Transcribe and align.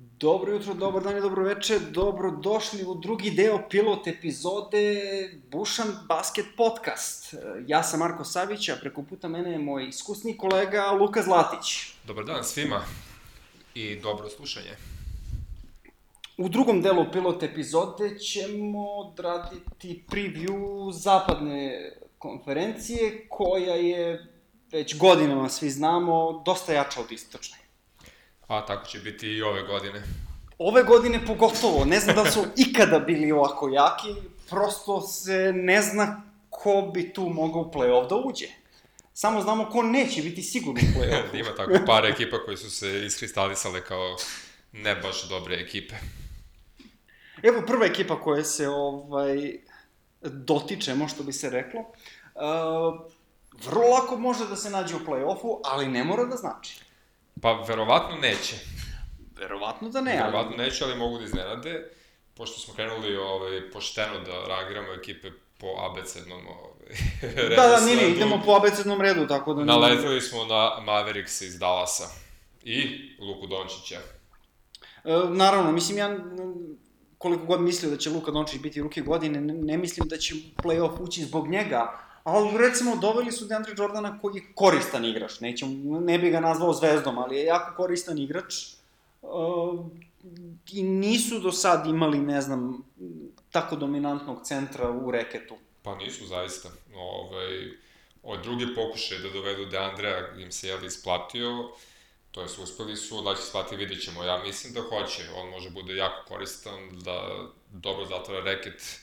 Dobro 0.00 0.52
jutro, 0.52 0.74
dobar 0.74 1.02
dan 1.02 1.16
i 1.16 1.20
dobro 1.20 1.44
veče, 1.44 1.78
dobro 1.78 2.30
došli 2.30 2.84
u 2.84 2.94
drugi 2.94 3.30
deo 3.30 3.68
pilot 3.70 4.06
epizode 4.06 5.00
Bušan 5.50 5.88
Basket 6.08 6.46
Podcast. 6.56 7.34
Ja 7.66 7.82
sam 7.82 8.00
Marko 8.00 8.24
Savić, 8.24 8.68
a 8.68 8.76
preko 8.80 9.02
puta 9.02 9.28
mene 9.28 9.50
je 9.50 9.58
moj 9.58 9.88
iskusni 9.88 10.36
kolega 10.36 10.90
Luka 10.90 11.22
Zlatić. 11.22 11.94
Dobar 12.06 12.24
dan 12.24 12.44
svima 12.44 12.80
i 13.74 13.96
dobro 13.96 14.28
slušanje. 14.28 14.76
U 16.36 16.48
drugom 16.48 16.82
delu 16.82 17.06
pilot 17.12 17.42
epizode 17.42 18.18
ćemo 18.18 18.88
odraditi 18.88 20.04
preview 20.10 20.92
zapadne 20.92 21.92
konferencije, 22.18 23.26
koja 23.28 23.74
je 23.74 24.26
već 24.72 24.98
godinama, 24.98 25.48
svi 25.48 25.70
znamo, 25.70 26.42
dosta 26.46 26.72
jača 26.72 27.00
od 27.00 27.12
istočne. 27.12 27.59
A 28.50 28.66
tako 28.66 28.86
će 28.86 28.98
biti 28.98 29.26
i 29.26 29.42
ove 29.42 29.62
godine. 29.62 30.02
Ove 30.58 30.82
godine 30.82 31.26
pogotovo, 31.26 31.84
ne 31.84 32.00
znam 32.00 32.16
da 32.16 32.30
su 32.30 32.44
ikada 32.68 32.98
bili 32.98 33.32
ovako 33.32 33.68
jaki, 33.68 34.14
prosto 34.48 35.00
se 35.00 35.52
ne 35.54 35.82
zna 35.82 36.22
ko 36.50 36.90
bi 36.94 37.12
tu 37.12 37.28
mogao 37.28 37.62
u 37.62 37.70
play-off 37.72 38.08
da 38.08 38.16
uđe. 38.16 38.46
Samo 39.12 39.42
znamo 39.42 39.70
ko 39.70 39.82
neće 39.82 40.22
biti 40.22 40.42
sigurno 40.42 40.80
u 40.80 40.98
play-off. 40.98 41.34
Ima 41.40 41.54
tako 41.56 41.72
par 41.86 42.06
ekipa 42.06 42.44
koji 42.44 42.56
su 42.56 42.70
se 42.70 43.06
iskristalisale 43.06 43.84
kao 43.84 44.16
ne 44.72 44.94
baš 44.94 45.28
dobre 45.28 45.56
ekipe. 45.56 45.94
Evo 47.42 47.62
prva 47.66 47.86
ekipa 47.86 48.20
koja 48.20 48.44
se 48.44 48.68
ovaj 48.68 49.54
dotičemo, 50.22 51.08
što 51.08 51.22
bi 51.22 51.32
se 51.32 51.50
reklo. 51.50 51.80
Uh, 51.80 53.10
vrlo 53.64 53.88
lako 53.88 54.16
može 54.16 54.48
da 54.48 54.56
se 54.56 54.70
nađe 54.70 54.96
u 54.96 55.06
play-offu, 55.06 55.60
ali 55.64 55.88
ne 55.88 56.04
mora 56.04 56.24
da 56.24 56.36
znači. 56.36 56.89
Pa, 57.42 57.52
verovatno 57.68 58.16
neće. 58.16 58.56
Verovatno 59.36 59.88
da 59.88 60.00
ne, 60.00 60.18
ali... 60.22 60.32
Verovatno 60.32 60.56
neće, 60.56 60.84
ali 60.84 60.96
mogu 60.96 61.18
da 61.18 61.24
iznenade. 61.24 61.90
Pošto 62.34 62.60
smo 62.60 62.74
krenuli 62.74 63.16
ovaj, 63.16 63.70
pošteno 63.70 64.20
da 64.20 64.46
reagiramo 64.48 64.92
ekipe 64.92 65.30
po 65.58 65.66
abecednom 65.90 66.46
ovaj, 66.46 66.96
redu. 67.36 67.56
Da, 67.56 67.68
da, 67.68 67.80
nije, 67.80 67.96
nije, 67.96 68.10
idemo 68.10 68.42
po 68.44 68.52
abecednom 68.52 69.00
redu, 69.00 69.26
tako 69.26 69.54
da... 69.54 69.64
Naletili 69.64 70.20
smo 70.20 70.44
na 70.44 70.80
Mavericks 70.80 71.40
iz 71.40 71.58
Dallasa. 71.58 72.08
I 72.62 73.08
Luku 73.20 73.46
Dončića. 73.46 74.00
E, 75.04 75.12
naravno, 75.28 75.72
mislim, 75.72 75.98
ja 75.98 76.16
koliko 77.20 77.44
god 77.44 77.60
mislio 77.60 77.90
da 77.90 77.96
će 77.96 78.10
Luka 78.10 78.30
Dončić 78.30 78.60
biti 78.60 78.80
ruke 78.80 79.00
godine, 79.00 79.40
ne, 79.40 79.54
ne 79.54 79.76
mislim 79.76 80.08
da 80.08 80.16
će 80.16 80.34
play-off 80.34 81.00
ući 81.00 81.24
zbog 81.24 81.48
njega, 81.48 82.00
ali 82.30 82.58
recimo 82.58 82.96
doveli 82.96 83.32
su 83.32 83.44
Deandre 83.44 83.74
Jordana 83.78 84.18
koji 84.18 84.36
je 84.36 84.52
koristan 84.54 85.04
igrač, 85.04 85.40
nećem, 85.40 85.82
ne 86.04 86.18
bi 86.18 86.30
ga 86.30 86.40
nazvao 86.40 86.72
zvezdom, 86.72 87.18
ali 87.18 87.36
je 87.36 87.44
jako 87.44 87.76
koristan 87.76 88.18
igrač. 88.18 88.54
Uh, 89.22 89.86
I 90.72 90.82
nisu 90.82 91.38
do 91.38 91.52
sad 91.52 91.86
imali, 91.86 92.18
ne 92.18 92.40
znam, 92.40 92.84
tako 93.50 93.76
dominantnog 93.76 94.44
centra 94.44 94.90
u 94.90 95.10
reketu. 95.10 95.54
Pa 95.82 95.94
nisu, 95.96 96.26
zaista. 96.26 96.68
Ovaj, 96.96 97.70
od 98.22 98.42
druge 98.42 98.74
pokušaje 98.74 99.20
da 99.20 99.30
dovedu 99.30 99.66
Deandrea 99.66 100.36
im 100.36 100.52
se 100.52 100.68
jeli 100.68 100.86
isplatio, 100.86 101.70
to 102.30 102.42
je 102.42 102.48
su 102.48 102.62
uspeli 102.62 102.96
su, 102.96 103.22
da 103.22 103.34
će 103.34 103.42
shvati, 103.42 103.76
vidjet 103.76 104.02
ćemo. 104.04 104.24
Ja 104.24 104.42
mislim 104.42 104.72
da 104.72 104.80
hoće, 104.80 105.22
on 105.36 105.48
može 105.48 105.70
bude 105.70 105.96
jako 105.96 106.24
koristan, 106.28 106.78
da 107.04 107.46
dobro 107.70 108.06
zatvara 108.06 108.44
reket, 108.44 109.00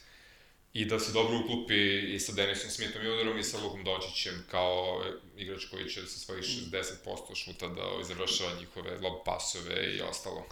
i 0.78 0.86
da 0.86 1.00
se 1.00 1.12
dobro 1.12 1.40
uklupi 1.44 2.00
i 2.16 2.20
sa 2.20 2.32
Denisom 2.32 2.70
Smithom 2.70 3.06
Junerom 3.06 3.38
i 3.38 3.44
sa 3.44 3.58
Lukom 3.64 3.84
Dončićem 3.84 4.34
kao 4.52 5.04
igrač 5.38 5.66
koji 5.66 5.90
će 5.90 6.02
sa 6.02 6.20
svojih 6.20 6.44
60% 6.44 7.36
šuta 7.36 7.68
da 7.68 8.04
završava 8.04 8.50
njihove 8.60 8.92
lob 8.92 9.14
pasove 9.26 9.96
i 9.96 10.02
ostalo. 10.02 10.44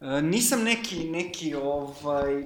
E, 0.00 0.22
nisam 0.22 0.62
neki, 0.62 1.04
neki 1.04 1.54
ovaj, 1.54 2.44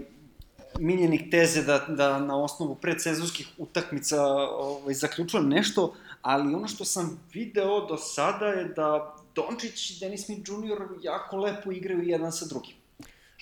miljenik 0.78 1.30
teze 1.30 1.62
da, 1.62 1.86
da 1.89 2.19
na 2.19 2.42
osnovu 2.42 2.75
predsezonskih 2.75 3.48
utakmica 3.58 4.23
ovaj, 4.46 4.95
zaključujem 4.95 5.48
nešto, 5.48 5.95
ali 6.23 6.55
ono 6.55 6.68
što 6.68 6.85
sam 6.85 7.20
video 7.33 7.86
do 7.86 7.96
sada 7.96 8.46
je 8.46 8.64
da 8.64 9.17
Dončić 9.35 9.91
i 9.91 10.01
Denis 10.01 10.27
Smith 10.27 10.51
Jr. 10.51 10.83
jako 11.02 11.36
lepo 11.36 11.73
igraju 11.73 12.02
jedan 12.02 12.33
sa 12.33 12.46
drugim. 12.46 12.82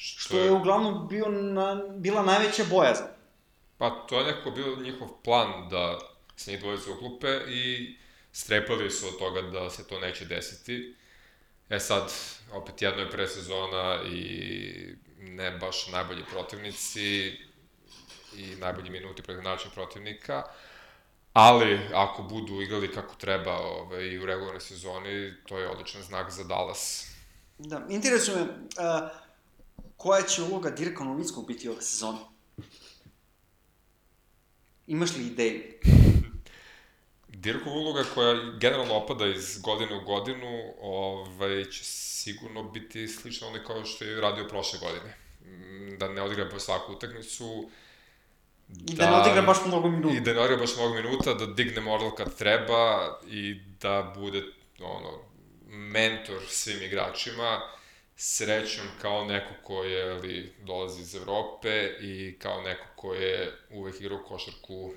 Što 0.02 0.38
je 0.38 0.52
uglavnom 0.52 1.08
bio 1.08 1.28
na, 1.28 1.82
bila 1.96 2.22
najveća 2.22 2.64
bojazna. 2.70 3.06
Pa 3.78 3.90
to 3.90 4.18
je 4.18 4.24
nekako 4.24 4.50
bio 4.50 4.76
njihov 4.76 5.08
plan 5.24 5.68
da 5.68 5.98
se 6.36 6.50
njih 6.50 6.60
dvojice 6.60 6.90
uklupe 6.90 7.40
i 7.48 7.96
strepali 8.32 8.90
su 8.90 9.06
od 9.08 9.18
toga 9.18 9.42
da 9.42 9.70
se 9.70 9.88
to 9.88 10.00
neće 10.00 10.24
desiti. 10.24 10.96
E 11.70 11.78
sad, 11.78 12.12
opet 12.52 12.82
jedno 12.82 13.00
je 13.02 13.10
presezona 13.10 13.98
i 14.12 14.96
ne 15.18 15.50
baš 15.50 15.88
najbolji 15.88 16.24
protivnici 16.30 17.36
i 18.36 18.56
najbolji 18.58 18.90
minuti 18.90 19.22
protiv 19.22 19.42
način 19.42 19.70
protivnika, 19.74 20.42
ali 21.32 21.80
ako 21.94 22.22
budu 22.22 22.60
igrali 22.60 22.92
kako 22.92 23.14
treba 23.14 23.58
ovaj, 23.58 24.18
u 24.18 24.26
regularnoj 24.26 24.60
sezoni, 24.60 25.34
to 25.48 25.58
je 25.58 25.68
odličan 25.68 26.02
znak 26.02 26.30
za 26.30 26.44
Dallas. 26.44 27.10
Da, 27.58 27.86
interesuje 27.88 28.36
me, 28.36 28.42
uh, 28.42 29.29
koja 30.00 30.22
će 30.22 30.42
uloga 30.42 30.70
Dirka 30.70 31.04
Novickog 31.04 31.46
biti 31.46 31.68
ove 31.68 31.82
sezone? 31.82 32.18
Imaš 34.86 35.16
li 35.16 35.26
ideju? 35.26 35.62
Dirkova 37.28 37.76
uloga 37.76 38.04
koja 38.14 38.52
generalno 38.60 38.94
opada 38.94 39.26
iz 39.26 39.60
godine 39.60 39.96
u 39.96 40.04
godinu, 40.04 40.74
ovaj, 40.80 41.64
će 41.64 41.84
sigurno 41.84 42.62
biti 42.62 43.08
slična 43.08 43.46
onaj 43.46 43.64
kao 43.64 43.84
što 43.84 44.04
je 44.04 44.20
radio 44.20 44.48
prošle 44.48 44.78
godine. 44.78 45.16
Mm, 45.44 45.98
da 45.98 46.08
ne 46.08 46.22
odigra 46.22 46.48
po 46.48 46.58
svaku 46.58 46.92
utakmicu, 46.92 47.70
I 48.88 48.94
da, 48.94 49.04
da 49.04 49.10
ne 49.10 49.16
odigra 49.16 49.42
baš 49.42 49.58
mnogo 49.66 49.88
minuta. 49.88 50.16
I 50.16 50.20
da 50.20 50.32
ne 50.32 50.40
odigra 50.40 50.56
baš 50.56 50.76
mnogo 50.76 50.94
minuta, 50.94 51.34
da 51.34 51.46
digne 51.46 51.80
moral 51.80 52.14
kad 52.14 52.36
treba 52.36 53.18
i 53.28 53.54
da 53.80 54.12
bude 54.16 54.42
ono, 54.80 55.18
mentor 55.68 56.40
svim 56.48 56.82
igračima 56.82 57.60
srećom 58.22 58.84
kao 59.02 59.24
neko 59.24 59.54
ko 59.64 59.84
je 59.84 60.12
ali, 60.12 60.52
dolazi 60.66 61.02
iz 61.02 61.14
Evrope 61.14 61.96
i 62.00 62.38
kao 62.38 62.60
neko 62.62 62.86
ko 62.96 63.14
je 63.14 63.58
uvek 63.70 64.00
igrao 64.00 64.24
košarku 64.28 64.92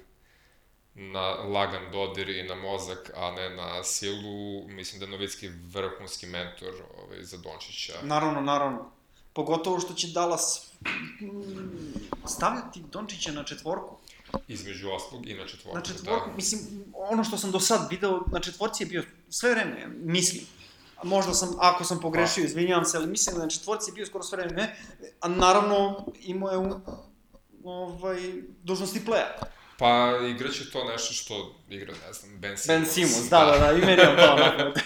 na 0.95 1.21
lagan 1.29 1.91
dodir 1.91 2.29
i 2.29 2.43
na 2.43 2.55
mozak, 2.55 3.11
a 3.15 3.31
ne 3.31 3.49
na 3.49 3.83
silu, 3.83 4.67
mislim 4.67 4.99
da 4.99 5.05
je 5.05 5.11
Novicki 5.11 5.47
vrhunski 5.47 6.25
mentor 6.25 6.73
ovaj, 7.03 7.23
za 7.23 7.37
Dončića. 7.37 7.93
Naravno, 8.03 8.41
naravno. 8.41 8.91
Pogotovo 9.33 9.79
što 9.79 9.93
će 9.93 10.07
Dallas 10.07 10.71
stavljati 12.27 12.83
Dončića 12.91 13.31
na 13.31 13.43
četvorku. 13.43 13.97
Između 14.47 14.89
oslog 14.89 15.27
i 15.27 15.33
na 15.33 15.47
četvorku. 15.47 15.77
Na 15.77 15.83
četvorku, 15.83 16.29
da. 16.29 16.35
mislim, 16.35 16.61
ono 16.93 17.23
što 17.23 17.37
sam 17.37 17.51
do 17.51 17.59
sad 17.59 17.87
video, 17.91 18.21
na 18.31 18.39
četvorci 18.39 18.83
je 18.83 18.87
bio 18.87 19.03
sve 19.29 19.51
vreme, 19.51 19.87
mislim 19.87 20.43
možda 21.03 21.33
sam, 21.33 21.49
ako 21.59 21.83
sam 21.83 21.99
pogrešio, 21.99 22.43
izvinjavam 22.43 22.85
se, 22.85 22.97
ali 22.97 23.07
mislim 23.07 23.35
da 23.35 23.41
na 23.41 23.49
četvorci 23.49 23.89
je 23.89 23.93
bio 23.93 24.05
skoro 24.05 24.23
sve 24.23 24.37
vreme, 24.37 24.75
a 25.19 25.27
naravno 25.27 26.05
imao 26.21 26.51
je 26.51 26.57
u, 26.57 26.79
ovaj, 27.63 28.19
dužnosti 28.63 29.05
pleja. 29.05 29.37
Pa 29.77 30.19
igraće 30.29 30.71
to 30.71 30.83
nešto 30.83 31.13
što 31.13 31.55
igra, 31.69 31.93
ne 32.07 32.13
znam, 32.13 32.39
Ben 32.39 32.57
Simmons. 32.57 32.67
Ben 32.67 32.93
Simmons, 32.93 33.29
da, 33.29 33.45
da, 33.45 33.57
da, 33.57 33.71
i 33.71 33.81
meni 33.81 34.01
je 34.01 34.17
to 34.17 34.33
onako. 34.33 34.79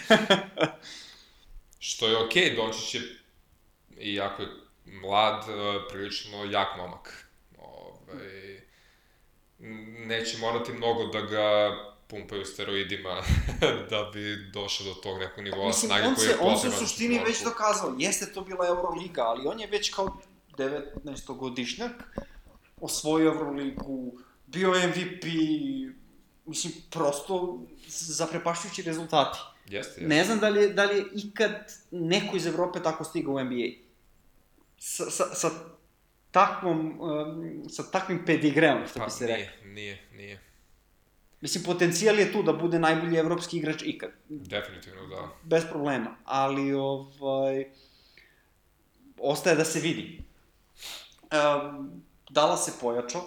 što 1.79 2.07
je 2.07 2.17
okej, 2.25 2.44
okay, 2.44 2.55
Dončić 2.55 2.95
je, 2.95 3.01
iako 3.97 4.41
je 4.41 4.47
mlad, 4.85 5.49
e, 5.49 5.89
prilično 5.89 6.45
jak 6.45 6.78
momak. 6.78 7.28
Ovaj, 7.57 8.61
neće 10.05 10.38
morati 10.38 10.73
mnogo 10.73 11.05
da 11.05 11.22
ga 11.22 11.75
pumpaju 12.07 12.45
steroidima 12.45 13.22
da 13.90 14.09
bi 14.13 14.50
došao 14.53 14.85
do 14.85 14.94
tog 14.94 15.19
nekog 15.19 15.44
nivoa 15.44 15.68
Mislim, 15.68 15.90
snage 15.90 16.16
koji 16.16 16.28
je 16.28 16.31
potreban. 16.31 16.53
On 16.53 16.59
se 16.59 16.68
u 16.68 16.72
suštini 16.72 17.22
već 17.25 17.44
dokazao, 17.44 17.95
jeste 17.97 18.34
to 18.34 18.41
bila 18.41 18.67
Euroliga, 18.67 19.22
ali 19.22 19.47
on 19.47 19.59
je 19.59 19.67
već 19.67 19.90
kao 19.90 20.17
19-godišnjak 20.58 21.91
osvojio 22.81 23.28
Euroligu, 23.28 24.20
bio 24.46 24.70
MVP, 24.70 25.23
mislim, 26.46 26.73
prosto 26.90 27.64
zaprepašćujući 27.87 28.81
rezultati. 28.81 29.40
Jeste, 29.66 30.02
jeste. 30.02 30.16
Ne 30.16 30.23
znam 30.23 30.40
da 30.40 30.49
li, 30.49 30.61
je, 30.61 30.70
da 30.70 30.85
li 30.85 30.97
je 30.97 31.05
ikad 31.14 31.73
neko 31.91 32.35
iz 32.35 32.46
Evrope 32.46 32.84
tako 32.84 33.03
stigao 33.03 33.34
u 33.34 33.43
NBA. 33.43 33.67
Sa, 34.78 35.11
sa, 35.11 35.35
sa 35.35 35.49
takvom, 36.31 37.02
um, 37.02 37.70
sa 37.70 37.91
takvim 37.91 38.26
pedigreom, 38.26 38.87
što 38.90 38.99
pa, 38.99 39.05
bi 39.05 39.11
se 39.11 39.28
rekao. 39.28 39.66
Nije, 39.66 39.73
nije, 39.73 40.08
nije. 40.11 40.47
Mislim, 41.41 41.63
potencijal 41.63 42.19
je 42.19 42.31
tu 42.31 42.43
da 42.43 42.53
bude 42.53 42.79
najbolji 42.79 43.17
evropski 43.17 43.57
igrač 43.57 43.81
ikad. 43.85 44.09
Definitivno, 44.29 45.07
da. 45.07 45.29
Bez 45.43 45.63
problema. 45.69 46.16
Ali, 46.25 46.73
ovaj, 46.73 47.66
ostaje 49.19 49.55
da 49.55 49.66
se 49.66 49.79
vidi. 49.79 50.23
Um, 51.22 52.01
da 52.29 52.51
li 52.51 52.57
se 52.57 52.72
pojačao? 52.81 53.22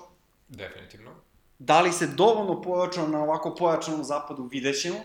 Definitivno. 0.48 1.10
Da 1.58 1.80
li 1.80 1.92
se 1.92 2.06
dovoljno 2.06 2.62
pojačao 2.62 3.08
na 3.08 3.22
ovako 3.22 3.54
pojačanom 3.54 4.04
zapadu, 4.04 4.42
vidjet 4.42 4.80
ćemo. 4.80 4.98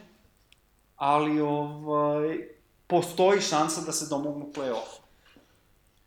Ali, 0.95 1.41
ovaj, 1.41 2.39
postoji 2.87 3.41
šansa 3.41 3.81
da 3.81 3.91
se 3.91 4.09
domognu 4.09 4.51
play-off. 4.55 5.04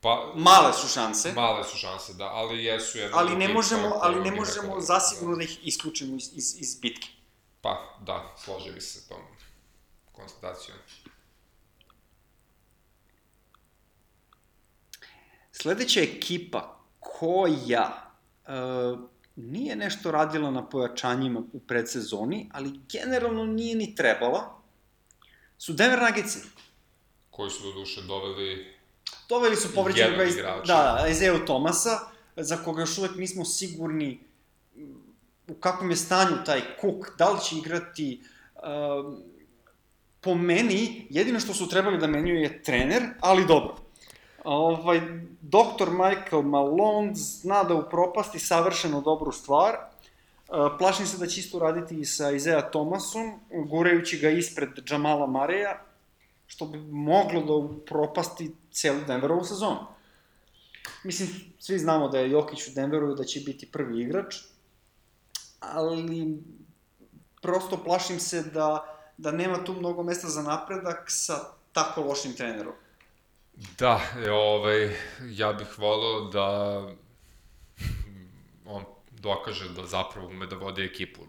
Pa, 0.00 0.32
Male 0.36 0.72
su 0.72 0.88
šanse, 0.88 1.32
male 1.32 1.64
su 1.64 1.76
šanse, 1.76 2.14
da, 2.14 2.24
ali 2.24 2.64
jesu 2.64 2.98
jedna 2.98 3.18
ali 3.18 3.36
ne 3.36 3.48
možemo, 3.48 3.98
ali 4.02 4.20
ne 4.20 4.30
možemo 4.30 4.66
rekao- 4.66 4.80
zasigurno 4.80 5.36
da 5.36 5.42
ih 5.42 5.66
isključimo 5.66 6.16
iz, 6.16 6.30
iz, 6.34 6.56
iz 6.60 6.78
bitke. 6.80 7.08
Pa, 7.60 7.98
da, 8.06 8.34
složio 8.44 8.72
bi 8.72 8.80
se 8.80 9.08
tom 9.08 9.22
konstatacijom. 10.12 10.78
Sledeća 15.52 16.00
ekipa 16.00 16.78
koja 17.00 18.12
e, 18.46 18.50
nije 19.36 19.76
nešto 19.76 20.10
radila 20.10 20.50
na 20.50 20.68
pojačanjima 20.68 21.42
u 21.52 21.60
predsezoni, 21.60 22.50
ali 22.54 22.80
generalno 22.92 23.44
nije 23.44 23.76
ni 23.76 23.94
trebala, 23.94 24.60
su 25.58 25.72
Denver 25.72 25.98
Nuggetsi. 26.02 26.38
Koji 27.30 27.50
su 27.50 27.62
do 27.62 27.72
duše 27.72 28.02
doveli 28.02 28.77
Doveli 29.28 29.56
su 29.56 29.75
povređenog 29.75 30.10
Jednog 30.10 30.28
iz, 30.28 30.37
igrača. 30.37 30.62
da, 30.66 31.44
Tomasa, 31.46 31.99
za 32.37 32.56
koga 32.56 32.82
još 32.82 32.99
uvek 32.99 33.16
nismo 33.16 33.44
sigurni 33.44 34.20
mm, 34.76 34.82
u 35.49 35.55
kakvom 35.55 35.90
je 35.90 35.96
stanju 35.96 36.37
taj 36.46 36.60
Cook, 36.81 37.16
da 37.19 37.31
li 37.31 37.40
će 37.40 37.56
igrati 37.56 38.20
um, 38.55 39.22
po 40.20 40.34
meni, 40.34 41.06
jedino 41.10 41.40
što 41.40 41.55
su 41.55 41.69
trebali 41.69 41.99
da 41.99 42.06
menjuju 42.06 42.40
je 42.40 42.62
trener, 42.62 43.02
ali 43.20 43.46
dobro. 43.46 43.76
Ovaj, 44.44 45.00
doktor 45.40 45.90
Michael 45.90 46.43
Malone 46.43 47.14
zna 47.14 47.64
da 47.64 47.75
upropasti 47.75 48.38
savršeno 48.38 49.00
dobru 49.00 49.32
stvar. 49.32 49.75
Uh, 49.75 50.56
plašim 50.78 51.06
se 51.06 51.19
da 51.19 51.26
će 51.26 51.40
isto 51.40 51.58
raditi 51.58 52.00
i 52.00 52.04
sa 52.04 52.31
Isaiah 52.31 52.70
Thomasom, 52.70 53.40
gurajući 53.69 54.19
ga 54.19 54.31
ispred 54.31 54.69
Jamala 54.90 55.26
Mareja, 55.26 55.81
što 56.46 56.66
bi 56.66 56.78
moglo 56.78 57.43
da 57.43 57.52
upropasti 57.52 58.50
celu 58.80 59.00
Denverovu 59.06 59.44
sezonu. 59.44 59.86
Mislim, 61.04 61.28
svi 61.58 61.78
znamo 61.78 62.08
da 62.08 62.19
je 62.19 62.30
Jokić 62.30 62.69
u 62.69 62.70
Denveru 62.75 63.14
da 63.14 63.25
će 63.25 63.40
biti 63.40 63.70
prvi 63.72 64.02
igrač, 64.02 64.36
ali 65.60 66.38
prosto 67.42 67.84
plašim 67.84 68.20
se 68.20 68.42
da, 68.42 68.98
da 69.16 69.32
nema 69.32 69.64
tu 69.64 69.75
mnogo 69.75 70.02
mesta 70.02 70.28
za 70.28 70.42
napredak 70.42 71.04
sa 71.06 71.34
tako 71.72 72.02
lošim 72.02 72.34
trenerom. 72.34 72.75
Da, 73.78 74.00
e, 74.26 74.30
ovaj, 74.30 74.96
ja 75.30 75.52
bih 75.52 75.78
volao 75.78 76.20
da 76.20 76.48
on 78.66 78.84
dokaže 79.10 79.69
da 79.69 79.86
zapravo 79.86 80.26
ume 80.28 80.46
da 80.46 80.56
vodi 80.56 80.84
ekipu. 80.84 81.20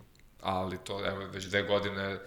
Ali 0.41 0.77
to, 0.77 1.05
evo, 1.05 1.25
već 1.25 1.45
dve 1.45 1.63
godine, 1.63 2.19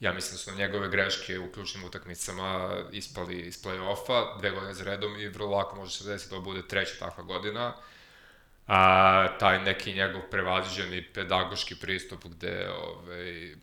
ja 0.00 0.12
mislim 0.12 0.32
da 0.32 0.38
su 0.38 0.54
njegove 0.54 0.88
greške 0.88 1.38
u 1.38 1.52
ključnim 1.52 1.84
utakmicama 1.84 2.76
ispali 2.92 3.40
iz 3.40 3.62
play-offa, 3.62 4.38
dve 4.38 4.50
godine 4.50 4.74
za 4.74 4.84
redom 4.84 5.20
i 5.20 5.28
vrlo 5.28 5.56
lako 5.56 5.76
može 5.76 5.96
se 5.96 6.04
desiti 6.04 6.34
da 6.34 6.40
bude 6.40 6.68
treća 6.68 6.94
takva 6.98 7.24
godina. 7.24 7.74
A, 8.66 9.38
taj 9.38 9.62
neki 9.62 9.92
njegov 9.92 10.20
prevaziđeni 10.30 11.12
pedagoški 11.12 11.74
pristup 11.80 12.24
gde 12.24 12.70
ovaj, 12.70 13.54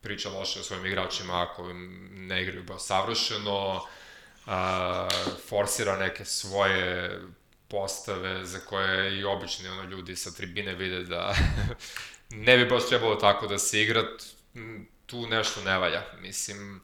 priča 0.00 0.28
loše 0.28 0.60
o 0.60 0.62
svojim 0.62 0.86
igračima 0.86 1.42
ako 1.42 1.70
im 1.70 2.10
ne 2.12 2.42
igraju 2.42 2.64
baš 2.64 2.82
savršeno, 2.82 3.82
a, 4.46 5.08
forsira 5.48 5.96
neke 5.96 6.24
svoje 6.24 7.20
postave 7.68 8.44
za 8.46 8.58
koje 8.58 9.18
i 9.18 9.24
obični 9.24 9.68
ono, 9.68 9.82
ljudi 9.82 10.16
sa 10.16 10.30
tribine 10.30 10.74
vide 10.74 11.04
da 11.04 11.34
ne 12.34 12.56
bi 12.56 12.66
baš 12.66 12.88
trebalo 12.88 13.14
tako 13.14 13.46
da 13.46 13.58
se 13.58 13.82
igra, 13.82 14.02
tu 15.06 15.26
nešto 15.26 15.60
ne 15.62 15.78
valja. 15.78 16.02
Mislim, 16.20 16.80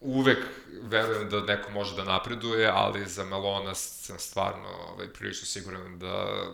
uvek 0.00 0.38
verujem 0.82 1.30
da 1.30 1.40
neko 1.40 1.70
može 1.70 1.96
da 1.96 2.04
napreduje, 2.04 2.70
ali 2.74 3.06
za 3.06 3.24
Melona 3.24 3.74
sam 3.74 4.18
stvarno 4.18 4.68
ovaj, 4.68 5.08
prilično 5.08 5.46
siguran 5.46 5.98
da 5.98 6.44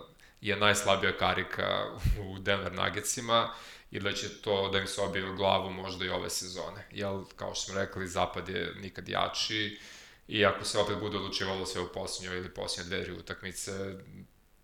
je 0.41 0.55
najslabija 0.55 1.17
karika 1.17 1.85
u 2.19 2.39
Denver 2.39 2.73
Nuggetsima 2.73 3.53
i 3.91 3.99
da 3.99 4.13
će 4.13 4.41
to 4.41 4.69
da 4.69 4.79
im 4.79 4.87
se 4.87 5.01
obije 5.01 5.29
u 5.29 5.35
glavu 5.35 5.69
možda 5.69 6.05
i 6.05 6.09
ove 6.09 6.29
sezone. 6.29 6.87
Jel, 6.91 7.23
kao 7.35 7.55
što 7.55 7.65
smo 7.65 7.81
rekli, 7.81 8.07
zapad 8.07 8.49
je 8.49 8.73
nikad 8.81 9.09
jači 9.09 9.79
i 10.27 10.45
ako 10.45 10.65
se 10.65 10.79
opet 10.79 10.97
bude 10.99 11.17
odlučivalo 11.17 11.65
sve 11.65 11.81
u 11.81 11.93
posljednjoj 11.93 12.37
ili 12.37 12.53
posljednje 12.53 13.03
dve, 13.03 13.13
utakmice, 13.13 13.95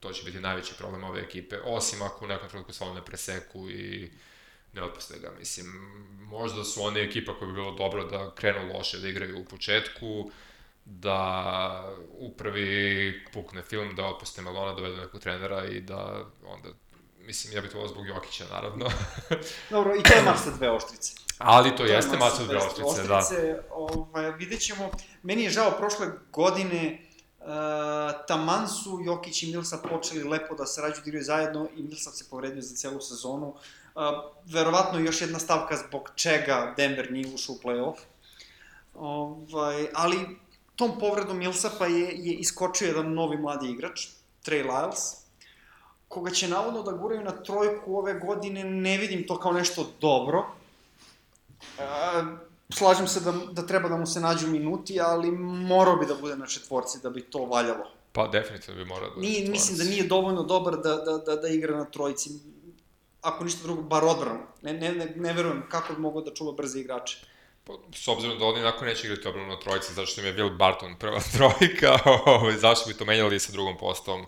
to 0.02 0.14
će 0.14 0.24
biti 0.24 0.40
najveći 0.40 0.74
problem 0.78 1.04
ove 1.04 1.22
ekipe, 1.22 1.58
osim 1.64 2.02
ako 2.02 2.26
u 2.26 2.28
nekom 2.28 2.50
trenutku 2.50 2.74
stvarno 2.74 2.96
ne 2.96 3.06
preseku 3.06 3.70
i 3.70 4.12
ne 4.74 4.84
otpuste 4.84 5.20
ga. 5.20 5.32
Mislim, 5.40 5.68
možda 6.22 6.64
su 6.64 6.84
oni 6.84 7.00
ekipa 7.00 7.34
koja 7.34 7.48
bi 7.48 7.54
bilo 7.54 7.72
dobro 7.72 8.04
da 8.04 8.36
krenu 8.36 8.74
loše 8.74 9.00
da 9.00 9.08
igraju 9.08 9.40
u 9.40 9.46
početku, 9.46 10.32
da 10.86 11.94
u 12.18 12.34
prvi 12.34 13.26
pukne 13.34 13.62
film, 13.62 13.96
da 13.96 14.06
otpuste 14.06 14.42
Melona, 14.42 14.74
dovedu 14.74 14.98
nekog 14.98 15.22
trenera 15.22 15.66
i 15.66 15.82
da 15.82 16.26
onda, 16.46 16.70
mislim, 17.20 17.54
ja 17.54 17.62
bih 17.62 17.72
to 17.72 17.78
volao 17.78 17.94
zbog 17.94 18.08
Jokića, 18.08 18.46
naravno. 18.52 18.86
Dobro, 19.70 19.96
i 19.96 20.04
to 20.04 20.14
je 20.14 20.22
mač 20.22 20.40
sa 20.44 20.52
dve 20.52 20.72
oštrice. 20.72 21.14
Ali 21.38 21.76
to 21.76 21.86
je 21.86 21.94
jeste 21.94 22.18
mač 22.18 22.20
mač 22.20 22.34
sa 22.34 22.42
od 22.42 22.48
dve 22.48 22.58
oštrice, 22.58 23.04
da. 23.08 23.22
Ovaj, 23.72 24.32
vidjet 24.32 24.62
ćemo, 24.62 24.92
meni 25.24 25.44
je 25.44 25.50
žao 25.50 25.72
prošle 25.78 26.08
godine, 26.32 27.11
Uh, 27.42 27.48
taman 28.28 28.68
su 28.68 29.00
Jokić 29.04 29.44
i 29.44 29.52
Milsa 29.52 29.78
počeli 29.90 30.24
lepo 30.24 30.56
da 30.56 30.66
sarađuju, 30.66 31.14
da 31.14 31.24
zajedno 31.24 31.68
i 31.78 31.84
Milsav 31.84 32.14
se 32.14 32.26
povredio 32.30 32.62
za 32.62 32.76
celu 32.76 33.02
sezonu. 33.02 33.48
Uh, 33.48 34.02
verovatno 34.46 35.00
još 35.00 35.22
jedna 35.22 35.40
stavka 35.40 35.78
zbog 35.78 36.12
čega 36.16 36.74
Denver 36.78 37.12
nije 37.12 37.34
ušao 37.34 37.56
u 37.56 37.58
play-off. 37.64 37.98
Ovaj, 38.94 39.88
ali 39.94 40.38
tom 40.76 41.00
povredom 41.00 41.38
Millsapa 41.38 41.86
je, 41.86 42.10
je 42.16 42.34
iskočio 42.34 42.88
jedan 42.88 43.14
novi 43.14 43.38
mladi 43.38 43.70
igrač, 43.70 44.08
Trey 44.46 44.66
Lyles, 44.66 45.22
koga 46.08 46.32
će 46.32 46.48
navodno 46.48 46.84
da 46.84 46.92
guraju 46.92 47.24
na 47.24 47.32
trojku 47.32 47.98
ove 47.98 48.14
godine, 48.20 48.64
ne 48.64 48.98
vidim 48.98 49.28
to 49.28 49.40
kao 49.40 49.52
nešto 49.52 49.92
dobro. 50.02 50.46
E, 51.80 51.84
slažem 52.74 53.08
se 53.08 53.20
da, 53.20 53.32
da 53.52 53.68
treba 53.68 53.90
da 53.90 53.98
mu 53.98 54.06
se 54.06 54.20
nađu 54.20 54.48
minuti, 54.48 55.02
ali 55.02 55.32
morao 55.32 55.96
bi 55.96 56.06
da 56.06 56.16
bude 56.16 56.36
na 56.36 56.48
četvorci 56.48 57.00
da 57.04 57.10
bi 57.10 57.22
to 57.22 57.46
valjalo. 57.46 57.84
Pa 58.12 58.28
definitivno 58.28 58.84
bi 58.84 58.90
morao 58.90 59.10
da 59.10 59.16
bude 59.16 59.28
Nije, 59.28 59.36
četvораc. 59.40 59.52
mislim 59.60 59.78
da 59.78 59.84
nije 59.84 60.04
dovoljno 60.04 60.44
dobar 60.44 60.78
da, 60.78 60.96
da, 60.96 61.18
da, 61.18 61.36
da 61.36 61.48
igra 61.48 61.78
na 61.78 61.86
trojici. 61.86 62.30
Ako 63.22 63.44
ništa 63.44 63.64
drugo, 63.64 63.82
bar 63.82 64.04
odbranu. 64.06 64.40
Ne, 64.62 64.74
ne, 64.74 64.92
ne, 64.92 65.14
ne 65.16 65.34
verujem 65.34 65.64
kako 65.70 65.94
bi 65.94 66.02
mogao 66.02 66.22
da 66.22 66.34
čuva 66.34 66.52
brze 66.52 66.80
igrače. 66.80 67.18
Pa, 67.64 67.74
S 67.96 68.08
obzirom 68.08 68.40
da 68.40 68.46
oni 68.46 68.60
onako 68.60 68.86
neće 68.86 69.08
igrati 69.08 69.28
obranu 69.28 69.48
na 69.48 69.60
trojici, 69.60 69.94
zato 69.94 70.08
što 70.08 70.22
im 70.22 70.28
je 70.28 70.34
Will 70.36 70.58
Barton 70.58 70.96
prva 71.00 71.20
trojka, 71.38 71.98
ovaj, 72.26 72.58
zašto 72.58 72.88
bi 72.88 72.94
to 72.98 73.06
menjali 73.06 73.40
sa 73.40 73.52
drugom 73.52 73.78
postavom? 73.78 74.26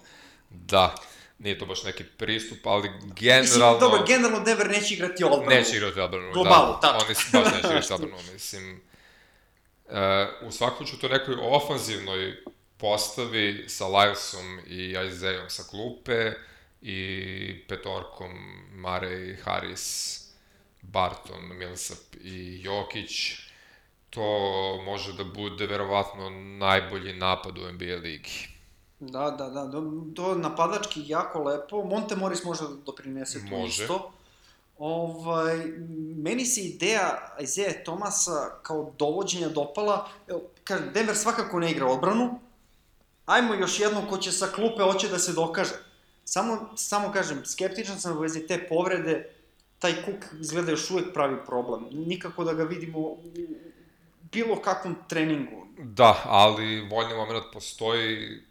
Da, 0.50 0.96
nije 1.44 1.60
to 1.60 1.66
baš 1.66 1.84
neki 1.84 2.04
pristup, 2.04 2.68
ali 2.68 2.90
generalno... 3.16 3.42
Mislim, 3.42 3.80
dobro, 3.80 4.04
generalno 4.08 4.40
Denver 4.40 4.70
neće 4.70 4.94
igrati 4.94 5.24
odbranu. 5.24 5.56
Neće 5.56 5.78
igrati 5.78 6.00
odbranu, 6.00 6.34
Globalu, 6.34 6.78
da. 6.82 7.00
tačka. 7.00 7.38
Oni 7.38 7.44
baš 7.44 7.54
neće 7.56 7.68
igrati 7.68 7.94
odbranu, 7.94 8.18
mislim. 8.34 8.82
E, 9.90 10.28
u 10.42 10.52
svakom 10.52 10.86
ću 10.86 11.00
to 11.00 11.08
nekoj 11.08 11.36
ofanzivnoj 11.42 12.36
postavi 12.78 13.66
sa 13.68 13.86
Lylesom 13.86 14.60
i 14.68 15.08
Isaiahom 15.08 15.50
sa 15.50 15.64
klupe 15.64 16.32
i 16.82 17.66
petorkom 17.68 18.32
Mare, 18.72 19.38
Harris, 19.44 20.20
Barton, 20.82 21.58
Millsap 21.58 22.16
i 22.24 22.62
Jokić, 22.64 23.12
to 24.10 24.22
može 24.86 25.14
da 25.14 25.24
bude 25.24 25.66
verovatno 25.66 26.30
najbolji 26.58 27.14
napad 27.14 27.58
u 27.58 27.72
NBA 27.72 27.96
ligi. 27.96 28.53
Da, 29.10 29.32
da, 29.32 29.50
da, 29.50 29.66
do, 29.66 29.82
do 30.06 30.36
napadački 30.36 31.04
jako 31.08 31.44
lepo. 31.44 31.84
Monte 31.84 32.16
Morris 32.16 32.44
može 32.44 32.62
da 32.62 32.70
doprinese 32.86 33.40
tu 33.50 33.56
Može. 33.56 33.84
isto. 33.84 34.12
Ovaj, 34.78 35.58
meni 36.16 36.46
se 36.46 36.62
ideja 36.62 37.36
Isaiah 37.42 37.76
Tomasa 37.86 38.50
kao 38.64 38.92
dovođenja 39.00 39.50
dopala, 39.50 40.08
evo, 40.28 40.42
kažem, 40.64 40.90
Denver 40.94 41.16
svakako 41.16 41.60
ne 41.60 41.72
igra 41.72 41.86
odbranu, 41.86 42.40
ajmo 43.26 43.54
još 43.54 43.80
jedno 43.80 44.08
ko 44.10 44.18
će 44.18 44.32
sa 44.32 44.48
klupe 44.48 44.84
hoće 44.84 45.08
da 45.08 45.20
se 45.20 45.34
dokaže. 45.34 45.74
Samo, 46.26 46.70
samo 46.76 47.12
kažem, 47.12 47.46
skeptičan 47.46 48.00
sam 48.00 48.18
u 48.18 48.20
vezi 48.20 48.48
te 48.48 48.68
povrede, 48.70 49.30
taj 49.80 49.94
Cook 50.06 50.26
izgleda 50.42 50.72
još 50.72 50.92
uvek 50.92 51.14
pravi 51.14 51.38
problem. 51.46 51.86
Nikako 51.92 52.44
da 52.44 52.54
ga 52.54 52.64
vidimo 52.64 53.00
u 53.00 53.18
bilo 54.32 54.62
kakvom 54.62 54.96
treningu. 55.08 55.68
Da, 55.78 56.22
ali 56.26 56.82
voljni 56.90 57.14
moment 57.14 57.46
postoji, 57.54 58.42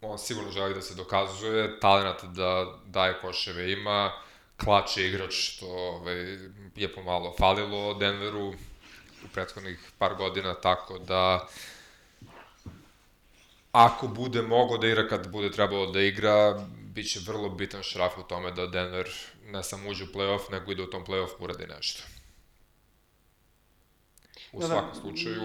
on 0.00 0.18
sigurno 0.18 0.50
želi 0.50 0.74
da 0.74 0.82
se 0.82 0.94
dokazuje, 0.94 1.80
talent 1.80 2.24
da 2.24 2.78
daje 2.86 3.20
koševe 3.20 3.72
ima, 3.72 4.12
klač 4.56 4.96
je 4.96 5.08
igrač 5.08 5.34
što 5.34 5.66
ovaj, 5.66 6.38
je 6.76 6.94
pomalo 6.94 7.34
falilo 7.38 7.94
Denveru 7.94 8.48
u 9.24 9.28
prethodnih 9.32 9.92
par 9.98 10.14
godina, 10.14 10.54
tako 10.54 10.98
da 10.98 11.48
ako 13.72 14.08
bude 14.08 14.42
mogo 14.42 14.78
da 14.78 14.86
igra 14.86 15.08
kad 15.08 15.30
bude 15.30 15.50
trebalo 15.50 15.86
da 15.86 16.00
igra, 16.00 16.66
bit 16.94 17.12
će 17.12 17.20
vrlo 17.26 17.48
bitan 17.48 17.82
šraf 17.82 18.18
u 18.18 18.22
tome 18.22 18.50
da 18.52 18.66
Denver 18.66 19.08
ne 19.44 19.62
samo 19.62 19.90
uđe 19.90 20.04
u 20.04 20.06
playoff, 20.06 20.50
nego 20.50 20.72
i 20.72 20.74
da 20.74 20.82
u 20.82 20.90
tom 20.90 21.04
playoff 21.06 21.30
uradi 21.38 21.66
nešto. 21.66 22.02
U 24.52 24.60
Da, 24.60 24.68
da. 24.68 24.74
svakom 24.74 25.00
slučaju, 25.00 25.42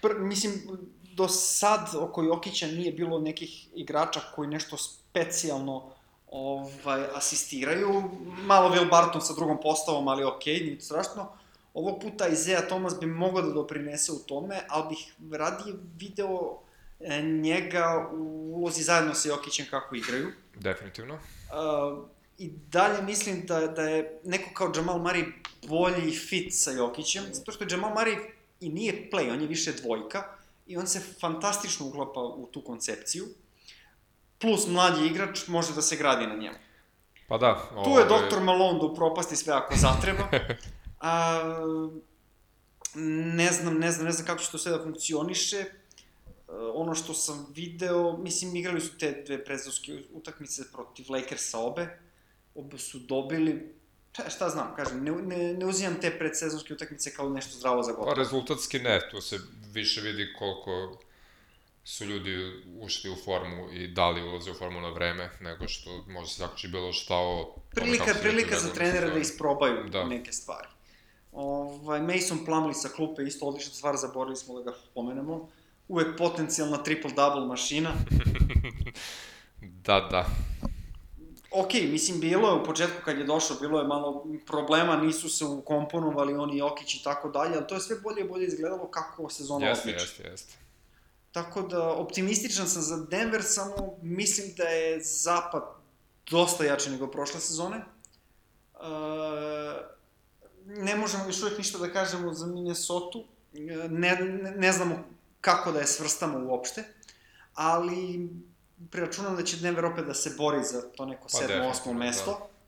Pr, 0.00 0.08
mislim, 0.18 0.52
do 1.18 1.28
sad 1.28 1.94
oko 1.94 2.22
Jokića 2.22 2.66
nije 2.66 2.92
bilo 2.92 3.18
nekih 3.18 3.68
igrača 3.74 4.20
koji 4.34 4.48
nešto 4.48 4.76
specijalno 4.76 5.90
ovaj, 6.30 7.04
asistiraju. 7.14 8.10
Malo 8.44 8.70
Will 8.70 8.90
Barton 8.90 9.20
sa 9.20 9.34
drugom 9.34 9.60
postavom, 9.62 10.08
ali 10.08 10.24
okej, 10.24 10.54
okay, 10.54 10.64
nije 10.64 10.80
strašno. 10.80 11.32
Ovog 11.74 12.00
puta 12.02 12.28
Izea 12.28 12.66
Thomas 12.66 13.00
bi 13.00 13.06
mogao 13.06 13.42
da 13.42 13.52
doprinese 13.52 14.12
u 14.12 14.18
tome, 14.18 14.60
ali 14.68 14.88
bih 14.88 15.14
radije 15.32 15.74
video 15.96 16.58
e, 17.00 17.22
njega 17.22 18.08
u 18.12 18.52
ulozi 18.56 18.82
zajedno 18.82 19.14
sa 19.14 19.28
Jokićem 19.28 19.66
kako 19.70 19.96
igraju. 19.96 20.32
Definitivno. 20.54 21.14
Uh, 21.14 22.04
I 22.38 22.50
dalje 22.70 23.02
mislim 23.02 23.46
da, 23.46 23.66
da 23.66 23.82
je 23.82 24.20
neko 24.24 24.50
kao 24.54 24.72
Jamal 24.76 24.98
Murray 24.98 25.32
bolji 25.68 26.10
fit 26.10 26.54
sa 26.54 26.70
Jokićem, 26.70 27.24
zato 27.32 27.52
što 27.52 27.64
Jamal 27.70 27.90
Murray 27.90 28.18
i 28.60 28.68
nije 28.68 29.10
play, 29.12 29.32
on 29.32 29.40
je 29.40 29.46
više 29.46 29.72
dvojka 29.72 30.37
i 30.68 30.76
on 30.76 30.86
se 30.86 31.00
fantastično 31.20 31.86
uklapa 31.86 32.20
u 32.20 32.48
tu 32.52 32.62
koncepciju. 32.64 33.26
Plus 34.38 34.66
mlađi 34.66 35.06
igrač 35.06 35.46
može 35.46 35.74
da 35.74 35.82
se 35.82 35.96
gradi 35.96 36.26
na 36.26 36.34
njemu. 36.34 36.58
Pa 37.28 37.38
da. 37.38 37.70
Tu 37.84 37.90
je 37.90 38.04
doktor 38.04 38.42
Malone 38.42 38.78
da 38.78 38.86
upropasti 38.86 39.36
sve 39.36 39.52
ako 39.54 39.74
zatreba. 39.76 40.28
A, 41.00 41.40
ne 43.34 43.52
znam, 43.52 43.78
ne 43.78 43.92
znam, 43.92 44.06
ne 44.06 44.12
znam 44.12 44.26
kako 44.26 44.42
će 44.42 44.50
to 44.50 44.58
sve 44.58 44.72
da 44.72 44.82
funkcioniše. 44.82 45.64
ono 46.74 46.94
što 46.94 47.14
sam 47.14 47.46
video, 47.54 48.16
mislim, 48.16 48.56
igrali 48.56 48.80
su 48.80 48.98
te 48.98 49.22
dve 49.26 49.44
prezovske 49.44 50.02
utakmice 50.12 50.72
protiv 50.72 51.06
Lakersa 51.08 51.58
obe. 51.58 51.98
Obe 52.54 52.78
su 52.78 52.98
dobili, 52.98 53.74
šta, 54.18 54.30
šta 54.30 54.48
znam, 54.48 54.74
kažem, 54.76 55.04
ne, 55.04 55.10
ne, 55.10 55.54
ne 55.54 55.66
uzimam 55.66 56.00
te 56.00 56.18
predsezonske 56.18 56.74
utakmice 56.74 57.14
kao 57.14 57.28
nešto 57.28 57.58
zdravo 57.58 57.82
za 57.82 57.92
gotovo. 57.92 58.14
Pa 58.14 58.14
rezultatski 58.14 58.78
ne, 58.78 59.00
tu 59.10 59.20
se 59.20 59.38
više 59.72 60.00
vidi 60.00 60.32
koliko 60.38 60.98
su 61.84 62.04
ljudi 62.04 62.62
ušli 62.80 63.10
u 63.10 63.16
formu 63.24 63.72
i 63.72 63.88
dali 63.88 64.22
ulaze 64.22 64.50
u 64.50 64.54
formu 64.54 64.80
na 64.80 64.90
vreme, 64.90 65.30
nego 65.40 65.68
što 65.68 66.04
može 66.08 66.30
se 66.30 66.38
zaključi 66.38 66.68
bilo 66.68 66.92
šta 66.92 67.14
o... 67.14 67.54
Prilika, 67.70 68.14
prilika 68.22 68.58
za 68.58 68.72
trenera 68.72 69.10
da 69.10 69.18
isprobaju 69.18 69.88
da. 69.88 70.04
neke 70.04 70.32
stvari. 70.32 70.68
Ovaj, 71.32 72.00
Mason 72.00 72.44
Plumlee 72.44 72.74
sa 72.74 72.88
klupe, 72.88 73.22
isto 73.22 73.46
odlična 73.46 73.74
stvar, 73.74 73.96
zaborili 73.96 74.36
smo 74.36 74.54
da 74.54 74.70
ga 74.70 74.76
pomenemo. 74.94 75.48
Uvek 75.88 76.18
potencijalna 76.18 76.84
triple-double 76.84 77.46
mašina. 77.46 77.92
da, 79.86 80.08
da. 80.10 80.26
Ok, 81.50 81.74
mislim, 81.74 82.20
bilo 82.20 82.48
je 82.48 82.60
u 82.60 82.64
početku 82.64 82.96
kad 83.04 83.18
je 83.18 83.24
došao, 83.24 83.56
bilo 83.60 83.80
je 83.80 83.86
malo 83.86 84.26
problema, 84.46 84.96
nisu 84.96 85.28
se 85.28 85.44
ukomponovali 85.44 86.34
oni 86.34 86.58
Jokić 86.58 86.94
i 86.94 87.04
tako 87.04 87.28
dalje, 87.28 87.56
ali 87.56 87.66
to 87.66 87.74
je 87.74 87.80
sve 87.80 87.96
bolje 88.00 88.20
i 88.20 88.28
bolje 88.28 88.46
izgledalo 88.46 88.90
kako 88.90 89.30
sezona 89.30 89.68
jeste, 89.68 89.88
odmiče. 89.88 90.04
Jeste, 90.04 90.22
jeste, 90.22 90.54
Tako 91.32 91.62
da, 91.62 91.92
optimističan 91.92 92.68
sam 92.68 92.82
za 92.82 92.96
Denver, 93.10 93.42
samo 93.44 93.98
mislim 94.02 94.54
da 94.56 94.64
je 94.64 95.00
zapad 95.02 95.62
dosta 96.30 96.64
jači 96.64 96.90
nego 96.90 97.06
prošle 97.06 97.40
sezone. 97.40 97.76
Uh, 98.74 98.82
ne 100.66 100.96
možemo 100.96 101.24
još 101.26 101.42
uvijek 101.42 101.58
ništa 101.58 101.78
da 101.78 101.92
kažemo 101.92 102.34
za 102.34 102.46
Minnesota, 102.46 103.18
ne, 103.52 104.16
ne, 104.16 104.52
ne 104.56 104.72
znamo 104.72 105.04
kako 105.40 105.72
da 105.72 105.78
je 105.78 105.86
svrstamo 105.86 106.50
uopšte, 106.50 106.84
ali 107.54 108.30
preračunam 108.90 109.36
da 109.36 109.42
će 109.42 109.56
Denver 109.56 109.84
opet 109.84 110.04
da 110.06 110.14
se 110.14 110.34
bori 110.38 110.64
za 110.64 110.82
to 110.96 111.06
neko 111.06 111.22
pa, 111.22 111.28
sedmo, 111.28 111.68
osmo 111.68 111.92
mesto. 111.92 112.30
Da. 112.30 112.58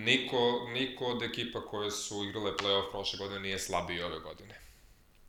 Niko, 0.00 0.68
niko 0.72 1.04
od 1.04 1.22
ekipa 1.22 1.66
koje 1.66 1.90
su 1.90 2.24
igrale 2.24 2.52
playoff 2.52 2.90
prošle 2.90 3.18
godine 3.18 3.40
nije 3.40 3.58
slabiji 3.58 4.02
ove 4.02 4.20
godine. 4.20 4.60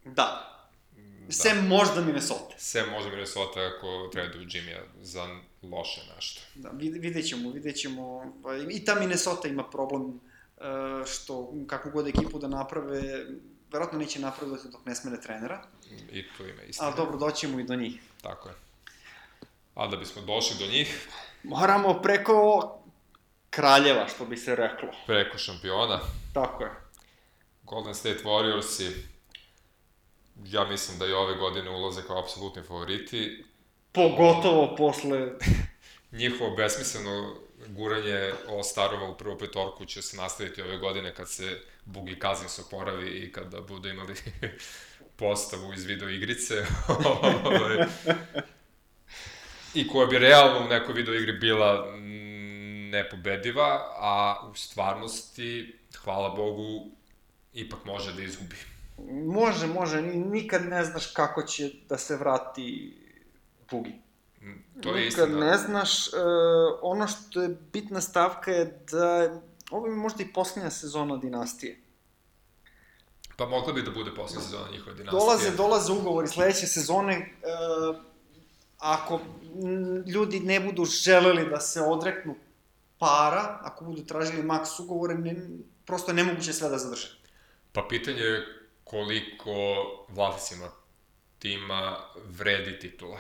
Da. 0.05 0.11
da. 0.11 1.33
Sem 1.33 1.67
možda 1.67 2.01
Minnesota. 2.01 2.55
Sem 2.57 2.89
možda 2.89 3.09
Minnesota 3.09 3.59
ako 3.75 4.09
traduju 4.11 4.45
Jimmy-a 4.47 4.83
za 5.01 5.27
loše 5.63 6.01
nešto. 6.15 6.41
Da, 6.55 6.69
vidjet 6.75 7.27
ćemo, 7.27 7.49
vidjet 7.51 7.77
ćemo. 7.77 8.33
Pa 8.43 8.57
I 8.57 8.85
ta 8.85 8.95
Minnesota 8.95 9.47
ima 9.47 9.63
problem 9.63 10.19
e, 10.57 10.61
što 11.05 11.53
kakvu 11.67 11.91
god 11.91 12.07
ekipu 12.07 12.39
da 12.39 12.47
naprave, 12.47 13.25
verovatno 13.71 13.99
neće 13.99 14.19
napraviti 14.19 14.67
dok 14.71 14.85
ne 14.85 14.95
smene 14.95 15.21
trenera. 15.21 15.63
I 16.11 16.23
tu 16.37 16.47
ima 16.47 16.63
istina. 16.63 16.87
Ali 16.87 16.95
dobro, 16.95 17.17
doćemo 17.17 17.59
i 17.59 17.63
do 17.63 17.75
njih. 17.75 18.01
Tako 18.21 18.49
je. 18.49 18.55
A 19.75 19.87
da 19.87 19.97
bismo 19.97 20.21
došli 20.21 20.55
do 20.59 20.71
njih... 20.71 21.07
Moramo 21.43 22.01
preko 22.01 22.71
kraljeva, 23.49 24.07
što 24.07 24.25
bi 24.25 24.37
se 24.37 24.55
reklo. 24.55 24.89
Preko 25.05 25.37
šampiona. 25.37 25.99
Tako 26.33 26.63
je. 26.63 26.71
Golden 27.63 27.95
State 27.95 28.23
Warriorsi, 28.23 28.91
ja 30.45 30.65
mislim 30.65 30.99
da 30.99 31.05
i 31.05 31.13
ove 31.13 31.35
godine 31.35 31.69
ulaze 31.69 32.01
kao 32.07 32.19
apsolutni 32.19 32.63
favoriti. 32.63 33.45
Pogotovo 33.91 34.75
posle... 34.75 35.31
Njihovo 36.11 36.55
besmisleno 36.55 37.35
guranje 37.67 38.31
o 38.47 38.63
starova 38.63 39.09
u 39.09 39.17
prvu 39.17 39.37
petorku 39.37 39.85
će 39.85 40.01
se 40.01 40.17
nastaviti 40.17 40.61
ove 40.61 40.77
godine 40.77 41.15
kad 41.15 41.29
se 41.29 41.61
Bugi 41.85 42.19
Cousins 42.21 42.59
oporavi 42.59 43.09
i 43.09 43.31
kada 43.31 43.61
budu 43.61 43.89
imali 43.89 44.15
postavu 45.19 45.73
iz 45.73 45.85
video 45.85 46.09
igrice. 46.09 46.55
I 49.73 49.87
koja 49.87 50.07
bi 50.07 50.17
realno 50.17 50.65
u 50.65 50.69
nekoj 50.69 50.93
video 50.93 51.15
igri 51.15 51.33
bila 51.33 51.97
nepobediva, 52.91 53.93
a 53.97 54.35
u 54.51 54.55
stvarnosti, 54.55 55.79
hvala 56.03 56.29
Bogu, 56.29 56.85
ipak 57.53 57.85
može 57.85 58.13
da 58.13 58.21
izgubi. 58.21 58.55
Može, 59.25 59.67
može, 59.67 60.01
nikad 60.01 60.65
ne 60.65 60.85
znaš 60.85 61.07
kako 61.07 61.43
će 61.43 61.69
da 61.89 61.97
se 61.97 62.15
vrati 62.15 62.97
Bugi. 63.71 63.93
To 64.81 64.89
je 64.89 65.05
nikad 65.05 65.27
istina. 65.27 65.45
ne 65.45 65.57
znaš, 65.57 66.07
uh, 66.07 66.13
ono 66.81 67.07
što 67.07 67.41
je 67.41 67.57
bitna 67.73 68.01
stavka 68.01 68.51
je 68.51 68.83
da 68.91 69.41
ovo 69.71 69.87
je 69.87 69.95
možda 69.95 70.23
i 70.23 70.33
posljednja 70.33 70.69
sezona 70.69 71.17
dinastije. 71.17 71.79
Pa 73.37 73.45
mogla 73.45 73.73
bi 73.73 73.81
da 73.81 73.91
bude 73.91 74.11
posljednja 74.15 74.43
sezona 74.43 74.71
njihove 74.71 74.95
dinastije. 74.95 75.19
Dolaze, 75.19 75.51
dolaze 75.51 75.91
ugovori 75.91 76.27
sledeće 76.27 76.67
sezone, 76.67 77.17
uh, 77.89 78.10
ako 78.81 79.19
ljudi 80.07 80.39
ne 80.39 80.59
budu 80.59 80.85
želeli 80.85 81.49
da 81.49 81.59
se 81.59 81.81
odreknu 81.81 82.35
para, 82.97 83.59
ako 83.61 83.85
budu 83.85 84.05
tražili 84.05 84.43
maks 84.43 84.79
ugovore, 84.79 85.15
ne, 85.15 85.35
prosto 85.85 86.11
je 86.11 86.15
nemoguće 86.15 86.53
sve 86.53 86.69
da 86.69 86.77
zadrže. 86.77 87.17
Pa 87.71 87.85
pitanje 87.89 88.21
je 88.21 88.45
koliko 88.83 89.53
vlasnicima 90.09 90.69
tima 91.39 91.97
vredi 92.25 92.79
titula. 92.79 93.19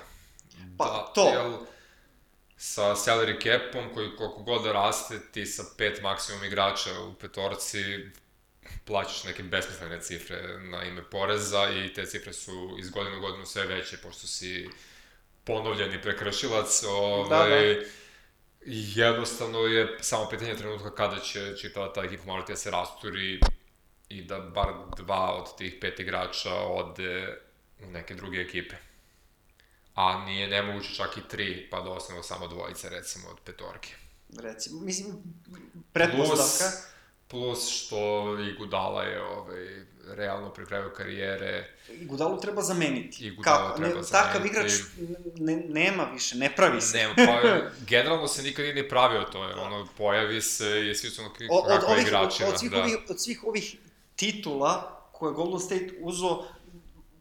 Pa 0.77 0.85
da, 0.85 1.11
to. 1.15 1.29
Jel, 1.33 1.57
sa 2.57 2.95
salary 2.95 3.43
capom 3.43 3.93
koji 3.93 4.15
koliko 4.17 4.43
god 4.43 4.63
da 4.63 4.71
raste, 4.71 5.19
ti 5.31 5.45
sa 5.45 5.63
pet 5.77 6.01
maksimum 6.01 6.43
igrača 6.43 6.89
u 7.09 7.13
petorci 7.13 7.83
plaćaš 8.85 9.23
neke 9.23 9.43
besmislene 9.43 10.01
cifre 10.01 10.59
na 10.59 10.83
ime 10.83 11.03
poreza 11.09 11.69
i 11.69 11.93
te 11.93 12.05
cifre 12.05 12.33
su 12.33 12.75
iz 12.79 12.89
godine 12.89 13.17
u 13.17 13.21
godinu 13.21 13.45
sve 13.45 13.65
veće, 13.65 13.97
pošto 13.97 14.27
si 14.27 14.69
ponovljeni 15.43 16.01
prekršilac, 16.01 16.83
ovaj, 16.83 17.29
da, 17.29 17.45
da. 17.45 17.85
jednostavno 19.01 19.59
je 19.59 19.97
samo 20.01 20.29
pitanje 20.29 20.55
trenutka 20.55 20.95
kada 20.95 21.19
će 21.19 21.57
čitava 21.57 21.93
ta 21.93 22.03
ekipa 22.03 22.23
morati 22.25 22.51
da 22.51 22.55
se 22.55 22.71
rasturi 22.71 23.39
i 24.09 24.21
da 24.21 24.39
bar 24.39 24.73
dva 24.97 25.35
od 25.35 25.57
tih 25.57 25.77
pet 25.81 25.99
igrača 25.99 26.53
ode 26.53 27.37
u 27.83 27.91
neke 27.91 28.15
druge 28.15 28.37
ekipe. 28.37 28.75
A 29.95 30.25
nije 30.25 30.47
nemoguće 30.47 30.95
čak 30.95 31.17
i 31.17 31.27
tri, 31.29 31.67
pa 31.71 31.81
da 31.81 31.89
ostane 31.89 32.23
samo 32.23 32.47
dvojice, 32.47 32.89
recimo, 32.89 33.29
od 33.29 33.37
petorke. 33.45 33.95
Recimo, 34.37 34.81
mislim, 34.81 35.15
pretpostavka... 35.93 36.77
Plus, 37.27 37.57
plus 37.57 37.69
što 37.69 38.37
i 38.39 38.53
Gudala 38.57 39.03
je 39.03 39.23
ovaj, 39.23 39.85
realno 40.07 40.53
pri 40.53 40.65
kraju 40.65 40.89
karijere. 40.97 41.73
I 41.89 42.05
Gudalu 42.05 42.39
treba 42.41 42.61
zameniti. 42.61 43.27
I 43.27 43.31
Gudalu 43.31 43.67
Kako? 43.67 43.77
treba 43.77 43.95
ne, 43.95 44.03
zameniti. 44.03 44.11
Takav 44.11 44.45
igrač 44.45 44.71
ne, 45.35 45.55
nema 45.55 46.03
više, 46.03 46.37
ne 46.37 46.55
pravi 46.55 46.81
se. 46.81 46.97
Nema, 46.97 47.13
pa 47.15 47.41
generalno 47.87 48.27
se 48.27 48.43
nikad 48.43 48.65
nije 48.65 48.89
pravio 48.89 49.23
to, 49.23 49.43
jer 49.43 49.59
ono, 49.59 49.87
pojavi 49.97 50.41
se 50.41 50.89
i 50.89 50.95
svi 50.95 51.09
su 51.09 51.21
ono 51.21 51.31
kako 51.67 51.95
igračina. 51.95 52.47
Od, 52.47 52.53
od, 52.53 52.59
svih 52.59 52.71
da. 52.71 52.77
ovih, 52.77 52.97
od 53.09 53.21
svih 53.21 53.43
ovih 53.43 53.75
titula 54.15 55.01
koje 55.11 55.33
Golden 55.33 55.59
State 55.59 55.89
uzo, 55.99 56.43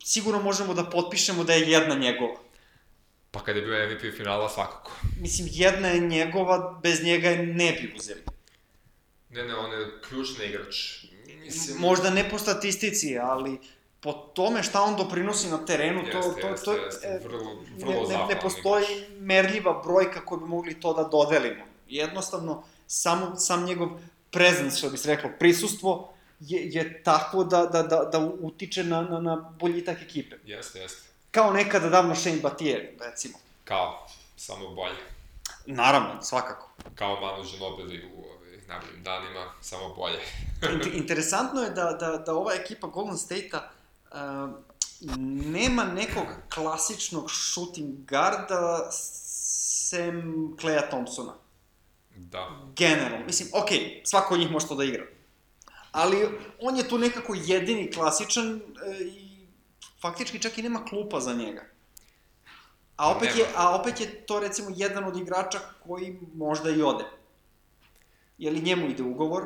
sigurno 0.05 0.43
možemo 0.43 0.75
da 0.75 0.85
potpišemo 0.85 1.45
da 1.45 1.53
je 1.53 1.71
jedna 1.71 1.95
njegova. 1.95 2.37
Pa 3.31 3.45
kada 3.45 3.59
je 3.59 3.67
bio 3.67 3.89
MVP 3.89 4.17
finala, 4.17 4.49
svakako. 4.49 4.93
Mislim, 5.21 5.49
jedna 5.53 5.89
je 5.89 6.01
njegova, 6.01 6.81
bez 6.83 7.05
njega 7.05 7.31
ne 7.31 7.73
bi 7.73 7.95
uzeli. 7.97 8.21
Ne, 9.31 9.45
ne, 9.45 9.55
on 9.55 9.73
je 9.73 9.87
ključni 10.09 10.45
igrač. 10.45 11.05
Mislim... 11.55 11.79
Možda 11.79 12.11
ne 12.11 12.31
po 12.31 12.39
statistici, 12.39 13.19
ali 13.19 13.59
po 14.01 14.13
tome 14.13 14.63
šta 14.63 14.83
on 14.83 14.97
doprinosi 14.97 15.49
na 15.49 15.65
terenu, 15.65 16.01
jeste, 16.01 16.21
to, 16.21 16.41
to, 16.41 16.49
jeste, 16.49 16.65
to, 16.65 16.73
jeste, 16.73 17.21
vrlo, 17.25 17.39
vrlo 17.79 18.09
ne, 18.09 18.17
ne, 18.17 18.27
ne 18.35 18.41
postoji 18.41 18.85
igrač. 18.85 19.09
merljiva 19.19 19.83
brojka 19.85 20.25
koju 20.25 20.41
bi 20.41 20.47
mogli 20.47 20.81
to 20.81 20.95
da 20.95 21.05
dodelimo. 21.05 21.65
Jednostavno, 21.89 22.63
samo, 22.87 23.37
sam 23.37 23.65
njegov 23.65 23.89
prezence, 24.31 24.77
što 24.79 24.91
bi 24.91 24.99
se 24.99 25.15
reklo, 25.15 25.31
prisustvo, 25.39 26.13
je, 26.41 26.69
je 26.73 27.03
tako 27.03 27.45
da, 27.45 27.67
da, 27.67 27.83
da, 27.83 28.05
da 28.13 28.19
utiče 28.19 28.85
na, 28.85 29.03
na, 29.03 29.21
na 29.21 29.37
boljitak 29.37 30.03
ekipe. 30.03 30.37
Jeste, 30.45 30.79
jeste. 30.79 31.09
Kao 31.31 31.53
nekada 31.53 31.89
davno 31.89 32.15
Shane 32.15 32.37
Battier, 32.37 32.89
recimo. 33.01 33.39
Kao, 33.65 34.07
samo 34.37 34.69
bolje. 34.69 34.97
Naravno, 35.67 36.23
svakako. 36.23 36.71
Kao 36.95 37.21
Manu 37.21 37.45
Ginobili 37.45 38.11
u 38.15 38.30
najboljim 38.71 39.03
danima, 39.03 39.53
samo 39.61 39.95
bolje. 39.95 40.19
Int- 40.75 40.95
interesantno 40.95 41.63
je 41.63 41.71
da, 41.71 41.93
da, 42.01 42.17
da 42.17 42.35
ova 42.35 42.53
ekipa 42.55 42.87
Golden 42.87 43.19
State-a 43.19 43.71
uh, 44.13 44.51
nema 45.53 45.85
nekog 45.85 46.27
klasičnog 46.55 47.31
shooting 47.31 48.05
garda 48.05 48.89
sem 48.91 50.23
Kleja 50.61 50.89
Thompsona. 50.89 51.33
Da. 52.17 52.49
Generalno. 52.77 53.27
Mislim, 53.27 53.49
okej, 53.53 53.79
okay, 53.79 54.01
svako 54.05 54.35
od 54.35 54.41
njih 54.41 54.51
može 54.51 54.69
to 54.69 54.75
da 54.75 54.85
igra. 54.85 55.05
Ali 55.93 56.29
on 56.61 56.77
je 56.77 56.89
tu 56.89 56.99
nekako 56.99 57.35
jedini 57.37 57.93
klasičan 57.93 58.57
e, 58.57 58.61
i 59.05 59.47
faktički 60.03 60.39
čak 60.39 60.59
i 60.59 60.63
nema 60.63 60.85
klupa 60.85 61.21
za 61.21 61.35
njega. 61.35 61.65
A 62.97 63.11
opet, 63.11 63.37
je, 63.37 63.47
a 63.57 63.75
opet 63.75 64.01
je 64.01 64.27
to 64.27 64.41
recimo 64.41 64.71
jedan 64.77 65.05
od 65.05 65.17
igrača 65.17 65.59
koji 65.85 66.19
možda 66.35 66.71
i 66.71 66.83
ode. 66.83 67.05
Je 68.41 68.51
li 68.51 68.61
njemu 68.61 68.87
ide 68.91 69.03
ugovor? 69.03 69.43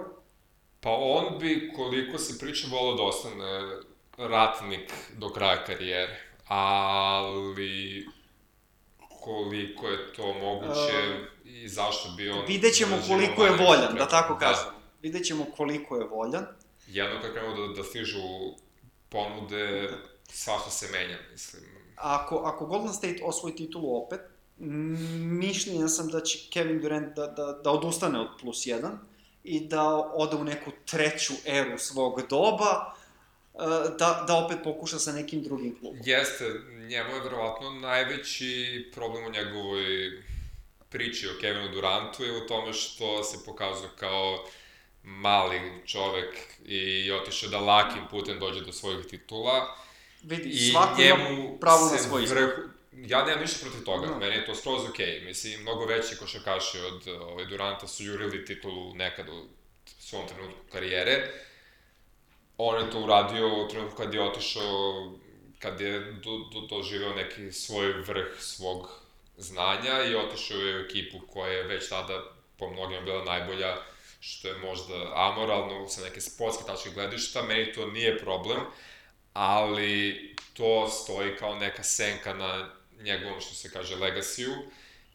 Pa 0.81 0.91
on 0.91 1.39
bi, 1.39 1.73
koliko 1.77 2.19
se 2.19 2.39
priča, 2.39 2.67
volao 2.71 2.95
da 2.95 3.03
ostane 3.03 3.81
ratnik 4.17 4.93
do 5.19 5.29
kraja 5.29 5.65
karijere. 5.65 6.21
Ali 6.49 8.07
koliko 9.21 9.89
je 9.89 10.13
to 10.13 10.33
moguće 10.33 10.71
uh, 10.75 11.51
i 11.51 11.69
zašto 11.69 12.09
bi 12.17 12.31
on... 12.31 12.45
Vidjet 12.47 12.75
ćemo 12.75 12.97
koliko 13.09 13.45
je 13.45 13.51
voljan, 13.51 13.95
da 13.99 14.09
tako 14.09 14.39
kažem. 14.39 14.65
Da. 14.65 14.79
Vidjet 15.03 15.27
ćemo 15.27 15.47
koliko 15.57 15.97
je 15.97 16.05
voljan. 16.05 16.47
Jedno 16.87 17.21
kad 17.23 17.33
krenu 17.33 17.57
da, 17.57 17.75
da 17.75 17.85
stižu 17.85 18.19
ponude, 19.09 19.91
svašta 20.29 20.71
se 20.71 20.89
menja, 20.93 21.19
mislim. 21.33 21.63
Ako, 21.97 22.37
ako 22.37 22.67
Golden 22.67 22.93
State 22.93 23.21
osvoji 23.25 23.57
titulu 23.57 24.05
opet, 24.05 24.21
mišljenja 24.59 25.89
sam 25.89 26.09
da 26.09 26.21
će 26.21 26.39
Kevin 26.53 26.81
Durant 26.81 27.17
da, 27.17 27.27
da, 27.27 27.61
da 27.65 27.71
odustane 27.71 28.21
od 28.21 28.29
plus 28.41 28.67
1 28.67 28.91
i 29.45 29.61
da 29.61 30.11
ode 30.15 30.37
u 30.37 30.45
neku 30.45 30.71
treću 30.87 31.33
eru 31.45 31.79
svog 31.79 32.21
doba, 32.31 32.95
da, 33.99 34.25
da 34.27 34.35
opet 34.35 34.59
pokuša 34.65 34.99
sa 34.99 35.13
nekim 35.13 35.43
drugim 35.43 35.77
klubom. 35.81 36.01
Jeste, 36.05 36.45
njemu 36.89 37.15
je 37.15 37.21
verovatno 37.21 37.71
najveći 37.71 38.91
problem 38.95 39.27
u 39.27 39.31
njegovoj 39.31 39.85
priči 40.89 41.29
o 41.29 41.41
Kevinu 41.41 41.69
Durantu 41.69 42.25
je 42.25 42.45
u 42.45 42.47
tome 42.47 42.73
što 42.73 43.25
se 43.25 43.45
pokazuje 43.45 43.91
kao 43.99 44.45
mali 45.03 45.61
čovek 45.87 46.39
i 46.65 47.13
otišao 47.13 47.51
da 47.51 47.61
lakim 47.61 48.03
putem 48.11 48.39
dođe 48.39 48.61
do 48.61 48.73
svojih 48.73 49.07
titula. 49.07 49.77
Vidi, 50.23 50.49
I 50.49 50.71
svako 50.71 51.03
ima 51.03 51.59
pravo 51.61 51.91
na 51.91 51.99
svoj 51.99 52.27
vrh... 52.27 52.74
Ja 52.97 53.25
nemam 53.25 53.41
ništa 53.41 53.59
protiv 53.63 53.85
toga, 53.85 54.07
no. 54.07 54.19
meni 54.19 54.35
je 54.35 54.47
to 54.47 54.55
skroz 54.55 54.89
okej. 54.89 55.07
Okay. 55.07 55.25
Mislim, 55.25 55.63
mnogo 55.63 55.87
veći 55.87 56.17
košakaši 56.17 56.79
od 56.79 57.09
ovaj, 57.09 57.45
Duranta 57.45 57.87
su 57.87 58.05
jurili 58.05 58.45
titulu 58.45 58.95
nekad 58.95 59.29
u 59.29 59.47
svom 59.99 60.29
trenutku 60.29 60.61
karijere. 60.73 61.31
On 62.59 62.85
je 62.85 62.91
to 62.91 63.01
uradio 63.01 63.65
u 63.65 63.69
trenutku 63.69 63.97
kad 63.97 64.15
je 64.15 64.23
otišao, 64.23 65.13
kad 65.59 65.81
je 65.81 66.01
do, 66.01 66.39
do, 66.53 66.61
doživeo 66.61 67.15
neki 67.15 67.53
svoj 67.53 67.93
vrh 67.93 68.27
svog 68.39 68.89
znanja 69.37 70.05
i 70.05 70.15
otišao 70.15 70.59
je 70.59 70.77
u 70.77 70.85
ekipu 70.85 71.21
koja 71.33 71.53
je 71.53 71.63
već 71.63 71.89
tada 71.89 72.23
po 72.59 72.71
mnogima 72.71 73.01
bila 73.01 73.25
najbolja 73.25 73.77
što 74.21 74.49
je 74.49 74.59
možda 74.59 74.95
amoralno 75.15 75.89
sa 75.89 76.03
neke 76.03 76.21
sportske 76.21 76.65
tačke 76.67 76.91
gledišta, 76.91 77.43
meni 77.43 77.73
to 77.73 77.87
nije 77.87 78.19
problem, 78.19 78.61
ali 79.33 80.35
to 80.53 80.89
stoji 80.89 81.37
kao 81.37 81.55
neka 81.55 81.83
senka 81.83 82.35
na 82.35 82.71
njegovom, 83.03 83.41
što 83.41 83.55
se 83.55 83.71
kaže, 83.71 83.97
legasiju. 83.97 84.53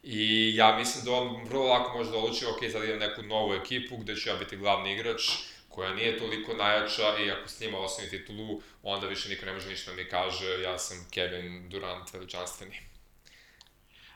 I 0.02 0.52
ja 0.56 0.76
mislim 0.76 1.04
da 1.04 1.12
on 1.12 1.44
vrlo 1.44 1.66
lako 1.66 1.98
može 1.98 2.10
da 2.10 2.16
odluči, 2.16 2.46
ok, 2.46 2.72
sad 2.72 2.84
idem 2.84 2.98
neku 2.98 3.22
novu 3.22 3.54
ekipu 3.54 3.96
gde 3.96 4.16
ću 4.16 4.28
ja 4.28 4.34
biti 4.34 4.56
glavni 4.56 4.92
igrač, 4.92 5.22
koja 5.68 5.94
nije 5.94 6.18
toliko 6.18 6.54
najjača 6.54 7.18
i 7.18 7.30
ako 7.30 7.48
s 7.48 7.60
njima 7.60 7.78
osvoji 7.78 8.10
titulu, 8.10 8.60
onda 8.82 9.06
više 9.06 9.28
niko 9.28 9.46
ne 9.46 9.52
može 9.52 9.68
ništa 9.68 9.90
da 9.90 9.96
mi 9.96 10.08
kaže, 10.08 10.62
ja 10.62 10.78
sam 10.78 11.06
Kevin 11.10 11.68
Durant 11.68 12.12
veličanstveni. 12.12 12.76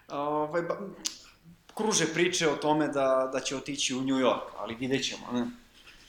Ovaj, 0.09 0.63
ba, 0.63 0.79
kruže 1.75 2.07
priče 2.15 2.49
o 2.49 2.57
tome 2.57 2.89
da, 2.89 3.31
da 3.33 3.41
će 3.41 3.57
otići 3.57 3.95
u 3.95 4.01
New 4.01 4.17
York, 4.17 4.49
ali 4.57 4.75
vidjet 4.75 5.09
ćemo, 5.09 5.33
ne? 5.33 5.47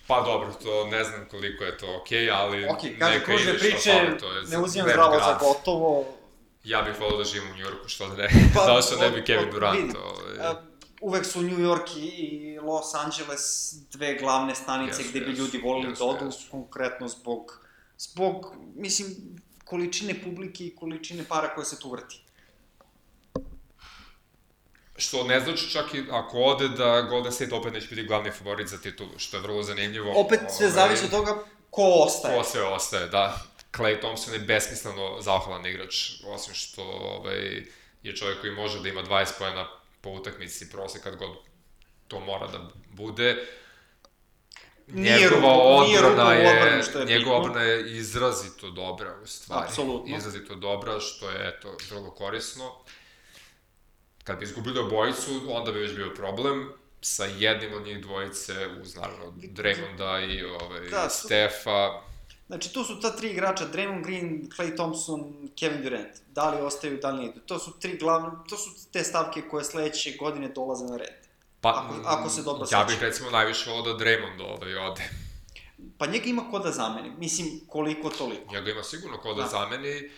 Pa 0.08 0.22
dobro, 0.22 0.54
to 0.64 0.88
ne 0.88 1.04
znam 1.04 1.28
koliko 1.32 1.64
je 1.64 1.78
to 1.78 1.98
okej, 2.02 2.28
okay, 2.28 2.34
ali 2.34 2.58
okay, 2.58 3.00
kaže, 3.00 3.14
neka 3.14 3.26
kruže 3.26 3.58
priče, 3.58 3.92
fali, 3.92 4.18
to 4.20 4.34
je 4.34 4.44
ne 4.44 4.58
uzimam 4.58 4.90
zdravo 4.90 5.20
za 5.20 5.38
gotovo. 5.40 6.06
Ja 6.66 6.82
bih 6.82 7.00
volio 7.00 7.18
da 7.18 7.24
živim 7.24 7.52
u 7.52 7.56
New 7.56 7.66
Yorku, 7.66 7.88
što 7.88 8.08
da 8.08 8.16
ne, 8.16 8.30
pa, 8.56 8.66
zašto 8.66 8.96
ne 9.02 9.12
bi 9.12 9.26
Kevin 9.26 9.52
Durant. 9.52 9.80
Vidi, 9.80 9.98
ovaj. 9.98 10.56
uvek 11.02 11.26
su 11.26 11.42
New 11.42 11.58
York 11.58 11.98
i 11.98 12.60
Los 12.60 12.96
Angeles 12.96 13.74
dve 13.92 14.16
glavne 14.16 14.56
stanice 14.56 15.04
yes, 15.04 15.10
gde 15.10 15.20
bi 15.20 15.32
yes, 15.32 15.38
ljudi 15.38 15.58
volili 15.58 15.94
yes, 15.94 15.98
da 15.98 16.06
odu, 16.06 16.26
yes. 16.26 16.50
konkretno 16.52 17.08
zbog, 17.08 17.68
zbog, 17.98 18.54
mislim, 18.76 19.08
količine 19.66 20.24
publike 20.24 20.66
i 20.66 20.76
količine 20.76 21.24
para 21.30 21.56
koje 21.56 21.66
se 21.66 21.80
tu 21.80 21.92
vrti. 21.92 22.22
Što 24.98 25.24
ne 25.24 25.40
znači 25.40 25.70
čak 25.70 25.94
i 25.94 26.04
ako 26.12 26.38
ode 26.38 26.70
da 26.70 27.02
Golden 27.02 27.32
State 27.32 27.56
opet 27.56 27.74
neće 27.74 27.88
biti 27.88 28.08
glavni 28.08 28.32
favorit 28.32 28.68
za 28.68 28.78
titulu, 28.78 29.10
što 29.18 29.38
je 29.38 29.42
vrlo 29.42 29.64
zanimljivo. 29.64 30.14
Opet 30.16 30.40
sve 30.58 30.68
ovaj, 30.68 30.76
zavisi 30.76 31.06
od 31.06 31.12
toga 31.12 31.44
ko 31.70 31.82
ostaje. 32.06 32.38
Ko 32.38 32.44
sve 32.44 32.64
ostaje, 32.64 33.08
da. 33.08 33.38
Clay 33.76 34.00
Thompson 34.00 34.34
je 34.34 34.40
besmisleno 34.40 35.22
zahvalan 35.22 35.66
igrač, 35.66 36.12
osim 36.26 36.54
što 36.54 36.84
ovaj, 36.84 37.66
je 38.04 38.16
čovjek 38.16 38.42
koji 38.42 38.54
može 38.54 38.82
da 38.82 38.90
ima 38.90 39.04
20 39.04 39.32
pojena 39.40 39.68
po 40.02 40.10
utakmici 40.10 40.70
prosek 40.70 41.04
kad 41.04 41.16
god 41.16 41.30
to 42.08 42.20
mora 42.20 42.48
da 42.48 42.70
bude. 42.92 43.48
Njegova 44.88 45.54
odbrana 45.54 46.34
je, 46.34 46.84
je 47.00 47.06
njegova 47.06 47.38
odbrana 47.38 47.62
je 47.62 47.98
izrazito 47.98 48.72
dobra 48.72 49.16
u 49.24 49.28
stvari. 49.28 49.66
Apsolutno. 49.68 50.18
Izrazito 50.18 50.56
dobra, 50.56 51.00
što 51.00 51.30
je 51.30 51.48
eto 51.50 51.78
vrlo 51.90 52.12
korisno. 52.12 52.72
Kad 54.24 54.40
bi 54.40 54.46
izgubili 54.46 54.80
obojicu, 54.80 55.42
onda 55.50 55.72
bi 55.72 55.80
već 55.80 55.96
bio 55.96 56.14
problem 56.16 56.74
sa 57.02 57.26
jednim 57.26 57.74
od 57.74 57.86
njih 57.86 58.02
dvojice, 58.02 58.68
uz 58.82 58.96
naravno 58.96 59.34
Draymonda 59.38 60.36
i 60.36 60.44
ovaj, 60.44 60.90
da, 60.90 61.10
Stefa. 61.10 62.02
Znači, 62.48 62.74
tu 62.74 62.84
su 62.84 63.00
ta 63.00 63.16
tri 63.16 63.30
igrača, 63.30 63.66
Draymond 63.74 64.04
Green, 64.04 64.50
Clay 64.58 64.76
Thompson, 64.76 65.50
Kevin 65.60 65.82
Durant. 65.84 66.12
Da 66.28 66.50
li 66.50 66.62
ostaju, 66.62 66.98
da 67.02 67.12
li 67.12 67.24
ne 67.24 67.26
idu. 67.26 67.40
To 67.40 67.60
su 67.60 67.80
tri 67.80 67.98
glavne, 67.98 68.30
to 68.50 68.58
su 68.58 68.70
te 68.92 69.04
stavke 69.04 69.42
koje 69.42 69.64
sledeće 69.64 70.16
godine 70.20 70.48
dolaze 70.48 70.86
na 70.86 70.98
red. 70.98 71.26
Pa, 71.62 71.70
ako, 71.70 71.96
ako 72.06 72.30
se 72.30 72.42
dobro 72.42 72.68
Ja 72.72 72.84
bih 72.84 72.98
recimo 73.02 73.30
najviše 73.30 73.70
volao 73.70 73.94
da 73.94 74.06
Draymond 74.06 74.42
ovaj 74.42 74.76
ode. 74.76 75.10
Pa 75.98 76.06
njega 76.06 76.26
ima 76.26 76.52
ko 76.52 76.60
da 76.60 76.72
zameni. 76.72 77.12
Mislim, 77.18 77.62
koliko 77.68 78.10
toliko. 78.10 78.54
Njega 78.54 78.72
ima 78.72 78.84
sigurno 78.84 79.18
ko 79.18 79.34
da, 79.34 79.42
da. 79.42 79.48
zameni 79.48 80.10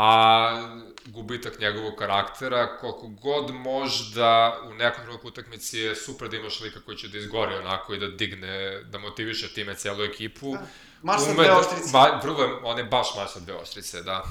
a 0.00 0.78
gubitak 1.06 1.60
njegovog 1.60 1.94
karaktera, 1.98 2.78
koliko 2.80 3.08
god 3.08 3.54
možda 3.54 4.60
u 4.70 4.74
nekom 4.74 5.02
trenutku 5.04 5.28
utakmici 5.28 5.78
je 5.78 5.96
super 5.96 6.28
da 6.28 6.36
imaš 6.36 6.60
lika 6.60 6.80
koji 6.80 6.96
će 6.96 7.08
da 7.08 7.18
izgori 7.18 7.54
onako 7.54 7.94
i 7.94 7.98
da 7.98 8.08
digne, 8.08 8.82
da 8.82 8.98
motiviše 8.98 9.54
time 9.54 9.74
celu 9.74 10.04
ekipu. 10.04 10.52
Da. 10.52 10.66
Marš 11.02 11.22
sa 11.22 11.32
dve 11.32 11.44
da- 11.46 11.58
ostrice. 11.58 11.90
Ba, 11.92 12.20
vrlo, 12.22 12.60
on 12.64 12.78
je 12.78 12.84
baš 12.84 13.06
marš 13.16 13.32
sa 13.32 13.40
dve 13.40 13.54
ostrice, 13.54 14.02
da. 14.02 14.24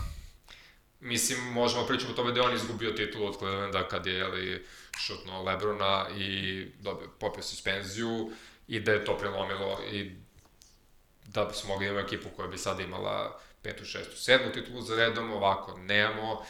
Mislim, 0.99 1.39
možemo 1.53 1.85
pričati 1.85 2.11
o 2.11 2.15
tome 2.15 2.31
da 2.31 2.39
je 2.39 2.47
on 2.47 2.55
izgubio 2.55 2.91
titul 2.91 3.27
od 3.27 3.37
Clevelanda 3.37 3.87
kad 3.87 4.05
je 4.05 4.13
jeli, 4.13 4.65
šutno 4.97 5.43
Lebrona 5.43 6.05
i 6.17 6.65
dobio, 6.79 7.09
popio 7.19 7.43
suspenziju 7.43 8.31
i 8.67 8.79
da 8.79 8.91
je 8.91 9.05
to 9.05 9.17
prelomilo 9.17 9.79
i 9.91 10.11
da 11.25 11.45
bi 11.45 11.53
smo 11.53 11.69
mogli 11.69 11.87
imati 11.87 12.05
ekipu 12.15 12.29
koja 12.35 12.47
bi 12.47 12.57
sada 12.57 12.83
imala 12.83 13.39
petu, 13.61 13.85
šestu, 13.85 14.17
sedmu 14.17 14.51
titulu 14.53 14.81
za 14.81 14.95
redom, 14.95 15.31
ovako 15.31 15.77
nemamo. 15.77 16.45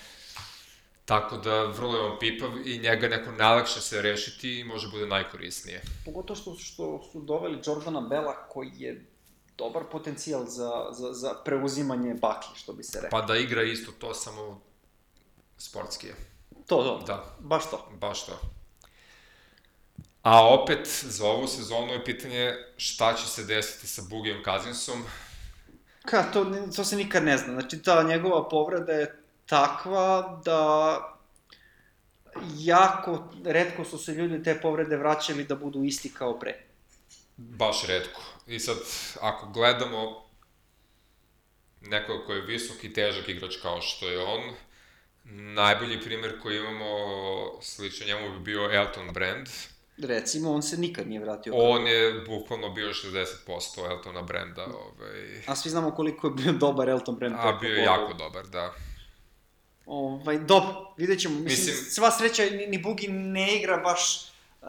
Tako 1.05 1.37
da 1.37 1.63
vrlo 1.63 1.97
je 1.97 2.03
on 2.03 2.19
pipav 2.19 2.67
i 2.67 2.79
njega 2.79 3.07
neko 3.07 3.31
najlakše 3.31 3.81
se 3.81 4.01
rešiti 4.01 4.59
i 4.59 4.63
može 4.63 4.89
bude 4.91 5.05
najkorisnije. 5.05 5.81
Pogotovo 6.05 6.39
što, 6.39 6.55
što 6.59 7.09
su 7.11 7.21
doveli 7.21 7.59
Jordana 7.65 8.01
Bela 8.01 8.47
koji 8.49 8.71
je 8.75 9.05
dobar 9.57 9.83
potencijal 9.91 10.45
za, 10.45 10.87
za, 10.91 11.13
za 11.13 11.33
preuzimanje 11.45 12.13
bakli, 12.13 12.55
što 12.55 12.73
bi 12.73 12.83
se 12.83 13.01
rekao. 13.01 13.19
Pa 13.19 13.25
da 13.25 13.37
igra 13.37 13.63
isto 13.63 13.91
to, 13.91 14.13
samo 14.13 14.61
sportski 15.57 16.07
je. 16.07 16.15
To, 16.67 16.83
to. 16.83 17.03
Da. 17.07 17.35
Baš 17.39 17.69
to. 17.69 17.89
Baš 17.99 18.25
to. 18.25 18.39
A 20.21 20.53
opet, 20.53 20.87
za 21.03 21.25
ovu 21.27 21.47
sezonu 21.47 21.93
je 21.93 22.05
pitanje 22.05 22.53
šta 22.77 23.13
će 23.13 23.27
se 23.27 23.43
desiti 23.43 23.87
sa 23.87 24.01
Bugijom 24.09 24.43
Kazinsom. 24.43 25.03
Ka, 26.05 26.23
to, 26.33 26.45
to 26.75 26.83
se 26.83 26.95
nikad 26.95 27.23
ne 27.23 27.37
zna. 27.37 27.53
Znači, 27.53 27.83
ta 27.83 28.03
njegova 28.03 28.49
povreda 28.49 28.91
je 28.91 29.23
takva 29.45 30.41
da 30.45 31.13
jako 32.57 33.29
redko 33.45 33.85
su 33.85 33.97
se 33.97 34.11
ljudi 34.11 34.43
te 34.43 34.61
povrede 34.61 34.97
vraćali 34.97 35.43
da 35.43 35.55
budu 35.55 35.83
isti 35.83 36.13
kao 36.13 36.39
pre. 36.39 36.63
Baš 37.37 37.87
redko. 37.87 38.21
I 38.47 38.59
sad, 38.59 38.77
ako 39.21 39.47
gledamo 39.47 40.27
nekoga 41.81 42.25
ko 42.25 42.33
je 42.33 42.41
visok 42.41 42.83
i 42.83 42.93
težak 42.93 43.29
igrač 43.29 43.55
kao 43.61 43.81
što 43.81 44.09
je 44.09 44.23
on, 44.23 44.41
Najbolji 45.31 46.01
primer 46.01 46.39
koji 46.41 46.57
imamo 46.57 46.85
slično 47.61 48.07
njemu 48.07 48.31
bi 48.31 48.39
bio 48.39 48.71
Elton 48.71 49.13
Brand. 49.13 49.47
Recimo, 49.97 50.51
on 50.51 50.61
se 50.61 50.77
nikad 50.77 51.07
nije 51.07 51.19
vratio. 51.19 51.53
On 51.55 51.87
je 51.87 52.21
bukvalno 52.27 52.69
bio 52.69 52.87
60% 52.87 53.91
Eltona 53.91 54.21
Branda. 54.21 54.65
Ovaj... 54.65 55.43
A 55.47 55.55
svi 55.55 55.69
znamo 55.69 55.91
koliko 55.91 56.27
je 56.27 56.33
bio 56.33 56.53
dobar 56.53 56.89
Elton 56.89 57.15
Brand. 57.15 57.35
A 57.37 57.57
bio 57.61 57.73
je 57.73 57.83
jako 57.83 58.13
dobar, 58.13 58.47
da. 58.47 58.73
Ovaj, 59.85 60.37
dobro, 60.37 60.93
vidjet 60.97 61.19
ćemo. 61.19 61.39
Mislim, 61.39 61.75
Mislim- 61.75 61.91
sva 61.91 62.11
sreća, 62.11 62.43
ni, 62.43 62.67
ni 62.67 62.77
Bugi 62.77 63.07
ne 63.07 63.55
igra 63.55 63.77
baš 63.77 64.31
uh, 64.61 64.67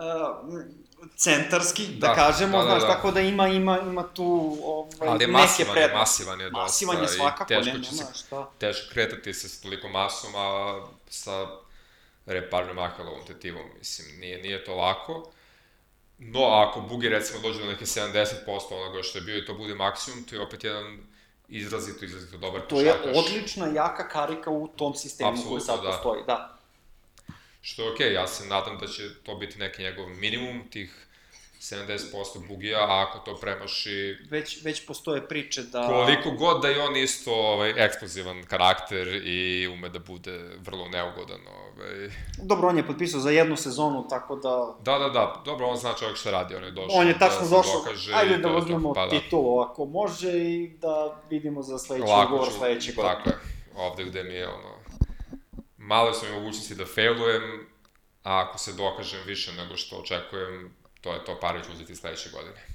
centarski, 1.16 1.86
da, 1.88 2.06
Da, 2.06 2.14
kažemo, 2.14 2.58
da, 2.58 2.64
da, 2.64 2.70
znaš, 2.70 2.82
da. 2.82 2.88
tako 2.88 3.10
da 3.10 3.20
ima, 3.20 3.48
ima, 3.48 3.78
ima 3.80 4.02
tu 4.04 4.58
ovaj, 4.64 5.08
Ali 5.08 5.24
je 5.24 5.28
neke 5.28 5.32
masivan, 5.32 5.68
je, 5.68 5.74
prednosti. 5.74 5.98
masivan 6.22 6.40
je 6.40 6.50
dosta. 6.50 6.62
Masivan 6.62 7.02
je 7.02 7.08
svakako, 7.08 7.54
ne, 7.54 7.84
će 7.84 7.90
se, 7.90 7.96
nema 7.96 8.14
šta. 8.14 8.50
teško 8.58 8.92
kretati 8.92 9.34
se 9.34 9.48
s 9.48 9.60
toliko 9.60 9.88
masom, 9.88 10.30
a 10.36 10.80
sa 11.08 11.46
reparnom 12.26 12.78
akalovom 12.78 13.26
tetivom, 13.26 13.62
mislim, 13.78 14.20
nije, 14.20 14.42
nije 14.42 14.64
to 14.64 14.74
lako. 14.74 15.30
No, 16.18 16.40
ako 16.44 16.80
Bugi 16.80 17.08
recimo 17.08 17.40
dođe 17.40 17.60
do 17.60 17.66
neke 17.66 17.84
70% 17.84 18.24
onoga 18.72 19.02
što 19.02 19.18
je 19.18 19.22
bio 19.22 19.38
i 19.38 19.46
to 19.46 19.54
bude 19.54 19.74
maksimum, 19.74 20.24
to 20.24 20.34
je 20.34 20.40
opet 20.42 20.64
jedan 20.64 20.98
izrazito, 21.48 22.04
izrazito 22.04 22.36
dobar 22.38 22.60
To 22.60 22.80
je 22.80 22.92
košarkaš. 22.92 23.16
odlična, 23.16 23.66
jaka 23.66 24.08
karika 24.08 24.50
u 24.50 24.68
tom 24.68 24.94
sistemu 24.94 25.30
koji 25.30 25.38
Apsolutno, 25.40 25.66
sad 25.66 25.82
da. 25.82 25.90
postoji, 25.90 26.22
da. 26.26 26.57
Što 27.68 27.82
je 27.82 27.92
okej, 27.92 28.12
ja 28.12 28.26
se 28.26 28.46
nadam 28.46 28.78
da 28.78 28.86
će 28.86 29.02
to 29.22 29.34
biti 29.34 29.58
neki 29.58 29.82
njegov 29.82 30.08
minimum, 30.08 30.62
tih 30.70 31.06
70% 31.60 32.48
bugija, 32.48 32.78
a 32.78 33.06
ako 33.08 33.18
to 33.18 33.40
premaši 33.40 34.16
Već, 34.30 34.64
već 34.64 34.86
postoje 34.86 35.28
priče 35.28 35.62
da... 35.62 35.86
Koliko 35.86 36.30
god 36.30 36.62
da 36.62 36.68
je 36.68 36.82
on 36.82 36.96
isto 36.96 37.34
ovaj, 37.34 37.72
eksplozivan 37.76 38.42
karakter 38.44 39.08
i 39.24 39.68
ume 39.72 39.88
da 39.88 39.98
bude 39.98 40.50
vrlo 40.58 40.88
neugodan. 40.88 41.40
Ovaj. 41.46 42.10
Dobro, 42.42 42.68
on 42.68 42.76
je 42.76 42.86
potpisao 42.86 43.20
za 43.20 43.30
jednu 43.30 43.56
sezonu, 43.56 44.06
tako 44.08 44.36
da... 44.36 44.74
Da, 44.82 44.98
da, 44.98 45.08
da, 45.08 45.42
dobro, 45.44 45.66
on 45.66 45.76
zna 45.76 45.94
čovjek 45.98 46.16
šta 46.16 46.30
radi, 46.30 46.54
on 46.54 46.64
je 46.64 46.70
došao 46.70 47.00
On 47.00 47.08
je 47.08 47.18
tačno 47.18 47.40
da 47.40 47.56
došao, 47.56 47.80
dokaže 47.84 48.12
ajde 48.14 48.36
da 48.36 48.56
uzmemo 48.56 48.94
pa, 48.94 49.06
da. 49.06 49.10
titulu 49.10 49.60
ako 49.60 49.84
može 49.84 50.32
i 50.32 50.70
da 50.80 51.22
vidimo 51.30 51.62
za 51.62 51.78
sledeći 51.78 52.12
ugovor 52.26 52.48
ću, 52.48 52.54
sledeće 52.58 52.92
godine. 52.92 53.14
Tako 53.14 53.28
je, 53.28 53.36
ovde 53.76 54.04
gde 54.04 54.22
mi 54.22 54.34
je 54.34 54.48
ono, 54.48 54.77
malo 55.88 56.12
sam 56.12 56.28
i 56.28 56.32
mogućnosti 56.32 56.74
da 56.74 56.86
failujem, 56.86 57.66
a 58.24 58.44
ako 58.44 58.58
se 58.58 58.72
dokažem 58.72 59.20
više 59.26 59.52
nego 59.52 59.76
što 59.76 59.96
očekujem, 59.96 60.76
to 61.00 61.12
je 61.12 61.24
to 61.24 61.38
pare 61.40 61.64
ću 61.64 61.72
uzeti 61.72 61.96
sledeće 61.96 62.30
godine. 62.30 62.66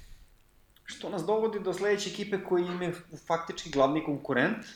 Što 0.84 1.08
nas 1.08 1.26
dovodi 1.26 1.60
do 1.60 1.72
sledeće 1.72 2.10
ekipe 2.10 2.44
koji 2.44 2.64
im 2.64 2.82
je 2.82 2.92
faktički 3.26 3.70
glavni 3.70 4.04
konkurent, 4.04 4.66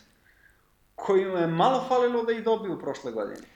kojima 0.94 1.38
je 1.38 1.46
malo 1.46 1.84
falilo 1.88 2.22
da 2.22 2.32
ih 2.32 2.44
dobiju 2.44 2.78
prošle 2.80 3.12
godine. 3.12 3.46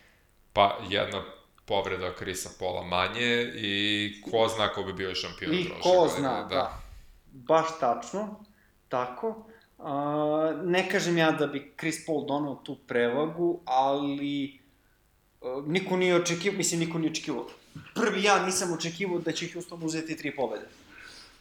Pa 0.53 0.79
jedna 0.89 1.23
povreda 1.65 2.15
Krisa 2.15 2.51
Pola 2.59 2.83
manje 2.83 3.53
i 3.55 4.23
ko 4.31 4.49
zna 4.49 4.69
ko 4.69 4.83
bi 4.83 4.93
bio 4.93 5.15
šampion 5.15 5.55
I 5.55 5.65
prošle 5.65 5.83
ko 5.83 5.99
godine, 5.99 6.19
zna, 6.19 6.45
da. 6.45 6.79
Baš 7.33 7.79
tačno, 7.81 8.45
tako. 8.89 9.47
A, 9.79 10.53
ne 10.65 10.89
kažem 10.91 11.19
ja 11.19 11.31
da 11.31 11.47
bi 11.47 11.75
Chris 11.79 12.07
Paul 12.07 12.27
donao 12.27 12.55
tu 12.55 12.79
prevagu, 12.87 13.61
ali 13.65 14.62
niko 15.67 15.97
nije 15.97 16.15
očekivao, 16.17 16.57
mislim, 16.57 16.81
niko 16.81 16.99
nije 16.99 17.11
očekivao. 17.11 17.49
Prvi 17.95 18.23
ja 18.23 18.47
nisam 18.47 18.73
očekivao 18.73 19.19
da 19.19 19.33
će 19.33 19.49
Houston 19.53 19.83
uzeti 19.83 20.17
tri 20.17 20.37
pobede. 20.37 20.67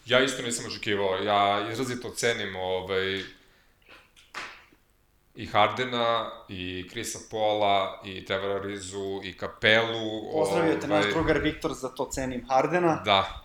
Ja 0.05 0.23
isto 0.23 0.41
nisam 0.41 0.65
očekivao, 0.65 1.15
ja 1.15 1.71
izrazito 1.71 2.09
cenim 2.09 2.55
ovaj, 2.55 3.23
i 5.35 5.45
Hardena, 5.45 6.31
i 6.49 6.89
Krisa 6.91 7.19
Pola, 7.31 8.01
i 8.05 8.25
Trevora 8.25 8.61
Rizu, 8.61 9.21
i 9.23 9.33
Kapelu. 9.37 10.31
Pozdravio 10.33 10.75
te 10.81 10.87
naš 10.87 11.05
drugar 11.05 11.37
Viktor, 11.37 11.73
za 11.73 11.89
to 11.89 12.09
cenim 12.11 12.45
Hardena. 12.49 13.01
Da. 13.05 13.43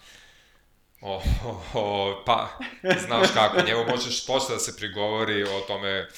O, 1.01 1.23
o, 1.45 1.63
o, 1.75 2.23
pa, 2.27 2.49
znaš 3.07 3.29
kako, 3.35 3.67
njemu 3.67 3.85
možeš 3.89 4.27
početi 4.27 4.53
da 4.53 4.59
se 4.59 4.77
prigovori 4.77 5.43
o 5.43 5.61
tome 5.67 6.09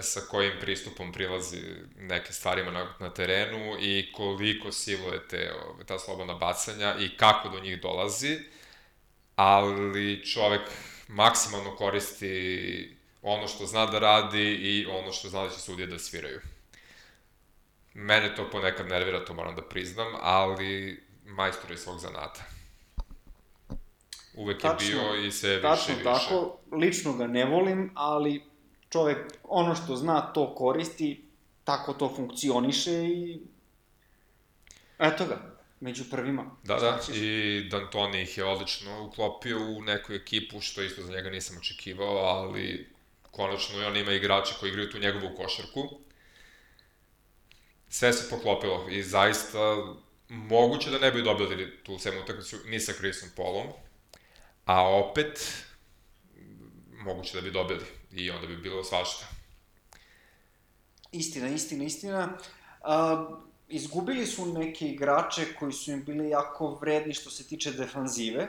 sa 0.00 0.20
kojim 0.20 0.52
pristupom 0.60 1.12
prilazi 1.12 1.60
neke 1.96 2.32
stvarima 2.32 2.70
na, 2.70 2.94
na 3.00 3.10
terenu 3.10 3.76
i 3.80 4.12
koliko 4.12 4.72
siluje 4.72 5.28
te, 5.28 5.52
ove, 5.64 5.84
ta 5.84 5.98
slobodna 5.98 6.34
bacanja 6.34 6.94
i 6.98 7.16
kako 7.16 7.48
do 7.48 7.60
njih 7.60 7.80
dolazi, 7.80 8.38
ali 9.36 10.26
čovek 10.26 10.60
maksimalno 11.08 11.76
koristi 11.76 12.96
ono 13.22 13.48
što 13.48 13.66
zna 13.66 13.86
da 13.86 13.98
radi 13.98 14.54
i 14.54 14.86
ono 14.86 15.12
što 15.12 15.28
zna 15.28 15.42
da 15.44 15.50
će 15.50 15.60
sudije 15.60 15.86
da 15.86 15.98
sviraju. 15.98 16.40
Mene 17.94 18.34
to 18.34 18.50
ponekad 18.50 18.88
nervira, 18.88 19.24
to 19.24 19.34
moram 19.34 19.56
da 19.56 19.62
priznam, 19.62 20.12
ali 20.20 21.02
majstor 21.24 21.70
je 21.70 21.76
svog 21.78 21.98
zanata. 21.98 22.44
Uvek 24.34 24.60
Tačno, 24.62 24.86
je 24.86 24.94
bio 24.94 25.26
i 25.26 25.32
sve 25.32 25.50
više 25.50 25.62
Tačno 25.62 25.94
i 25.94 25.96
više. 25.96 26.10
tako, 26.10 26.58
lično 26.72 27.12
ga 27.12 27.26
ne 27.26 27.44
volim, 27.44 27.90
ali 27.94 28.47
čovek 28.90 29.18
ono 29.44 29.74
što 29.74 29.96
zna 29.96 30.20
to 30.20 30.54
koristi, 30.54 31.24
tako 31.64 31.92
to 31.92 32.12
funkcioniše 32.16 32.92
i 32.92 33.40
eto 34.98 35.26
ga, 35.26 35.58
među 35.80 36.04
prvima. 36.10 36.50
Da, 36.64 36.76
da, 36.76 36.98
ćeš? 37.06 37.16
i 37.16 37.68
D'Antoni 37.70 38.22
ih 38.22 38.38
je 38.38 38.44
odlično 38.44 39.04
uklopio 39.04 39.58
u 39.58 39.82
neku 39.82 40.12
ekipu, 40.12 40.60
što 40.60 40.82
isto 40.82 41.02
za 41.02 41.12
njega 41.12 41.30
nisam 41.30 41.56
očekivao, 41.58 42.16
ali 42.16 42.88
konačno 43.30 43.80
i 43.80 43.84
on 43.84 43.96
ima 43.96 44.12
igrače 44.12 44.54
koji 44.60 44.70
igraju 44.70 44.90
tu 44.90 44.98
njegovu 44.98 45.36
košarku. 45.36 45.88
Sve 47.88 48.12
se 48.12 48.30
poklopilo 48.30 48.88
i 48.90 49.02
zaista 49.02 49.58
moguće 50.28 50.90
da 50.90 50.98
ne 50.98 51.10
bi 51.10 51.22
dobili 51.22 51.76
tu 51.82 51.98
sedmu 51.98 52.20
utakmicu 52.20 52.56
ni 52.66 52.80
sa 52.80 52.92
Chrisom 52.92 53.28
Paulom, 53.36 53.66
a 54.64 54.88
opet 54.88 55.64
moguće 56.90 57.36
da 57.36 57.40
bi 57.40 57.50
dobili 57.50 57.84
i 58.12 58.30
onda 58.30 58.46
bi 58.46 58.56
bilo 58.56 58.84
svašta. 58.84 59.26
Istina, 61.12 61.48
istina, 61.48 61.84
istina. 61.84 62.28
A, 62.82 63.28
izgubili 63.68 64.26
su 64.26 64.46
neke 64.46 64.88
igrače 64.88 65.54
koji 65.58 65.72
su 65.72 65.90
im 65.90 66.04
bili 66.04 66.28
jako 66.28 66.74
vredni 66.74 67.14
što 67.14 67.30
se 67.30 67.46
tiče 67.46 67.72
defanzive, 67.72 68.48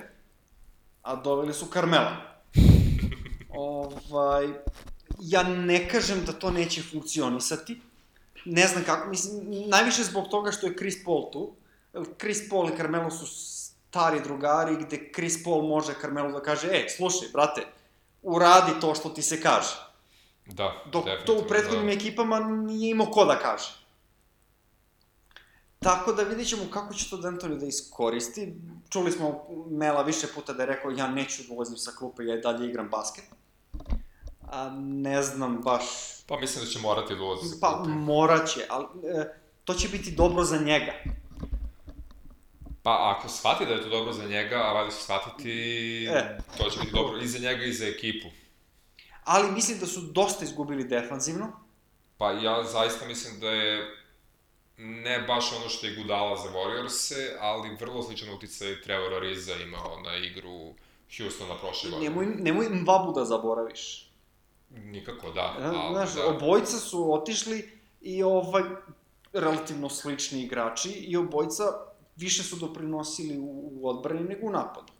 a 1.02 1.16
doveli 1.16 1.54
su 1.54 1.66
Carmela. 1.74 2.42
ovaj, 3.50 4.48
ja 5.20 5.44
ne 5.44 5.90
kažem 5.90 6.26
da 6.26 6.34
to 6.34 6.52
neće 6.52 6.84
funkcionisati. 6.92 7.82
Ne 8.46 8.68
znam 8.68 8.84
kako, 8.84 9.10
mislim, 9.10 9.42
najviše 9.70 10.04
zbog 10.04 10.28
toga 10.28 10.52
što 10.52 10.68
je 10.68 10.76
Chris 10.78 11.04
Paul 11.06 11.32
tu. 11.32 11.56
Chris 12.20 12.50
Paul 12.50 12.70
i 12.70 12.78
Carmelo 12.78 13.12
su 13.12 13.26
stari 13.90 14.22
drugari 14.22 14.76
gde 14.76 15.12
Chris 15.16 15.44
Paul 15.44 15.68
može 15.68 15.94
Carmelo 16.02 16.32
da 16.32 16.42
kaže, 16.42 16.68
e, 16.68 16.90
slušaj, 16.90 17.30
brate, 17.34 17.62
uradi 18.22 18.72
to 18.82 18.96
što 18.96 19.10
ti 19.10 19.22
se 19.22 19.42
kaže. 19.42 19.90
Da, 20.46 20.84
Dok 20.92 21.06
to 21.26 21.34
u 21.34 21.48
prethodnim 21.48 21.86
da. 21.88 21.94
ekipama 21.94 22.40
nije 22.40 22.92
imao 22.92 23.08
ko 23.08 23.26
da 23.26 23.40
kaže. 23.40 23.80
Tako 25.80 26.14
da 26.14 26.24
vidjet 26.24 26.48
ćemo 26.50 26.64
kako 26.72 26.94
će 26.94 27.10
to 27.10 27.18
D'Antoni 27.18 27.60
da 27.60 27.66
iskoristi. 27.66 28.54
Čuli 28.90 29.12
smo 29.12 29.46
Mela 29.70 30.02
više 30.02 30.28
puta 30.36 30.54
da 30.54 30.64
je 30.64 30.68
rekao 30.68 30.92
ja 30.92 31.08
neću 31.08 31.44
da 31.48 31.54
ulazim 31.54 31.78
sa 31.78 31.92
klupe, 31.92 32.24
ja 32.24 32.36
i 32.36 32.42
dalje 32.42 32.70
igram 32.70 32.90
basket. 32.90 33.24
A 34.42 34.70
ne 34.80 35.24
znam 35.24 35.62
baš... 35.62 35.84
Pa 36.28 36.40
mislim 36.40 36.66
da 36.66 36.72
će 36.72 36.80
morati 36.80 37.16
da 37.16 37.24
ulazi 37.24 37.48
sa 37.50 37.56
Pa 37.62 37.76
klupe. 37.76 37.90
morat 37.90 38.50
će, 38.50 38.66
ali 38.70 38.86
e, 39.08 39.40
to 39.64 39.74
će 39.74 39.88
biti 39.88 40.12
dobro 40.12 40.44
za 40.44 40.58
njega. 40.58 40.94
Pa 42.90 43.16
ako 43.16 43.30
shvati 43.30 43.66
da 43.66 43.74
je 43.74 43.84
to 43.84 43.90
dobro 43.90 44.14
za 44.14 44.26
njega, 44.26 44.56
a 44.56 44.74
valjda 44.74 44.92
će 44.92 44.98
shvatiti, 44.98 45.54
E. 46.12 46.38
to 46.58 46.70
će 46.70 46.80
biti 46.80 46.92
dobro 46.92 47.18
i 47.18 47.28
za 47.28 47.40
njega 47.40 47.64
i 47.64 47.74
za 47.74 47.86
ekipu. 47.86 48.28
Ali 49.24 49.52
mislim 49.52 49.80
da 49.80 49.86
su 49.86 50.02
dosta 50.02 50.46
izgubili 50.46 50.84
defanzivno. 50.84 51.52
Pa 52.18 52.32
ja 52.32 52.64
zaista 52.64 53.06
mislim 53.06 53.40
da 53.40 53.50
je 53.50 53.96
ne 54.78 55.20
baš 55.20 55.54
ono 55.60 55.70
što 55.70 55.88
je 55.88 55.96
Gudala 55.96 56.38
za 56.38 56.50
Warriors-e, 56.50 57.38
ali 57.40 57.76
vrlo 57.80 58.04
sličan 58.04 58.34
uticaj 58.34 58.82
Trevora 58.82 59.20
Riza 59.20 59.56
imao 59.56 60.00
na 60.06 60.18
igru 60.18 60.74
Houstona 61.18 61.56
prošle 61.62 61.90
godine. 61.90 62.10
Nemoj, 62.10 62.26
nemoj 62.26 62.70
Mbabu 62.70 63.12
da 63.14 63.26
zaboraviš. 63.26 64.12
Nikako, 64.70 65.32
da. 65.32 65.56
E, 65.60 65.64
ali 65.66 65.94
Znaš, 65.94 66.14
da. 66.14 66.28
obojca 66.28 66.78
su 66.78 67.14
otišli 67.14 67.80
i 68.02 68.24
ovaj, 68.24 68.64
relativno 69.34 69.90
slični 69.90 70.44
igrači 70.44 70.90
i 70.90 71.18
obojca 71.18 71.64
više 72.20 72.44
su 72.44 72.56
doprinosili 72.56 73.40
u, 73.40 73.70
u 73.74 73.90
odbrani 73.90 74.24
nego 74.24 74.48
u 74.48 74.52
napadu. 74.52 74.94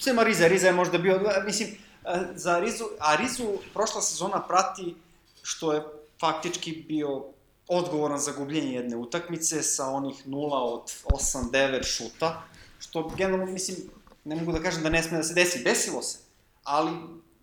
Sema 0.00 0.22
Riza, 0.22 0.48
Riza 0.48 0.66
je 0.66 0.72
možda 0.72 0.98
bio, 0.98 1.20
mislim, 1.44 1.68
za 2.34 2.58
Rizu, 2.58 2.84
a 2.98 3.16
Rizu 3.16 3.44
prošla 3.74 4.02
sezona 4.02 4.42
prati 4.48 4.94
što 5.42 5.72
je 5.72 5.84
faktički 6.20 6.84
bio 6.88 7.24
odgovoran 7.68 8.18
za 8.18 8.32
gubljenje 8.32 8.74
jedne 8.74 8.96
utakmice 8.96 9.62
sa 9.62 9.88
onih 9.88 10.26
0 10.26 10.52
od 10.52 10.82
8-9 11.04 11.84
šuta, 11.84 12.42
što 12.80 13.08
generalno, 13.16 13.52
mislim, 13.52 13.76
ne 14.24 14.36
mogu 14.36 14.52
da 14.52 14.62
kažem 14.62 14.82
da 14.82 14.90
ne 14.90 15.02
sme 15.02 15.16
da 15.16 15.22
se 15.22 15.34
desi, 15.34 15.64
desilo 15.64 16.02
se, 16.02 16.18
ali, 16.64 16.90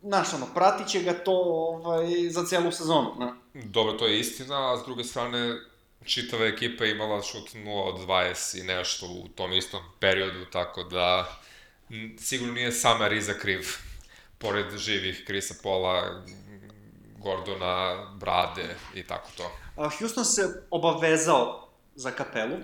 znaš, 0.02 0.34
ono, 0.34 0.46
pratit 0.54 0.88
će 0.88 1.04
ga 1.04 1.13
to 1.13 1.32
ovaj, 1.32 2.30
za 2.30 2.46
celu 2.46 2.72
sezonu, 2.72 3.16
ne? 3.20 3.34
dobro, 3.54 3.94
to 3.94 4.08
je 4.08 4.20
istina, 4.20 4.74
a 4.74 4.78
s 4.78 4.86
druge 4.86 5.04
strane, 5.04 5.60
čitava 6.06 6.46
ekipa 6.46 6.86
imala 6.86 7.22
šut 7.22 7.54
0 7.54 7.84
od 7.84 8.08
20 8.08 8.60
i 8.60 8.63
nešto 8.63 9.06
u 9.06 9.28
tom 9.28 9.54
istom 9.54 9.82
periodu, 10.00 10.46
tako 10.46 10.84
da 10.84 11.38
sigurno 12.18 12.54
nije 12.54 12.72
sama 12.72 13.08
Riza 13.08 13.34
kriv, 13.34 13.68
pored 14.38 14.78
živih 14.78 15.24
Krisa 15.28 15.54
Pola, 15.63 16.24
Gordona, 17.18 18.06
Brade 18.20 18.76
i 18.96 19.04
tako 19.04 19.30
to. 19.38 19.52
A, 19.76 19.89
Houston 20.00 20.26
se 20.26 20.63
obavezao 20.72 21.70
za 21.96 22.12
kapelu. 22.12 22.58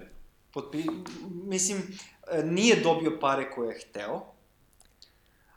Potpi... 0.54 0.84
Mislim, 1.30 1.98
e, 2.32 2.44
nije 2.44 2.76
dobio 2.76 3.18
pare 3.22 3.52
koje 3.52 3.68
je 3.68 3.80
hteo, 3.80 4.34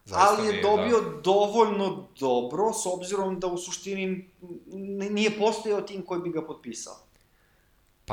Zaista 0.04 0.28
ali 0.30 0.46
je 0.46 0.52
nije, 0.52 0.62
dobio 0.62 1.00
Da. 1.00 1.20
dovoljno 1.20 2.08
dobro, 2.20 2.72
s 2.72 2.86
obzirom 2.86 3.40
da 3.40 3.46
u 3.46 3.58
suštini 3.58 4.30
nije 5.10 5.38
postojao 5.38 5.80
tim 5.80 6.04
koji 6.04 6.20
bi 6.20 6.30
ga 6.30 6.46
potpisao. 6.46 6.96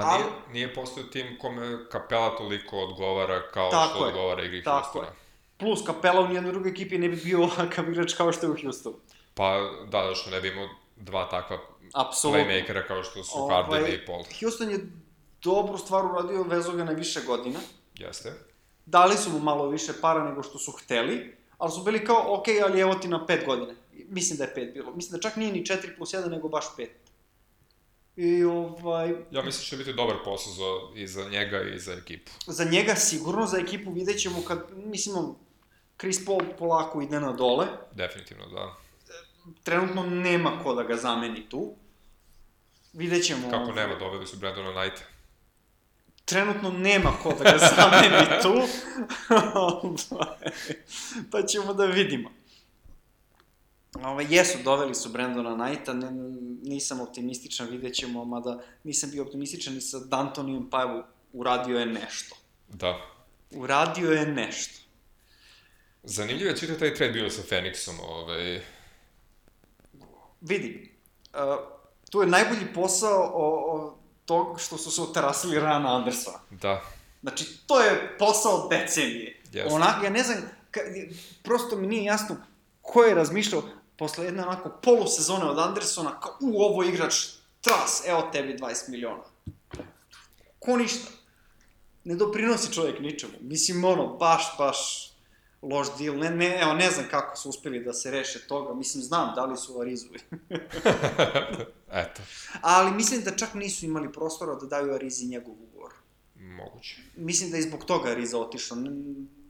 Pa 0.01 0.07
ali- 0.07 0.23
nije, 0.23 0.33
nije 0.53 0.73
postao 0.73 1.03
tim 1.03 1.37
kome 1.41 1.89
kapela 1.91 2.37
toliko 2.37 2.77
odgovara 2.77 3.41
kao 3.43 3.69
Tako 3.71 3.89
što 3.89 3.99
je, 3.99 4.07
odgovara 4.07 4.43
igri 4.43 4.63
tako 4.63 4.79
Houstona. 4.79 5.07
je. 5.07 5.13
Plus, 5.57 5.83
Kapela 5.85 6.21
u 6.21 6.27
nijednoj 6.27 6.51
drugoj 6.51 6.71
ekipi 6.71 6.97
ne 6.97 7.09
bi 7.09 7.15
bio 7.15 7.41
ovakav 7.47 7.89
igrač 7.89 8.13
kao 8.13 8.31
što 8.31 8.45
je 8.45 8.51
u 8.51 8.55
Houstonu. 8.63 8.95
Pa 9.33 9.57
da, 9.85 10.01
da 10.01 10.15
što 10.15 10.29
ne 10.29 10.41
bi 10.41 10.47
imao 10.47 10.67
dva 10.95 11.29
takva 11.29 11.57
Apsolutno. 11.93 12.43
playmakera 12.43 12.87
kao 12.87 13.03
što 13.03 13.23
su 13.23 13.37
Ovaj, 13.37 13.55
Harden 13.55 13.93
i 13.93 14.05
Paul. 14.05 14.23
Houston 14.39 14.69
je 14.69 14.79
dobru 15.43 15.77
stvar 15.77 16.05
uradio, 16.05 16.43
vezao 16.43 16.73
ga 16.73 16.83
na 16.83 16.91
više 16.91 17.21
godina. 17.21 17.59
Jeste. 17.95 18.33
Dali 18.85 19.15
su 19.15 19.29
mu 19.29 19.39
malo 19.39 19.67
više 19.67 19.91
para 20.01 20.23
nego 20.23 20.43
što 20.43 20.57
su 20.59 20.71
hteli, 20.73 21.35
ali 21.57 21.71
su 21.71 21.83
bili 21.83 22.05
kao, 22.05 22.25
ok, 22.29 22.45
ali 22.65 22.79
evo 22.79 22.95
ti 22.95 23.07
na 23.07 23.25
pet 23.25 23.45
godine. 23.45 23.73
Mislim 24.07 24.37
da 24.37 24.43
je 24.43 24.53
pet 24.53 24.73
bilo. 24.73 24.91
Mislim 24.91 25.11
da 25.11 25.29
čak 25.29 25.35
nije 25.35 25.51
ni 25.51 25.61
4 25.61 25.97
plus 25.97 26.09
1, 26.09 26.29
nego 26.29 26.47
baš 26.49 26.65
5. 26.77 26.87
I 28.19 28.43
ovaj, 28.43 29.09
Ja 29.09 29.41
mislim 29.41 29.61
da 29.61 29.65
će 29.69 29.77
biti 29.77 29.93
dobar 29.93 30.15
posao 30.25 30.53
za, 30.53 30.99
i 31.01 31.07
za 31.07 31.29
njega 31.29 31.61
i 31.61 31.79
za 31.79 31.93
ekipu. 31.93 32.31
za 32.47 32.63
njega 32.63 32.95
sigurno, 32.95 33.45
za 33.45 33.57
ekipu 33.57 33.91
vidjet 33.91 34.21
ćemo 34.21 34.41
kad, 34.47 34.65
mislim, 34.75 35.15
on, 35.17 35.35
Chris 35.99 36.25
Paul 36.25 36.41
polako 36.57 37.01
ide 37.01 37.19
na 37.19 37.31
dole, 37.31 37.67
Definitivno, 37.91 38.45
da. 38.47 38.75
trenutno 39.63 40.03
nema 40.03 40.59
ko 40.63 40.75
da 40.75 40.83
ga 40.83 40.95
zameni 40.95 41.49
tu. 41.49 41.73
Vidjet 42.93 43.25
ćemo... 43.25 43.49
Kako 43.49 43.71
nema, 43.71 43.95
doveli 43.95 44.27
su 44.27 44.37
Brandona 44.37 44.81
Knighta. 44.81 45.01
Trenutno 46.25 46.71
nema 46.71 47.11
ko 47.23 47.33
da 47.33 47.43
ga 47.51 47.57
zameni 47.75 48.41
tu. 48.41 48.61
to 51.31 51.41
ćemo 51.41 51.73
da 51.73 51.85
vidimo. 51.85 52.29
Ove, 53.95 54.25
jesu, 54.29 54.57
doveli 54.63 54.95
su 54.95 55.09
Brandona 55.09 55.65
Knighta, 55.65 55.93
ne, 55.93 56.11
nisam 56.63 57.01
optimističan, 57.01 57.67
vidjet 57.67 57.95
ćemo, 57.95 58.25
mada 58.25 58.59
nisam 58.83 59.11
bio 59.11 59.23
optimističan 59.23 59.77
i 59.77 59.81
sa 59.81 59.99
Dantonijom, 59.99 60.69
pa 60.69 60.81
evo, 60.81 61.03
uradio 61.33 61.79
je 61.79 61.85
nešto. 61.85 62.35
Da. 62.67 63.01
Uradio 63.51 64.11
je 64.11 64.25
nešto. 64.25 64.79
Zanimljivo 66.03 66.49
je 66.49 66.57
čitati 66.57 66.79
taj 66.79 66.95
trade 66.95 67.13
bio 67.13 67.29
sa 67.29 67.41
Phoenixom, 67.41 67.93
ovaj, 68.07 68.61
Vidi, 70.41 70.91
uh, 71.33 71.39
tu 72.09 72.21
je 72.21 72.27
najbolji 72.27 72.73
posao 72.73 73.31
o, 73.33 73.75
o 73.75 73.97
tog 74.25 74.61
što 74.61 74.77
su 74.77 74.91
se 74.91 75.01
otarasili 75.01 75.59
Rana 75.59 75.95
Andersona. 75.95 76.39
da, 76.49 76.81
Znači, 77.21 77.45
to 77.67 77.81
je 77.81 78.15
posao 78.19 78.67
decenije. 78.67 79.41
Jeste. 79.51 79.73
Onak, 79.73 80.03
ja 80.03 80.09
ne 80.09 80.23
znam, 80.23 80.37
ka, 80.71 80.79
prosto 81.43 81.75
mi 81.75 81.87
nije 81.87 82.03
jasno 82.03 82.37
ko 82.81 83.03
je 83.03 83.15
razmišljao 83.15 83.63
posle 83.99 84.25
jedne 84.25 84.43
onako 84.43 84.69
polusezone 84.83 85.45
od 85.45 85.59
Andersona, 85.59 86.19
kao, 86.19 86.37
u, 86.41 86.61
ovo 86.61 86.83
igrač 86.83 87.13
tras, 87.61 88.03
evo 88.05 88.29
tebi 88.31 88.57
20 88.57 88.89
miliona. 88.89 89.23
Ko 90.59 90.77
ništa. 90.77 91.11
Ne 92.03 92.15
doprinosi 92.15 92.73
čovjek 92.73 92.99
ničemu. 92.99 93.33
Mislim, 93.41 93.85
ono, 93.85 94.07
baš, 94.07 94.55
baš 94.57 95.09
loš 95.61 95.87
deal. 95.97 96.17
Ne, 96.17 96.29
ne, 96.29 96.59
evo, 96.61 96.73
ne 96.73 96.91
znam 96.91 97.05
kako 97.11 97.37
su 97.37 97.49
uspeli 97.49 97.83
da 97.83 97.93
se 97.93 98.11
reše 98.11 98.47
toga. 98.47 98.73
Mislim, 98.73 99.03
znam 99.03 99.35
da 99.35 99.45
li 99.45 99.57
su 99.57 99.81
Arizovi. 99.81 100.19
eto, 102.03 102.21
Ali 102.61 102.91
mislim 102.91 103.21
da 103.21 103.35
čak 103.35 103.53
nisu 103.53 103.85
imali 103.85 104.13
prostora 104.13 104.55
da 104.55 104.65
daju 104.65 104.93
Arizi 104.93 105.25
njegov 105.25 105.53
ugovor. 105.53 105.93
moguće. 106.35 107.01
Mislim 107.15 107.51
da 107.51 107.57
je 107.57 107.63
zbog 107.63 107.85
toga 107.85 108.09
Ariza 108.09 108.39
otišao, 108.39 108.77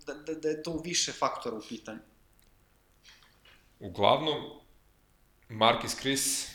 da, 0.05 0.13
da, 0.13 0.33
da 0.33 0.49
je 0.49 0.63
to 0.63 0.81
više 0.83 1.11
faktora 1.11 1.55
u 1.55 1.61
pitanju. 1.69 1.99
Uglavnom, 3.79 4.35
Marcus 5.49 5.95
Chris, 5.99 6.47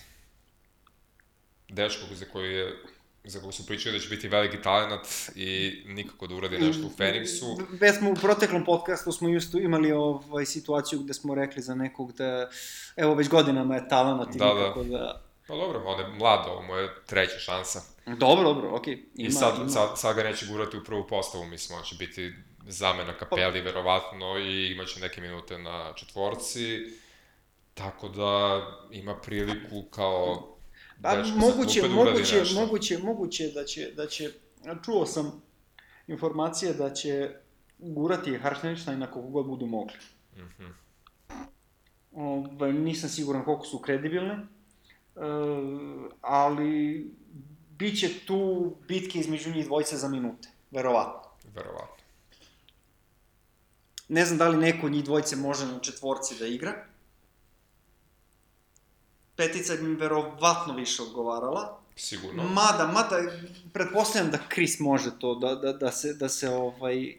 dečko 1.69 2.15
za 2.15 2.25
koji 2.33 2.55
je 2.55 2.77
za 3.25 3.41
koga 3.41 3.53
su 3.53 3.67
pričali 3.67 3.99
da 3.99 4.03
će 4.03 4.09
biti 4.09 4.29
veliki 4.29 4.63
talent 4.63 5.07
i 5.35 5.83
nikako 5.87 6.27
da 6.27 6.35
uradi 6.35 6.59
nešto 6.59 6.87
u 6.87 6.91
Phoenixu. 6.99 7.67
Već 7.81 7.97
smo 7.99 8.11
u 8.11 8.15
proteklom 8.15 8.65
podcastu 8.65 9.13
smo 9.13 9.29
isto 9.29 9.59
imali 9.59 9.93
ovaj 9.93 10.47
situaciju 10.47 11.01
gde 11.01 11.15
smo 11.15 11.35
rekli 11.35 11.63
za 11.63 11.75
nekog 11.75 12.13
da, 12.13 12.51
evo 12.97 13.15
već 13.15 13.29
godinama 13.29 13.75
je 13.75 13.89
talent 13.89 14.35
i 14.35 14.39
Da, 14.39 14.45
da. 14.45 14.55
nikako 14.55 14.85
da... 14.85 15.23
Pa 15.49 15.55
dobro, 15.55 15.83
on 15.87 16.01
je 16.01 16.09
mlad, 16.09 16.47
ovo 16.49 16.63
mu 16.63 16.77
je 16.77 16.89
treća 17.07 17.39
šansa. 17.39 17.81
Dobro, 18.07 18.45
dobro, 18.45 18.77
okej. 18.77 19.05
I 19.15 19.31
sad, 19.31 19.55
sad, 19.73 19.99
sad 20.01 20.17
ga 20.17 20.23
neće 20.23 20.47
gurati 20.47 20.77
u 20.77 20.85
prvu 20.85 21.07
postavu, 21.07 21.45
mislim, 21.45 21.79
on 21.79 21.85
će 21.85 21.97
biti 21.99 22.33
zamena 22.67 23.15
kapeli, 23.15 23.61
verovatno, 23.61 24.39
i 24.39 24.73
imaće 24.73 25.01
neke 25.01 25.21
minute 25.21 25.59
na 25.59 25.93
četvorci, 25.97 26.93
tako 27.75 28.09
da 28.09 28.61
ima 28.91 29.21
priliku 29.21 29.83
kao 29.91 30.55
Pa, 31.03 31.25
sa 31.25 31.35
moguće, 31.35 31.83
da 31.83 31.89
moguće, 31.89 32.39
nešto. 32.39 32.61
moguće, 32.61 32.99
moguće 32.99 33.49
da 33.49 33.65
će, 33.65 33.91
da 33.97 34.07
će, 34.07 34.31
čuo 34.85 35.07
sam 35.07 35.43
informacije 36.07 36.75
da 36.75 36.95
će 36.95 37.31
gurati 37.79 38.39
Hartensteina 38.39 39.11
koliko 39.11 39.31
god 39.31 39.47
budu 39.47 39.67
mogli. 39.67 39.95
Mhm. 40.37 40.65
Ovaj, 42.13 42.73
nisam 42.73 43.11
siguran 43.11 43.45
koliko 43.45 43.67
su 43.67 43.79
kredibilne, 43.79 44.35
e, 44.35 44.47
ali 46.21 47.05
bit 47.71 48.01
će 48.01 48.27
tu 48.27 48.73
bitke 48.89 49.19
između 49.19 49.51
njih 49.51 49.67
dvojice 49.67 49.97
za 49.97 50.09
minute, 50.09 50.49
verovatno. 50.71 51.31
Verovatno. 51.55 52.05
Ne 54.09 54.25
znam 54.25 54.39
da 54.39 54.49
li 54.49 54.57
neko 54.57 54.87
od 54.87 54.93
njih 54.93 55.05
dvojice 55.05 55.37
može 55.37 55.67
na 55.67 55.79
četvorci 55.79 56.39
da 56.39 56.47
igra. 56.47 56.87
Petica 59.37 59.75
bi 59.75 59.83
mi 59.83 59.97
verovatno 59.97 60.75
više 60.75 61.03
odgovarala. 61.03 61.81
Sigurno. 61.97 62.43
Mada, 62.43 62.87
mada, 62.87 63.17
pretpostavljam 63.73 64.31
da 64.31 64.39
Chris 64.53 64.81
može 64.81 65.19
to, 65.19 65.35
da, 65.35 65.55
da, 65.55 65.73
da 65.73 65.93
se, 65.93 66.15
da 66.15 66.29
se 66.29 66.51
ovaj, 66.51 67.15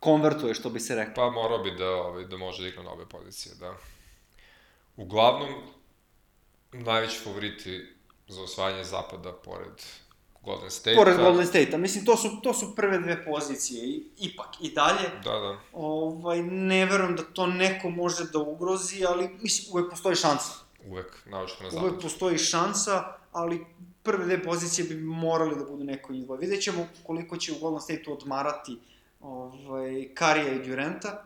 konvertuje, 0.00 0.54
što 0.54 0.70
bi 0.70 0.80
se 0.80 0.94
reklo. 0.94 1.14
Pa 1.16 1.30
morao 1.30 1.58
bi 1.58 1.70
da, 1.70 1.90
ovaj, 1.90 2.24
da 2.24 2.36
može 2.36 2.62
da 2.62 2.68
igra 2.68 2.82
na 2.82 2.90
obe 2.90 3.06
pozicije, 3.06 3.54
da. 3.54 3.74
Uglavnom, 4.96 5.48
najveći 6.72 7.18
favoriti 7.18 7.86
za 8.28 8.42
osvajanje 8.42 8.84
zapada 8.84 9.32
pored 9.32 9.82
Golden 10.42 10.70
State-a. 10.70 10.96
Pored 10.96 11.16
Golden 11.16 11.46
State-a, 11.46 11.78
mislim, 11.78 12.04
to 12.04 12.16
su, 12.16 12.40
to 12.42 12.54
su 12.54 12.76
prve 12.76 12.98
dve 12.98 13.24
pozicije, 13.24 13.84
i, 13.84 14.02
ipak, 14.16 14.48
i 14.60 14.70
dalje, 14.70 15.10
Da, 15.24 15.32
da. 15.32 15.58
ovaj, 15.72 16.42
ne 16.42 16.86
verujem 16.86 17.16
da 17.16 17.22
to 17.22 17.46
neko 17.46 17.90
može 17.90 18.24
da 18.32 18.38
ugrozi, 18.38 19.04
ali, 19.04 19.28
mislim, 19.42 19.72
uvek 19.72 19.90
postoji 19.90 20.16
šansa. 20.16 20.52
Uvek, 20.86 21.22
naočno 21.26 21.64
na 21.64 21.70
zapadu. 21.70 21.88
Uvek 21.88 22.02
postoji 22.02 22.38
šansa, 22.38 23.04
ali 23.32 23.66
prve 24.02 24.24
dve 24.24 24.42
pozicije 24.42 24.88
bi 24.88 24.94
morali 24.94 25.56
da 25.56 25.64
budu 25.64 25.84
neko 25.84 26.12
njih 26.12 26.24
dvoje. 26.24 26.40
Vidjet 26.40 26.62
ćemo 26.62 26.88
koliko 27.06 27.36
će 27.36 27.52
u 27.52 27.58
Golden 27.58 27.80
State-u 27.80 28.12
odmarati 28.12 28.78
ovaj, 29.20 30.08
Karija 30.14 30.52
i 30.52 30.66
Durenta. 30.66 31.24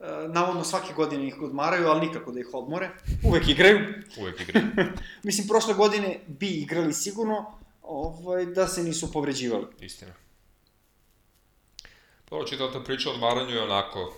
E, 0.00 0.28
navodno 0.28 0.64
svake 0.64 0.94
godine 0.94 1.26
ih 1.26 1.42
odmaraju, 1.42 1.86
ali 1.86 2.06
nikako 2.06 2.32
da 2.32 2.40
ih 2.40 2.48
odmore. 2.52 2.90
Uvek 3.24 3.48
igraju. 3.48 3.78
Uvek 4.20 4.40
igra. 4.40 4.60
Mislim, 5.22 5.48
prošle 5.48 5.74
godine 5.74 6.20
bi 6.26 6.48
igrali 6.48 6.92
sigurno, 6.92 7.58
ovaj, 7.82 8.46
da 8.46 8.66
se 8.68 8.82
nisu 8.82 9.12
povređivali. 9.12 9.66
Istina. 9.80 10.12
Ovo 12.30 12.44
čitao 12.44 12.68
ta 12.68 12.80
priča 12.80 13.10
o 13.10 13.12
odmaranju 13.12 13.54
je 13.54 13.62
onako 13.62 14.14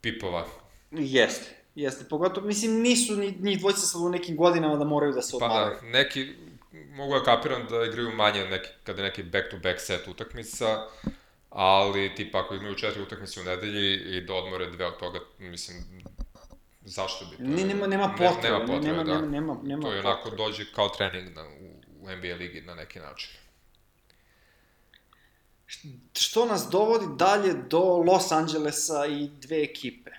pipova. 0.00 0.46
Jeste. 0.90 1.63
Jeste, 1.74 2.04
pogotovo, 2.04 2.46
mislim, 2.46 2.80
nisu 2.80 3.16
ni, 3.16 3.36
njih 3.40 3.58
dvojica 3.58 3.80
sad 3.80 4.00
u 4.02 4.08
nekim 4.08 4.36
godinama 4.36 4.76
da 4.76 4.84
moraju 4.84 5.12
da 5.12 5.22
se 5.22 5.32
Pa 5.32 5.44
odmaraju. 5.46 5.76
da, 5.82 5.86
neki, 5.88 6.32
mogu 6.72 7.14
da 7.14 7.24
kapiram 7.24 7.66
da 7.66 7.84
igraju 7.84 8.12
manje 8.12 8.44
neki, 8.44 8.68
kada 8.84 9.02
je 9.02 9.08
neki 9.08 9.22
back-to-back 9.22 9.78
set 9.78 10.08
utakmica, 10.08 10.66
ali 11.50 12.14
tipa 12.14 12.40
ako 12.40 12.54
imaju 12.54 12.74
četiri 12.74 13.02
utakmice 13.02 13.40
u 13.40 13.44
nedelji 13.44 13.94
i 14.16 14.20
da 14.20 14.34
odmore 14.34 14.70
dve 14.70 14.86
od 14.86 14.96
toga, 14.96 15.18
mislim, 15.38 15.76
zašto 16.82 17.24
bi 17.24 17.36
to? 17.36 17.42
Ne, 17.42 17.64
nema, 17.64 17.86
nema 17.86 18.06
Ne- 18.08 18.16
potrebe, 18.18 18.48
nema 18.50 18.66
potrebe, 18.66 18.86
nema, 18.86 19.04
da. 19.04 19.14
nema, 19.14 19.26
nema, 19.26 19.56
nema 19.62 19.82
to 19.82 19.88
je 19.88 19.92
potrebe. 19.92 20.08
onako 20.08 20.30
dođe 20.30 20.64
kao 20.74 20.88
trening 20.88 21.36
na, 21.36 21.42
u, 21.42 21.66
u 22.02 22.16
NBA 22.16 22.34
ligi 22.34 22.60
na 22.60 22.74
neki 22.74 22.98
način. 22.98 23.30
Što 26.14 26.46
nas 26.46 26.68
dovodi 26.70 27.06
dalje 27.18 27.52
do 27.54 27.78
Los 27.80 28.32
Angelesa 28.32 29.06
i 29.06 29.28
dve 29.30 29.62
ekipe. 29.62 30.10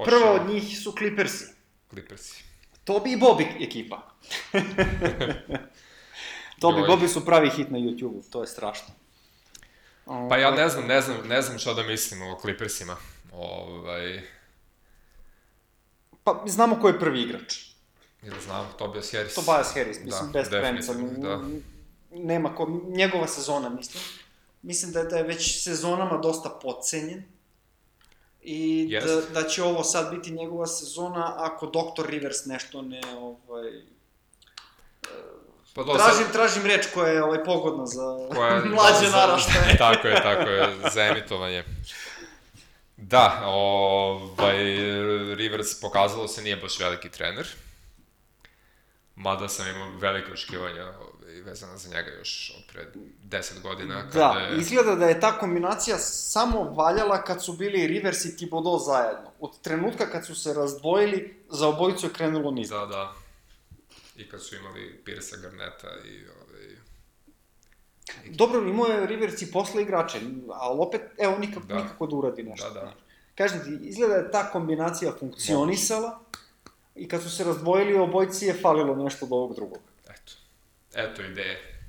Počeo- 0.00 0.04
Prva 0.10 0.32
od 0.32 0.48
njih 0.48 0.78
su 0.78 0.92
Clippersi. 0.92 1.44
Clippersi. 1.90 2.44
Tobi 2.84 3.12
i 3.12 3.16
Bobby 3.16 3.46
ekipa. 3.60 4.10
Tobi 6.60 6.80
Joj. 6.80 6.86
Bobi 6.86 7.08
su 7.08 7.24
pravi 7.24 7.50
hit 7.50 7.70
na 7.70 7.78
YouTube-u, 7.78 8.22
to 8.22 8.40
je 8.40 8.46
strašno. 8.46 8.94
Pa 10.04 10.36
ja 10.36 10.48
Ovaj, 10.48 10.54
ne 10.54 10.68
znam, 10.68 10.86
ne 10.86 11.00
znam, 11.00 11.28
ne 11.28 11.42
znam 11.42 11.58
šta 11.58 11.74
da 11.74 11.82
mislim 11.82 12.22
o 12.22 12.38
Clippersima. 12.40 12.96
Ovaj, 13.32 14.22
Pa 16.24 16.42
znamo 16.46 16.80
ko 16.80 16.88
je 16.88 16.98
prvi 16.98 17.22
igrač. 17.22 17.58
ili 18.22 18.40
znam, 18.40 18.72
Tobias 18.78 19.12
Harris. 19.12 19.34
Tobias 19.34 19.74
Harris, 19.74 19.98
mislim, 19.98 20.26
Da, 20.26 20.32
best 20.32 20.50
friends. 20.50 20.86
definitivno, 20.86 21.28
da. 21.28 21.40
Nema 22.12 22.54
ko, 22.54 22.82
njegova 22.88 23.26
sezona, 23.26 23.68
mislim. 23.68 24.02
Mislim 24.62 24.92
da 24.92 24.98
je, 24.98 25.04
da 25.06 25.16
je 25.16 25.22
već 25.22 25.62
sezonama 25.62 26.18
dosta 26.18 26.58
podcenjen. 26.62 27.24
I 28.42 28.88
da, 28.90 28.96
Jest. 28.96 29.32
da 29.32 29.42
će 29.42 29.62
ovo 29.62 29.84
sad 29.84 30.14
biti 30.14 30.30
njegova 30.30 30.66
sezona 30.66 31.34
ako 31.36 31.66
Dr. 31.66 32.10
Rivers 32.10 32.44
nešto 32.46 32.82
ne, 32.82 33.00
ovaj... 33.18 33.70
Pa 35.74 35.82
do, 35.82 35.92
Tražim, 35.92 36.26
tražim 36.32 36.66
reč 36.66 36.86
koja 36.94 37.12
je 37.12 37.24
ovaj, 37.24 37.44
pogodna 37.44 37.86
za 37.86 38.02
koja 38.34 38.62
mlađe 38.74 39.10
za- 39.10 39.16
naraštaje. 39.16 39.76
tako 39.78 40.08
je, 40.08 40.14
tako 40.22 40.50
je, 40.50 40.76
za 40.94 41.02
emitovanje. 41.04 41.64
Da, 42.96 43.42
ovaj, 43.46 44.56
Rivers 45.34 45.80
pokazalo 45.80 46.28
se 46.28 46.42
nije 46.42 46.56
baš 46.56 46.80
veliki 46.80 47.10
trener. 47.10 47.46
Mada 49.20 49.48
sam 49.48 49.66
imao 49.66 49.90
velike 49.98 50.32
očekivanja 50.32 50.84
ovaj, 50.84 51.40
vezana 51.44 51.76
za 51.76 51.88
njega 51.96 52.10
još 52.10 52.52
od 52.56 52.72
pred 52.72 52.88
10 53.24 53.62
godina. 53.62 54.10
Kada 54.12 54.32
Da, 54.34 54.40
je, 54.40 54.60
izgleda 54.60 54.94
da 54.94 55.06
je 55.06 55.20
ta 55.20 55.38
kombinacija 55.38 55.98
samo 55.98 56.62
valjala 56.62 57.22
kad 57.24 57.44
su 57.44 57.52
bili 57.52 57.86
Rivers 57.86 58.24
i 58.24 58.36
Thibodeau 58.36 58.78
zajedno. 58.78 59.30
Od 59.40 59.60
trenutka 59.60 60.10
kad 60.10 60.26
su 60.26 60.34
se 60.34 60.54
razdvojili, 60.54 61.42
za 61.50 61.68
obojicu 61.68 62.06
je 62.06 62.12
krenulo 62.12 62.50
niz. 62.50 62.68
Da, 62.68 62.86
da. 62.86 63.14
I 64.16 64.28
kad 64.28 64.42
su 64.42 64.56
imali 64.56 65.02
Pirsa 65.04 65.36
Garneta 65.36 65.88
i 66.04 66.24
ovaj, 66.28 66.76
Dobro, 68.30 68.60
imao 68.60 68.86
je 68.86 69.06
Rivers 69.06 69.42
i 69.42 69.52
posle 69.52 69.82
igrače, 69.82 70.18
ali 70.54 70.78
opet, 70.80 71.02
evo, 71.18 71.38
nikako, 71.38 71.66
Da. 71.66 71.74
da. 71.74 71.82
nikako 71.82 72.06
da 72.06 72.16
uradi 72.16 72.42
nešto. 72.42 72.70
Da, 72.70 72.80
da. 72.80 72.94
Kažem 73.34 73.64
ti, 73.64 73.88
izgleda 73.88 74.14
da 74.14 74.20
je 74.20 74.30
ta 74.30 74.50
kombinacija 74.50 75.12
funkcionisala 75.20 76.20
i 77.00 77.08
kad 77.08 77.22
su 77.22 77.30
se 77.30 77.44
razdvojili, 77.44 77.98
obojici 77.98 78.46
je 78.46 78.54
falilo 78.54 78.96
nešto 78.96 79.24
od 79.26 79.32
ovog 79.32 79.54
drugog. 79.54 79.80
eto. 80.08 80.32
Eto 80.94 81.22
ideje. 81.22 81.80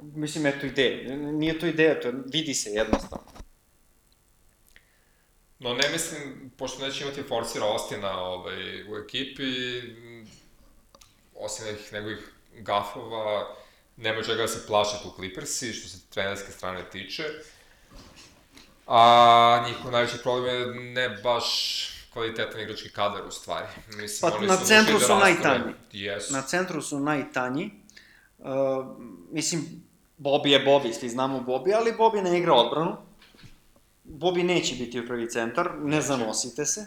Mislim, 0.00 0.46
eto 0.46 0.66
ideje. 0.66 1.16
Nije 1.16 1.58
to 1.58 1.66
ideja, 1.66 2.00
to 2.00 2.08
je, 2.08 2.14
vidi 2.32 2.54
se 2.54 2.70
jednostavno. 2.70 3.26
No 5.58 5.74
ne 5.74 5.88
mislim, 5.92 6.50
pošto 6.56 6.86
neće 6.86 7.04
imati 7.04 7.22
Forcera 7.22 7.66
Ostina 7.66 8.20
ovaj, 8.20 8.82
u 8.92 8.96
ekipi, 8.96 9.42
osim 11.34 11.66
nekih 11.66 11.92
njegovih 11.92 12.32
gafova, 12.58 13.56
nema 13.96 14.22
čega 14.22 14.42
da 14.42 14.48
se 14.48 14.66
plaše 14.66 14.96
tu 15.02 15.12
Clippersi, 15.16 15.72
što 15.72 15.88
se 15.88 15.98
trenerske 16.10 16.52
strane 16.52 16.90
tiče. 16.90 17.24
A 18.86 19.64
njihov 19.68 19.92
najveći 19.92 20.18
problem 20.22 20.56
je 20.56 20.80
ne 20.80 21.08
baš 21.08 21.97
kvalitetan 22.18 22.60
igrački 22.60 22.88
kadar 22.88 23.26
u 23.26 23.30
stvari. 23.30 23.66
Mislim, 23.96 24.30
Pa, 24.30 24.36
oni 24.36 24.46
na 24.46 24.56
su 24.56 24.66
centru 24.66 24.96
ušli 24.96 25.06
su 25.06 25.12
da 25.12 25.18
najtanji. 25.18 25.72
Jesu. 25.92 26.32
Na 26.32 26.42
centru 26.42 26.82
su 26.82 27.00
najtanji. 27.00 27.70
Uh, 28.38 28.46
mislim, 29.32 29.62
Bobby 30.18 30.46
je 30.48 30.64
Bobby, 30.66 30.92
svi 30.92 31.08
znamo 31.08 31.40
Bobby, 31.40 31.74
ali 31.76 31.92
Bobby 31.98 32.22
ne 32.22 32.38
igra 32.38 32.54
odbranu. 32.54 32.96
Bobby 34.04 34.42
neće 34.42 34.74
biti 34.74 35.00
u 35.00 35.06
prvi 35.06 35.30
centar, 35.30 35.70
ne 35.78 36.00
zanosite 36.00 36.66
se. 36.66 36.86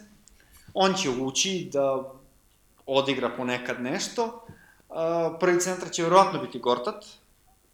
On 0.74 0.94
će 0.94 1.10
ući 1.10 1.70
da 1.74 2.12
odigra 2.86 3.30
ponekad 3.30 3.82
nešto. 3.82 4.46
Uh, 4.90 4.96
prvi 5.40 5.60
centar 5.60 5.90
će 5.92 6.04
verovatno 6.04 6.42
biti 6.42 6.60
Gortat, 6.60 7.06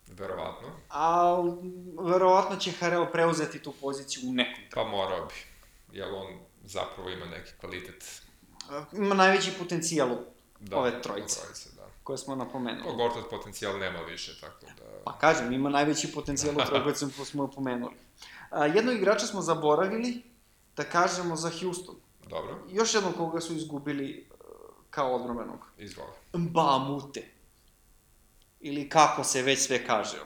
Verovatno. 0.07 0.67
a 0.89 1.35
verovatno 1.99 2.55
će 2.55 2.71
Harrell 2.71 3.05
preuzeti 3.11 3.59
tu 3.63 3.73
poziciju 3.81 4.29
u 4.29 4.33
nekom 4.33 4.63
Pa 4.73 4.83
morao 4.83 5.25
bi. 5.25 5.33
Jer 5.97 6.07
on 6.13 6.27
zapravo 6.67 7.09
ima 7.09 7.25
neki 7.25 7.51
kvalitet. 7.59 8.21
Ima 8.93 9.15
najveći 9.15 9.51
potencijal 9.53 10.11
od 10.11 10.19
Da, 10.59 10.77
ove 10.77 11.01
trojice, 11.01 11.39
trojice 11.41 11.69
da. 11.71 11.87
koje 12.03 12.17
smo 12.17 12.35
napomenuli. 12.35 12.95
Gortat 12.95 13.29
potencijal 13.29 13.79
nema 13.79 13.99
više, 14.01 14.39
tako 14.41 14.65
da... 14.77 14.83
Pa 15.05 15.11
kažem, 15.13 15.53
ima 15.53 15.69
najveći 15.69 16.11
potencijal 16.11 16.55
od 16.57 16.65
troje 16.65 16.83
koje 16.83 16.95
smo- 16.95 17.25
smo 17.25 17.47
pomenuli. 17.47 17.93
A, 18.49 18.65
jednog 18.65 18.95
igrača 18.95 19.25
smo 19.25 19.41
zaboravili 19.41 20.23
da 20.75 20.83
kažemo 20.83 21.35
za 21.35 21.51
Houston. 21.51 21.95
Dobro, 22.21 22.55
Još 22.69 22.93
jednog 22.93 23.15
koga 23.15 23.41
su 23.41 23.53
izgubili 23.53 24.27
uh, 24.31 24.37
kao 24.89 25.15
odbromenog. 25.15 25.59
izvoli. 25.77 26.11
Mbamute. 26.33 27.27
Ili 28.59 28.89
kako 28.89 29.23
se 29.23 29.41
već 29.41 29.59
sve 29.59 29.85
kaže. 29.85 30.17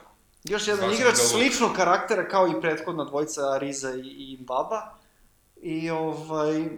Još 0.44 0.68
jedan 0.68 0.78
Zvaćemo 0.78 0.94
igrač 0.94 1.14
Luka. 1.14 1.28
sličnog 1.28 1.72
karaktera 1.72 2.28
kao 2.28 2.48
i 2.48 2.60
prethodna 2.60 3.04
dvojica 3.04 3.58
Riza 3.58 3.90
i, 3.90 4.00
i 4.00 4.38
Baba. 4.40 4.98
I 5.62 5.90
ovaj, 5.90 6.68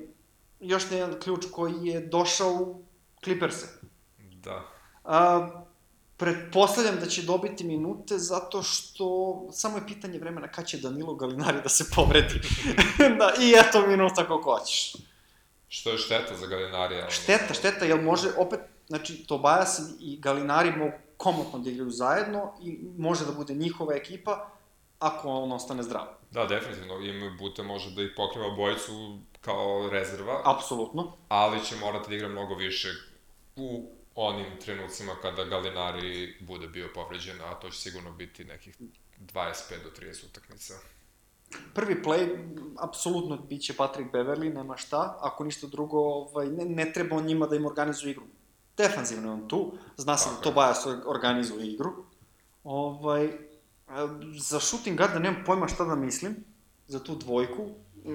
još 0.60 0.84
jedan 0.90 1.20
ključ 1.20 1.44
koji 1.52 1.86
je 1.86 2.00
došao 2.00 2.52
u 2.52 2.84
Clippers-e. 3.24 3.66
Da. 4.18 4.62
A, 5.04 5.48
pretpostavljam 6.16 6.96
da 7.00 7.06
će 7.06 7.22
dobiti 7.22 7.64
minute 7.64 8.18
zato 8.18 8.62
što 8.62 9.46
samo 9.52 9.78
je 9.78 9.86
pitanje 9.86 10.18
vremena 10.18 10.48
kad 10.48 10.66
će 10.66 10.78
Danilo 10.78 11.14
Galinari 11.14 11.62
da 11.62 11.68
se 11.68 11.84
povredi. 11.94 12.40
da, 13.18 13.32
i 13.40 13.54
eto 13.56 13.86
minuta 13.86 14.26
koliko 14.26 14.58
hoćeš. 14.58 14.96
Što 15.68 15.90
je 15.90 15.98
šteta 15.98 16.36
za 16.36 16.46
Galinarija. 16.46 17.10
Šteta, 17.10 17.54
šteta, 17.54 17.84
jel 17.84 18.02
može 18.02 18.28
opet, 18.38 18.60
znači 18.88 19.26
Tobajas 19.26 19.80
i 20.00 20.20
Galinari 20.20 20.76
mogu 20.76 20.92
komotno 21.16 21.58
da 21.58 21.70
igraju 21.70 21.90
zajedno 21.90 22.52
i 22.62 22.78
može 22.98 23.24
da 23.24 23.32
bude 23.32 23.54
njihova 23.54 23.94
ekipa 23.94 24.53
ako 25.04 25.28
on 25.28 25.52
ostane 25.52 25.82
zdrav. 25.82 26.06
Da, 26.30 26.46
definitivno. 26.46 26.98
Ima 26.98 27.36
Bute 27.38 27.62
može 27.62 27.90
da 27.90 28.02
ih 28.02 28.10
pokriva 28.16 28.46
obojicu 28.46 29.18
kao 29.40 29.88
rezerva, 29.92 30.40
Apsolutno. 30.44 31.12
ali 31.28 31.64
će 31.64 31.76
morati 31.76 32.08
da 32.08 32.16
igra 32.16 32.28
mnogo 32.28 32.54
više 32.54 32.88
u 33.56 33.90
onim 34.14 34.46
trenucima 34.64 35.12
kada 35.22 35.44
Galinari 35.44 36.36
bude 36.40 36.68
bio 36.68 36.88
povređen, 36.94 37.40
a 37.40 37.54
to 37.54 37.70
će 37.70 37.78
sigurno 37.78 38.12
biti 38.12 38.44
nekih 38.44 38.76
25 38.80 39.82
do 39.82 39.90
30 40.00 40.26
utakmica. 40.26 40.74
Prvi 41.74 42.02
play, 42.02 42.36
apsolutno 42.80 43.36
biće 43.36 43.76
Patrick 43.76 44.12
Beverly, 44.12 44.54
nema 44.54 44.76
šta. 44.76 45.18
Ako 45.20 45.44
ništa 45.44 45.66
drugo, 45.66 45.98
ovaj, 45.98 46.46
ne, 46.46 46.64
ne 46.64 46.92
treba 46.92 47.16
on 47.16 47.24
njima 47.24 47.46
da 47.46 47.56
im 47.56 47.66
organizuje 47.66 48.10
igru. 48.10 48.24
Defanzivno 48.76 49.28
je 49.28 49.32
on 49.32 49.48
tu, 49.48 49.72
zna 49.96 50.16
se 50.16 50.24
Tako 50.24 50.34
da 50.34 50.48
je. 50.48 50.74
Tobias 50.74 51.04
organizuje 51.06 51.66
igru. 51.66 51.92
Ovaj, 52.64 53.30
za 54.38 54.61
shooting 54.61 54.98
guarda 54.98 55.18
nemam 55.18 55.42
pojma 55.46 55.68
šta 55.68 55.85
da 55.85 55.94
mislim, 55.94 56.37
za 56.87 57.04
tu 57.04 57.14
dvojku. 57.14 57.68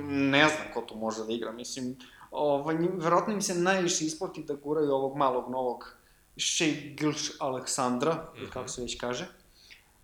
Ne 0.10 0.48
znam 0.50 0.68
ko 0.74 0.82
tu 0.82 0.96
može 0.96 1.26
da 1.26 1.34
igra, 1.34 1.52
mislim, 1.52 1.98
ovaj, 2.32 2.76
verovatno 2.94 3.34
im 3.34 3.42
se 3.42 3.56
najviše 3.56 4.06
isplati 4.06 4.44
da 4.44 4.54
guraju 4.54 4.92
ovog 4.92 5.18
malog 5.18 5.52
novog 5.52 5.96
Shea 6.38 6.74
Gilch 6.98 7.32
Aleksandra, 7.40 8.14
mm. 8.14 8.40
-hmm. 8.40 8.50
kako 8.50 8.68
se 8.68 8.82
već 8.82 8.98
kaže. 8.98 9.28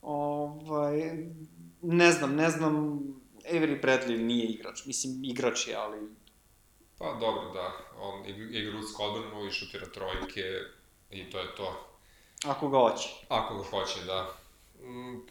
Ovaj, 0.02 1.28
ne 1.82 2.12
znam, 2.12 2.36
ne 2.36 2.50
znam, 2.50 3.00
Avery 3.52 3.82
Bradley 3.82 4.26
nije 4.26 4.46
igrač, 4.46 4.86
mislim, 4.86 5.24
igrač 5.24 5.68
je, 5.68 5.76
ali 5.76 5.98
Pa 6.98 7.14
dobro, 7.20 7.54
da. 7.54 7.72
On 8.00 8.24
ig- 8.24 8.56
igra 8.56 8.80
udsku 8.80 9.04
odbranu 9.04 9.46
i 9.46 9.52
šutira 9.52 9.86
trojke 9.86 10.42
i 11.10 11.30
to 11.30 11.40
je 11.40 11.56
to. 11.56 11.86
ako 12.46 12.70
ga 12.70 12.78
hoće. 12.78 13.10
Ako 13.30 13.58
ga 13.58 13.64
hoće, 13.64 14.04
da. 14.06 14.36
Mm, 14.80 15.22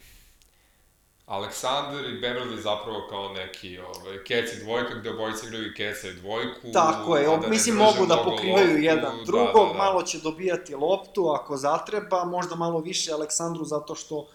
Aleksandar 1.25 2.05
i 2.05 2.21
Beverly 2.21 2.61
zapravo 2.61 3.07
kao 3.09 3.29
neki 3.29 3.79
ovaj, 3.79 4.23
kec 4.23 4.53
i 4.53 4.63
dvojka, 4.63 4.95
gde 4.95 5.09
obojice 5.09 5.45
igraju 5.47 5.67
i 5.67 5.73
keca 5.73 6.07
i 6.07 6.13
dvojku. 6.13 6.71
Tako 6.73 7.17
je, 7.17 7.25
a 7.25 7.31
ob, 7.31 7.41
ne 7.41 7.49
mislim 7.49 7.75
mogu 7.75 8.05
da 8.05 8.17
pokrivaju 8.23 8.67
loptu, 8.67 8.81
jedan 8.81 9.17
da, 9.17 9.23
drugog, 9.23 9.67
da, 9.67 9.73
da. 9.73 9.77
malo 9.77 10.03
će 10.03 10.19
dobijati 10.19 10.75
loptu 10.75 11.29
ako 11.29 11.57
zatreba, 11.57 12.25
možda 12.25 12.55
malo 12.55 12.79
više 12.79 13.11
Aleksandru 13.11 13.65
zato 13.65 13.95
što 13.95 14.27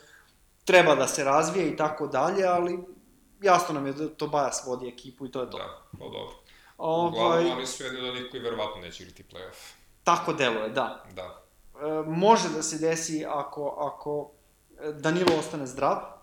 treba 0.64 0.94
da 0.94 1.06
se 1.06 1.24
razvije 1.24 1.68
i 1.68 1.76
tako 1.76 2.06
dalje, 2.06 2.44
ali 2.44 2.78
jasno 3.42 3.74
nam 3.74 3.86
je 3.86 3.92
da 3.92 4.08
Tobias 4.08 4.62
vodi 4.66 4.88
ekipu 4.88 5.26
i 5.26 5.30
to 5.30 5.40
je 5.40 5.50
to. 5.50 5.58
Da, 5.58 5.82
pa 5.92 6.04
dobro. 6.04 6.34
Ovaj, 6.78 7.08
Uglavnom, 7.08 7.56
oni 7.56 7.66
su 7.66 7.84
jedni 7.84 7.98
od 8.00 8.04
onih 8.04 8.22
koji 8.30 8.42
verovatno 8.42 8.82
neće 8.82 9.02
igrati 9.02 9.24
playoff. 9.32 9.72
tako 10.04 10.32
deluje, 10.32 10.68
da. 10.68 11.04
Da. 11.14 11.42
E, 11.80 12.02
može 12.06 12.48
da 12.48 12.62
se 12.62 12.78
desi 12.78 13.24
ako, 13.28 13.68
ako 13.68 14.30
Danilo 14.92 15.36
ostane 15.38 15.66
zdrav, 15.66 16.19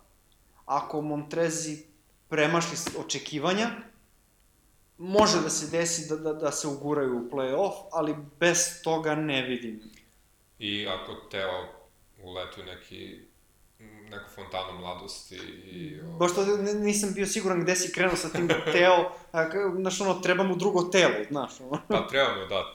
ako 0.67 1.01
Montrezi 1.01 1.83
premašli 2.29 2.77
očekivanja, 2.99 3.69
može 4.97 5.41
da 5.41 5.49
se 5.49 5.67
desi 5.67 6.09
da, 6.09 6.15
da, 6.15 6.33
da 6.33 6.51
se 6.51 6.67
uguraju 6.67 7.17
u 7.17 7.29
play-off, 7.29 7.73
ali 7.91 8.15
bez 8.39 8.57
toga 8.83 9.15
ne 9.15 9.41
vidim. 9.41 9.81
I 10.59 10.87
ako 10.87 11.13
Teo 11.13 11.67
uleti 12.23 12.61
u 12.61 12.65
neki, 12.65 13.19
neku 14.09 14.29
fontanu 14.35 14.79
mladosti 14.79 15.35
i... 15.35 16.01
ovaj, 16.01 16.17
Baš 16.19 16.35
to 16.35 16.45
nisam 16.73 17.13
bio 17.13 17.25
siguran 17.25 17.61
gde 17.61 17.75
si 17.75 17.91
krenuo 17.91 18.15
sa 18.15 18.29
tim 18.29 18.47
Teo, 18.71 19.11
a, 19.31 19.49
k- 19.49 19.75
znaš 19.75 20.01
ono, 20.01 20.13
treba 20.13 20.43
mu 20.43 20.55
drugo 20.55 20.83
telo, 20.83 21.13
znaš 21.29 21.61
ono. 21.61 21.81
Pa 21.87 22.07
trebamo, 22.07 22.45
da. 22.45 22.73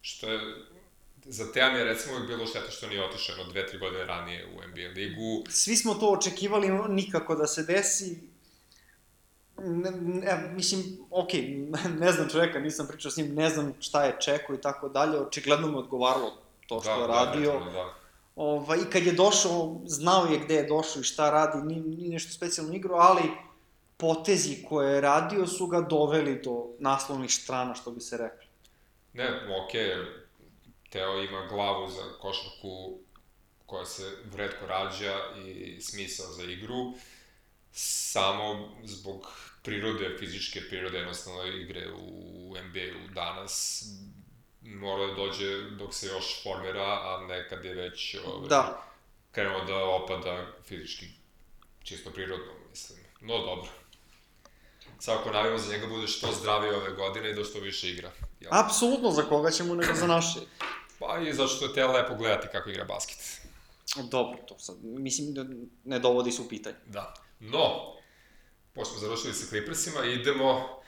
Što 0.00 0.28
je 0.30 0.40
za 1.28 1.52
Team 1.52 1.76
je 1.76 1.84
recimo 1.84 2.14
uvijek 2.14 2.28
bilo 2.28 2.46
šteta 2.46 2.70
što 2.70 2.86
nije 2.86 3.04
otišao 3.04 3.36
jedno 3.36 3.52
dve, 3.52 3.66
tri 3.66 3.78
godine 3.78 4.04
ranije 4.04 4.46
u 4.46 4.68
NBA 4.68 4.88
ligu. 4.94 5.44
Svi 5.48 5.76
smo 5.76 5.94
to 5.94 6.10
očekivali 6.10 6.68
nikako 6.88 7.34
da 7.34 7.46
se 7.46 7.62
desi. 7.62 8.18
Ne, 9.58 9.90
ne, 9.90 10.50
mislim, 10.54 10.98
ok, 11.10 11.28
ne 12.02 12.12
znam 12.12 12.28
čoveka, 12.28 12.58
nisam 12.58 12.86
pričao 12.88 13.10
s 13.10 13.16
njim, 13.16 13.34
ne 13.34 13.50
znam 13.50 13.74
šta 13.80 14.04
je 14.04 14.16
čekao 14.20 14.54
i 14.56 14.60
tako 14.60 14.88
dalje, 14.88 15.18
očigledno 15.18 15.68
mu 15.68 15.78
odgovaralo 15.78 16.42
to 16.66 16.80
što 16.80 16.96
da, 16.96 17.00
je 17.00 17.06
radio. 17.06 17.52
Da, 17.52 17.70
da. 17.70 17.94
Ovaj, 18.36 18.78
I 18.78 18.90
kad 18.90 19.02
je 19.02 19.12
došao, 19.12 19.80
znao 19.86 20.26
je 20.26 20.38
gde 20.38 20.54
je 20.54 20.66
došao 20.66 21.00
i 21.00 21.04
šta 21.04 21.30
radi, 21.30 21.66
nije, 21.66 21.80
nije 21.80 22.10
nešto 22.10 22.32
specijalno 22.32 22.74
igrao, 22.74 22.98
ali 22.98 23.22
potezi 23.96 24.64
koje 24.68 24.94
je 24.94 25.00
radio 25.00 25.46
su 25.46 25.66
ga 25.66 25.80
doveli 25.80 26.40
do 26.44 26.66
naslovnih 26.78 27.34
strana, 27.34 27.74
što 27.74 27.90
bi 27.90 28.00
se 28.00 28.16
rekli. 28.16 28.46
Ne, 29.12 29.28
okej, 29.64 29.82
okay. 29.82 30.25
Teo 30.96 31.22
ima 31.22 31.46
glavu 31.46 31.88
za 31.88 32.02
košarku 32.20 32.98
koja 33.66 33.84
se 33.84 34.16
vredko 34.32 34.66
rađa 34.66 35.14
i 35.46 35.80
smisao 35.80 36.32
za 36.32 36.44
igru, 36.44 36.92
samo 37.72 38.76
zbog 38.84 39.26
prirode, 39.62 40.16
fizičke 40.18 40.60
prirode 40.68 40.98
jednostavno 40.98 41.44
igre 41.46 41.92
u 41.92 42.54
NBA-u 42.64 43.14
danas, 43.14 43.84
mora 44.62 45.06
da 45.06 45.14
dođe 45.14 45.70
dok 45.70 45.94
se 45.94 46.06
još 46.06 46.42
formira, 46.42 46.84
a 46.84 47.26
nekad 47.28 47.64
je 47.64 47.74
već 47.74 48.16
ove, 48.26 48.48
Da. 48.48 48.82
krenuo 49.32 49.64
da 49.64 49.84
opada 49.84 50.46
fizički, 50.64 51.06
čisto 51.82 52.10
prirodno, 52.10 52.52
mislim. 52.70 52.98
No, 53.20 53.38
dobro. 53.38 53.70
Svako 55.00 55.30
navimo 55.30 55.58
za 55.58 55.72
njega 55.72 55.86
bude 55.86 56.06
što 56.06 56.32
zdraviji 56.32 56.72
ove 56.72 56.90
godine 56.90 57.30
i 57.30 57.34
da 57.34 57.44
što 57.44 57.60
više 57.60 57.90
igra. 57.90 58.10
Jel? 58.40 58.50
Apsolutno, 58.54 59.10
za 59.10 59.22
koga 59.22 59.50
ćemo 59.50 59.74
nego 59.74 59.94
za 59.94 60.06
naše. 60.06 60.40
Pa 60.98 61.18
i 61.18 61.32
zato 61.32 61.48
što 61.48 61.64
je 61.64 61.74
te 61.74 61.86
lepo 61.86 62.14
gledati 62.14 62.48
kako 62.52 62.70
igra 62.70 62.84
basket. 62.84 63.40
Dobro, 64.10 64.38
to 64.48 64.58
sad, 64.58 64.76
mislim 64.82 65.34
da 65.34 65.44
ne 65.84 65.98
dovodi 65.98 66.32
se 66.32 66.42
u 66.42 66.48
pitanje. 66.48 66.76
Da. 66.86 67.14
No, 67.40 67.94
pošto 68.72 68.92
smo 68.92 69.00
završili 69.00 69.34
sa 69.34 69.46
Clippersima, 69.46 70.04
idemo 70.04 70.80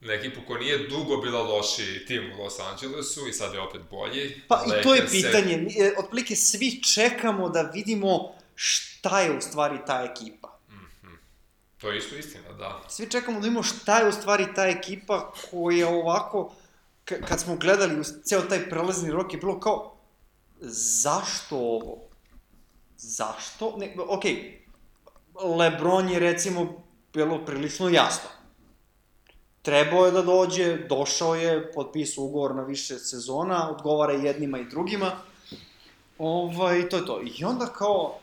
na 0.00 0.12
ekipu 0.12 0.40
koja 0.46 0.60
nije 0.60 0.88
dugo 0.88 1.16
bila 1.16 1.42
loši 1.42 2.04
tim 2.06 2.32
u 2.32 2.42
Los 2.42 2.58
Angelesu 2.60 3.28
i 3.28 3.32
sad 3.32 3.54
je 3.54 3.60
opet 3.60 3.80
bolji. 3.90 4.42
Pa 4.48 4.64
i 4.66 4.82
to 4.82 4.94
je 4.94 5.00
Lakers 5.00 5.12
pitanje, 5.12 5.56
mi, 5.56 5.74
e, 5.78 5.94
otprilike 5.98 6.36
svi 6.36 6.82
čekamo 6.82 7.48
da 7.48 7.62
vidimo 7.62 8.34
šta 8.54 9.20
je 9.20 9.36
u 9.36 9.40
stvari 9.40 9.78
ta 9.86 10.08
ekipa. 10.12 10.56
To 11.80 11.90
je 11.90 11.98
isto 11.98 12.16
istina, 12.16 12.52
da. 12.52 12.82
Svi 12.88 13.10
čekamo 13.10 13.40
da 13.40 13.44
vidimo 13.44 13.62
šta 13.62 13.98
je 13.98 14.08
u 14.08 14.12
stvari 14.12 14.46
ta 14.54 14.66
ekipa 14.66 15.32
koja 15.50 15.88
ovako, 15.88 16.54
kad 17.06 17.40
smo 17.40 17.56
gledali 17.56 18.00
u 18.00 18.04
ceo 18.24 18.42
taj 18.42 18.70
prelazni 18.70 19.10
rok 19.10 19.32
je 19.32 19.38
bilo 19.38 19.60
kao, 19.60 19.96
zašto 21.00 21.56
ovo? 21.56 21.98
Zašto? 22.96 23.74
Ne, 23.76 23.96
okej, 24.08 24.64
Lebron 25.58 26.08
je 26.08 26.18
recimo 26.18 26.82
bilo 27.12 27.44
prilično 27.44 27.88
jasno. 27.88 28.30
Trebao 29.62 30.06
je 30.06 30.12
da 30.12 30.22
dođe, 30.22 30.76
došao 30.76 31.34
je, 31.34 31.72
potpisao 31.72 32.24
ugovor 32.24 32.54
na 32.54 32.62
više 32.62 32.98
sezona, 32.98 33.70
odgovara 33.70 34.12
jednima 34.12 34.58
i 34.58 34.64
drugima. 34.64 35.12
Ovaj, 36.18 36.88
to 36.88 36.96
je 36.96 37.06
to. 37.06 37.20
I 37.22 37.44
onda 37.44 37.66
kao 37.66 38.18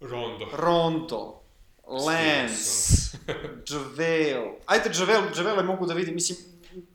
Rondo. 0.00 0.46
Rondo, 0.52 1.40
Lance, 1.86 3.18
Javel. 3.70 4.44
Ajde, 4.66 4.90
Javel, 4.98 5.22
Javele 5.36 5.62
mogu 5.62 5.86
da 5.86 5.94
vidim, 5.94 6.14
mislim, 6.14 6.38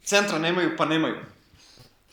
centra 0.03 0.39
nemaju, 0.39 0.71
pa 0.77 0.85
nemaju. 0.85 1.15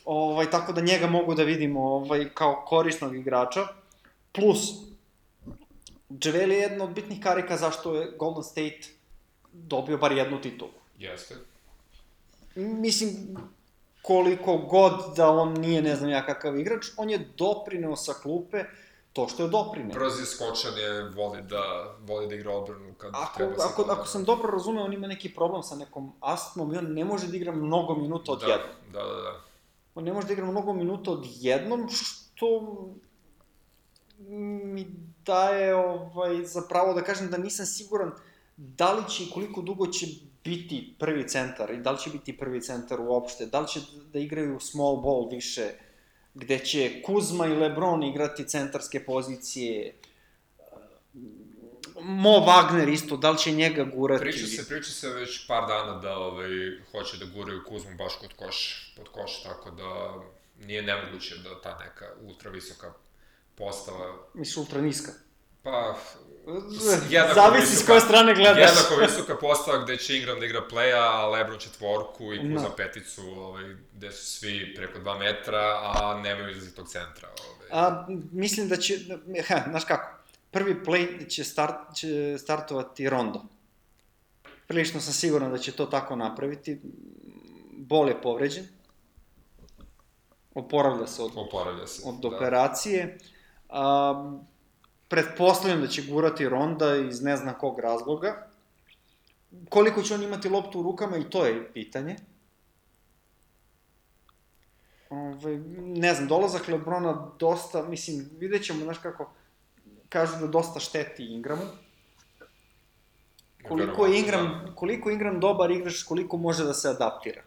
Ovaj, 0.05 0.51
tako 0.51 0.73
da 0.73 0.81
njega 0.81 1.07
mogu 1.07 1.35
da 1.35 1.43
vidimo 1.43 1.81
ovaj, 1.83 2.29
kao 2.35 2.65
korisnog 2.67 3.17
igrača. 3.17 3.67
Plus, 4.33 4.61
Javel 6.25 6.53
je 6.53 6.59
jedna 6.59 6.85
od 6.85 6.91
bitnih 6.91 7.21
karika 7.23 7.57
zašto 7.57 7.95
je 7.95 8.13
Golden 8.19 8.45
State 8.45 8.81
dobio 9.53 9.99
bar 9.99 10.13
jednu 10.13 10.41
titulu. 10.41 10.71
Jeste. 10.99 11.35
Mislim, 12.55 13.37
koliko 14.03 14.57
god 14.57 15.17
da 15.17 15.29
on 15.31 15.53
nije 15.61 15.83
ne 15.83 15.97
znam 15.97 16.11
ja 16.11 16.27
kakav 16.27 16.59
igrač, 16.59 16.87
on 16.97 17.11
je 17.11 17.19
doprineo 17.37 17.97
sa 17.97 18.13
klupe 18.13 18.65
to 19.15 19.29
što 19.29 19.43
je 19.43 19.49
doprineo. 19.49 19.95
Brz 19.95 20.21
je 20.21 20.27
skočan 20.27 20.79
je, 20.79 21.09
voli 21.11 21.43
da, 21.43 21.95
voli 22.01 22.27
da 22.29 22.35
igra 22.35 22.53
odbranu 22.53 22.95
kad 22.99 23.11
Ako, 23.15 23.37
treba 23.37 23.55
se 23.59 23.67
ako, 23.73 23.85
da- 23.85 23.93
ako 23.93 24.07
sam 24.07 24.25
dobro 24.25 24.51
razumeo, 24.51 24.85
on 24.85 24.93
ima 24.93 25.07
neki 25.07 25.35
problem 25.35 25.63
sa 25.63 25.77
nekom 25.77 26.13
astmom 26.21 26.75
i 26.75 26.79
on 26.79 26.93
ne 26.93 27.05
može 27.05 27.27
da 27.27 27.37
igra 27.37 27.53
mnogo 27.53 27.95
minuta 27.95 28.33
od 28.33 28.41
da. 28.41 28.47
Da, 28.93 29.03
da, 29.07 29.23
da. 29.23 29.41
On 29.95 30.05
ne 30.05 30.13
može 30.13 30.27
da 30.27 30.33
igra 30.33 30.47
mnogo 30.47 30.73
minuta 30.73 31.11
od 31.11 31.27
jednom, 31.41 31.89
što 31.91 32.47
mi 34.29 34.87
daje 35.27 35.75
ovaj, 35.75 36.45
za 36.45 36.63
pravo 36.69 36.95
da 36.95 37.03
kažem 37.03 37.31
da 37.31 37.39
nisam 37.39 37.67
siguran 37.67 38.13
da 38.57 38.93
li 38.93 39.03
će 39.11 39.23
i 39.25 39.31
koliko 39.31 39.63
dugo 39.63 39.87
će 39.87 40.07
biti 40.45 40.95
prvi 40.99 41.29
centar 41.29 41.71
i 41.71 41.77
da 41.77 41.91
li 41.91 41.99
će 41.99 42.11
biti 42.11 42.37
prvi 42.39 42.61
centar 42.63 43.01
uopšte, 43.01 43.47
da 43.47 43.61
li 43.61 43.69
će 43.69 43.81
da 44.13 44.19
igraju 44.19 44.61
small 44.61 44.97
ball 44.97 45.29
više, 45.31 45.71
gde 46.35 46.59
će 46.59 47.03
Kuzma 47.03 47.47
i 47.47 47.57
Lebron 47.57 48.03
igrati 48.03 48.49
centarske 48.49 49.05
pozicije, 49.05 49.95
Mo 52.01 52.31
Wagner 52.31 52.89
isto, 52.89 53.17
da 53.17 53.31
li 53.31 53.39
će 53.39 53.53
njega 53.53 53.85
gurati? 53.85 54.23
Priča 54.23 54.47
se, 54.47 54.69
priča 54.69 54.91
se 54.91 55.09
već 55.09 55.47
par 55.47 55.69
dana 55.69 55.99
da 55.99 56.19
ovaj, 56.19 56.51
hoće 56.93 57.17
da 57.17 57.25
guraju 57.25 57.65
Kuzmu 57.69 57.97
baš 57.97 58.13
kod 58.21 58.33
koš, 58.37 58.93
pod 58.97 59.09
koš, 59.09 59.43
tako 59.43 59.71
da 59.71 60.15
nije 60.67 60.83
nemoguće 60.83 61.37
da 61.39 61.61
ta 61.61 61.79
neka 61.79 62.05
ultra 62.23 62.51
visoka 62.51 62.93
postava, 63.55 64.17
Mislim, 64.35 64.65
ultra 64.65 64.81
niska. 64.81 65.13
Pa 65.65 65.95
jednako 67.09 67.35
Zavisi 67.35 67.67
s 67.67 67.71
visoka- 67.73 67.87
koje 67.87 68.01
strane 68.01 68.35
gledaš. 68.35 68.59
jednako 68.61 68.95
visoka 69.07 69.37
postava 69.37 69.79
gde 69.79 69.97
će 69.97 70.17
Ingram 70.17 70.41
da 70.41 70.47
igra 70.47 70.63
playa, 70.63 71.03
a 71.03 71.27
Lebron 71.27 71.59
četvorku 71.59 72.33
i 72.33 72.39
Kuzma 72.39 72.61
Da. 72.61 72.75
peticu, 72.77 73.23
ovaj, 73.23 73.65
gde 73.93 74.13
su 74.13 74.25
svi 74.31 74.75
preko 74.77 74.99
2 75.01 75.19
metra, 75.19 75.61
a 75.85 76.21
nemaju 76.21 76.51
izrazitog 76.51 76.89
centra. 76.89 77.29
Ovaj. 77.41 77.69
A, 77.83 78.07
mislim 78.33 78.69
da 78.69 78.77
će, 78.77 78.99
ha, 79.43 79.61
znaš 79.69 79.85
kako, 79.85 80.19
prvi 80.51 80.75
play 80.77 81.29
će, 81.29 81.45
start, 81.45 81.95
će 81.95 82.09
startovati 82.39 83.09
Rondo. 83.09 83.43
Prilično 84.67 85.01
sam 85.01 85.13
siguran 85.13 85.51
da 85.51 85.59
će 85.59 85.73
to 85.73 85.87
tako 85.87 86.17
napraviti. 86.17 86.81
Bol 87.73 88.09
je 88.09 88.23
povređen. 88.23 88.67
Oporavlja 90.55 91.07
se 91.07 91.23
od, 91.23 91.31
Oporavlja 91.37 91.87
se. 91.87 92.03
od 92.05 92.15
da. 92.15 92.29
operacije. 92.29 93.19
A, 93.69 94.39
pretpostavljam 95.09 95.81
da 95.81 95.87
će 95.87 96.03
gurati 96.03 96.49
Ronda 96.49 96.97
iz 96.97 97.23
ne 97.23 97.37
znam 97.37 97.55
kog 97.61 97.81
razloga. 97.81 98.47
Koliko 99.69 100.03
će 100.03 100.15
on 100.15 100.23
imati 100.23 100.49
loptu 100.49 100.81
u 100.81 100.83
rukama 100.83 101.17
i 101.17 101.31
to 101.31 101.47
je 101.47 101.73
pitanje. 101.73 102.17
Ove, 105.11 105.59
ne 105.79 106.15
znam, 106.15 106.29
dolazak 106.29 106.69
Lebrona 106.69 107.31
dosta, 107.39 107.83
mislim, 107.83 108.29
vidjet 108.39 108.65
ćemo, 108.65 108.85
znaš 108.85 108.99
kako, 108.99 109.31
kažu 110.09 110.37
da 110.41 110.47
dosta 110.47 110.81
šteti 110.81 111.25
Ingramu. 111.25 111.63
Koliko 113.69 114.07
je 114.07 114.19
Ingram, 114.19 114.75
koliko 114.75 115.09
je 115.09 115.13
Ingram 115.13 115.41
dobar 115.41 115.71
igrač, 115.71 116.03
koliko 116.03 116.37
može 116.37 116.65
da 116.65 116.75
se 116.75 116.89
adaptira. 116.89 117.43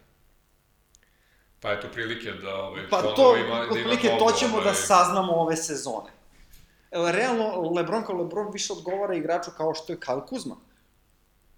Pa 1.60 1.72
eto 1.72 1.88
prilike 1.92 2.32
da 2.32 2.54
ovaj, 2.54 2.88
Pa 2.90 3.02
to, 3.02 3.36
ima, 3.36 3.66
da 3.72 3.78
ima 3.78 4.18
to 4.18 4.32
ćemo 4.38 4.56
da 4.56 4.62
ovaj, 4.62 4.74
saznamo 4.74 5.32
ove 5.32 5.56
sezone. 5.56 6.17
Realno, 6.90 7.70
Lebron 7.70 8.04
kao 8.04 8.16
Lebron 8.16 8.52
više 8.52 8.72
odgovara 8.72 9.14
igraču 9.14 9.50
kao 9.56 9.74
što 9.74 9.92
je 9.92 10.00
Kyle 10.00 10.26
Kuzma, 10.26 10.56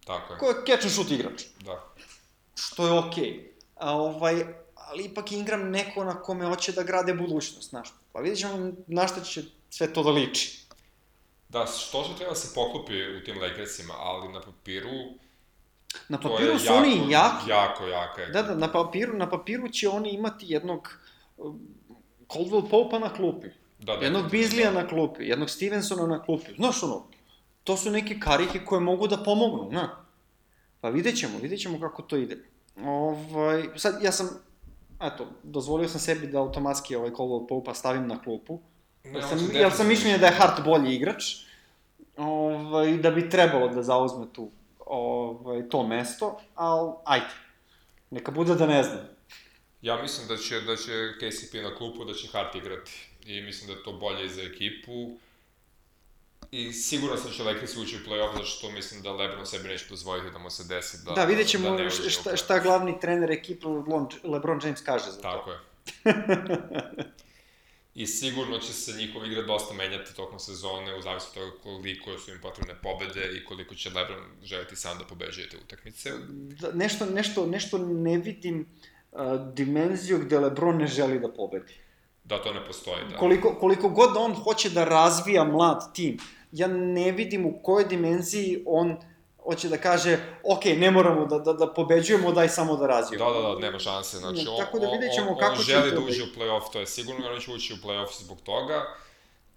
Tako 0.05 0.33
je, 0.33 0.39
koji 0.39 0.51
je 0.51 0.67
catch 0.67 0.85
and 0.85 0.93
shoot 0.93 1.11
igrač, 1.11 1.43
da. 1.65 1.85
što 2.55 2.87
je 2.87 2.93
okej. 2.93 3.25
Okay. 3.25 3.51
A 3.77 3.93
ovaj, 3.97 4.45
ali 4.75 5.05
ipak 5.05 5.33
Ingram 5.33 5.71
neko 5.71 6.05
na 6.05 6.23
kome 6.23 6.47
hoće 6.47 6.73
da 6.73 6.83
grade 6.83 7.15
budućnost, 7.15 7.71
znaš. 7.71 7.95
Pa 8.13 8.21
vidjet 8.21 8.39
ćemo 8.39 8.73
na 8.87 9.07
šta 9.07 9.21
će 9.21 9.43
sve 9.71 9.93
to 9.93 10.03
da 10.03 10.11
liči. 10.11 10.67
Da, 11.49 11.67
što 11.67 12.05
što 12.05 12.15
treba 12.15 12.31
da 12.31 12.37
se 12.37 12.55
poklopi 12.55 13.17
u 13.17 13.25
tim 13.25 13.41
Lakersima, 13.43 13.95
ali 13.99 14.29
na 14.29 14.41
papiru 14.41 14.91
Na 16.09 16.21
papiru 16.21 16.59
su 16.59 16.65
jako, 16.67 16.79
oni 16.79 17.11
jaki. 17.11 17.51
Jako, 17.51 17.87
jaka 17.87 18.23
je. 18.23 18.29
Da, 18.29 18.43
da, 18.43 18.55
na 18.55 18.73
papiru, 18.73 19.17
na 19.17 19.31
papiru 19.31 19.69
će 19.69 19.89
oni 19.89 20.11
imati 20.11 20.47
jednog 20.49 20.99
um, 21.37 21.61
Caldwell 22.29 22.71
Popa 22.71 22.99
na 22.99 23.15
klupi, 23.15 23.49
Da, 23.81 23.97
da, 23.97 24.05
jednog 24.05 24.23
da, 24.23 24.29
Bizlija 24.29 24.71
da. 24.73 24.83
na 24.83 24.89
klupi, 24.89 25.25
jednog 25.25 25.51
Stevensona 25.51 26.07
na 26.07 26.23
klupi. 26.23 26.55
Znaš 26.57 26.83
ono, 26.83 27.07
to 27.65 27.77
su 27.77 27.91
neke 27.91 28.21
karike 28.21 28.65
koje 28.65 28.81
mogu 28.81 29.07
da 29.07 29.17
pomognu, 29.17 29.69
na. 29.73 30.05
Pa 30.81 30.89
vidjet 30.89 31.19
ćemo, 31.19 31.39
vidjet 31.39 31.61
ćemo 31.61 31.81
kako 31.81 32.03
to 32.03 32.17
ide. 32.17 32.45
Ovaj, 32.85 33.69
sad, 33.77 34.03
ja 34.03 34.13
sam, 34.13 34.29
eto, 35.01 35.27
dozvolio 35.43 35.89
sam 35.89 36.01
sebi 36.01 36.27
da 36.27 36.39
automatski 36.39 36.97
ovaj 36.97 37.11
Caldwell 37.11 37.47
Popa 37.49 37.75
stavim 37.75 38.07
na 38.07 38.23
klupu. 38.23 38.61
Ne, 39.05 39.11
Jer 39.11 39.25
sam, 39.29 39.51
jer 39.53 39.73
sam 39.73 39.89
mišljenja 39.89 40.19
da 40.19 40.27
je 40.27 40.33
Hart 40.33 40.65
bolji 40.65 40.95
igrač. 40.95 41.25
Ovaj, 42.17 42.97
da 42.97 43.11
bi 43.11 43.31
trebalo 43.31 43.69
da 43.69 43.83
zauzme 43.83 44.27
tu, 44.33 44.51
ovaj, 44.87 45.69
to 45.69 45.87
mesto, 45.87 46.41
ali 46.55 46.93
ajde. 47.05 47.35
Neka 48.11 48.31
bude 48.31 48.55
da 48.55 48.67
ne 48.67 48.83
znam. 48.83 49.09
Ja 49.83 50.03
mislim 50.03 50.29
da 50.29 50.37
će, 50.37 50.61
da 50.61 50.77
će 50.77 50.93
KCP 51.19 51.55
na 51.55 51.75
klupu, 51.75 52.05
da 52.05 52.15
će 52.15 52.29
Hart 52.29 52.55
igrati. 52.55 53.10
I 53.27 53.41
mislim 53.41 53.67
da 53.67 53.73
je 53.73 53.83
to 53.83 53.93
bolje 53.93 54.25
i 54.25 54.29
za 54.29 54.43
ekipu. 54.43 55.17
I 56.51 56.73
siguran 56.73 57.19
sam 57.19 57.27
da 57.27 57.37
će 57.37 57.43
Lakers 57.43 57.77
ući 57.77 57.97
u 57.97 58.11
play-off, 58.11 58.33
zato 58.33 58.45
što 58.45 58.71
mislim 58.71 59.03
da 59.03 59.13
LeBron 59.13 59.47
sebi 59.47 59.69
neće 59.69 59.85
dozvoliti 59.89 60.31
da 60.31 60.39
mu 60.39 60.51
se 60.51 60.65
desi 60.65 60.97
da 61.05 61.13
Da, 61.13 61.25
vidjet 61.25 61.49
ćemo 61.49 61.77
da 61.77 61.91
šta, 61.91 62.37
šta, 62.37 62.59
glavni 62.59 63.01
trener 63.01 63.31
ekipe 63.31 63.67
LeBron, 63.67 64.09
LeBron 64.25 64.61
James 64.65 64.81
kaže 64.81 65.05
za 65.05 65.17
to. 65.17 65.23
Tako 65.23 65.51
je. 65.51 65.59
I 67.95 68.07
sigurno 68.07 68.59
će 68.59 68.73
se 68.73 68.93
njihova 68.93 69.27
igra 69.27 69.43
dosta 69.43 69.75
menjati 69.75 70.15
tokom 70.17 70.39
sezone, 70.39 70.95
u 70.95 71.03
zavisnosti 71.03 71.41
od 71.41 71.45
toga 71.45 71.63
koliko 71.63 72.19
su 72.19 72.31
im 72.31 72.39
potrebne 72.43 72.75
pobede 72.83 73.31
i 73.37 73.45
koliko 73.45 73.75
će 73.75 73.91
LeBron 73.91 74.25
želiti 74.43 74.77
sam 74.77 74.99
da 74.99 75.05
pobeđuje 75.05 75.49
te 75.49 75.57
utakmice. 75.65 76.11
Da, 76.61 76.73
nešto, 76.73 77.07
nešto, 77.07 77.47
nešto 77.47 77.79
ne 77.79 78.19
vidim 78.19 78.67
uh, 79.13 79.21
dimenziju 79.55 80.19
gde 80.19 80.39
LeBron 80.39 80.77
ne 80.77 80.87
želi 80.87 81.21
da 81.21 81.33
pobedi. 81.33 81.75
Da, 82.31 82.43
to 82.43 82.53
ne 82.53 82.67
postoji, 82.67 83.05
da. 83.11 83.17
Koliko, 83.17 83.55
koliko 83.61 83.89
god 83.89 84.17
on 84.17 84.35
hoće 84.35 84.71
da 84.71 84.85
razvija 84.85 85.45
mlad 85.45 85.95
tim, 85.95 86.19
ja 86.53 86.67
ne 86.67 87.13
vidim 87.13 87.47
u 87.47 87.63
kojoj 87.63 87.85
dimenziji 87.85 88.63
on 88.67 88.97
hoće 89.45 89.69
da 89.69 89.77
kaže, 89.77 90.19
ok, 90.45 90.65
ne 90.65 90.91
moramo 90.91 91.27
da, 91.27 91.39
da, 91.39 91.53
da 91.53 91.73
pobeđujemo, 91.75 92.33
daj 92.33 92.49
samo 92.49 92.77
da 92.77 92.87
razvijemo. 92.87 93.33
Da, 93.33 93.41
da, 93.41 93.49
da, 93.49 93.59
nema 93.59 93.79
šanse. 93.79 94.19
Znači, 94.19 94.45
Ne, 94.45 94.51
on, 94.51 94.59
tako 94.59 94.79
da 94.79 94.91
vidjet 94.91 95.15
ćemo 95.15 95.31
on, 95.31 95.39
kako 95.39 95.53
on 95.53 95.63
želi 95.63 95.91
da 95.91 95.97
da 95.97 96.07
uđe 96.07 96.23
u 96.23 96.27
play-off, 96.39 96.73
to 96.73 96.81
je 96.81 96.87
sigurno, 96.87 97.33
on 97.35 97.41
će 97.41 97.53
ući 97.53 97.75
u 97.75 97.77
play-off 97.77 98.23
zbog 98.23 98.41
toga. 98.41 98.83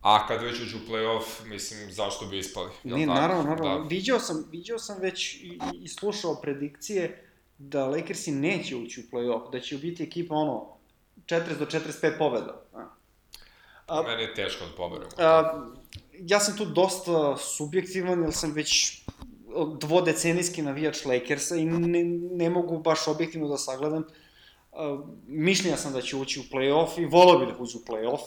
A 0.02 0.28
kad 0.28 0.42
već 0.42 0.62
uđe 0.62 0.76
u 0.76 0.92
play-off, 0.92 1.46
mislim, 1.46 1.92
zašto 1.92 2.26
bi 2.26 2.40
ispali? 2.40 2.70
jel 2.84 2.98
Ne, 2.98 3.06
tako? 3.06 3.20
naravno, 3.20 3.44
naravno. 3.44 3.80
Da. 3.80 3.88
Viđao 3.88 4.20
sam, 4.20 4.46
viđao 4.52 4.80
sam 4.80 4.98
već 5.02 5.34
i, 5.34 5.48
i, 5.48 5.60
i 5.84 5.88
slušao 5.88 6.36
predikcije 6.36 7.30
da 7.58 7.86
Lakersi 7.86 8.32
neće 8.32 8.76
ući 8.76 9.00
u 9.00 9.16
play-off, 9.16 9.52
da 9.52 9.60
će 9.60 9.78
biti 9.78 10.04
ekipa 10.04 10.36
ono 10.36 10.74
40 11.18 11.58
do 11.60 11.66
45 11.66 12.18
pobeda. 12.18 12.62
A. 13.88 14.02
Meni 14.02 14.22
je 14.22 14.34
teško 14.34 14.66
da 14.66 14.72
poberemo. 14.78 15.10
a, 15.18 15.62
ja 16.14 16.40
sam 16.40 16.58
tu 16.58 16.66
dosta 16.66 17.38
subjektivan, 17.38 18.24
jer 18.24 18.34
sam 18.34 18.52
već 18.52 19.02
dvodecenijski 19.80 20.62
navijač 20.62 21.06
Lakersa 21.06 21.56
i 21.56 21.66
ne, 21.66 22.04
ne 22.32 22.50
mogu 22.50 22.78
baš 22.78 23.08
objektivno 23.08 23.48
da 23.48 23.58
sagledam. 23.58 24.04
A, 24.74 24.98
mišljenja 25.28 25.78
sam 25.78 25.94
da 25.94 26.02
će 26.02 26.16
ući 26.16 26.40
u 26.40 26.44
play-off 26.44 27.00
i 27.02 27.06
volao 27.06 27.40
bi 27.40 27.46
da 27.46 27.54
uđu 27.60 27.78
u 27.78 27.92
play-off, 27.92 28.20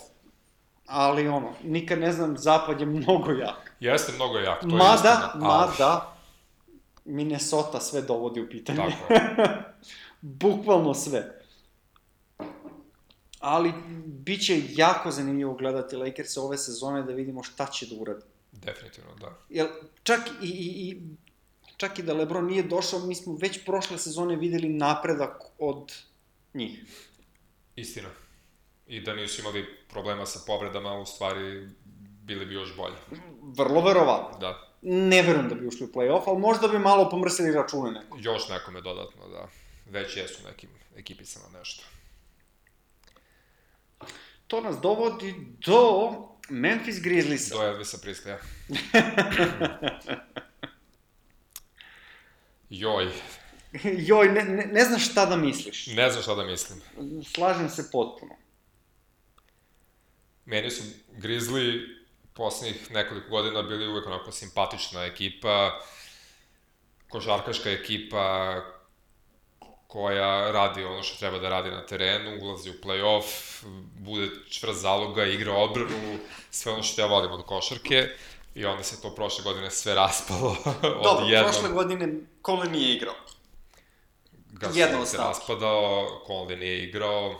ali 0.85 1.27
ono, 1.27 1.53
nikad 1.63 1.99
ne 1.99 2.11
znam, 2.11 2.37
zapad 2.37 2.79
je 2.79 2.85
mnogo 2.85 3.31
jak. 3.31 3.73
Jeste 3.79 4.11
mnogo 4.11 4.37
jak, 4.37 4.61
to 4.61 4.67
je 4.67 4.73
Mada, 4.73 4.93
istina. 4.93 5.29
ali- 5.33 5.43
mada, 5.43 6.13
Minnesota 7.05 7.79
sve 7.79 8.01
dovodi 8.01 8.41
u 8.41 8.49
pitanje. 8.49 8.77
Tako 8.77 9.13
je. 9.13 9.63
Bukvalno 10.21 10.93
sve. 10.93 11.36
Ali, 13.39 13.73
bit 14.05 14.45
će 14.45 14.61
jako 14.69 15.11
zanimljivo 15.11 15.53
gledati 15.53 15.95
Lakers 15.95 16.37
ove 16.37 16.57
sezone 16.57 17.03
da 17.03 17.13
vidimo 17.13 17.43
šta 17.43 17.65
će 17.65 17.85
da 17.85 17.95
urade. 17.95 18.25
Definitivno, 18.51 19.15
da. 19.15 19.37
Jer 19.49 19.67
čak 20.03 20.19
i, 20.41 20.47
i, 20.47 20.89
i 20.89 21.01
čak 21.77 21.99
i 21.99 22.03
da 22.03 22.13
LeBron 22.13 22.45
nije 22.45 22.63
došao, 22.63 22.99
mi 22.99 23.15
smo 23.15 23.35
već 23.35 23.65
prošle 23.65 23.97
sezone 23.97 24.35
videli 24.35 24.69
napredak 24.69 25.41
od 25.59 25.93
njih. 26.53 26.83
Istina. 27.75 28.09
I 28.87 29.01
da 29.01 29.15
nisu 29.15 29.41
imali 29.41 29.65
problema 29.89 30.25
sa 30.25 30.39
povredama, 30.47 30.93
u 30.93 31.05
stvari 31.05 31.69
bili 32.23 32.45
bi 32.45 32.53
još 32.53 32.75
bolji. 32.77 32.95
Vrlo 33.41 33.81
verovatno. 33.81 34.39
Da. 34.39 34.73
Ne 34.81 35.21
verujem 35.21 35.49
da 35.49 35.55
bi 35.55 35.67
ušli 35.67 35.85
u 35.85 35.89
play-off, 35.89 36.23
ali 36.27 36.39
možda 36.39 36.67
bi 36.67 36.79
malo 36.79 37.09
pomrsili 37.09 37.51
račune 37.51 37.91
neko. 37.91 38.17
Još 38.21 38.49
nekome 38.49 38.81
dodatno, 38.81 39.27
da. 39.27 39.47
Već 39.91 40.17
jesu 40.17 40.43
nekim 40.47 40.69
ekipicama 40.95 41.45
nešto. 41.59 41.83
To 44.47 44.61
nas 44.61 44.81
dovodi 44.81 45.35
do 45.65 46.11
Memphis 46.49 47.01
Grizzliesa. 47.01 47.55
Do 47.55 47.63
Elvisa 47.63 47.97
Prisleja. 48.01 48.37
Joj, 52.69 53.11
Joj, 53.83 54.27
ne, 54.27 54.43
ne, 54.43 54.65
ne 54.65 54.85
znaš 54.85 55.11
šta 55.11 55.25
da 55.25 55.35
misliš. 55.35 55.87
ne 55.87 56.09
znam 56.11 56.23
šta 56.23 56.35
da 56.35 56.43
mislim. 56.43 56.81
Slažem 57.35 57.69
se 57.69 57.91
potpuno. 57.91 58.35
Meni 60.45 60.71
su 60.71 60.83
Grizzly 61.17 61.97
poslednjih 62.33 62.91
nekoliko 62.91 63.29
godina 63.29 63.61
bili 63.61 63.87
uvek 63.87 64.07
onako 64.07 64.31
simpatična 64.31 65.05
ekipa, 65.05 65.79
košarkaška 67.09 67.71
ekipa 67.71 68.61
koja 69.87 70.51
radi 70.51 70.83
ono 70.85 71.03
što 71.03 71.19
treba 71.19 71.39
da 71.39 71.49
radi 71.49 71.69
na 71.71 71.85
terenu, 71.85 72.45
ulazi 72.45 72.69
u 72.69 72.73
play-off, 72.83 73.23
bude 73.99 74.29
čvrst 74.49 74.81
zaloga, 74.81 75.25
igra 75.25 75.53
odbranu, 75.53 76.17
sve 76.51 76.71
ono 76.71 76.83
što 76.83 77.01
ja 77.01 77.07
volim 77.07 77.31
od 77.31 77.45
košarke. 77.45 78.09
I 78.55 78.65
onda 78.65 78.83
se 78.83 79.01
to 79.01 79.15
prošle 79.15 79.43
godine 79.43 79.71
sve 79.71 79.95
raspalo 79.95 80.55
Dobro, 80.81 81.23
odjednom. 81.23 81.51
prošle 81.51 81.69
godine 81.69 82.13
Kole 82.41 82.65
nije 82.67 82.95
igrao. 82.95 83.15
Gasol 84.51 85.01
od 85.01 85.07
se 85.07 85.17
raspadao, 85.17 86.21
Conley 86.27 86.59
nije 86.59 86.83
igrao, 86.83 87.35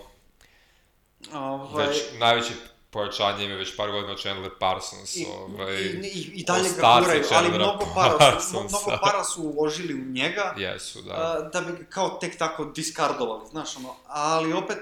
Ovaj, 1.33 1.87
već 1.87 1.97
najveće 2.19 2.53
pojačanje 2.97 3.45
ima 3.45 3.55
već 3.55 3.75
par 3.75 3.91
godina 3.91 4.15
Chandler 4.15 4.51
Parsons, 4.59 5.15
i, 5.15 5.25
ovaj, 5.29 5.75
i, 5.75 5.85
i, 6.03 6.31
i 6.33 6.43
dalje 6.43 6.69
ga 6.69 6.99
guraju, 6.99 7.23
ali 7.31 7.49
mnogo 7.49 7.85
para, 7.95 8.11
su, 8.11 8.17
Parsonsa. 8.25 8.77
mnogo 8.77 9.01
para 9.03 9.23
su 9.23 9.41
uložili 9.43 9.93
u 9.93 10.05
njega, 10.05 10.53
Jesu, 10.57 11.01
da. 11.01 11.11
a, 11.11 11.49
da 11.53 11.61
bi 11.61 11.85
kao 11.85 12.09
tek 12.11 12.37
tako 12.37 12.65
diskardovali, 12.65 13.49
znaš 13.49 13.77
ono, 13.77 13.95
ali 14.07 14.53
opet 14.53 14.77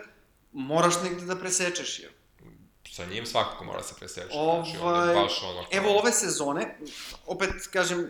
moraš 0.53 0.93
negde 1.03 1.25
da 1.25 1.35
presečeš 1.35 1.99
je. 1.99 2.11
Sa 2.91 3.05
njim 3.05 3.25
svakako 3.25 3.63
mora 3.63 3.83
se 3.83 3.95
preseći. 3.95 4.27
Znači, 4.27 4.77
Ovaj, 4.81 5.09
je 5.09 5.15
baš 5.15 5.43
ono... 5.43 5.53
kao- 5.53 5.67
Evo 5.71 5.99
ove 5.99 6.11
sezone, 6.11 6.77
opet 7.27 7.49
kažem, 7.73 8.09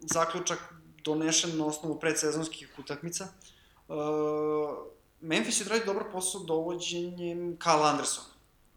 zaključak 0.00 0.58
donešen 0.98 1.58
na 1.58 1.66
osnovu 1.66 2.00
predsezonskih 2.00 2.68
utakmica. 2.78 3.28
Uh, 3.88 3.96
Memphis 5.20 5.60
je 5.60 5.64
odradio 5.64 5.86
dobar 5.86 6.04
posao 6.12 6.40
dovođenjem 6.40 7.58
Kyle 7.58 7.84
Andersona, 7.84 8.26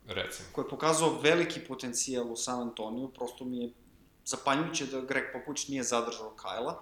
Recimo. 0.09 0.49
koji 0.51 0.65
je 0.65 0.69
pokazao 0.69 1.19
veliki 1.21 1.59
potencijal 1.67 2.31
u 2.31 2.35
San 2.35 2.61
Antoniju, 2.61 3.07
prosto 3.07 3.45
mi 3.45 3.57
je 3.57 3.73
zapanjujuće 4.25 4.85
da 4.85 5.01
Greg 5.01 5.23
Popović 5.33 5.67
nije 5.67 5.83
zadržao 5.83 6.35
Kyle-a. 6.37 6.75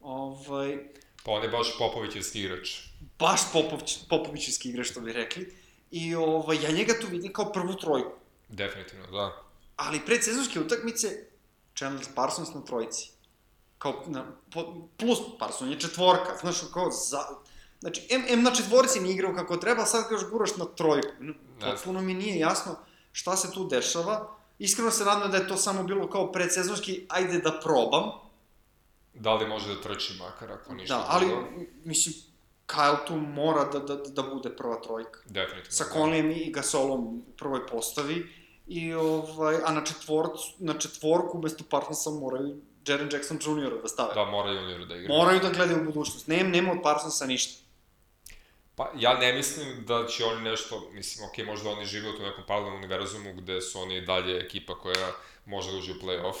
Ovaj, 0.00 0.78
Pa 1.24 1.30
on 1.30 1.42
je 1.42 1.48
baš 1.48 1.78
Popovićevski 1.78 2.40
igrač. 2.40 2.80
baš 3.18 3.40
Popović, 3.52 3.98
Popovićevski 4.08 4.68
igrač, 4.68 4.90
što 4.90 5.00
bi 5.00 5.12
rekli. 5.12 5.56
I 5.90 6.14
ovaj, 6.14 6.64
ja 6.64 6.70
njega 6.70 6.92
tu 7.00 7.06
vidim 7.10 7.32
kao 7.32 7.52
prvu 7.52 7.74
trojku. 7.74 8.12
Definitivno, 8.48 9.06
da. 9.06 9.42
Ali 9.76 10.00
predsezonske 10.06 10.60
utakmice, 10.60 11.08
Chandler 11.76 12.06
Parsons 12.14 12.54
na 12.54 12.64
trojici. 12.64 13.10
Kao, 13.78 14.04
na, 14.06 14.26
plus 14.96 15.18
Parsons 15.38 15.70
je 15.72 15.80
četvorka, 15.80 16.36
znaš, 16.40 16.56
kao 16.72 16.90
za... 16.90 17.18
Znači, 17.80 18.06
M, 18.10 18.24
M 18.28 18.42
na 18.42 18.50
četvorici 18.50 19.00
nije 19.00 19.14
igrao 19.14 19.34
kako 19.34 19.56
treba, 19.56 19.84
sad 19.84 20.08
kažeš 20.08 20.28
guraš 20.28 20.56
na 20.56 20.64
trojku. 20.66 21.08
Potpuno 21.60 22.00
mi 22.00 22.14
nije 22.14 22.38
jasno 22.38 22.76
šta 23.12 23.36
se 23.36 23.52
tu 23.52 23.64
dešava. 23.64 24.28
Iskreno 24.58 24.90
se 24.90 25.04
nadam 25.04 25.30
da 25.30 25.36
je 25.36 25.48
to 25.48 25.56
samo 25.56 25.82
bilo 25.82 26.10
kao 26.10 26.32
predsezonski, 26.32 27.06
ajde 27.08 27.38
da 27.38 27.60
probam. 27.60 28.10
Da 29.14 29.34
li 29.34 29.48
može 29.48 29.74
da 29.74 29.80
trči 29.82 30.14
makar 30.14 30.52
ako 30.52 30.74
ništa 30.74 30.94
Da, 30.94 31.04
ali, 31.08 31.26
drugo? 31.26 31.40
m- 31.42 31.66
mislim, 31.84 32.14
Kyle 32.68 33.06
tu 33.06 33.16
mora 33.16 33.64
da, 33.64 33.78
da, 33.78 33.96
da 33.96 34.22
bude 34.24 34.50
prva 34.50 34.76
trojka. 34.76 35.20
Definitivno. 35.26 35.70
sa 35.70 35.84
da. 35.84 35.90
Conleyem 35.90 36.32
i 36.38 36.52
Gasolom 36.52 37.00
u 37.00 37.32
prvoj 37.38 37.66
postavi. 37.66 38.26
I, 38.66 38.92
ovaj, 38.94 39.56
a 39.64 39.72
na, 39.72 39.84
četvorcu, 39.84 40.52
na 40.58 40.74
četvorku 40.74 41.38
umesto 41.38 41.64
Parsonsa 41.70 42.10
moraju 42.10 42.56
Jaren 42.86 43.08
Jackson 43.12 43.38
Jr. 43.38 43.82
da 43.82 43.88
stave. 43.88 44.14
Da, 44.14 44.24
mora 44.24 44.50
junioru 44.50 44.84
da 44.84 44.96
igra. 44.96 45.08
Moraju 45.08 45.40
da 45.40 45.50
gledaju 45.50 45.80
u 45.80 45.84
budućnost. 45.84 46.26
Nem, 46.26 46.50
nema 46.50 46.72
od 46.72 46.78
Parsonsa 46.82 47.26
ništa. 47.26 47.62
Pa 48.76 48.90
ja 48.96 49.14
ne 49.14 49.32
mislim 49.32 49.84
da 49.84 50.06
će 50.06 50.24
oni 50.24 50.40
nešto, 50.42 50.88
mislim, 50.92 51.28
ok, 51.28 51.46
možda 51.46 51.70
oni 51.70 51.84
žive 51.86 52.08
u 52.10 52.16
tom 52.16 52.22
nekom 52.22 52.44
paralelnom 52.46 52.78
univerzumu 52.78 53.32
gde 53.32 53.60
su 53.60 53.80
oni 53.80 54.00
dalje 54.00 54.38
ekipa 54.38 54.78
koja 54.78 55.12
može 55.46 55.72
da 55.72 55.78
uđe 55.78 55.92
u 55.92 55.96
play-off. 55.96 56.36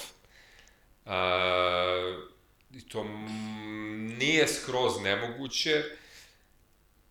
E, 1.06 2.18
I 2.70 2.88
to 2.88 3.04
nije 4.18 4.48
skroz 4.48 5.00
nemoguće, 5.00 5.84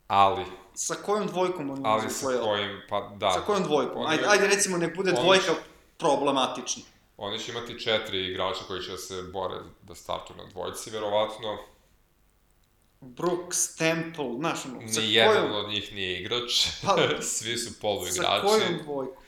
ali, 0.08 0.46
Sa 0.74 0.96
kojom 0.96 1.28
dvojkom 1.28 1.70
oni 1.70 1.82
ali 1.86 2.10
sa 2.10 2.28
u 2.28 2.30
play-off? 2.30 2.44
kojim, 2.44 2.82
pa 2.90 3.12
da. 3.16 3.32
Sa 3.32 3.40
kojom 3.42 3.64
dvojkom? 3.64 3.98
Oni- 3.98 4.10
Ajde, 4.12 4.24
ajde 4.28 4.48
recimo, 4.48 4.78
nek 4.78 4.96
bude 4.96 5.12
dvojka 5.12 5.54
problematična. 5.98 6.84
Oni 7.18 7.40
će 7.40 7.52
imati 7.52 7.80
četiri 7.80 8.28
igrača 8.28 8.64
koji 8.68 8.84
će 8.84 8.92
da 8.92 8.98
se 8.98 9.22
bore 9.24 9.56
da 9.82 9.96
startuju 9.96 10.38
na 10.38 10.46
dvojci, 10.46 10.90
verovatno. 10.90 11.58
Brooks, 13.02 13.76
Temple, 13.76 14.34
znaš, 14.38 14.66
ono, 14.66 14.88
sa 14.88 15.02
Ni 15.02 15.14
jedan 15.14 15.50
kojom, 15.50 15.66
od 15.66 15.70
njih 15.70 15.94
nije 15.94 16.22
igrač, 16.22 16.68
Pa, 16.86 16.98
svi 17.22 17.58
su 17.58 17.74
sa 17.74 17.80
poluigrači. 17.82 18.46
kojom 18.46 18.84
dvojkom? 18.84 19.24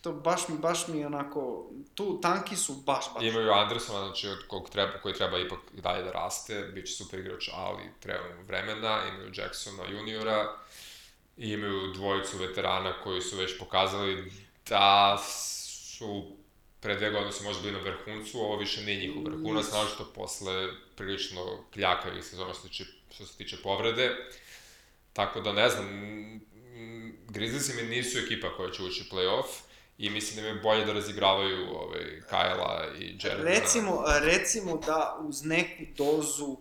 To 0.00 0.12
baš 0.12 0.48
mi, 0.48 0.58
baš 0.58 0.88
mi 0.88 1.04
onako, 1.04 1.70
tu 1.94 2.20
tanki 2.20 2.56
su 2.56 2.74
baš, 2.74 3.04
baš. 3.14 3.24
Imaju 3.24 3.50
Andersona, 3.50 4.06
znači 4.06 4.28
od 4.28 4.46
kog 4.46 4.70
treba, 4.70 4.92
koji 5.02 5.14
treba 5.14 5.38
ipak 5.38 5.58
dalje 5.72 6.02
da 6.02 6.10
raste, 6.10 6.62
bit 6.74 6.86
će 6.86 6.92
super 6.92 7.20
igrač, 7.20 7.48
ali 7.52 7.82
treba 8.00 8.24
mu 8.38 8.44
vremena, 8.46 9.02
imaju 9.08 9.32
Jacksona 9.34 9.84
juniora, 9.90 10.56
i 11.36 11.50
imaju 11.52 11.92
dvojicu 11.92 12.38
veterana 12.38 12.92
koji 13.02 13.20
su 13.20 13.36
već 13.36 13.58
pokazali 13.58 14.32
da 14.68 15.18
su 15.18 16.36
pre 16.80 16.96
dve 16.96 17.10
godine 17.10 17.32
su 17.32 17.44
možda 17.44 17.62
bili 17.62 17.74
na 17.74 17.90
vrhuncu, 17.90 18.38
ovo 18.38 18.56
više 18.56 18.82
nije 18.82 19.00
njihov 19.00 19.24
vrhunac, 19.24 19.72
naočito 19.72 20.12
posle 20.14 20.68
prilično 20.96 21.64
kljakavih 21.72 22.24
sezona 22.24 22.54
što 22.54 22.62
se 22.62 22.68
tiče, 22.68 22.84
što 23.10 23.26
se 23.26 23.36
tiče 23.36 23.56
povrede. 23.62 24.16
Tako 25.12 25.40
da 25.40 25.52
ne 25.52 25.70
znam, 25.70 25.86
Grizzliesi 27.28 27.82
mi 27.82 27.96
nisu 27.96 28.18
ekipa 28.18 28.56
koja 28.56 28.70
će 28.70 28.82
ući 28.82 29.02
u 29.02 29.14
play-off 29.14 29.46
i 29.98 30.10
mislim 30.10 30.36
da 30.36 30.42
mi 30.42 30.48
je 30.48 30.62
bolje 30.62 30.84
da 30.84 30.92
razigravaju 30.92 31.66
ovaj, 31.70 32.20
Kajla 32.30 32.86
i 32.98 33.18
Jeremy. 33.18 33.42
Recimo, 33.42 34.04
recimo 34.20 34.76
da 34.86 35.18
uz 35.22 35.44
neku 35.44 35.82
dozu 35.96 36.46
uh, 36.46 36.58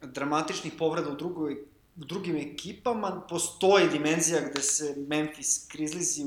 dramatičnih 0.00 0.72
povreda 0.78 1.10
u 1.10 1.16
drugoj 1.16 1.56
u 1.96 2.04
drugim 2.04 2.36
ekipama 2.36 3.26
postoji 3.28 3.88
dimenzija 3.88 4.40
gde 4.50 4.62
se 4.62 4.94
Memphis 5.08 5.68
Grizzliesi 5.72 6.22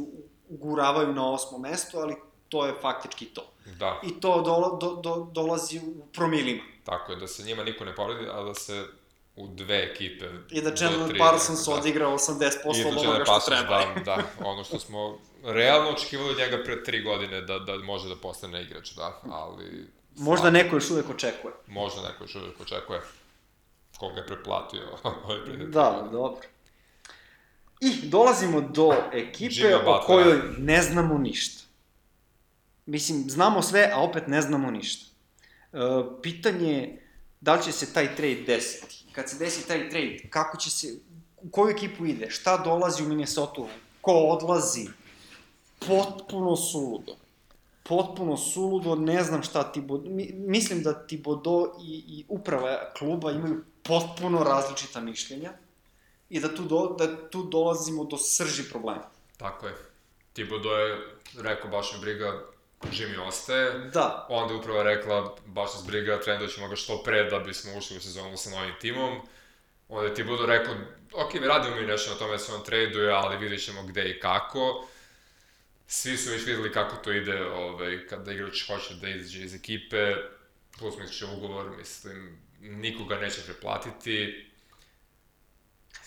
uguravaju 0.49 1.13
na 1.13 1.31
osmo 1.31 1.57
mesto, 1.57 1.99
ali 1.99 2.15
to 2.49 2.65
je 2.65 2.73
faktički 2.81 3.25
to. 3.25 3.51
Da. 3.79 4.01
I 4.03 4.19
to 4.19 4.41
do, 4.41 4.77
do, 4.81 4.95
do, 5.01 5.27
dolazi 5.31 5.79
u 5.79 6.05
promilima. 6.13 6.63
Tako 6.83 7.11
je, 7.11 7.17
da 7.17 7.27
se 7.27 7.43
njima 7.43 7.63
niko 7.63 7.85
ne 7.85 7.95
povredi, 7.95 8.29
a 8.29 8.43
da 8.43 8.53
se 8.53 8.85
u 9.35 9.47
dve 9.47 9.83
ekipe... 9.83 10.25
I 10.51 10.61
da 10.61 10.75
Chandler 10.75 11.17
Parsons 11.17 11.65
da. 11.65 11.73
odigra 11.73 12.07
80% 12.07 12.87
od 12.87 12.97
onoga 12.97 13.23
što 13.25 13.39
treba. 13.39 13.85
Da, 13.95 14.01
da, 14.05 14.23
ono 14.43 14.63
što 14.63 14.79
smo 14.79 15.17
realno 15.43 15.89
očekivali 15.89 16.29
od 16.29 16.37
njega 16.37 16.63
pre 16.63 16.83
tri 16.83 17.01
godine 17.03 17.41
da, 17.41 17.59
da 17.59 17.77
može 17.77 18.09
da 18.09 18.15
postane 18.15 18.63
igrač, 18.63 18.91
da, 18.91 19.21
ali... 19.31 19.87
Možda 20.17 20.49
neko 20.49 20.75
još 20.75 20.89
uvek 20.89 21.09
očekuje. 21.09 21.53
Možda 21.67 22.01
neko 22.01 22.23
još 22.23 22.35
uvek 22.35 22.61
očekuje 22.61 23.01
koga 23.97 24.15
je 24.15 24.27
preplatio 24.27 24.81
ovaj 25.25 25.39
Da, 25.67 26.07
dobro. 26.11 26.41
I 27.81 28.09
dolazimo 28.09 28.61
do 28.61 28.93
ekipe 29.13 29.75
o 29.75 30.01
kojoj 30.05 30.41
ne 30.57 30.81
znamo 30.81 31.17
ništa. 31.17 31.63
Mislim, 32.85 33.29
znamo 33.29 33.61
sve, 33.61 33.91
a 33.93 34.01
opet 34.01 34.27
ne 34.27 34.41
znamo 34.41 34.71
ništa. 34.71 35.05
E, 35.73 35.77
pitanje 36.21 36.71
je 36.71 37.01
da 37.41 37.53
li 37.53 37.63
će 37.63 37.71
se 37.71 37.93
taj 37.93 38.15
trade 38.15 38.43
desiti. 38.47 39.05
Kad 39.11 39.29
se 39.29 39.37
desi 39.37 39.67
taj 39.67 39.89
trade, 39.89 40.17
kako 40.29 40.57
će 40.57 40.69
se, 40.71 40.93
u 41.37 41.49
koju 41.49 41.69
ekipu 41.69 42.05
ide, 42.05 42.29
šta 42.29 42.57
dolazi 42.57 43.03
u 43.03 43.07
Minnesota, 43.07 43.61
ko 44.01 44.11
odlazi, 44.11 44.87
potpuno 45.87 46.55
suludo. 46.55 47.15
Potpuno 47.83 48.37
suludo, 48.37 48.95
ne 48.95 49.23
znam 49.23 49.43
šta 49.43 49.71
ti 49.71 49.81
bod... 49.81 50.05
Mislim 50.33 50.83
da 50.83 51.07
ti 51.07 51.17
Bodo 51.17 51.75
i, 51.81 52.03
i 52.07 52.25
uprava 52.27 52.93
kluba 52.97 53.31
imaju 53.31 53.63
potpuno 53.83 54.43
različita 54.43 55.01
mišljenja 55.01 55.53
i 56.29 56.39
da 56.39 56.55
tu, 56.55 56.63
do, 56.63 56.95
da 56.99 57.29
tu 57.29 57.43
dolazimo 57.43 58.03
do 58.03 58.17
srži 58.17 58.69
problema. 58.69 59.09
Tako 59.37 59.67
je. 59.67 59.73
Tibodo 60.33 60.77
je 60.77 60.97
rekao 61.37 61.71
baš 61.71 61.93
mi 61.93 61.99
briga, 61.99 62.43
Jimmy 62.81 63.27
ostaje. 63.27 63.89
Da. 63.93 64.25
Onda 64.29 64.53
je 64.53 64.59
upravo 64.59 64.83
rekla, 64.83 65.35
baš 65.45 65.73
nas 65.73 65.85
briga, 65.87 66.19
trenutno 66.19 66.47
ćemo 66.47 66.67
ga 66.67 66.75
što 66.75 67.03
pre 67.03 67.23
da 67.23 67.39
bismo 67.39 67.77
ušli 67.77 67.97
u 67.97 68.01
sezonu 68.01 68.37
sa 68.37 68.49
novim 68.49 68.73
timom. 68.81 69.21
Onda 69.89 70.07
je 70.07 70.15
Tibodo 70.15 70.45
rekao, 70.45 70.75
ok, 71.13 71.33
mi 71.33 71.47
radimo 71.47 71.75
mi 71.75 71.81
nešto 71.81 72.11
na 72.11 72.17
tome 72.17 72.31
da 72.31 72.37
se 72.37 72.53
on 72.53 72.63
traduje, 72.63 73.11
ali 73.11 73.37
vidjet 73.37 73.65
ćemo 73.65 73.83
gde 73.83 74.09
i 74.09 74.19
kako. 74.19 74.87
Svi 75.87 76.17
su 76.17 76.31
već 76.31 76.45
videli 76.45 76.71
kako 76.71 76.95
to 76.95 77.11
ide, 77.11 77.45
ovaj, 77.45 78.07
kada 78.07 78.31
igrač 78.31 78.67
hoće 78.67 78.93
da 78.93 79.09
izađe 79.09 79.43
iz 79.43 79.55
ekipe, 79.55 80.15
plus 80.79 80.97
misliš 80.97 81.21
ugovor, 81.21 81.77
mislim, 81.77 82.39
nikoga 82.61 83.15
neće 83.15 83.41
preplatiti. 83.41 84.45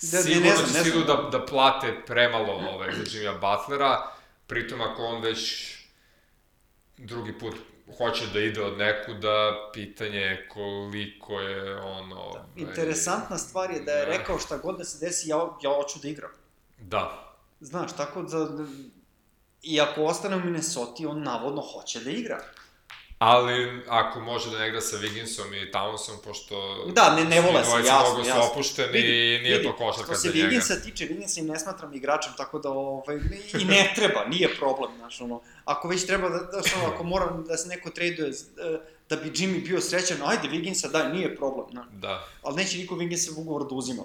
Da, 0.02 0.22
Sigurno 0.22 0.48
ne 0.48 0.56
znam, 0.56 0.84
će 0.84 0.98
ne 0.98 1.04
da, 1.04 1.28
da 1.32 1.46
plate 1.46 1.94
premalo 2.06 2.52
ovaj, 2.52 2.92
za 2.92 3.02
Jimmya 3.12 3.32
Butlera, 3.32 4.12
pritom 4.46 4.80
ako 4.80 5.04
on 5.04 5.22
već 5.22 5.74
drugi 6.96 7.38
put 7.38 7.54
hoće 7.98 8.26
da 8.32 8.40
ide 8.40 8.62
od 8.62 8.78
nekuda, 8.78 9.70
pitanje 9.72 10.18
je 10.18 10.48
koliko 10.48 11.40
je 11.40 11.76
ono... 11.76 12.14
Da. 12.14 12.20
Ovaj, 12.22 12.42
Interesantna 12.56 13.38
stvar 13.38 13.70
je 13.70 13.80
da 13.80 13.92
je 13.92 14.04
rekao 14.04 14.38
šta 14.38 14.56
god 14.56 14.78
da 14.78 14.84
se 14.84 15.06
desi, 15.06 15.28
ja, 15.28 15.36
ja 15.36 15.70
hoću 15.70 15.98
da 16.02 16.08
igram. 16.08 16.30
Da. 16.78 17.34
Znaš, 17.60 17.96
tako 17.96 18.22
da... 18.22 18.48
I 19.62 19.80
ako 19.80 20.04
ostane 20.04 20.36
u 20.36 20.40
Minnesota, 20.40 21.08
on 21.08 21.22
navodno 21.22 21.62
hoće 21.62 22.00
da 22.00 22.10
igra. 22.10 22.44
Ali, 23.18 23.82
ako 23.88 24.20
može 24.20 24.50
da 24.50 24.58
ne 24.58 24.68
igra 24.68 24.80
sa 24.80 24.96
Wigginsom 24.96 25.62
i 25.62 25.72
Townsom, 25.72 26.16
pošto... 26.24 26.84
Da, 26.94 27.14
ne, 27.14 27.24
ne 27.24 27.40
vole 27.40 27.64
se, 27.64 27.86
jasno, 27.86 28.18
jasno. 28.18 28.42
su 28.42 28.50
opušteni 28.52 28.92
vidi, 28.92 29.08
i 29.08 29.38
nije 29.42 29.56
vidi, 29.56 29.68
to 29.68 29.76
košarka 29.76 30.14
za 30.14 30.28
njega. 30.28 30.50
Što 30.50 30.66
se 30.66 30.74
Wigginsa 30.74 30.84
tiče, 30.84 31.08
Wigginsa 31.08 31.38
im 31.38 31.46
ne 31.46 31.58
smatram 31.58 31.94
igračem, 31.94 32.32
tako 32.36 32.58
da, 32.58 32.70
ovaj, 32.70 33.16
i 33.60 33.64
ne 33.64 33.92
treba, 33.96 34.24
nije 34.24 34.56
problem, 34.56 34.90
znaš, 34.98 35.20
ono, 35.20 35.40
ako 35.64 35.88
već 35.88 36.06
treba 36.06 36.28
da, 36.28 36.38
znaš, 36.52 36.74
ono, 36.74 36.94
ako 36.94 37.04
moram 37.04 37.44
da 37.48 37.56
se 37.56 37.68
neko 37.68 37.90
traduje 37.90 38.32
da 39.08 39.16
bi 39.16 39.30
Jimmy 39.30 39.64
bio 39.64 39.80
srećan, 39.80 40.16
ajde 40.24 40.48
Wigginsa 40.48 40.90
daj, 40.90 41.12
nije 41.12 41.36
problem, 41.36 41.66
znaš. 41.70 41.86
Da. 41.92 42.28
Ali 42.42 42.56
neće 42.56 42.78
niko 42.78 42.94
Wigginsa 42.94 43.40
ugovor 43.40 43.68
da 43.68 43.74
uzima, 43.74 44.02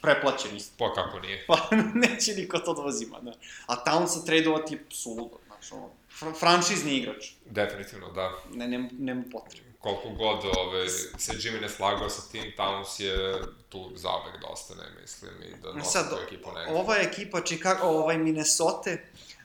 preplaćen 0.00 0.56
isto. 0.56 0.74
Pa 0.78 0.94
kako 0.94 1.20
nije? 1.20 1.44
Pa 1.46 1.68
neće 2.08 2.32
niko 2.32 2.58
to 2.58 2.74
da 2.74 2.82
uzima, 2.82 3.20
da. 3.20 3.32
A 3.66 3.84
Townsa 3.84 4.26
tradovati 4.26 4.74
je 4.74 4.84
suludo, 4.90 5.36
znaš, 5.46 5.72
ono, 5.72 5.90
franšizni 6.38 6.96
igrač. 6.96 7.32
Definitivno, 7.44 8.08
da. 8.08 8.32
Ne, 8.54 8.68
nema, 8.68 8.88
nema 8.98 9.22
potrebe. 9.32 9.68
Koliko 9.78 10.08
god 10.08 10.44
ove, 10.58 10.88
se 10.88 11.32
Jimmy 11.32 11.60
ne 11.60 11.68
slagao 11.68 12.10
sa 12.10 12.22
tim, 12.32 12.52
Towns 12.56 13.00
je 13.00 13.42
tu 13.68 13.90
zaobek 13.94 14.40
da 14.40 14.46
ostane, 14.46 14.82
mislim, 15.00 15.30
i 15.42 15.62
da 15.62 15.72
nosi 15.72 15.90
Sad, 15.90 16.10
tu 16.10 16.16
ekipu 16.26 16.52
negde. 16.52 16.80
Ova 16.80 16.96
ekipa 16.96 17.40
Chicago, 17.40 17.86
ovaj 17.86 18.18
Minnesota, 18.18 18.90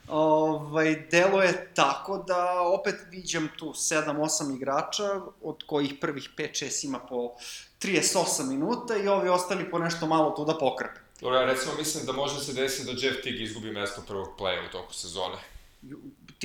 ovaj, 0.08 1.06
delo 1.10 1.42
je 1.42 1.70
tako 1.74 2.18
da 2.18 2.60
opet 2.60 2.94
viđam 3.10 3.48
tu 3.56 3.66
7-8 3.66 4.56
igrača, 4.56 5.20
od 5.42 5.62
kojih 5.66 5.94
prvih 6.00 6.30
5-6 6.36 6.84
ima 6.84 6.98
po 6.98 7.34
38 7.80 8.48
minuta 8.48 8.96
i 8.96 9.08
ovi 9.08 9.28
ostali 9.28 9.70
po 9.70 9.78
nešto 9.78 10.06
malo 10.06 10.30
tu 10.30 10.44
da 10.44 10.58
pokrepe. 10.58 11.00
Dobro, 11.20 11.38
ja 11.38 11.44
recimo 11.44 11.72
mislim 11.78 12.06
da 12.06 12.12
može 12.12 12.40
se 12.40 12.52
desiti 12.52 12.92
da 12.92 13.06
Jeff 13.06 13.22
Tigg 13.22 13.40
izgubi 13.40 13.70
mesto 13.70 14.02
prvog 14.06 14.28
playa 14.38 14.68
u 14.68 14.72
toku 14.72 14.94
sezone 14.94 15.36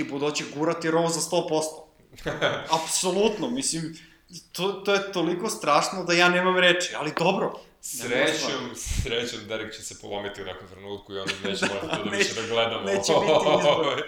tipu 0.04 0.20
doći 0.20 0.46
gurati 0.56 0.92
rov 0.92 1.10
za 1.10 1.20
100%. 1.20 1.64
Apsolutno, 2.84 3.50
mislim, 3.50 3.98
to, 4.52 4.72
to 4.72 4.94
je 4.94 5.12
toliko 5.12 5.50
strašno 5.50 6.04
da 6.04 6.14
ja 6.14 6.30
nemam 6.30 6.58
reči, 6.58 6.94
ali 6.96 7.14
dobro. 7.18 7.60
Srećom, 7.82 8.76
srećom 8.76 9.40
Derek 9.48 9.76
će 9.76 9.84
se 9.84 10.00
polomiti 10.02 10.42
u 10.42 10.46
nekom 10.46 10.68
trenutku 10.68 11.14
i 11.14 11.20
onda 11.20 11.34
neće 11.44 11.66
morati 11.66 11.98
to 11.98 12.04
da 12.04 12.10
više 12.18 12.42
da 12.42 12.48
gledamo. 12.48 12.84
Neće 12.86 13.14
biti 13.22 13.50
izbor. 13.60 14.04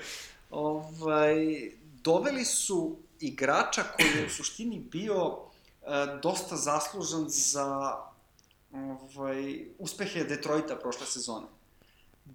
ovaj, 0.49 1.35
doveli 1.81 2.45
su 2.45 2.97
igrača 3.19 3.83
koji 3.83 4.07
je 4.07 4.25
u 4.25 4.29
suštini 4.29 4.79
bio 4.79 5.27
uh, 5.27 5.39
dosta 6.23 6.55
zaslužan 6.55 7.25
za 7.27 7.97
ovaj, 8.73 9.65
uspehe 9.79 10.23
Detroita 10.23 10.75
prošle 10.75 11.05
sezone. 11.05 11.47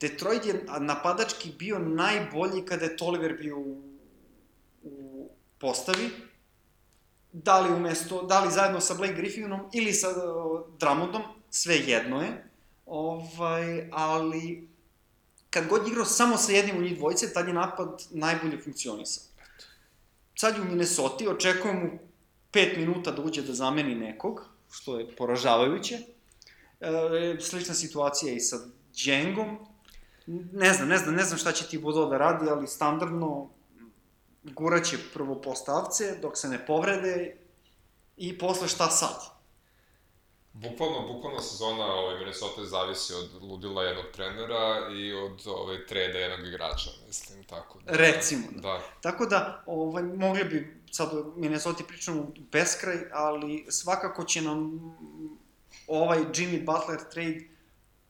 Detroit 0.00 0.46
je 0.46 0.64
napadački 0.80 1.52
bio 1.58 1.78
najbolji 1.78 2.64
kada 2.64 2.84
je 2.84 2.96
Toliver 2.96 3.36
bio 3.38 3.58
u, 3.58 3.82
u 4.82 5.28
postavi, 5.58 6.10
da 7.32 7.60
li 7.60 7.74
umesto, 7.74 8.22
da 8.22 8.40
li 8.40 8.52
zajedno 8.52 8.80
sa 8.80 8.94
Blake 8.94 9.14
Griffinom 9.14 9.60
ili 9.72 9.92
sa 9.92 10.08
uh, 10.08 10.60
Drummondom, 10.78 11.22
sve 11.50 11.76
jedno 11.76 12.22
je, 12.22 12.50
ovaj, 12.86 13.88
ali 13.92 14.68
kad 15.50 15.68
god 15.68 15.88
igrao 15.88 16.04
samo 16.04 16.36
sa 16.36 16.52
jednim 16.52 16.76
u 16.76 16.82
njih 16.82 16.96
dvojice, 16.98 17.32
tad 17.32 17.48
je 17.48 17.54
napad 17.54 18.02
najbolje 18.10 18.60
funkcionisao. 18.64 19.24
Sad 20.34 20.56
je 20.56 20.62
u 20.62 20.64
Minnesota, 20.64 21.30
očekujem 21.30 21.76
mu 21.76 21.98
5 22.52 22.78
minuta 22.78 23.10
da 23.10 23.22
uđe 23.22 23.42
da 23.42 23.54
zameni 23.54 23.94
nekog, 23.94 24.44
što 24.70 24.98
je 24.98 25.16
poražavajuće. 25.16 25.98
E, 26.80 27.36
slična 27.40 27.74
situacija 27.74 28.32
i 28.32 28.40
sa 28.40 28.56
Džengom, 28.94 29.58
ne 30.52 30.72
znam, 30.72 30.88
ne 30.88 30.98
znam, 30.98 31.14
ne 31.14 31.24
znam 31.24 31.38
šta 31.38 31.52
će 31.52 31.66
ti 31.66 31.78
Budo 31.78 32.06
da 32.06 32.18
radi, 32.18 32.50
ali 32.50 32.66
standardno 32.66 33.48
guraće 34.42 34.98
prvo 35.14 35.42
postavce 35.42 36.18
dok 36.22 36.38
se 36.38 36.48
ne 36.48 36.66
povrede 36.66 37.36
i 38.16 38.38
posle 38.38 38.68
šta 38.68 38.90
sad? 38.90 39.36
Bukvalno, 40.52 41.12
bukvalno 41.12 41.40
sezona 41.40 41.84
ovaj, 41.84 42.18
Minnesota 42.18 42.64
zavisi 42.64 43.14
od 43.14 43.42
ludila 43.42 43.82
jednog 43.82 44.04
trenera 44.12 44.88
i 44.96 45.12
od 45.12 45.46
ovaj, 45.46 45.86
treda 45.86 46.18
jednog 46.18 46.46
igrača, 46.46 46.90
mislim, 47.06 47.44
tako 47.44 47.78
da... 47.80 47.92
Recimo. 47.96 48.46
Da. 48.50 48.80
Tako 49.00 49.26
da, 49.26 49.62
ovaj, 49.66 50.02
mogli 50.02 50.44
bi 50.44 50.80
sad 50.90 51.14
o 51.14 51.32
Minnesota 51.36 51.84
pričamo 51.88 52.26
beskraj, 52.52 52.98
ali 53.12 53.66
svakako 53.68 54.24
će 54.24 54.42
nam 54.42 54.80
ovaj 55.86 56.18
Jimmy 56.18 56.64
Butler 56.64 56.98
trade 57.12 57.40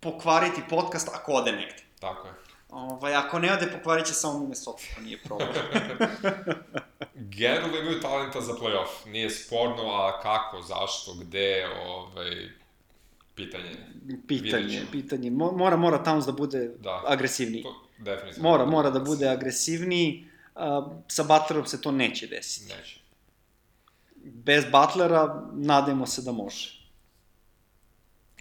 pokvariti 0.01 0.62
podcast 0.71 1.09
ako 1.14 1.33
ode 1.33 1.53
negde. 1.53 1.86
Tako 2.01 2.28
je. 2.28 2.34
Ovaj, 2.70 3.14
ako 3.14 3.38
ne 3.38 3.53
ode, 3.53 3.66
pokvarit 3.68 4.07
će 4.07 4.14
samo 4.14 4.38
Minnesota, 4.38 4.82
to 4.94 5.01
nije 5.01 5.18
problem. 5.18 5.49
Generalno 7.14 7.76
imaju 7.76 8.01
talenta 8.01 8.40
za 8.40 8.53
playoff. 8.53 9.07
Nije 9.07 9.30
sporno, 9.30 9.82
a 9.84 10.20
kako, 10.20 10.62
zašto, 10.62 11.14
gde, 11.14 11.66
ovaj, 11.78 12.49
pitanje. 13.34 13.70
pitanje, 14.28 14.82
pitanje. 14.92 15.30
Mo- 15.30 15.53
Mora, 15.53 15.76
mora 15.76 16.05
Towns 16.05 16.26
da 16.26 16.32
bude 16.32 16.70
Da. 16.78 17.03
agresivniji. 17.07 17.62
To, 17.62 17.74
definitivno. 17.99 18.51
Mora, 18.51 18.64
mora 18.66 18.90
da 18.90 19.01
bude 19.01 19.28
agresivniji. 19.28 20.26
A, 20.55 20.88
sa 21.09 21.22
Butlerom 21.22 21.66
se 21.66 21.80
to 21.80 21.90
neće 21.92 22.26
desiti. 22.26 22.74
Neće. 22.74 23.01
Bez 24.24 24.64
Butlera 24.64 25.42
nadajmo 25.53 26.07
se 26.07 26.22
da 26.22 26.32
može. 26.32 26.76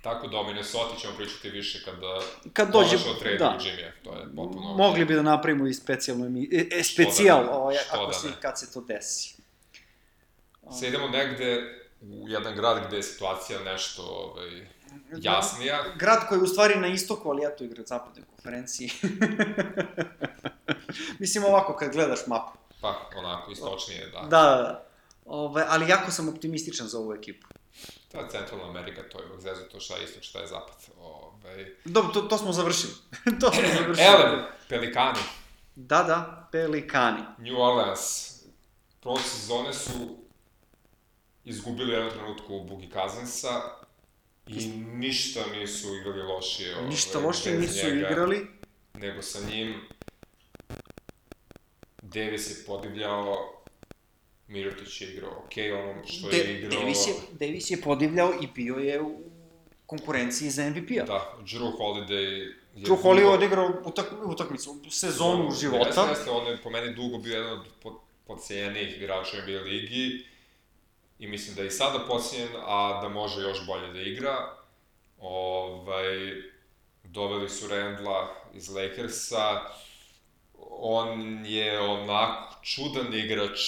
Tako 0.06 0.28
da 0.28 0.38
o 0.38 0.44
Minnesota 0.44 0.96
ćemo 1.00 1.14
pričati 1.18 1.50
više 1.50 1.84
kada 1.86 2.22
Kad 2.54 2.72
dođe, 2.72 2.90
konačno 2.90 3.14
trade 3.14 3.38
da. 3.38 3.58
Jimmy, 3.62 3.92
to 4.04 4.14
je 4.14 4.26
potpuno. 4.36 4.74
Mogli 4.74 5.06
bi 5.06 5.16
da 5.16 5.22
napravimo 5.22 5.68
i 5.68 5.74
specijalnu 5.74 6.26
emi... 6.26 6.50
E, 6.52 6.80
e, 6.80 6.84
specijal, 6.84 7.44
ne, 7.44 7.50
ovaj, 7.50 7.76
ako 7.92 8.06
da 8.06 8.14
se, 8.14 8.28
kad 8.42 8.60
se 8.60 8.74
to 8.74 8.82
desi. 8.82 9.36
Sad 10.72 10.84
idemo 10.84 11.08
negde 11.08 11.80
u 12.02 12.30
jedan 12.30 12.56
grad 12.56 12.88
gde 12.88 12.96
je 12.96 13.04
situacija 13.04 13.60
nešto 13.64 14.02
ovaj, 14.02 14.68
jasnija. 15.18 15.84
Grad 16.00 16.28
koji 16.30 16.40
je 16.40 16.44
u 16.44 16.48
stvari 16.48 16.76
na 16.76 16.88
istoku, 16.88 17.30
ali 17.30 17.44
ja 17.44 17.56
to 17.56 17.64
igram 17.64 17.84
u 17.84 17.88
zapadnoj 17.88 18.26
konferenciji. 18.36 18.92
Mislim 21.20 21.44
ovako 21.44 21.76
kad 21.76 21.92
gledaš 21.92 22.20
mapu. 22.28 22.58
Pa, 22.82 23.10
onako, 23.16 23.52
istočnije, 23.52 24.08
da. 24.08 24.20
Da, 24.20 24.28
da, 24.28 24.62
da. 24.62 24.86
Ove, 25.26 25.66
ali 25.68 25.90
jako 25.90 26.12
sam 26.12 26.30
optimističan 26.30 26.88
za 26.88 27.00
ovu 27.00 27.14
ekipu. 27.14 27.48
Je 28.22 28.30
centralna 28.30 28.70
Amerika, 28.70 29.02
to 29.12 29.20
je 29.20 29.26
zezu, 29.40 29.62
to 29.72 29.80
šta 29.80 29.98
je 29.98 30.04
istok, 30.04 30.24
šta 30.24 30.40
je 30.40 30.48
zapad. 30.48 30.76
Ovaj... 31.02 31.76
Dobro, 31.86 32.14
to, 32.14 32.22
to 32.22 32.38
smo 32.38 32.52
završili. 32.54 32.94
to 33.42 33.52
smo 33.52 33.62
završili. 33.78 34.08
Elem, 34.08 34.46
Pelikani, 34.70 35.20
Da, 35.76 36.04
da, 36.04 36.48
Pelikani. 36.52 37.22
New 37.38 37.62
Orleans. 37.62 38.32
Prošle 39.02 39.24
sezone 39.24 39.74
su 39.74 40.18
izgubili 41.44 41.92
u 41.92 41.96
jednom 41.96 42.14
trenutku 42.14 42.64
Bugi 42.64 42.90
Cousinsa 42.94 43.62
i 44.48 44.68
ništa 44.78 45.40
nisu 45.54 45.96
igrali 45.96 46.22
lošije. 46.22 46.76
ovaj, 46.76 46.90
Ništa 46.90 47.20
lošije 47.20 47.60
nisu 47.60 47.86
njega, 47.88 48.10
igrali. 48.10 48.48
Nego 48.94 49.22
sa 49.22 49.40
njim 49.50 49.82
Davis 52.02 52.50
je 52.50 52.66
podivljao, 52.66 53.54
Mirotić 54.48 55.02
je 55.02 55.08
igrao 55.08 55.32
ok, 55.32 55.52
ono 55.90 56.08
što 56.08 56.30
De, 56.30 56.38
je 56.38 56.58
igrao... 56.60 56.80
Davis, 56.82 57.08
je, 57.08 57.14
Davis 57.32 57.72
je 57.72 57.82
podivljao 57.82 58.34
i 58.42 58.48
bio 58.48 58.76
je 58.76 59.02
u 59.02 59.22
konkurenciji 59.86 60.50
za 60.50 60.70
MVP-a. 60.70 61.04
Da, 61.04 61.38
Drew 61.42 61.72
Holiday... 61.78 62.12
je 62.12 62.56
Drew 62.76 63.02
Holiday 63.04 63.22
dugo- 63.22 63.34
odigrao 63.34 63.72
utak, 63.86 64.06
utakmicu, 64.26 64.82
sezonu 64.92 65.52
života. 65.52 65.88
Jeste, 65.88 66.02
jeste, 66.10 66.32
on 66.32 66.48
je 66.48 66.58
po 66.58 66.70
meni 66.70 66.94
dugo 66.94 67.18
bio 67.18 67.38
jedan 67.38 67.54
od 67.54 67.66
pod, 67.82 67.94
podcijenijih 68.28 68.98
igrača 68.98 69.38
NBA 69.38 69.62
ligi 69.62 70.26
i 71.20 71.28
mislim 71.28 71.56
da 71.56 71.62
je 71.62 71.68
i 71.68 71.72
sada 71.72 72.00
podcijen, 72.00 72.50
a 72.56 73.00
da 73.02 73.10
može 73.10 73.42
još 73.42 73.66
bolje 73.66 73.94
da 73.94 74.02
igra. 74.02 74.36
Ovaj, 75.20 76.34
doveli 77.04 77.50
su 77.50 77.68
Rendla 77.68 78.36
iz 78.54 78.70
Lakersa, 78.70 79.62
on 80.70 81.10
je 81.46 81.80
onako 81.80 82.56
čudan 82.64 83.14
igrač, 83.14 83.60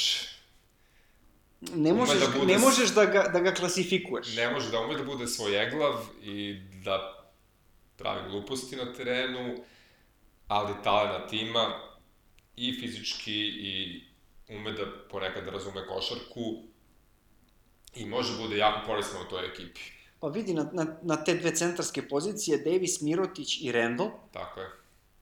Ne 1.62 1.93
možeš, 1.93 2.20
da 2.20 2.28
bude 2.39 2.53
ne 2.53 2.60
možeš 2.60 2.89
da 2.89 3.05
ga, 3.05 3.24
da 3.34 3.39
ga 3.39 3.53
klasifikuješ. 3.53 4.36
ne 4.36 4.51
može 4.51 4.72
da 4.72 4.80
ume 4.80 4.97
da 4.97 5.03
bude 5.03 5.28
svojeglav 5.28 5.93
i 6.24 6.62
da 6.84 7.24
pravi 7.97 8.30
gluposti 8.30 8.76
na 8.76 8.93
terenu, 8.93 9.55
ali 10.47 10.74
talent 10.84 11.34
ima 11.34 11.80
i 12.55 12.80
fizički 12.80 13.41
i 13.41 14.03
ume 14.49 14.72
da 14.72 14.84
ponekad 15.10 15.45
da 15.45 15.51
razume 15.51 15.88
košarku 15.88 16.64
i 17.95 18.05
može 18.05 18.38
bude 18.38 18.58
jako 18.58 18.86
korisno 18.86 19.20
u 19.22 19.30
toj 19.30 19.45
ekipi. 19.45 19.82
Pa 20.20 20.28
vidi, 20.28 20.53
na, 20.53 20.70
na, 20.74 20.86
na 21.01 21.24
te 21.24 21.36
dve 21.36 21.55
centarske 21.55 22.08
pozicije, 22.08 22.58
Davis, 22.58 23.01
Mirotić 23.01 23.62
i 23.62 23.72
Randall, 23.72 24.10
Tako 24.32 24.60
je. 24.60 24.70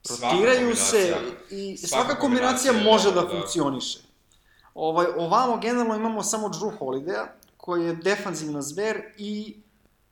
rotiraju 0.09 0.75
se 0.75 1.15
i 1.51 1.77
svaka 1.77 2.03
svaka 2.05 2.19
kombinacija 2.19 2.73
kombinacija, 2.73 2.93
može 2.93 3.11
da, 3.11 3.21
da. 3.21 3.29
funkcioniše. 3.29 4.04
Ovaj, 4.75 5.05
ovamo 5.17 5.57
generalno 5.57 5.95
imamo 5.95 6.23
samo 6.23 6.47
Drew 6.47 6.77
Holiday-a, 6.79 7.27
koji 7.57 7.85
je 7.85 7.95
defanzivna 7.95 8.61
zver 8.61 9.01
i 9.17 9.55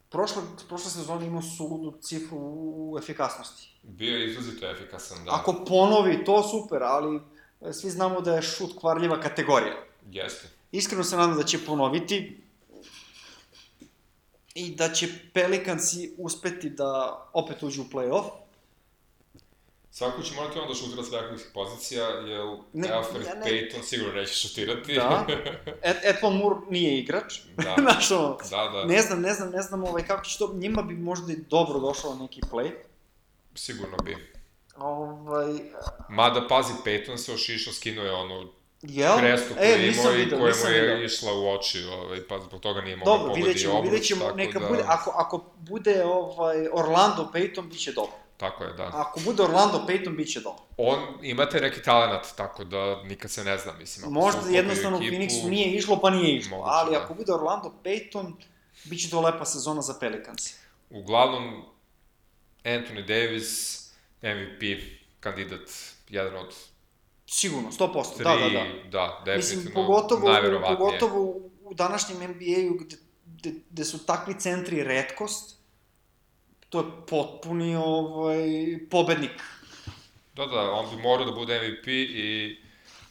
prošle, 0.10 0.42
prošle 0.68 0.92
sezone 0.92 1.26
imao 1.26 1.42
suludu 1.42 1.98
cifru 2.02 2.38
u 2.38 2.98
efikasnosti. 3.00 3.76
Bio 3.84 4.18
je 4.18 4.30
izrazito 4.30 4.70
efikasan, 4.70 5.26
da. 5.26 5.32
Ako 5.32 5.66
ponovi, 5.68 6.24
to 6.26 6.44
super, 6.44 6.84
ali 6.84 7.22
e, 7.62 7.74
svi 7.74 7.90
znamo 7.90 8.22
da 8.22 8.36
je 8.36 8.42
šut 8.42 8.80
kvarljiva 8.80 9.20
kategorija. 9.22 9.76
Jeste. 10.12 10.50
Iskreno 10.72 11.04
se 11.04 11.18
nadam 11.18 11.38
da 11.38 11.44
će 11.44 11.66
ponoviti 11.66 12.44
i 14.56 14.76
da 14.76 14.94
će 14.94 15.08
Pelikansi 15.34 16.16
uspeti 16.18 16.70
da 16.70 17.24
opet 17.34 17.64
uđu 17.64 17.82
u 17.82 17.86
play-off. 17.86 18.43
Svako 19.96 20.22
će 20.22 20.36
morati 20.36 20.60
onda 20.60 20.74
šutira 20.74 21.04
s 21.04 21.12
velikih 21.12 21.48
pozicija, 21.54 22.08
jer 22.08 22.42
Ne, 22.74 22.90
Alfred 22.90 23.26
ja 23.26 23.34
ne- 23.36 23.46
Payton 23.46 23.84
sigurno 23.84 24.14
neće 24.14 24.34
šutirati. 24.34 24.94
Da. 24.96 25.26
Et, 25.90 25.98
Etwan 26.04 26.38
Moore 26.38 26.56
nije 26.70 27.00
igrač. 27.00 27.40
da. 27.58 27.76
Znaš, 27.82 28.12
ono, 28.12 28.38
da, 28.50 28.70
da. 28.74 28.86
ne 28.86 29.02
znam, 29.02 29.22
ne 29.22 29.34
znam, 29.34 29.50
ne 29.50 29.62
znam 29.62 29.84
ovaj, 29.84 30.06
kako 30.06 30.26
će 30.26 30.38
to, 30.38 30.52
njima 30.54 30.82
bi 30.82 30.94
možda 30.94 31.34
i 31.34 31.36
dobro 31.36 31.80
došao 31.80 32.16
neki 32.16 32.42
play. 32.52 32.72
Sigurno 33.56 33.98
bi. 33.98 34.18
Ovaj, 34.78 35.54
Mada, 36.10 36.48
pazi, 36.48 36.74
Peyton 36.86 37.18
se 37.18 37.34
ošišao, 37.34 37.74
skinuo 37.74 38.06
je 38.06 38.12
onu 38.12 38.50
jel? 38.82 39.18
krestu 39.18 39.54
koju 39.54 39.68
e, 39.68 39.88
imao 39.88 40.16
i 40.16 40.30
koja 40.30 40.54
mu 40.64 40.70
je 40.70 41.06
išla 41.06 41.34
u 41.34 41.50
oči, 41.50 41.84
ovaj, 41.84 42.28
pa 42.28 42.40
zbog 42.40 42.62
toga 42.62 42.82
nije 42.82 42.96
mogao 42.96 43.14
Dobro, 43.14 43.28
pogodi 43.28 43.42
vidjet 43.42 43.62
ćemo, 43.62 43.74
obruč, 43.74 43.92
vidjet 43.92 44.08
ćemo, 44.08 44.32
neka 44.32 44.60
da... 44.60 44.68
bude, 44.68 44.84
ako, 44.88 45.12
ako 45.16 45.44
bude 45.58 46.04
ovaj, 46.06 46.68
Orlando 46.74 47.30
Payton, 47.34 47.70
bit 47.70 47.80
će 47.80 47.92
dobro. 47.92 48.23
Tako 48.44 48.64
je, 48.64 48.74
da. 48.74 48.90
Ako 48.94 49.20
bude 49.20 49.44
Orlando 49.44 49.86
Payton, 49.88 50.16
bit 50.16 50.32
će 50.34 50.40
dobro. 50.42 50.64
On, 50.78 51.00
imate 51.22 51.62
neki 51.62 51.82
talent, 51.82 52.24
tako 52.36 52.64
da 52.64 53.04
nikad 53.04 53.32
se 53.32 53.44
ne 53.44 53.58
zna, 53.58 53.74
mislim. 53.80 54.04
ako 54.04 54.14
Možda 54.14 54.50
jednostavno 54.50 54.98
ekipu, 54.98 55.16
Phoenixu 55.16 55.50
nije 55.50 55.76
išlo, 55.76 56.00
pa 56.02 56.10
nije 56.10 56.38
išlo. 56.38 56.58
Moguće, 56.58 56.72
ali 56.74 56.92
da. 56.92 57.04
ako 57.04 57.14
bude 57.14 57.34
Orlando 57.34 57.74
Payton, 57.84 58.34
bit 58.84 59.02
će 59.02 59.10
to 59.10 59.22
lepa 59.22 59.46
sezona 59.46 59.82
za 59.82 59.94
Pelicans. 60.00 60.54
Uglavnom, 60.90 61.66
Anthony 62.64 63.08
Davis, 63.08 63.80
MVP, 64.22 64.84
kandidat, 65.20 65.70
jedan 66.10 66.36
od 66.36 66.56
Sigurno, 67.26 67.72
100%, 67.72 68.16
tri, 68.16 68.24
da, 68.24 68.36
da, 68.36 68.50
da. 68.50 68.66
da 68.92 69.22
definitivno, 69.26 69.64
Mislim, 69.64 69.74
pogotovo, 69.74 70.30
najverovatnije. 70.30 70.78
pogotovo 70.78 71.22
u 71.64 71.74
današnjem 71.74 72.18
NBA-u 72.18 72.74
gde, 72.80 72.96
gde, 73.26 73.54
gde 73.70 73.86
su 73.86 74.06
takvi 74.06 74.40
centri 74.40 74.84
redkost, 74.84 75.63
to 76.74 76.80
je 76.80 76.86
potpuni 77.08 77.76
ovaj, 77.76 78.44
pobednik. 78.92 79.44
Da, 80.36 80.46
da, 80.46 80.72
on 80.72 80.96
bi 80.96 81.02
morao 81.02 81.26
da 81.26 81.32
bude 81.32 81.60
MVP 81.60 81.88
i 81.88 82.58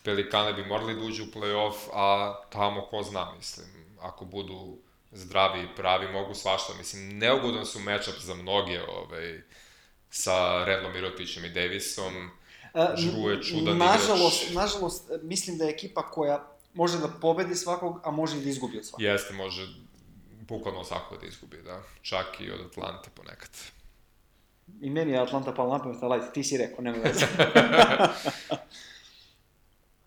Pelikane 0.04 0.52
bi 0.52 0.64
morali 0.64 0.94
da 0.94 1.00
uđu 1.00 1.22
u 1.24 1.26
play-off, 1.26 1.74
a 1.92 2.34
tamo 2.52 2.86
ko 2.90 3.02
zna, 3.02 3.32
mislim, 3.36 3.66
ako 4.00 4.24
budu 4.24 4.78
zdravi 5.12 5.62
i 5.62 5.76
pravi, 5.76 6.12
mogu 6.12 6.34
svašta. 6.34 6.72
Mislim, 6.78 7.18
neugodan 7.18 7.66
su 7.66 7.80
matchup 7.80 8.14
za 8.18 8.34
mnoge, 8.34 8.80
ovaj, 8.82 9.40
sa 10.10 10.64
Redlom 10.64 10.92
Mirotićem 10.92 11.44
i 11.44 11.48
Davisom. 11.48 12.30
E, 12.74 12.86
Žru 12.96 13.30
je 13.30 13.42
čudan 13.42 13.78
nažalost, 13.78 14.42
igrač. 14.42 14.54
Nažalost, 14.54 15.10
mislim 15.22 15.58
da 15.58 15.64
je 15.64 15.70
ekipa 15.70 16.10
koja 16.10 16.56
može 16.74 16.98
da 16.98 17.08
pobedi 17.08 17.54
svakog, 17.54 18.00
a 18.04 18.10
može 18.10 18.38
i 18.38 18.40
da 18.40 18.48
izgubi 18.48 18.78
od 18.78 18.86
svakog. 18.86 19.02
Jeste, 19.02 19.34
može 19.34 19.68
bukvalno 20.52 20.84
svako 20.84 21.16
da 21.16 21.26
izgubi, 21.26 21.62
da. 21.62 21.82
Čak 22.02 22.40
i 22.40 22.50
od 22.50 22.60
Atlante 22.60 23.10
ponekad. 23.14 23.50
I 24.80 24.90
meni 24.90 25.12
je 25.12 25.18
Atlanta 25.18 25.54
pala 25.54 25.78
na 25.78 25.82
pamet, 25.82 26.02
ali 26.02 26.20
ti 26.34 26.44
si 26.44 26.58
rekao, 26.58 26.84
nema 26.84 26.98
veze. 26.98 27.26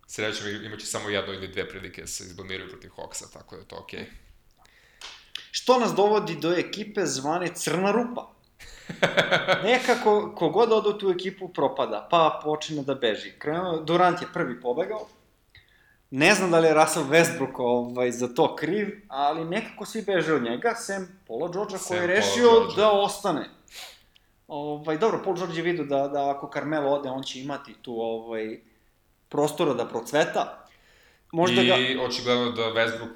Srećom, 0.07 0.47
imaće 0.65 0.85
samo 0.85 1.09
jedno 1.09 1.33
ili 1.33 1.47
dve 1.47 1.69
prilike 1.69 2.01
da 2.01 2.07
se 2.07 2.23
izblamiraju 2.23 2.69
protiv 2.69 2.89
Hawksa, 2.89 3.33
tako 3.33 3.55
da 3.55 3.61
je 3.61 3.67
to 3.67 3.75
okej. 3.75 3.99
Okay. 3.99 4.05
Što 5.51 5.79
nas 5.79 5.95
dovodi 5.95 6.35
do 6.35 6.53
ekipe 6.53 7.05
zvane 7.05 7.47
Crna 7.55 7.91
rupa. 7.91 8.31
Nekako, 9.63 10.35
kogod 10.35 10.71
ode 10.71 10.89
u 10.89 10.97
tu 10.97 11.09
ekipu 11.09 11.49
propada, 11.53 12.07
pa 12.11 12.39
počne 12.43 12.83
da 12.83 12.95
beži. 12.95 13.33
Krenuo, 13.39 13.79
Durant 13.79 14.21
je 14.21 14.27
prvi 14.33 14.61
pobegao. 14.61 15.07
Ne 16.17 16.35
znam 16.35 16.51
da 16.51 16.59
li 16.59 16.67
je 16.67 16.73
Russell 16.73 17.05
Westbrook 17.05 17.53
ovaj, 17.57 18.11
za 18.11 18.27
to 18.27 18.55
kriv, 18.55 19.01
ali 19.07 19.45
nekako 19.45 19.85
svi 19.85 20.01
beže 20.01 20.33
od 20.33 20.43
njega, 20.43 20.75
sem 20.75 21.19
Paula 21.27 21.49
Georgea 21.53 21.79
koji 21.87 21.97
je 21.97 22.07
rešio 22.07 22.49
da 22.75 22.91
ostane. 22.91 23.49
Ovaj, 24.47 24.97
dobro, 24.97 25.21
Paul 25.23 25.35
George 25.35 25.55
je 25.57 25.61
vidio 25.61 25.85
da, 25.85 26.07
da 26.07 26.29
ako 26.29 26.49
Carmelo 26.53 26.91
ode, 26.91 27.09
on 27.09 27.23
će 27.23 27.39
imati 27.39 27.73
tu 27.81 28.01
ovaj, 28.01 28.59
prostora 29.29 29.73
da 29.73 29.85
procveta. 29.85 30.67
Možda 31.31 31.61
I 31.61 31.67
ga... 31.67 32.03
očigledno 32.03 32.51
da 32.51 32.61
Westbrook 32.61 33.15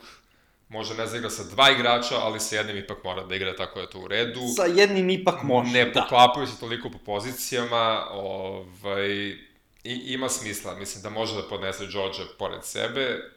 Može 0.69 0.93
ne 0.93 1.07
zaigra 1.07 1.29
sa 1.29 1.43
dva 1.43 1.71
igrača, 1.71 2.15
ali 2.21 2.39
sa 2.39 2.55
jednim 2.55 2.77
ipak 2.77 3.03
mora 3.03 3.23
da 3.23 3.35
igra, 3.35 3.55
tako 3.55 3.75
da 3.75 3.81
je 3.81 3.89
to 3.89 3.99
u 3.99 4.07
redu. 4.07 4.39
Sa 4.55 4.65
jednim 4.65 5.09
ipak 5.09 5.43
može, 5.43 5.71
ne 5.71 5.85
da. 5.85 6.01
poklapaju 6.01 6.47
se 6.47 6.59
toliko 6.59 6.89
po 6.89 6.97
pozicijama, 7.05 8.05
ovaj, 8.11 9.33
i, 9.83 9.93
ima 9.93 10.29
smisla. 10.29 10.75
Mislim 10.75 11.03
da 11.03 11.09
može 11.09 11.35
da 11.35 11.47
podnese 11.49 11.87
George 11.87 12.17
pored 12.39 12.63
sebe. 12.63 13.31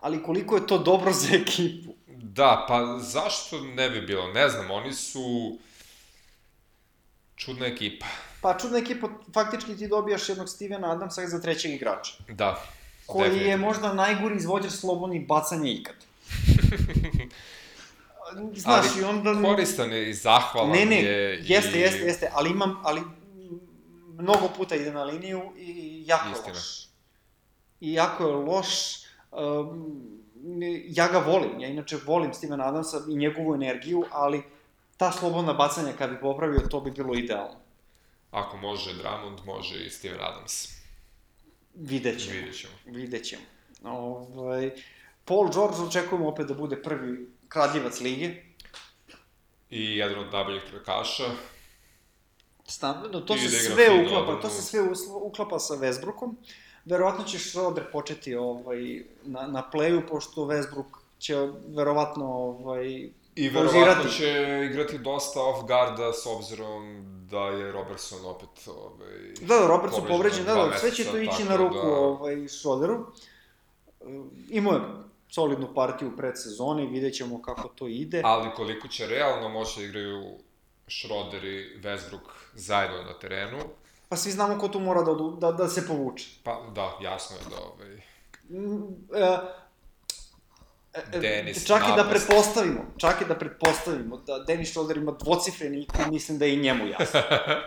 Ali 0.00 0.22
koliko 0.22 0.56
je 0.56 0.66
to 0.66 0.78
dobro 0.78 1.12
za 1.12 1.28
ekipu? 1.36 1.94
Da, 2.06 2.64
pa 2.68 2.98
zašto 2.98 3.60
ne 3.60 3.90
bi 3.90 4.00
bilo? 4.00 4.32
Ne 4.32 4.48
znam, 4.48 4.70
oni 4.70 4.92
su 4.92 5.58
čudna 7.36 7.66
ekipa. 7.66 8.06
Pa 8.40 8.58
čudna 8.58 8.78
ekipa, 8.78 9.08
faktički 9.34 9.76
ti 9.76 9.88
dobijaš 9.88 10.28
jednog 10.28 10.48
Stevena 10.48 10.92
Adamsa 10.92 11.26
za 11.26 11.40
trećeg 11.40 11.74
igrača. 11.74 12.12
Da. 12.28 12.62
Koji 13.06 13.22
definitivno. 13.22 13.50
je 13.50 13.56
možda 13.56 13.92
najgori 13.92 14.36
izvođač 14.36 14.72
slobodnih 14.72 15.26
bacanja 15.26 15.70
ikad. 15.70 15.94
Znaš, 18.54 18.86
ali 18.92 19.00
i 19.00 19.04
onda... 19.04 19.42
koristan 19.42 19.92
je 19.92 20.10
i 20.10 20.14
zahvalan 20.14 20.70
ne, 20.70 20.86
ne, 20.86 21.02
je. 21.02 21.42
jeste, 21.44 21.78
i... 21.78 21.80
jeste, 21.80 21.98
jeste, 21.98 22.30
ali 22.32 22.50
imam, 22.50 22.80
ali 22.84 23.02
mnogo 24.20 24.48
puta 24.56 24.74
ide 24.74 24.92
na 24.92 25.04
liniju 25.04 25.52
i 25.56 26.02
jako 26.06 26.28
Istina. 26.32 26.48
je 26.48 26.54
loš. 26.54 26.88
I 27.80 27.92
jako 27.92 28.26
je 28.26 28.34
loš, 28.34 28.68
um, 29.32 30.20
ja 30.86 31.08
ga 31.08 31.18
volim, 31.18 31.60
ja 31.60 31.68
inače 31.68 31.96
volim 32.06 32.34
Steven 32.34 32.60
Adamsa 32.60 33.00
i 33.08 33.16
njegovu 33.16 33.54
energiju, 33.54 34.04
ali 34.10 34.42
ta 34.96 35.12
slobodna 35.12 35.52
bacanja 35.52 35.92
kad 35.98 36.10
bi 36.10 36.20
popravio, 36.20 36.60
to 36.70 36.80
bi 36.80 36.90
bilo 36.90 37.14
idealno. 37.14 37.56
Ako 38.30 38.56
može 38.56 38.94
Dramond, 38.94 39.38
može 39.44 39.84
i 39.84 39.90
Steven 39.90 40.20
Adams. 40.20 40.68
Vidjet 41.74 42.20
ćemo. 42.20 42.34
Vidjet 42.34 42.56
ćemo. 42.56 42.72
Vidjet 42.86 43.24
ćemo. 43.24 43.42
Ovaj, 43.84 44.70
Paul 45.24 45.50
George 45.52 45.76
očekujemo 45.88 46.28
opet 46.28 46.46
da 46.46 46.54
bude 46.54 46.82
prvi 46.82 47.28
kradljivac 47.48 48.00
lige. 48.00 48.34
I 49.70 49.96
jedan 49.96 50.18
od 50.18 50.32
najboljih 50.32 50.62
trkaša. 50.70 51.24
Standardno, 52.70 53.20
to 53.20 53.36
se 53.36 53.42
da 53.42 53.74
sve 53.74 54.04
uklapa, 54.06 54.40
to 54.40 54.48
se 54.48 54.62
sve 54.62 54.80
uklapa 55.22 55.58
sa 55.58 55.74
Westbrookom. 55.74 56.34
Verovatno 56.84 57.24
će 57.24 57.38
Schroeder 57.38 57.84
početi 57.92 58.34
ovaj, 58.34 59.02
na, 59.22 59.46
na 59.46 59.70
playu, 59.72 60.02
pošto 60.08 60.40
Westbrook 60.40 61.00
će 61.18 61.48
verovatno 61.68 62.26
ovaj, 62.26 63.10
I 63.34 63.48
verovatno 63.48 64.10
će 64.10 64.66
igrati 64.70 64.98
dosta 64.98 65.40
off 65.42 65.68
garda 65.68 66.12
s 66.12 66.26
obzirom 66.26 67.04
da 67.30 67.40
je 67.40 67.72
Robertson 67.72 68.18
opet 68.24 68.68
ovaj, 68.68 69.34
Da, 69.40 69.54
da, 69.54 69.66
Robertson 69.66 70.06
povređen, 70.08 70.44
da, 70.44 70.54
da, 70.54 70.78
sve 70.78 70.90
će 70.90 71.04
to 71.04 71.18
ići 71.18 71.44
na 71.44 71.56
ruku 71.56 71.74
da... 71.74 71.92
ovaj, 71.92 72.48
Schroederu. 72.48 73.06
Imao 74.50 74.72
je 74.72 74.80
solidnu 75.28 75.74
partiju 75.74 76.08
u 76.08 76.16
predsezoni, 76.16 76.86
vidjet 76.86 77.14
ćemo 77.14 77.42
kako 77.42 77.68
to 77.68 77.86
ide. 77.88 78.22
Ali 78.24 78.48
koliko 78.56 78.88
će 78.88 79.06
realno 79.06 79.48
moći 79.48 79.80
da 79.80 79.86
igraju 79.86 80.38
Schroeder 80.90 81.44
i 81.44 81.80
Westbrook 81.82 82.30
zajedno 82.54 83.02
na 83.02 83.18
terenu. 83.18 83.58
Pa 84.08 84.16
svi 84.16 84.30
znamo 84.30 84.58
ko 84.58 84.68
tu 84.68 84.80
mora 84.80 85.02
da, 85.02 85.12
da, 85.38 85.52
da 85.52 85.68
se 85.68 85.86
povuče. 85.86 86.28
Pa 86.44 86.66
da, 86.74 86.98
jasno 87.02 87.36
je 87.36 87.42
da 87.50 87.56
ovaj... 87.56 87.96
Mm, 88.48 88.82
e, 89.14 89.38
e, 91.12 91.18
Denis 91.18 91.66
čak 91.66 91.80
napast. 91.80 91.98
i 91.98 92.02
da 92.02 92.10
pretpostavimo, 92.10 92.80
čak 92.98 93.20
i 93.20 93.24
da 93.24 93.34
pretpostavimo 93.34 94.16
da 94.16 94.38
Denis 94.38 94.70
Schroeder 94.70 94.96
ima 94.96 95.12
dvocifreni 95.12 95.86
IQ, 95.86 96.10
mislim 96.10 96.38
da 96.38 96.44
je 96.44 96.54
i 96.54 96.60
njemu 96.60 96.86
jasno. 96.86 97.20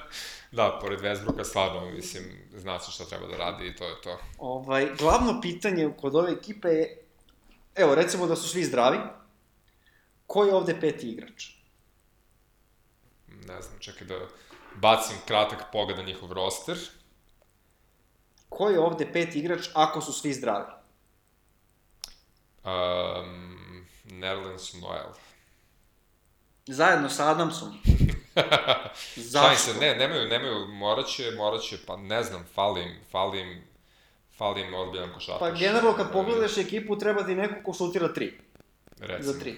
da, 0.57 0.79
pored 0.81 0.99
Westbrooka 0.99 1.43
stvarno, 1.43 1.91
mislim, 1.91 2.23
zna 2.55 2.79
se 2.79 2.91
šta 2.91 3.05
treba 3.05 3.27
da 3.27 3.37
radi 3.37 3.67
i 3.67 3.75
to 3.75 3.87
je 3.87 4.01
to. 4.01 4.17
Ovaj, 4.37 4.87
glavno 4.99 5.41
pitanje 5.41 5.93
kod 6.01 6.15
ove 6.15 6.31
ekipe 6.31 6.67
je 6.67 7.03
evo, 7.75 7.95
recimo 7.95 8.27
da 8.27 8.35
su 8.35 8.49
svi 8.49 8.63
zdravi, 8.63 8.97
ko 10.27 10.43
je 10.43 10.53
ovde 10.53 10.79
peti 10.79 11.09
igrač? 11.09 11.62
Ne 13.47 13.61
znam, 13.61 13.79
čekaj 13.79 14.07
da 14.07 14.15
bacim 14.75 15.17
kratak 15.27 15.63
pogled 15.71 15.97
na 15.97 16.03
njihov 16.03 16.31
roster. 16.31 16.77
Ko 18.49 18.69
je 18.69 18.79
ovde 18.79 19.13
peti 19.13 19.39
igrač 19.39 19.69
ako 19.73 20.01
su 20.01 20.13
svi 20.13 20.33
zdravi? 20.33 20.65
Um, 22.63 23.85
Nerlens 24.03 24.73
Noel. 24.73 25.13
Zajedno 26.67 27.09
sa 27.09 27.31
Adamsom. 27.31 27.77
Zašto? 29.15 29.73
se, 29.73 29.79
ne, 29.79 29.95
nemaju, 29.95 30.27
nemaju, 30.27 30.67
morat 30.67 31.07
će, 31.07 31.31
morat 31.37 31.61
će, 31.61 31.77
pa 31.85 31.97
ne 31.97 32.23
znam, 32.23 32.45
falim, 32.53 32.99
falim 33.11 33.63
fali 34.37 34.61
im 34.61 34.73
ozbiljan 34.73 35.13
košarkaš. 35.13 35.39
Pa 35.39 35.51
generalno 35.51 35.93
kad 35.93 36.11
pogledaš 36.11 36.57
ekipu 36.57 36.97
treba 36.97 37.23
ti 37.23 37.35
neko 37.35 37.55
ko 37.63 37.73
šutira 37.73 38.13
tri. 38.13 38.39
Recimo. 38.99 39.33
Za 39.33 39.39
tri. 39.39 39.55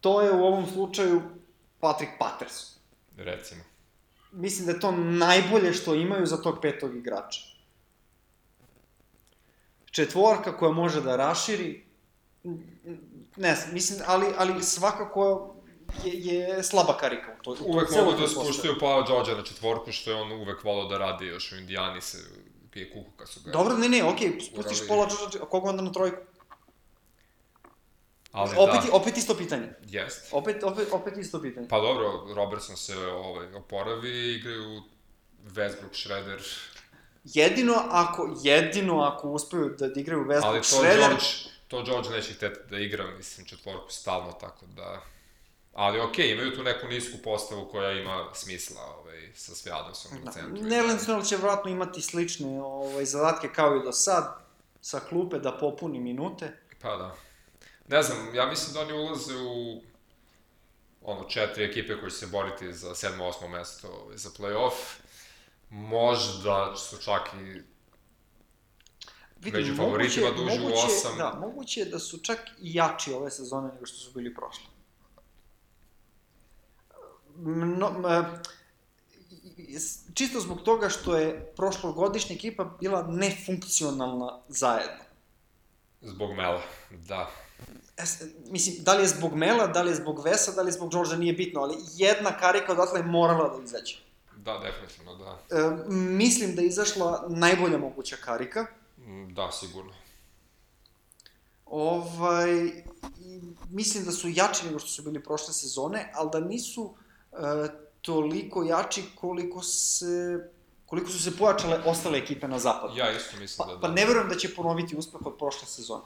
To 0.00 0.22
je 0.22 0.32
u 0.32 0.44
ovom 0.44 0.66
slučaju 0.66 1.22
Patrick 1.80 2.12
Patterson. 2.18 2.75
Recimo. 3.16 3.62
Mislim 4.32 4.66
da 4.66 4.72
je 4.72 4.80
to 4.80 4.90
najbolje 4.92 5.72
što 5.72 5.94
imaju 5.94 6.26
za 6.26 6.36
tog 6.42 6.58
petog 6.62 6.96
igrača. 6.96 7.40
Četvorka 9.90 10.56
koja 10.56 10.72
može 10.72 11.00
da 11.00 11.16
raširi, 11.16 11.84
ne 13.36 13.54
znam, 13.54 13.74
mislim, 13.74 14.00
ali, 14.06 14.26
ali 14.38 14.62
svakako 14.62 15.54
je, 16.04 16.12
je 16.12 16.62
slaba 16.62 16.96
karika 16.96 17.36
u 17.40 17.42
to. 17.42 17.56
Uvek 17.60 17.90
mogu 17.90 18.12
da 18.12 18.28
spuštaju 18.28 18.74
Paul 18.80 19.06
George 19.06 19.32
na 19.32 19.44
četvorku, 19.44 19.92
što 19.92 20.10
je 20.10 20.16
on 20.16 20.32
uvek 20.32 20.64
volao 20.64 20.88
da 20.88 20.98
radi 20.98 21.26
još 21.26 21.52
u 21.52 21.56
Indijani 21.56 22.00
se 22.00 22.18
pije 22.70 22.92
kuku 22.92 23.10
kad 23.16 23.28
su 23.28 23.40
ga... 23.44 23.50
Dobro, 23.50 23.76
ne, 23.76 23.88
ne, 23.88 24.04
okej, 24.04 24.28
okay, 24.28 24.46
spustiš 24.52 24.88
pola 24.88 25.06
George, 25.06 25.38
a 25.42 25.46
koga 25.46 25.70
onda 25.70 25.82
na 25.82 25.92
trojku? 25.92 26.22
Ali 28.36 28.50
opet, 28.56 28.80
da. 28.86 28.96
opet 28.96 29.16
isto 29.16 29.36
pitanje. 29.36 29.68
Jest. 29.88 30.28
Opet, 30.32 30.62
opet, 30.62 30.88
opet 30.92 31.16
isto 31.16 31.42
pitanje. 31.42 31.68
Pa 31.68 31.80
dobro, 31.80 32.34
Robertson 32.34 32.76
se 32.76 32.98
ovaj, 32.98 33.54
oporavi 33.54 34.34
igraju 34.34 34.82
Westbrook, 35.44 35.92
Schroeder. 35.92 36.42
Jedino 37.24 37.74
ako, 37.90 38.36
jedino 38.42 39.00
ako 39.00 39.28
uspeju 39.28 39.74
da, 39.78 39.88
da 39.88 40.00
igraju 40.00 40.24
Westbrook, 40.24 40.44
Ali 40.44 40.58
to 40.58 40.64
Schroeder... 40.64 40.98
George, 40.98 41.24
to 41.68 41.82
George 41.82 42.10
neće 42.10 42.32
hteti 42.32 42.60
da 42.70 42.78
igra, 42.78 43.10
mislim, 43.16 43.46
četvorku 43.46 43.92
stalno, 43.92 44.32
tako 44.32 44.66
da... 44.66 45.00
Ali 45.72 46.00
okej, 46.00 46.26
okay, 46.26 46.32
imaju 46.32 46.56
tu 46.56 46.62
neku 46.62 46.86
nisku 46.86 47.18
postavu 47.24 47.68
koja 47.70 47.92
ima 47.92 48.30
smisla 48.34 48.82
ovaj, 49.00 49.32
sa 49.34 49.54
sve 49.54 49.72
Adamsom 49.72 50.10
da. 50.24 50.30
u 50.30 50.32
centru. 50.32 50.62
Nerland 50.62 51.26
će 51.26 51.36
vratno 51.36 51.70
imati 51.70 52.02
slične 52.02 52.62
ovaj, 52.62 53.04
zadatke 53.04 53.48
kao 53.48 53.76
i 53.76 53.82
do 53.82 53.92
sad, 53.92 54.38
sa 54.80 55.00
klupe 55.00 55.38
da 55.38 55.58
popuni 55.58 56.00
minute. 56.00 56.52
Pa 56.82 56.96
da. 56.96 57.16
Ne 57.88 58.02
znam, 58.02 58.34
ja 58.34 58.46
mislim 58.46 58.74
da 58.74 58.80
oni 58.80 58.92
ulaze 58.92 59.36
u 59.36 59.82
ono, 61.02 61.24
četiri 61.24 61.64
ekipe 61.64 62.00
koje 62.00 62.10
će 62.10 62.16
se 62.16 62.26
boriti 62.26 62.72
za 62.72 62.94
sedmo, 62.94 63.24
osmo 63.24 63.48
mesto 63.48 63.88
ovaj, 63.88 64.16
za 64.16 64.30
play-off. 64.30 64.72
Možda 65.70 66.76
su 66.76 66.96
čak 67.02 67.22
i 67.34 67.62
Vidim, 69.40 69.60
među 69.60 69.76
favoritima 69.76 70.30
da 70.30 70.42
uđu 70.42 70.66
u 70.66 70.72
osam. 70.72 71.18
Da, 71.18 71.38
moguće 71.40 71.80
je 71.80 71.86
da 71.86 71.98
su 71.98 72.18
čak 72.18 72.38
i 72.58 72.74
jači 72.74 73.12
ove 73.12 73.30
sezone 73.30 73.72
nego 73.72 73.86
što 73.86 73.98
su 73.98 74.10
bili 74.14 74.34
prošle 74.34 74.76
mno, 77.38 77.92
čisto 80.14 80.40
zbog 80.40 80.62
toga 80.62 80.88
što 80.88 81.16
je 81.16 81.52
prošlogodišnja 81.56 82.34
ekipa 82.34 82.64
bila 82.80 83.06
nefunkcionalna 83.08 84.40
zajedno. 84.48 85.04
Zbog 86.00 86.36
Mela, 86.36 86.62
da. 86.90 87.30
Es, 87.96 88.22
mislim, 88.46 88.84
da 88.84 88.94
li 88.94 89.02
je 89.02 89.08
zbog 89.08 89.34
Mela, 89.34 89.66
da 89.66 89.82
li 89.82 89.90
je 89.90 89.94
zbog 89.94 90.24
Vesa, 90.24 90.52
da 90.52 90.62
li 90.62 90.68
je 90.68 90.72
zbog 90.72 90.90
Đorđa, 90.90 91.16
nije 91.16 91.32
bitno, 91.32 91.60
ali 91.60 91.76
jedna 91.96 92.38
karika 92.38 92.72
odatle 92.72 93.00
je 93.00 93.04
morala 93.04 93.56
da 93.56 93.64
izađe. 93.64 93.96
Da, 94.36 94.58
definitivno, 94.58 95.14
da. 95.14 95.38
E, 95.50 95.70
mislim 95.90 96.54
da 96.54 96.62
je 96.62 96.68
izašla 96.68 97.24
najbolja 97.28 97.78
moguća 97.78 98.16
karika. 98.16 98.66
Mm, 98.98 99.34
da, 99.34 99.52
sigurno. 99.52 99.92
Ovaj, 101.66 102.50
mislim 103.70 104.04
da 104.04 104.12
su 104.12 104.28
jači 104.28 104.66
nego 104.66 104.78
što 104.78 104.88
su 104.88 105.02
bili 105.02 105.22
prošle 105.22 105.54
sezone, 105.54 106.12
ali 106.14 106.30
da 106.32 106.40
nisu 106.40 106.94
E, 107.36 107.68
toliko 108.02 108.62
jači 108.62 109.04
koliko 109.14 109.62
se 109.62 110.38
koliko 110.86 111.10
su 111.10 111.22
se 111.22 111.36
pojačale 111.36 111.82
ostale 111.86 112.18
ekipe 112.18 112.48
na 112.48 112.58
zapadu. 112.58 112.96
Ja 112.96 113.12
isto 113.12 113.36
mislim 113.36 113.66
pa, 113.66 113.72
da 113.72 113.74
da. 113.74 113.80
Pa 113.80 113.88
ne 113.88 114.04
verujem 114.04 114.28
da 114.28 114.34
će 114.34 114.54
ponoviti 114.54 114.96
uspeh 114.96 115.26
od 115.26 115.38
prošle 115.38 115.66
sezone. 115.66 116.04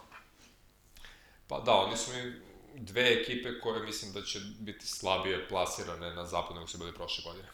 Pa 1.50 1.60
da, 1.60 1.72
oni 1.72 1.96
su 1.96 2.10
mi 2.12 2.32
dve 2.80 3.12
ekipe 3.12 3.60
koje 3.60 3.82
mislim 3.82 4.12
da 4.12 4.22
će 4.22 4.40
biti 4.58 4.86
slabije 4.86 5.48
plasirane 5.48 6.14
na 6.14 6.26
zapadu 6.26 6.54
nego 6.54 6.66
su 6.66 6.78
bili 6.78 6.94
prošle 6.94 7.24
godine. 7.24 7.48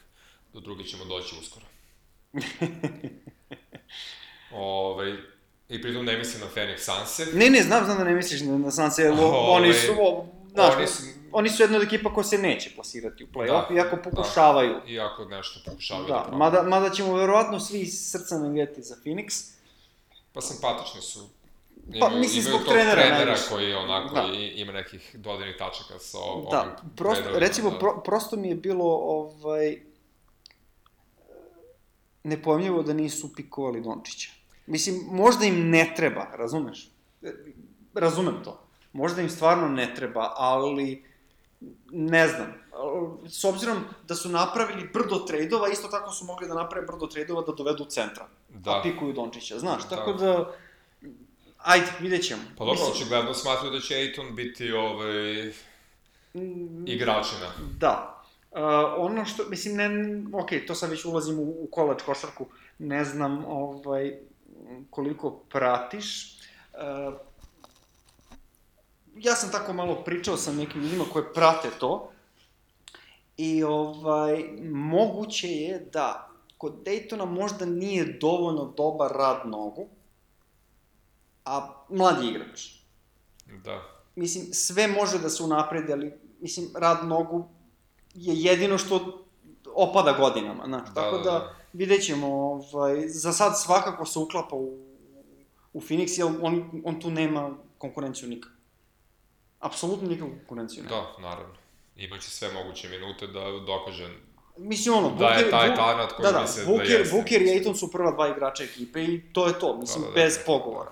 Do 0.53 0.59
drugi 0.59 0.83
ćemo 0.83 1.05
doći 1.05 1.35
uskoro. 1.41 1.65
Ove, 4.51 5.11
ovaj, 5.11 5.15
I 5.69 5.81
pritom 5.81 6.05
ne 6.05 6.17
mislim 6.17 6.41
na 6.41 6.47
Phoenix 6.55 6.77
Sunse. 6.77 7.25
Ne, 7.33 7.49
ne, 7.49 7.61
znam, 7.61 7.85
znam 7.85 7.97
da 7.97 8.03
ne 8.03 8.13
misliš 8.13 8.41
na 8.41 8.71
Sunse, 8.71 9.09
Ove, 9.11 9.23
oni 9.31 9.73
su, 9.73 9.93
znaš, 10.51 10.75
oni 10.75 10.87
su, 10.87 11.03
oni 11.31 11.49
su 11.49 11.63
jedna 11.63 11.77
od 11.77 11.83
ekipa 11.83 12.13
koja 12.13 12.23
se 12.23 12.37
neće 12.37 12.75
plasirati 12.75 13.23
u 13.23 13.27
play-off, 13.27 13.69
da, 13.69 13.75
iako 13.75 13.95
da. 13.95 14.01
pokušavaju. 14.01 14.73
Da, 14.73 14.91
iako 14.91 15.25
nešto 15.25 15.59
pokušavaju 15.65 16.07
da, 16.07 16.27
da 16.31 16.37
mada, 16.37 16.63
mada 16.63 16.89
ćemo 16.89 17.15
verovatno 17.15 17.59
svi 17.59 17.85
srca 17.85 18.37
navijeti 18.37 18.81
za 18.81 18.95
Phoenix. 19.05 19.51
Pa 20.33 20.41
simpatični 20.41 21.01
su. 21.01 21.29
Pa, 21.99 22.09
mislim, 22.11 22.43
zbog 22.43 22.61
trenera 22.63 22.91
trenera 22.93 23.25
najviše. 23.25 23.49
koji 23.49 23.65
je 23.65 23.77
onako, 23.77 24.15
Da. 24.15 24.27
i, 24.33 24.47
ima 24.47 24.71
nekih 24.71 25.15
dodirnih 25.15 25.55
tačaka 25.57 25.99
sa 25.99 26.17
o- 26.17 26.21
ovim 26.23 26.49
Da, 26.51 26.75
prosto, 26.95 27.23
recimo, 27.35 27.69
da. 27.69 27.77
pro, 27.77 28.01
prosto 28.01 28.35
mi 28.35 28.49
je 28.49 28.55
bilo, 28.55 28.85
ovaj, 28.85 29.77
nepojemljivo 32.23 32.83
da 32.83 32.93
nisu 32.93 33.33
pikovali 33.33 33.81
Dončića. 33.81 34.29
Mislim, 34.65 35.01
možda 35.07 35.45
im 35.45 35.69
ne 35.69 35.93
treba, 35.95 36.27
razumeš? 36.33 36.89
E, 37.23 37.31
Razumem 37.95 38.35
to. 38.43 38.59
Možda 38.93 39.21
im 39.21 39.29
stvarno 39.29 39.67
ne 39.67 39.95
treba, 39.95 40.33
ali 40.35 41.03
ne 41.85 42.27
znam. 42.27 42.53
S 43.27 43.43
obzirom 43.43 43.77
da 44.03 44.15
su 44.15 44.29
napravili 44.29 44.89
brdo 44.89 45.15
trejdova, 45.17 45.69
isto 45.69 45.87
tako 45.87 46.11
su 46.11 46.25
mogli 46.25 46.47
da 46.47 46.53
naprave 46.53 46.85
brdo 46.87 47.07
trejdova 47.07 47.41
da 47.41 47.51
dovedu 47.53 47.85
centra. 47.85 48.27
Da. 48.49 48.71
A 48.71 48.81
pikuju 48.83 49.13
Dončića, 49.13 49.59
znaš, 49.59 49.83
Da. 49.83 49.89
tako 49.89 50.13
da... 50.13 50.51
Ajde, 51.67 51.85
vidjet 51.99 52.27
ćemo. 52.27 52.41
Pa 52.57 52.65
dobro, 52.65 52.73
Mislim, 52.73 52.91
očigledno 52.91 53.33
smatruju 53.33 53.71
da 53.71 53.79
će 53.79 53.95
Ejton 53.95 54.35
biti 54.35 54.71
ovaj, 54.71 55.53
mm, 56.33 56.87
igračina. 56.87 57.47
Da. 57.79 58.23
Uh, 58.51 58.59
ono 58.97 59.25
što, 59.25 59.43
mislim, 59.49 59.75
ne, 59.75 59.89
ok, 60.33 60.49
to 60.67 60.75
sad 60.75 60.89
već 60.89 61.05
ulazim 61.05 61.39
u, 61.39 61.43
u 61.43 61.67
kolač 61.71 62.01
košarku, 62.01 62.47
ne 62.79 63.05
znam 63.05 63.45
ovaj, 63.45 64.13
koliko 64.89 65.31
pratiš. 65.31 66.37
Uh, 66.73 67.13
ja 69.15 69.35
sam 69.35 69.51
tako 69.51 69.73
malo 69.73 70.03
pričao 70.03 70.37
sa 70.37 70.51
nekim 70.51 70.81
ljudima 70.81 71.03
koje 71.13 71.33
prate 71.33 71.69
to 71.79 72.11
i 73.37 73.63
ovaj, 73.63 74.43
moguće 74.71 75.47
je 75.47 75.79
da 75.93 76.29
kod 76.57 76.73
Daytona 76.85 77.25
možda 77.25 77.65
nije 77.65 78.17
dovoljno 78.21 78.73
dobar 78.77 79.11
rad 79.11 79.41
nogu, 79.45 79.87
a 81.47 81.85
mladi 81.89 82.27
igrač 82.27 82.61
Da. 83.63 83.81
mislim, 84.15 84.53
sve 84.53 84.87
može 84.87 85.19
da 85.19 85.29
se 85.29 85.43
unapredi, 85.43 85.93
ali, 85.93 86.13
mislim, 86.39 86.69
rad 86.75 87.07
nogu 87.07 87.49
je 88.13 88.35
jedino 88.35 88.77
što 88.77 89.23
opada 89.75 90.11
godinama, 90.11 90.63
znaš, 90.65 90.87
Da, 90.87 90.93
tako 90.93 91.17
da, 91.17 91.23
da, 91.23 91.31
da. 91.31 91.55
vidjet 91.73 92.05
ćemo, 92.05 92.27
ovaj, 92.27 93.07
za 93.07 93.33
sad 93.33 93.61
svakako 93.61 94.05
se 94.05 94.19
uklapa 94.19 94.55
u, 94.55 94.77
u 95.73 95.81
Phoenix, 95.81 96.19
jer 96.19 96.27
on, 96.41 96.81
on 96.85 96.99
tu 96.99 97.11
nema 97.11 97.51
konkurenciju 97.77 98.29
nikak. 98.29 98.51
Apsolutno 99.59 100.09
nikakvu 100.09 100.33
konkurenciju 100.37 100.83
nema. 100.83 100.95
Da, 100.95 101.21
naravno. 101.21 101.55
Imaće 101.95 102.29
sve 102.29 102.51
moguće 102.53 102.89
minute 102.89 103.27
da 103.27 103.39
dokaže 103.65 104.09
Mislim, 104.57 104.95
ono, 104.95 105.15
Da 105.15 105.27
je 105.27 105.51
taj 105.51 105.75
talent 105.75 106.11
koji 106.11 106.25
da, 106.25 106.31
da, 106.31 106.41
misle 106.41 106.63
da 106.63 106.69
Booker, 106.69 106.91
jeste. 106.91 107.15
Booker 107.15 107.41
i 107.41 107.49
Aiton 107.49 107.75
su 107.75 107.91
prva 107.91 108.11
dva 108.11 108.27
igrača 108.27 108.63
ekipe 108.63 109.03
i 109.03 109.33
to 109.33 109.47
je 109.47 109.59
to, 109.59 109.77
mislim, 109.77 110.01
Da, 110.03 110.07
da, 110.09 110.13
da. 110.15 110.23
bez 110.23 110.39
pogovora. 110.45 110.91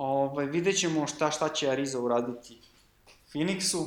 Ovaj, 0.00 0.46
vidjet 0.46 0.78
ćemo 0.78 1.06
šta, 1.06 1.30
šta 1.30 1.48
će 1.48 1.70
Ariza 1.70 1.98
uraditi 2.00 2.58
Phoenixu, 3.32 3.86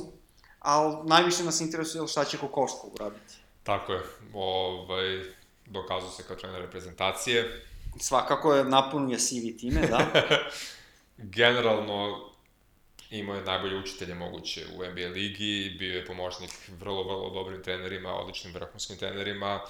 ali 0.58 0.96
najviše 1.08 1.42
nas 1.44 1.60
interesuje 1.60 2.08
šta 2.08 2.24
će 2.24 2.38
Kokoško 2.38 2.90
uraditi. 2.92 3.34
Tako 3.62 3.92
je. 3.92 4.00
Ovaj, 4.34 5.22
dokazao 5.66 6.10
se 6.10 6.22
kao 6.22 6.36
trener 6.36 6.60
reprezentacije. 6.60 7.64
Svakako 8.00 8.54
je 8.54 8.64
napunuje 8.64 9.18
CV 9.18 9.58
time, 9.58 9.80
da. 9.86 10.06
Generalno, 11.38 12.30
imao 13.10 13.36
je 13.36 13.44
najbolje 13.44 13.76
učitelje 13.76 14.14
moguće 14.14 14.66
u 14.76 14.84
NBA 14.90 15.08
ligi, 15.08 15.76
bio 15.78 15.94
je 15.94 16.06
pomoćnik 16.06 16.50
vrlo, 16.80 17.02
vrlo 17.02 17.30
dobrim 17.30 17.62
trenerima, 17.62 18.14
odličnim 18.14 18.54
vrhunskim 18.54 18.96
trenerima. 18.96 19.60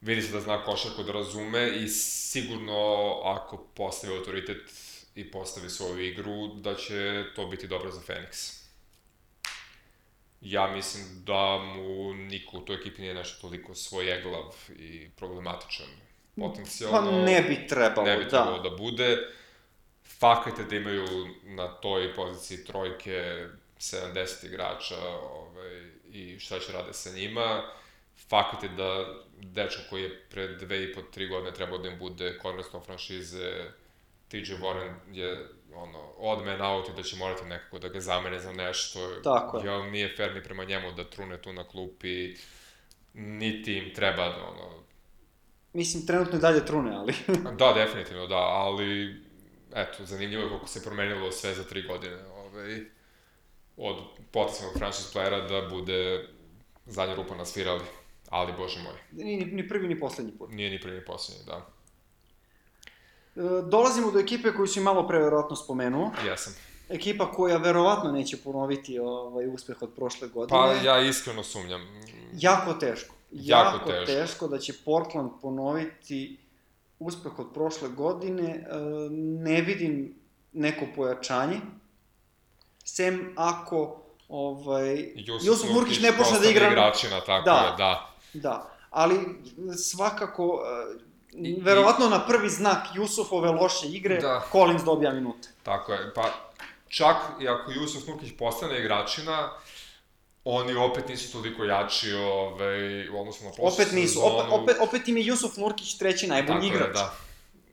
Vidi 0.00 0.22
se 0.22 0.32
da 0.32 0.40
zna 0.40 0.64
košarku 0.64 1.02
da 1.02 1.12
razume 1.12 1.68
i 1.68 1.88
sigurno 1.88 3.10
ako 3.24 3.56
postavi 3.74 4.16
autoritet 4.16 4.70
i 5.16 5.30
postavi 5.30 5.70
svoju 5.70 6.06
igru, 6.06 6.46
da 6.54 6.74
će 6.74 7.24
to 7.36 7.46
biti 7.46 7.68
dobro 7.68 7.90
za 7.90 8.00
Phoenix. 8.00 8.62
Ja 10.40 10.66
mislim 10.66 11.04
da 11.24 11.58
mu 11.58 12.14
niko 12.14 12.56
u 12.56 12.60
toj 12.60 12.76
ekipi 12.76 13.02
nije 13.02 13.14
nešto 13.14 13.40
toliko 13.40 13.74
svojeglav 13.74 14.54
i 14.78 15.08
problematičan 15.16 15.86
potencijalno. 16.36 17.10
Pa 17.10 17.16
ne 17.24 17.42
bi 17.42 17.66
trebalo, 17.66 18.06
ne 18.06 18.16
bi 18.16 18.24
da. 18.24 18.30
trebalo 18.30 18.58
da 18.58 18.76
bude. 18.76 19.18
Fakat 20.18 20.58
je 20.58 20.64
da 20.64 20.76
imaju 20.76 21.28
na 21.44 21.68
toj 21.68 22.14
poziciji 22.14 22.64
trojke 22.64 23.46
70 23.78 24.46
igrača 24.46 25.08
ovaj, 25.32 25.82
i 26.12 26.38
šta 26.38 26.58
će 26.58 26.72
rade 26.72 26.92
sa 26.92 27.10
njima. 27.10 27.62
Fakat 28.28 28.62
je 28.62 28.68
da 28.68 29.14
dečko 29.40 29.82
koji 29.90 30.02
je 30.02 30.22
pre 30.30 30.48
dve 30.48 30.84
i 30.84 30.92
po, 30.92 31.02
tri 31.02 31.28
godine 31.28 31.54
trebao 31.54 31.78
da 31.78 31.88
im 31.88 31.98
bude 31.98 32.38
cornerstone 32.42 32.84
franšize, 32.84 33.64
TJ 34.28 34.52
Warren 34.62 34.94
je 35.12 35.48
ono, 35.74 36.12
odd 36.18 36.46
man 36.46 36.62
out 36.62 36.88
i 36.88 36.92
da 36.96 37.02
će 37.02 37.16
morati 37.16 37.44
nekako 37.44 37.78
da 37.78 37.88
ga 37.88 38.00
zamene 38.00 38.38
za 38.38 38.52
nešto. 38.52 39.00
Tako 39.24 39.58
je. 39.58 39.64
Jel 39.64 39.90
nije 39.90 40.16
fair 40.16 40.34
ni 40.34 40.42
prema 40.42 40.64
njemu 40.64 40.92
da 40.92 41.10
trune 41.10 41.42
tu 41.42 41.52
na 41.52 41.68
klupi, 41.68 42.34
niti 43.14 43.78
im 43.78 43.94
treba 43.94 44.24
ono, 44.24 44.86
Mislim, 45.76 46.06
trenutno 46.06 46.38
i 46.38 46.40
dalje 46.40 46.66
trune, 46.66 46.96
ali... 46.96 47.14
Da, 47.58 47.72
definitivno, 47.72 48.26
da, 48.26 48.36
ali 48.36 49.16
eto, 49.74 50.04
zanimljivo 50.04 50.42
je 50.42 50.48
kako 50.48 50.68
se 50.68 50.84
promenilo 50.84 51.32
sve 51.32 51.54
za 51.54 51.64
tri 51.64 51.82
godine, 51.82 52.16
ovaj, 52.26 52.80
od 53.76 53.96
potencijalnog 54.30 54.78
franchise 54.78 55.18
playera 55.18 55.48
da 55.48 55.68
bude 55.68 56.28
zadnja 56.86 57.14
rupa 57.14 57.34
na 57.34 57.44
svirali, 57.44 57.84
ali 58.28 58.52
bože 58.58 58.82
moj, 58.82 59.24
ni, 59.24 59.36
ni 59.36 59.68
prvi, 59.68 59.88
ni 59.88 60.00
poslednji 60.00 60.32
put. 60.38 60.50
nije 60.50 60.70
ni 60.70 60.80
prvi 60.80 60.96
ni 60.96 61.04
poslednji, 61.04 61.44
da, 61.46 61.66
dolazimo 63.62 64.10
do 64.10 64.18
ekipe 64.18 64.52
koju 64.52 64.66
si 64.66 64.80
malo 64.80 65.08
pre 65.08 65.18
verovatno 65.18 65.56
spomenuo. 65.56 66.10
jesam. 66.26 66.54
Ekipa 66.88 67.32
koja 67.32 67.56
verovatno 67.56 68.12
neće 68.12 68.36
ponoviti 68.36 68.98
ovaj 68.98 69.48
uspeh 69.48 69.82
od 69.82 69.90
prošle 69.96 70.28
godine. 70.28 70.58
Pa 70.58 70.72
ja 70.84 71.00
iskreno 71.00 71.42
sumnjam, 71.42 71.80
Jako 72.32 72.72
teško. 72.72 73.14
Jako 73.30 73.76
Jako, 73.76 73.90
teško. 73.90 74.06
teško. 74.06 74.48
da 74.48 74.58
će 74.58 74.72
Portland 74.84 75.30
ponoviti 75.42 76.38
uspeh 76.98 77.38
od 77.38 77.46
prošle 77.54 77.88
godine. 77.88 78.44
E, 78.44 78.64
ne 79.40 79.60
vidim 79.60 80.14
neko 80.52 80.86
pojačanje. 80.96 81.56
Sem 82.84 83.32
ako 83.36 84.02
ovaj, 84.28 85.12
Jusuf 85.42 85.70
Nurkić 85.70 86.00
ne 86.00 86.12
počne 86.12 86.38
da 86.40 86.48
igra... 86.50 86.68
igračina, 86.68 87.20
tako 87.20 87.44
Da. 87.44 87.56
je, 87.56 87.76
da. 87.78 88.14
Da, 88.34 88.70
ali 88.90 89.18
svakako, 89.76 90.62
e, 90.64 90.98
I- 91.36 91.60
verovatno 91.60 92.08
na 92.08 92.26
prvi 92.26 92.50
znak 92.50 92.86
Jusufove 92.94 93.50
loše 93.50 93.86
igre, 93.88 94.16
Da. 94.16 94.42
Collins 94.52 94.82
dobija 94.84 95.12
minute. 95.12 95.48
Tako 95.62 95.92
je, 95.92 96.14
pa 96.14 96.30
čak 96.88 97.16
i 97.40 97.48
ako 97.48 97.72
Jusuf 97.72 98.06
Nurkić 98.06 98.32
postane 98.38 98.80
igračina, 98.80 99.50
oni 100.44 100.74
opet 100.74 101.08
nisu 101.08 101.32
toliko 101.32 101.64
jači 101.64 102.12
ovaj, 102.12 103.08
u 103.08 103.20
odnosu 103.20 103.44
na 103.44 103.50
prošlu 103.50 103.68
Opet 103.74 103.92
nisu, 103.92 104.12
sezonu. 104.14 104.34
opet, 104.34 104.52
opet, 104.52 104.76
opet 104.80 105.08
im 105.08 105.16
je 105.16 105.26
Jusuf 105.26 105.56
Nurkić 105.56 105.94
treći 105.94 106.26
najbolji 106.26 106.54
Tako 106.60 106.64
je, 106.66 106.68
igrač. 106.70 106.94
da. 106.94 107.14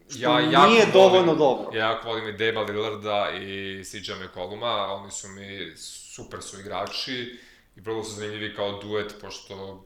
Što 0.09 0.19
jako 0.39 0.67
nije 0.67 0.81
volim- 0.81 0.91
dovoljno 0.93 1.35
dobro. 1.35 1.71
Ja 1.73 1.85
jako 1.85 2.07
volim 2.07 2.27
i 2.27 2.33
Deba 2.33 2.61
Lillarda 2.61 3.29
i 3.33 3.83
CJ 3.83 4.11
McColluma, 4.15 4.67
oni 4.87 5.11
su 5.11 5.27
mi 5.29 5.77
super 5.77 6.41
su 6.41 6.59
igrači 6.59 7.39
i 7.75 7.81
vrlo 7.81 8.03
su 8.03 8.11
zanimljivi 8.11 8.55
kao 8.55 8.71
duet, 8.73 9.15
pošto 9.21 9.83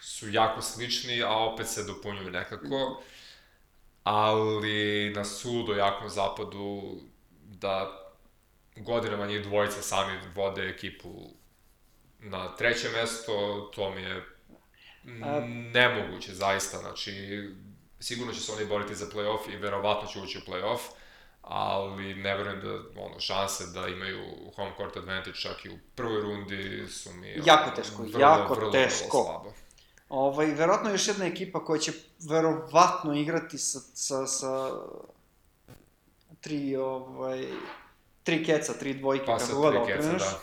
su 0.00 0.30
jako 0.30 0.62
slični, 0.62 1.22
a 1.22 1.32
opet 1.32 1.68
se 1.68 1.84
dopunjuju 1.84 2.30
nekako. 2.30 3.02
Ali 4.04 5.12
na 5.14 5.24
sudo 5.24 5.72
jakom 5.72 6.08
zapadu 6.08 7.00
da 7.44 8.00
godinama 8.76 9.26
njih 9.26 9.42
dvojica 9.42 9.82
sami 9.82 10.18
vode 10.34 10.68
ekipu 10.68 11.10
na 12.18 12.56
treće 12.56 12.88
mesto, 12.88 13.70
to 13.74 13.90
mi 13.90 14.02
je 14.02 14.24
nemoguće, 15.72 16.34
zaista, 16.34 16.78
znači, 16.78 17.12
sigurno 18.00 18.32
će 18.32 18.40
se 18.40 18.52
oni 18.52 18.64
boriti 18.64 18.94
za 18.94 19.06
play-off 19.06 19.52
i 19.52 19.56
verovatno 19.56 20.08
će 20.08 20.18
ući 20.18 20.38
u 20.38 20.50
play-off, 20.50 20.80
ali 21.42 22.14
ne 22.14 22.36
verujem 22.36 22.60
da, 22.60 23.00
ono, 23.02 23.20
šanse 23.20 23.64
da 23.66 23.88
imaju 23.88 24.22
home 24.56 24.72
court 24.76 24.96
advantage 24.96 25.36
čak 25.36 25.64
i 25.64 25.70
u 25.70 25.78
prvoj 25.94 26.20
rundi 26.20 26.88
su 26.88 27.12
mi... 27.12 27.42
Jako 27.46 27.70
teško, 27.76 28.06
jako 28.18 28.70
teško. 28.70 29.24
slabo. 29.24 29.52
Ovaj, 30.10 30.46
verovatno 30.46 30.90
još 30.90 31.08
jedna 31.08 31.24
ekipa 31.26 31.64
koja 31.64 31.80
će 31.80 31.92
verovatno 32.28 33.14
igrati 33.14 33.58
sa, 33.58 33.80
sa, 33.94 34.26
sa 34.26 34.70
tri, 36.40 36.76
ovaj, 36.76 37.46
tri 38.22 38.44
keca, 38.44 38.72
tri 38.72 38.94
dvojke, 38.94 39.26
Pa 39.26 39.38
kako 39.38 39.60
god 39.60 39.72
keca, 39.72 39.82
okreneš. 39.82 40.22
da. 40.22 40.38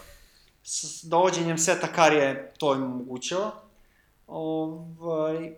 S 0.63 1.03
dovođenjem 1.03 1.57
seta 1.57 1.87
Karije 1.87 2.53
to 2.57 2.73
im 2.75 2.83
omogućava. 2.83 3.51
Ovaj, 4.27 5.55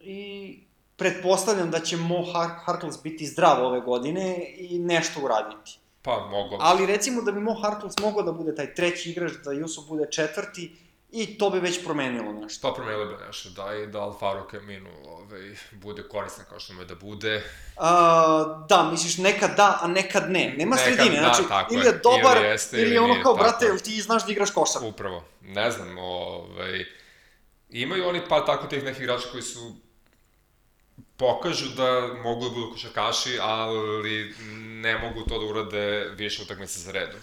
I 0.00 0.58
pretpostavljam 0.96 1.70
da 1.70 1.80
će 1.80 1.96
Mo 1.96 2.24
Har 2.32 2.50
Harkless 2.64 3.02
biti 3.02 3.26
zdrav 3.26 3.66
ove 3.66 3.80
godine 3.80 4.54
i 4.58 4.78
nešto 4.78 5.20
uraditi. 5.24 5.78
Pa, 6.02 6.28
moglo. 6.30 6.58
Ali 6.60 6.86
recimo 6.86 7.22
da 7.22 7.32
bi 7.32 7.40
Mo 7.40 7.54
Harkless 7.62 7.98
mogao 8.00 8.22
da 8.22 8.32
bude 8.32 8.54
taj 8.54 8.74
treći 8.74 9.10
igrač, 9.10 9.32
da 9.44 9.52
Jusuf 9.52 9.88
bude 9.88 10.06
četvrti 10.10 10.76
I 11.14 11.38
to 11.38 11.50
bi 11.50 11.58
već 11.60 11.84
promenilo 11.84 12.32
nešto. 12.32 12.68
Pa 12.68 12.74
promenilo 12.74 13.06
bi 13.06 13.14
nešto, 13.26 13.50
da, 13.50 13.74
i 13.74 13.86
da 13.86 14.00
Alfaro 14.00 14.46
Camino 14.50 14.90
ovaj, 15.04 15.54
bude 15.72 16.02
koristan 16.08 16.44
kao 16.48 16.60
što 16.60 16.72
me 16.72 16.84
da 16.84 16.94
bude. 16.94 17.42
A, 17.76 18.64
da, 18.68 18.88
misliš 18.90 19.18
nekad 19.18 19.56
da, 19.56 19.78
a 19.82 19.88
nekad 19.88 20.30
ne. 20.30 20.54
Nema 20.58 20.76
Nekad 20.76 20.94
sredine, 20.94 21.20
da, 21.20 21.22
znači 21.22 21.48
tako 21.48 21.74
ili 21.74 21.84
je. 21.84 21.88
je 21.88 22.00
dobar, 22.02 22.36
Ili 22.36 22.46
jeste, 22.46 22.76
ili 22.76 22.86
ili 22.86 22.94
je 22.94 23.00
ono 23.00 23.22
kao, 23.22 23.34
tako 23.34 23.44
brate, 23.44 23.64
je. 23.64 23.68
jel 23.68 23.78
ti 23.78 24.00
znaš 24.00 24.26
da 24.26 24.32
igraš 24.32 24.50
košarku? 24.50 24.88
Upravo, 24.88 25.24
ne 25.40 25.70
znam, 25.70 25.98
ovaj, 25.98 26.84
imaju 27.70 28.08
oni 28.08 28.20
pa 28.28 28.44
tako 28.44 28.66
tih 28.66 28.84
nekih 28.84 29.02
igrača 29.02 29.28
koji 29.30 29.42
su 29.42 29.76
pokažu 31.16 31.68
da 31.76 32.08
mogu 32.22 32.44
da 32.44 32.50
budu 32.50 32.72
košarkaši, 32.72 33.38
ali 33.40 34.34
ne 34.58 34.98
mogu 34.98 35.22
to 35.28 35.38
da 35.38 35.46
urade 35.46 36.10
više 36.16 36.42
utakmice 36.42 36.80
za 36.80 36.92
redom. 36.92 37.20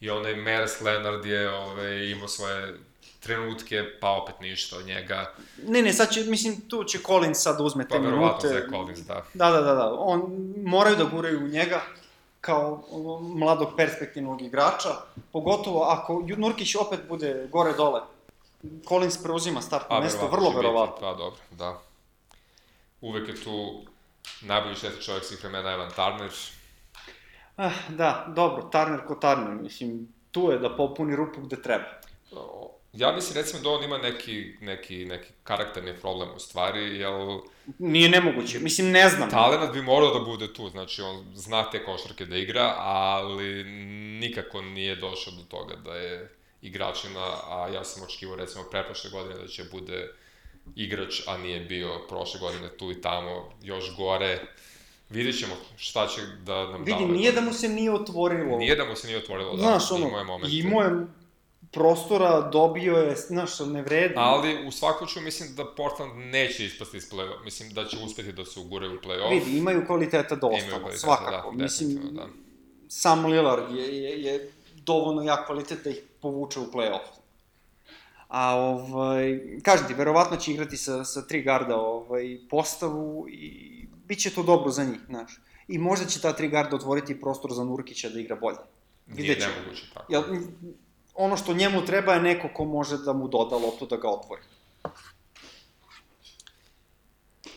I 0.00 0.10
onaj 0.10 0.34
Meres 0.34 0.80
Leonard 0.80 1.24
je 1.24 1.50
ovaj, 1.50 2.10
imao 2.10 2.28
svoje 2.28 2.74
trenutke, 3.20 3.84
pa 4.00 4.10
opet 4.10 4.40
ništa 4.40 4.76
od 4.76 4.86
njega. 4.86 5.34
Ne, 5.66 5.82
ne, 5.82 5.92
sad 5.92 6.10
će, 6.10 6.24
mislim, 6.24 6.60
tu 6.68 6.84
će 6.84 6.98
Collins 6.98 7.42
sad 7.42 7.60
uzme 7.60 7.88
Pa 7.88 7.94
te 7.94 8.00
verovatno 8.00 8.48
minute. 8.48 8.60
Zach 8.60 8.70
Collins, 8.70 8.98
da. 8.98 9.24
Da, 9.34 9.50
da, 9.50 9.60
da, 9.60 9.74
da. 9.74 9.94
On, 9.98 10.22
moraju 10.64 10.96
da 10.96 11.04
guraju 11.04 11.44
u 11.44 11.48
njega 11.48 11.80
kao 12.40 12.84
mladog 13.20 13.68
perspektivnog 13.76 14.42
igrača, 14.42 14.88
pogotovo 15.32 15.82
ako 15.82 16.24
Nurkić 16.36 16.74
opet 16.74 17.00
bude 17.08 17.48
gore-dole. 17.52 18.00
Collins 18.88 19.22
preuzima 19.22 19.60
startno 19.60 19.96
A, 19.96 20.00
mesto, 20.00 20.18
verovatno 20.18 20.36
vrlo 20.36 20.50
će 20.50 20.56
biti, 20.56 20.66
verovatno. 20.66 21.00
Pa 21.00 21.14
dobro, 21.14 21.40
da. 21.50 21.80
Uvek 23.00 23.28
je 23.28 23.44
tu 23.44 23.82
najbolji 24.40 24.74
šesti 24.74 25.02
čovjek 25.02 25.24
svih 25.24 25.40
vremena 25.40 25.72
Evan 25.72 25.90
Turner. 25.90 26.32
Ah, 27.56 27.72
da, 27.88 28.26
dobro, 28.36 28.62
Turner 28.62 29.06
ko 29.06 29.14
Turner, 29.14 29.54
mislim, 29.62 30.08
tu 30.30 30.50
je 30.50 30.58
da 30.58 30.76
popuni 30.76 31.16
rupu 31.16 31.40
gde 31.40 31.62
treba. 31.62 31.84
Ja 32.98 33.12
mislim 33.12 33.36
recimo 33.36 33.62
da 33.62 33.70
on 33.70 33.84
ima 33.84 33.98
neki, 33.98 34.52
neki, 34.60 35.04
neki 35.04 35.28
karakterni 35.44 35.94
problem 36.00 36.28
u 36.36 36.38
stvari, 36.38 36.98
jer 36.98 37.12
Nije 37.78 38.08
nemoguće, 38.08 38.58
mislim, 38.58 38.90
ne 38.90 39.08
znam. 39.08 39.30
talenat 39.30 39.72
bi 39.72 39.82
morao 39.82 40.18
da 40.18 40.24
bude 40.24 40.52
tu, 40.52 40.68
znači 40.68 41.02
on 41.02 41.24
zna 41.34 41.70
te 41.70 41.84
košarke 41.84 42.26
da 42.26 42.36
igra, 42.36 42.74
ali 42.78 43.64
nikako 44.20 44.62
nije 44.62 44.96
došao 44.96 45.32
do 45.32 45.42
toga 45.48 45.74
da 45.76 45.94
je 45.94 46.30
igračina, 46.62 47.26
a 47.48 47.68
ja 47.74 47.84
sam 47.84 48.02
očekivao 48.02 48.36
recimo 48.36 48.64
preprošle 48.70 49.10
godine 49.10 49.34
da 49.38 49.48
će 49.48 49.64
bude 49.72 50.10
igrač, 50.76 51.22
a 51.26 51.38
nije 51.38 51.60
bio 51.60 51.98
prošle 52.08 52.40
godine 52.40 52.68
tu 52.78 52.90
i 52.92 53.00
tamo, 53.00 53.52
još 53.62 53.96
gore. 53.96 54.40
Vidjet 55.10 55.38
ćemo 55.38 55.54
šta 55.76 56.06
će 56.06 56.20
da 56.44 56.66
nam 56.66 56.84
Vidi, 56.84 57.04
ove 57.04 57.12
nije 57.12 57.32
da 57.32 57.40
mu 57.40 57.52
se 57.52 57.68
nije 57.68 57.92
otvorilo. 57.92 58.58
Nije 58.58 58.76
da 58.76 58.84
mu 58.84 58.96
se 58.96 59.06
nije 59.06 59.18
otvorilo, 59.18 59.56
da, 59.56 59.62
Znaš, 59.62 59.90
ono, 59.90 60.06
imao 60.06 60.18
je 60.18 60.24
momente. 60.24 60.56
imao 60.56 60.82
je 60.82 61.06
prostora, 61.70 62.40
dobio 62.40 62.96
je, 62.96 63.16
znaš, 63.16 63.60
ne 63.60 63.82
vredi. 63.82 64.14
Ali 64.16 64.66
u 64.66 64.70
svakom 64.70 64.98
slučaju 64.98 65.24
mislim 65.24 65.54
da 65.54 65.74
Portland 65.74 66.12
neće 66.16 66.64
ispasti 66.64 66.96
iz 66.96 67.10
play-off. 67.10 67.44
Mislim 67.44 67.70
da 67.70 67.84
će 67.84 67.96
uspeti 68.04 68.32
da 68.32 68.44
se 68.44 68.60
uguraju 68.60 68.98
u 68.98 69.06
play-off. 69.06 69.30
Vidi, 69.30 69.58
imaju 69.58 69.86
kvaliteta 69.86 70.34
dosta, 70.34 70.66
Imaju 70.66 70.80
kvaliteta, 70.80 71.06
svakako. 71.06 71.52
da, 71.56 71.62
mislim, 71.62 72.00
da. 72.10 72.26
sam 72.88 73.26
Lillard 73.26 73.74
je, 73.74 74.02
je, 74.02 74.22
je 74.22 74.52
dovoljno 74.76 75.22
jak 75.22 75.46
kvalitet 75.46 75.84
da 75.84 75.90
ih 75.90 76.02
povuče 76.20 76.60
u 76.60 76.66
play-off. 76.66 77.18
A 78.28 78.54
ovaj, 78.56 79.40
kažem 79.62 79.86
ti, 79.86 79.94
verovatno 79.94 80.36
će 80.36 80.52
igrati 80.52 80.76
sa, 80.76 81.04
sa 81.04 81.26
tri 81.26 81.42
garda 81.42 81.76
ovaj, 81.76 82.38
postavu 82.50 83.26
i 83.28 83.86
bit 84.06 84.18
će 84.18 84.30
to 84.30 84.42
dobro 84.42 84.70
za 84.70 84.84
njih, 84.84 85.00
znaš. 85.06 85.40
I 85.68 85.78
možda 85.78 86.06
će 86.06 86.20
ta 86.20 86.32
tri 86.32 86.48
garda 86.48 86.76
otvoriti 86.76 87.20
prostor 87.20 87.52
za 87.52 87.64
Nurkića 87.64 88.08
da 88.08 88.20
igra 88.20 88.36
bolje. 88.36 88.58
Nije 89.06 89.36
nemoguće 89.36 89.84
tako. 89.94 90.12
Jel, 90.12 90.22
ono 91.18 91.36
što 91.36 91.54
njemu 91.54 91.84
treba 91.84 92.14
je 92.14 92.20
neko 92.22 92.48
ko 92.48 92.64
može 92.66 92.98
da 92.98 93.12
mu 93.12 93.28
doda 93.28 93.56
loptu 93.56 93.86
da 93.86 93.96
ga 93.96 94.08
otvori. 94.10 94.42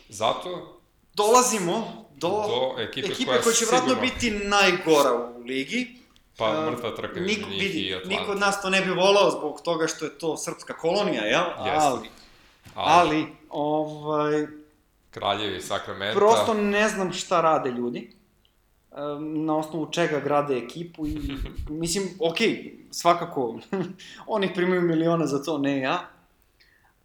Zato, 0.09 0.77
Dolazimo 1.13 1.75
do, 2.13 2.27
Do 2.29 2.81
ekipe 2.81 3.07
koja 3.25 3.41
koja 3.41 3.53
će 3.53 3.65
vratno 3.65 3.89
sigurno- 3.89 4.01
biti 4.03 4.31
najgora 4.31 5.13
u 5.13 5.39
ligi. 5.39 5.95
pa 6.37 6.45
A, 6.47 6.65
mrtva 6.65 6.91
trka 6.91 7.19
Niko, 7.19 7.31
između 7.31 7.49
njih 7.49 7.61
vidi, 7.61 7.79
i 7.79 7.95
Atlanta. 7.95 8.09
niko 8.11 8.31
od 8.31 8.39
nas 8.39 8.61
to 8.61 8.69
ne 8.69 8.81
bi 8.81 8.91
volao 8.91 9.31
zbog 9.31 9.61
toga 9.61 9.87
što 9.87 10.05
je 10.05 10.17
to 10.17 10.37
srpska 10.37 10.73
kolonija, 10.73 11.23
jel? 11.23 11.43
Jeste. 11.65 11.87
Ali, 11.87 12.09
ali, 12.75 13.25
ovaj, 13.49 14.47
Kraljevi 15.11 15.61
Sakramenta. 15.61 16.19
prosto 16.19 16.53
ne 16.53 16.89
znam 16.89 17.13
šta 17.13 17.41
rade 17.41 17.69
ljudi, 17.71 18.11
na 19.19 19.57
osnovu 19.57 19.91
čega 19.91 20.19
grade 20.19 20.57
ekipu 20.57 21.07
i, 21.07 21.37
mislim, 21.69 22.09
okej, 22.19 22.77
svakako, 22.91 23.59
oni 24.27 24.53
primaju 24.53 24.81
milione 24.81 25.27
za 25.27 25.43
to, 25.43 25.57
ne 25.57 25.79
ja. 25.79 26.09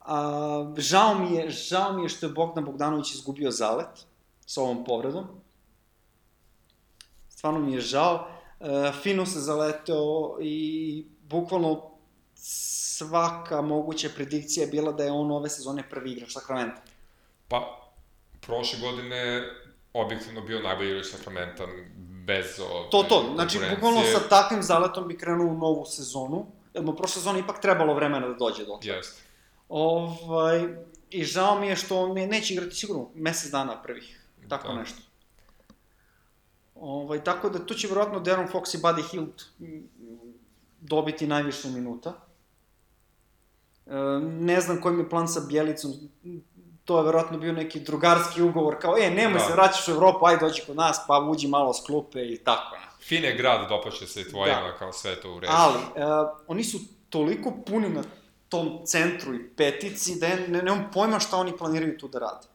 A, 0.01 0.73
žao 0.77 1.15
mi 1.15 1.37
je, 1.37 1.51
žao 1.51 1.93
mi 1.93 2.03
je 2.03 2.09
što 2.09 2.27
je 2.27 2.33
Bogdan 2.33 2.65
Bogdanović 2.65 3.15
izgubio 3.15 3.51
zalet 3.51 4.07
sa 4.47 4.63
ovom 4.63 4.85
povredom. 4.85 5.25
Stvarno 7.29 7.61
mi 7.61 7.73
je 7.73 7.81
žao. 7.81 8.29
E, 8.61 8.93
fino 9.03 9.27
se 9.27 9.41
zaleteo 9.41 10.37
i 10.41 11.07
bukvalno 11.29 11.91
svaka 12.35 13.63
moguća 13.63 14.09
predikcija 14.15 14.65
je 14.65 14.71
bila 14.71 14.93
da 14.93 15.05
je 15.05 15.13
on 15.13 15.31
ove 15.31 15.49
sezone 15.49 15.89
prvi 15.91 16.13
igrač 16.13 16.33
Sakramenta. 16.33 16.83
Pa, 17.49 17.91
prošle 18.41 18.79
godine 18.81 19.43
objektivno 20.01 20.41
bio 20.41 20.61
najbolji 20.61 20.91
igrač 20.91 21.07
Sakramenta 21.07 21.67
bez 22.27 22.61
ove 22.61 22.91
To, 22.91 23.03
to, 23.03 23.33
znači, 23.35 23.59
bukvalno 23.75 24.03
sa 24.03 24.29
takvim 24.29 24.63
zaletom 24.63 25.09
bi 25.09 25.19
krenuo 25.19 25.47
u 25.47 25.59
novu 25.59 25.85
sezonu, 25.87 26.47
jer 26.75 26.85
mu 26.85 26.97
prošle 26.97 27.15
sezone 27.15 27.41
ipak 27.41 27.61
trebalo 27.61 27.95
vremena 27.95 28.29
da 28.29 28.35
dođe 28.35 28.65
do 28.65 28.73
toga. 28.73 28.93
Jeste. 28.93 29.23
Ovaj, 29.69 30.69
I 31.11 31.25
žao 31.25 31.61
mi 31.61 31.69
je 31.69 31.77
što 31.77 32.01
on 32.01 32.15
ne, 32.15 32.27
neće 32.27 32.55
igrati 32.55 32.75
sigurno 32.75 33.09
mesec 33.15 33.51
dana 33.51 33.83
prvih, 33.83 34.21
tako 34.49 34.69
Da. 34.69 34.75
nešto. 34.75 34.99
Ovaj, 36.75 37.25
tako 37.25 37.49
da 37.49 37.67
tu 37.67 37.75
će 37.75 37.89
verovatno 37.89 38.21
Darren 38.21 38.49
Fox 38.49 38.75
i 38.75 38.83
Buddy 38.83 39.11
Hield 39.11 39.43
mm, 39.59 39.87
dobiti 40.81 41.27
najviše 41.27 41.69
minuta. 41.69 42.13
E, 43.87 43.93
ne 44.21 44.61
znam 44.61 44.81
koji 44.81 44.97
mi 44.97 45.03
je 45.03 45.09
plan 45.09 45.29
sa 45.29 45.41
Bjelicom, 45.49 45.93
to 46.87 46.99
je 46.99 47.05
verovatno 47.05 47.39
bio 47.39 47.53
neki 47.53 47.81
drugarski 47.81 48.43
ugovor, 48.43 48.77
kao, 48.81 48.97
e, 48.99 49.11
nemoj 49.11 49.39
Da. 49.39 49.47
se 49.47 49.53
vraćaš 49.53 49.89
u 49.89 49.91
Evropu, 49.91 50.27
ajde 50.27 50.41
dođi 50.41 50.63
kod 50.67 50.77
nas, 50.77 51.01
pa 51.09 51.19
uđi 51.19 51.49
malo 51.49 51.75
s 51.75 51.87
klupe 51.87 52.23
i 52.23 52.39
tako. 52.45 52.77
Fin 53.01 53.25
je 53.25 53.37
grad, 53.37 53.69
dopaće 53.69 54.07
se 54.07 54.21
i 54.21 54.29
tvojima, 54.31 54.61
Da. 54.61 54.77
kao 54.79 54.93
sve 54.93 55.21
to 55.21 55.35
u 55.35 55.41
redu. 55.41 55.53
Ali, 55.57 55.79
e, 55.79 56.03
oni 56.47 56.65
su 56.65 56.79
toliko 57.11 57.53
puni 57.67 57.89
na 57.89 58.03
tom 58.49 58.81
centru 58.87 59.35
i 59.35 59.49
petici 59.57 60.21
da 60.21 60.27
ja 60.27 60.37
ne, 60.37 60.63
nemam 60.63 60.91
pojma 60.93 61.21
šta 61.21 61.37
oni 61.37 61.57
planiraju 61.59 61.99
tu 61.99 62.09
da 62.09 62.19
rade. 62.19 62.47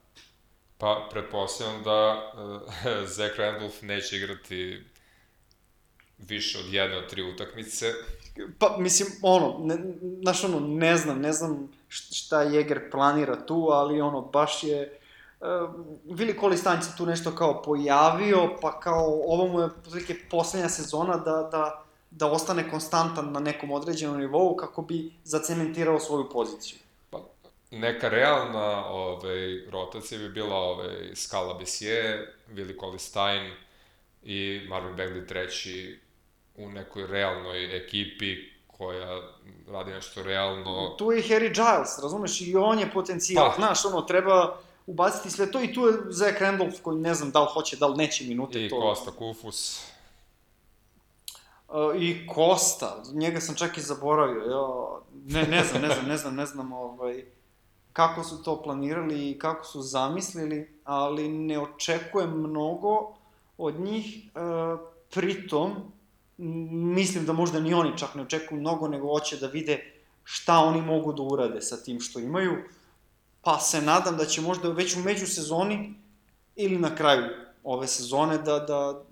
Pa, 0.77 1.07
pretpostavljam 1.11 1.84
da 1.84 2.13
uh, 2.34 3.07
Zach 3.07 3.39
Randolph 3.39 3.84
neće 3.84 4.17
igrati 4.17 4.84
više 6.17 6.59
od 6.59 6.73
jedne 6.73 6.97
od 6.97 7.09
tri 7.09 7.21
utakmice. 7.34 7.93
Pa, 8.59 8.75
mislim, 8.79 9.09
ono, 9.21 9.59
ne, 9.59 9.77
znaš, 10.21 10.43
ono, 10.43 10.59
ne 10.59 10.97
znam, 10.97 11.19
ne 11.19 11.34
znam 11.34 11.71
šta 11.89 12.41
Jeger 12.41 12.91
planira 12.91 13.45
tu, 13.45 13.67
ali 13.71 14.01
ono, 14.01 14.21
baš 14.21 14.63
je... 14.63 14.97
Uh, 15.39 15.69
Vili 16.05 16.38
Kolistanj 16.38 16.82
se 16.82 16.97
tu 16.97 17.05
nešto 17.05 17.36
kao 17.36 17.61
pojavio, 17.61 18.55
pa 18.61 18.79
kao 18.79 19.21
ovo 19.25 19.47
mu 19.47 19.59
je 19.59 19.66
otprilike 19.66 20.16
poslednja 20.29 20.70
sezona 20.70 21.17
da, 21.17 21.49
da, 21.51 21.83
da 22.12 22.28
ostane 22.28 22.70
konstantan 22.70 23.32
na 23.32 23.39
nekom 23.39 23.71
određenom 23.71 24.20
nivou 24.20 24.55
kako 24.55 24.82
bi 24.82 25.12
zacementirao 25.24 25.99
svoju 25.99 26.29
poziciju. 26.29 26.79
Pa, 27.09 27.20
neka 27.71 28.09
realna 28.09 28.86
ovaj, 28.86 29.66
rotacija 29.71 30.20
bi 30.20 30.29
bila 30.29 30.55
ovaj, 30.55 31.12
Scala 31.16 31.53
Bessier, 31.53 32.28
Willi 32.53 32.79
Colistein 32.79 33.51
i 34.24 34.62
Marvin 34.70 34.95
Bagley 34.95 35.28
treći 35.28 35.99
u 36.57 36.69
nekoj 36.69 37.07
realnoj 37.07 37.78
ekipi 37.78 38.37
koja 38.67 39.21
radi 39.67 39.91
nešto 39.91 40.23
realno. 40.23 40.95
Tu 40.97 41.11
je 41.11 41.19
i 41.19 41.23
Harry 41.23 41.53
Giles, 41.53 41.99
razumeš, 42.03 42.41
i 42.41 42.55
on 42.55 42.79
je 42.79 42.91
potencijal, 42.91 43.49
Pa. 43.49 43.55
znaš, 43.55 43.86
ono, 43.86 44.01
treba 44.01 44.57
ubaciti 44.87 45.32
sve 45.32 45.51
to 45.51 45.61
i 45.61 45.73
tu 45.73 45.82
je 45.87 45.93
Zach 46.09 46.41
Randolph 46.41 46.82
koji 46.82 46.99
ne 46.99 47.13
znam 47.13 47.32
da 47.32 47.41
li 47.41 47.47
hoće, 47.53 47.78
da 47.78 47.87
li 47.87 47.97
neće 47.97 48.23
minute 48.23 48.65
I 48.65 48.69
to. 48.69 48.82
Costa 48.82 49.11
Kufus. 49.11 49.91
Uh, 51.67 52.01
I 52.01 52.28
Kosta, 52.28 53.03
njega 53.13 53.41
sam 53.41 53.55
čak 53.55 53.78
i 53.78 53.82
zaboravio, 53.82 54.43
jo, 54.43 55.01
ne, 55.25 55.43
ne 55.43 55.63
znam, 55.63 55.82
ne 55.82 55.89
znam, 55.89 56.05
ne 56.05 56.17
znam, 56.17 56.36
ne 56.36 56.45
znam, 56.45 56.73
ovaj, 56.73 57.25
kako 57.93 58.23
su 58.23 58.43
to 58.43 58.61
planirali 58.61 59.29
i 59.29 59.39
kako 59.39 59.65
su 59.65 59.82
zamislili, 59.82 60.79
ali 60.83 61.28
ne 61.28 61.59
očekujem 61.59 62.29
mnogo 62.29 63.13
od 63.57 63.79
njih, 63.79 64.29
uh, 64.36 64.79
pritom, 65.09 65.91
mislim 66.96 67.26
da 67.26 67.34
možda 67.34 67.59
ni 67.59 67.74
oni 67.74 67.97
čak 67.97 68.16
ne 68.16 68.22
očekuju 68.22 68.59
mnogo, 68.59 68.88
nego 68.88 69.08
hoće 69.08 69.38
da 69.38 69.47
vide 69.47 69.93
šta 70.24 70.58
oni 70.59 70.82
mogu 70.82 71.13
da 71.13 71.24
urade 71.24 71.62
sa 71.62 71.78
tim 71.84 72.00
što 72.00 72.20
imaju, 72.20 72.58
pa 73.42 73.59
se 73.59 73.82
nadam 73.82 74.18
da 74.18 74.26
će 74.26 74.42
možda 74.42 74.70
već 74.70 74.96
u 74.96 75.00
međusezoni 75.00 75.93
ili 76.55 76.78
na 76.78 76.96
kraju 76.96 77.24
ove 77.63 77.88
sezone 77.88 78.38
da, 78.38 78.59
da 78.59 79.04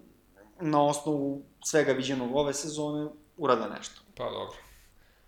na 0.62 0.84
osnovu 0.86 1.44
svega 1.66 1.92
viđenog 1.92 2.36
ove 2.36 2.54
sezone 2.54 3.10
urade 3.38 3.70
nešto. 3.78 4.02
Pa 4.18 4.24
dobro. 4.24 4.58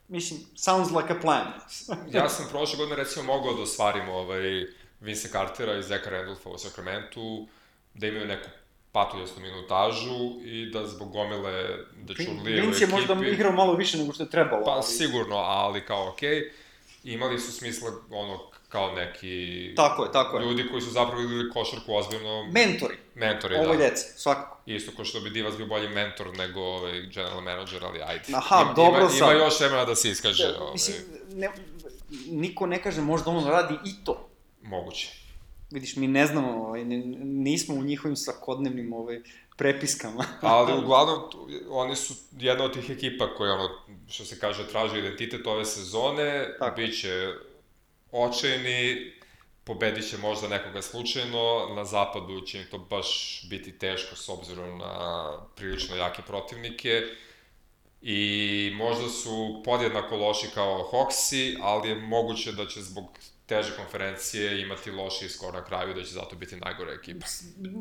Mislim, 0.07 0.39
sounds 0.55 0.91
like 0.91 1.13
a 1.13 1.19
plan. 1.21 1.47
ja 2.19 2.29
sam 2.29 2.45
prošle 2.49 2.77
godine 2.77 2.95
recimo 2.95 3.23
mogao 3.23 3.53
da 3.53 3.61
ostvarim 3.61 4.09
ovaj 4.09 4.65
Vince 4.99 5.27
Cartera 5.27 5.77
i 5.77 5.83
Zeka 5.83 6.09
Randolfa 6.09 6.49
u 6.49 6.57
Sacramentu, 6.57 7.47
da 7.93 8.07
imaju 8.07 8.27
neku 8.27 8.49
patuljasnu 8.91 9.41
minutažu 9.41 10.39
i 10.43 10.69
da 10.73 10.87
zbog 10.87 11.11
gomile 11.11 11.77
da 11.95 12.13
čurlije 12.13 12.61
u 12.61 12.65
je 12.65 12.71
ekipi... 12.71 12.91
možda 12.91 13.27
igrao 13.27 13.51
malo 13.51 13.73
više 13.73 13.97
nego 13.97 14.13
što 14.13 14.23
je 14.23 14.29
trebalo. 14.29 14.65
Pa 14.65 14.71
ali... 14.71 14.83
sigurno, 14.83 15.35
ali 15.35 15.85
kao 15.85 16.09
okej. 16.09 16.29
Okay, 16.29 16.49
imali 17.03 17.39
su 17.39 17.51
smisla 17.51 17.91
ono 18.11 18.39
kao 18.69 18.91
neki... 18.91 19.73
Tako 19.75 20.03
je, 20.03 20.11
tako 20.11 20.37
je. 20.37 20.45
Ljudi 20.45 20.67
koji 20.69 20.81
su 20.81 20.89
zapravo 20.89 21.21
igrali 21.21 21.51
košarku 21.51 21.93
ozbiljno... 21.93 22.43
Mentori. 22.51 22.95
Mentori, 23.15 23.55
Ovoj 23.55 23.77
da. 23.77 23.83
deci, 23.83 24.05
svakako. 24.15 24.57
Isto 24.65 24.91
kao 24.95 25.05
što 25.05 25.19
bi 25.19 25.29
Divas 25.29 25.57
bio 25.57 25.65
bolji 25.65 25.89
mentor 25.89 26.37
nego 26.37 26.61
ovaj 26.61 27.01
general 27.01 27.41
manager, 27.41 27.85
ali 27.85 28.01
ajde. 28.01 28.23
Aha, 28.33 28.61
ima, 28.61 28.73
dobro 28.73 28.99
ima, 28.99 29.09
sad. 29.09 29.35
Ima 29.35 29.43
još 29.43 29.59
vremena 29.59 29.85
da 29.85 29.95
se 29.95 30.09
iskaže. 30.09 30.47
Da, 30.47 30.61
ovaj, 30.61 30.73
Mislim, 30.73 30.97
ne, 31.33 31.49
niko 32.27 32.65
ne 32.65 32.81
kaže 32.83 33.01
možda 33.01 33.31
on 33.31 33.45
radi 33.45 33.73
i 33.85 34.05
to. 34.05 34.29
Moguće. 34.61 35.20
Vidiš, 35.71 35.95
mi 35.95 36.07
ne 36.07 36.27
znamo, 36.27 36.51
ovaj, 36.51 36.83
nismo 37.23 37.75
u 37.75 37.83
njihovim 37.83 38.15
svakodnevnim 38.15 38.93
ovaj, 38.93 39.21
prepiskama. 39.57 40.25
Ali 40.41 40.73
uglavnom, 40.83 41.19
oni 41.69 41.95
su 41.95 42.13
jedna 42.39 42.63
od 42.63 42.73
tih 42.73 42.89
ekipa 42.89 43.35
koja, 43.35 43.53
ono, 43.53 43.69
što 44.09 44.25
se 44.25 44.39
kaže, 44.39 44.67
traži 44.67 44.99
identitet 44.99 45.47
ove 45.47 45.65
sezone, 45.65 46.47
Tako. 46.59 46.75
biće 46.75 47.33
očajni, 48.11 49.11
pobedit 49.63 50.09
će 50.09 50.17
možda 50.17 50.47
nekoga 50.47 50.81
slučajno, 50.81 51.73
na 51.75 51.85
zapadu 51.85 52.41
će 52.41 52.57
im 52.57 52.65
to 52.71 52.77
baš 52.77 53.41
biti 53.49 53.77
teško 53.77 54.15
s 54.15 54.29
obzirom 54.29 54.77
na 54.77 55.31
prilično 55.55 55.95
jake 55.95 56.21
protivnike 56.27 57.01
i 58.01 58.71
možda 58.75 59.09
su 59.09 59.61
podjednako 59.65 60.17
loši 60.17 60.47
kao 60.53 60.89
Hawksi, 60.91 61.57
ali 61.61 61.89
je 61.89 61.95
moguće 61.95 62.51
da 62.51 62.67
će 62.67 62.81
zbog 62.81 63.05
teže 63.51 63.75
konferencije 63.75 64.61
imati 64.61 64.91
loši 64.91 65.29
skor 65.29 65.53
na 65.53 65.63
kraju, 65.65 65.93
da 65.93 66.03
će 66.03 66.13
zato 66.13 66.35
biti 66.35 66.55
najgore 66.55 66.93
ekipa. 66.93 67.25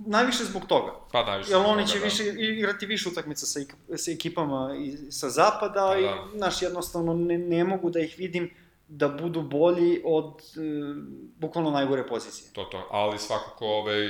Najviše 0.06 0.44
zbog 0.44 0.66
toga. 0.66 0.92
Pa 1.12 1.24
najviše. 1.24 1.50
Jer 1.50 1.60
zbog 1.60 1.72
oni 1.72 1.86
će 1.88 1.98
da. 1.98 2.04
više 2.04 2.24
igrati 2.38 2.86
više 2.86 3.08
utakmica 3.08 3.46
sa, 3.46 3.60
sa 3.96 4.10
ekipama 4.10 4.76
i, 4.78 5.12
sa 5.12 5.30
zapada 5.30 5.86
Pa 5.92 5.98
i, 5.98 6.02
da. 6.02 6.26
znaš, 6.36 6.62
jednostavno 6.62 7.14
ne, 7.14 7.38
ne 7.38 7.64
mogu 7.64 7.90
da 7.90 8.00
ih 8.00 8.14
vidim 8.18 8.50
da 8.88 9.08
budu 9.08 9.42
bolji 9.42 10.00
od 10.04 10.34
e, 10.40 10.60
bukvalno 11.38 11.70
najgore 11.70 12.06
pozicije. 12.06 12.52
To 12.52 12.64
to, 12.64 12.88
ali 12.90 13.18
svakako 13.18 13.66
ovaj, 13.66 14.08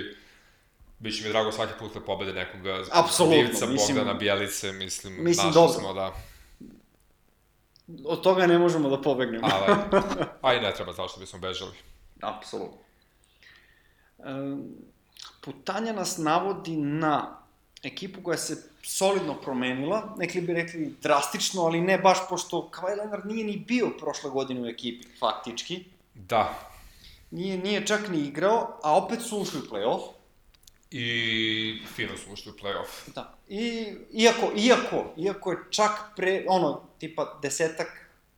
Biće 0.99 1.25
mi 1.25 1.29
drago 1.29 1.53
svaki 1.53 1.73
put 1.79 1.93
kad 1.93 2.05
pobede 2.05 2.33
nekoga 2.33 2.85
Apsolutno, 2.93 3.43
Divca, 3.43 3.67
mislim- 3.67 3.97
Bogdana 3.97 4.19
Bjelice, 4.19 4.73
mislim, 4.73 5.13
Mislim, 5.25 5.47
našli 5.47 5.61
dobro. 5.61 5.81
smo 5.81 5.93
da, 5.95 6.15
Od 8.05 8.23
toga 8.23 8.47
ne 8.47 8.59
možemo 8.59 8.89
da 8.89 9.01
pobegnemo. 9.03 9.49
ali, 9.53 9.77
a 10.43 10.55
i 10.55 10.61
ne 10.61 10.75
treba, 10.75 10.93
zašto 10.93 11.21
bismo 11.21 11.39
bežali. 11.39 11.73
Apsolutno. 12.21 12.79
E, 14.19 14.23
putanja 15.41 15.93
nas 15.93 16.19
navodi 16.19 16.77
na 16.77 17.37
ekipu 17.83 18.23
koja 18.23 18.39
se 18.39 18.57
solidno 18.83 19.35
promenila, 19.35 20.15
nekli 20.19 20.41
bi 20.41 20.53
rekli 20.55 20.95
drastično, 21.03 21.63
ali 21.63 21.81
ne 21.81 21.99
baš 21.99 22.19
pošto 22.29 22.69
Kawhi 22.73 22.97
Leonard 22.99 23.27
nije 23.27 23.45
ni 23.45 23.57
bio 23.57 23.91
prošle 23.99 24.31
godine 24.31 24.61
u 24.61 24.67
ekipi, 24.67 25.09
faktički. 25.19 25.85
Da, 26.15 26.59
Nije, 27.31 27.59
nije 27.59 27.87
čak 27.87 28.09
ni 28.09 28.19
igrao, 28.19 28.79
a 28.83 28.97
opet 28.97 29.23
su 29.23 29.39
ušli 29.39 29.61
u 29.61 29.63
play-off. 29.63 30.01
i 30.91 31.83
fino 31.95 32.17
smo 32.17 32.33
ušli 32.33 32.53
u 32.53 32.55
play-off. 32.55 33.15
Da. 33.15 33.35
I, 33.49 33.95
iako, 34.13 34.53
iako, 34.57 35.05
iako 35.17 35.51
je 35.51 35.59
čak 35.71 35.91
pre, 36.17 36.45
ono, 36.49 36.83
tipa 37.01 37.39
desetak, 37.43 37.89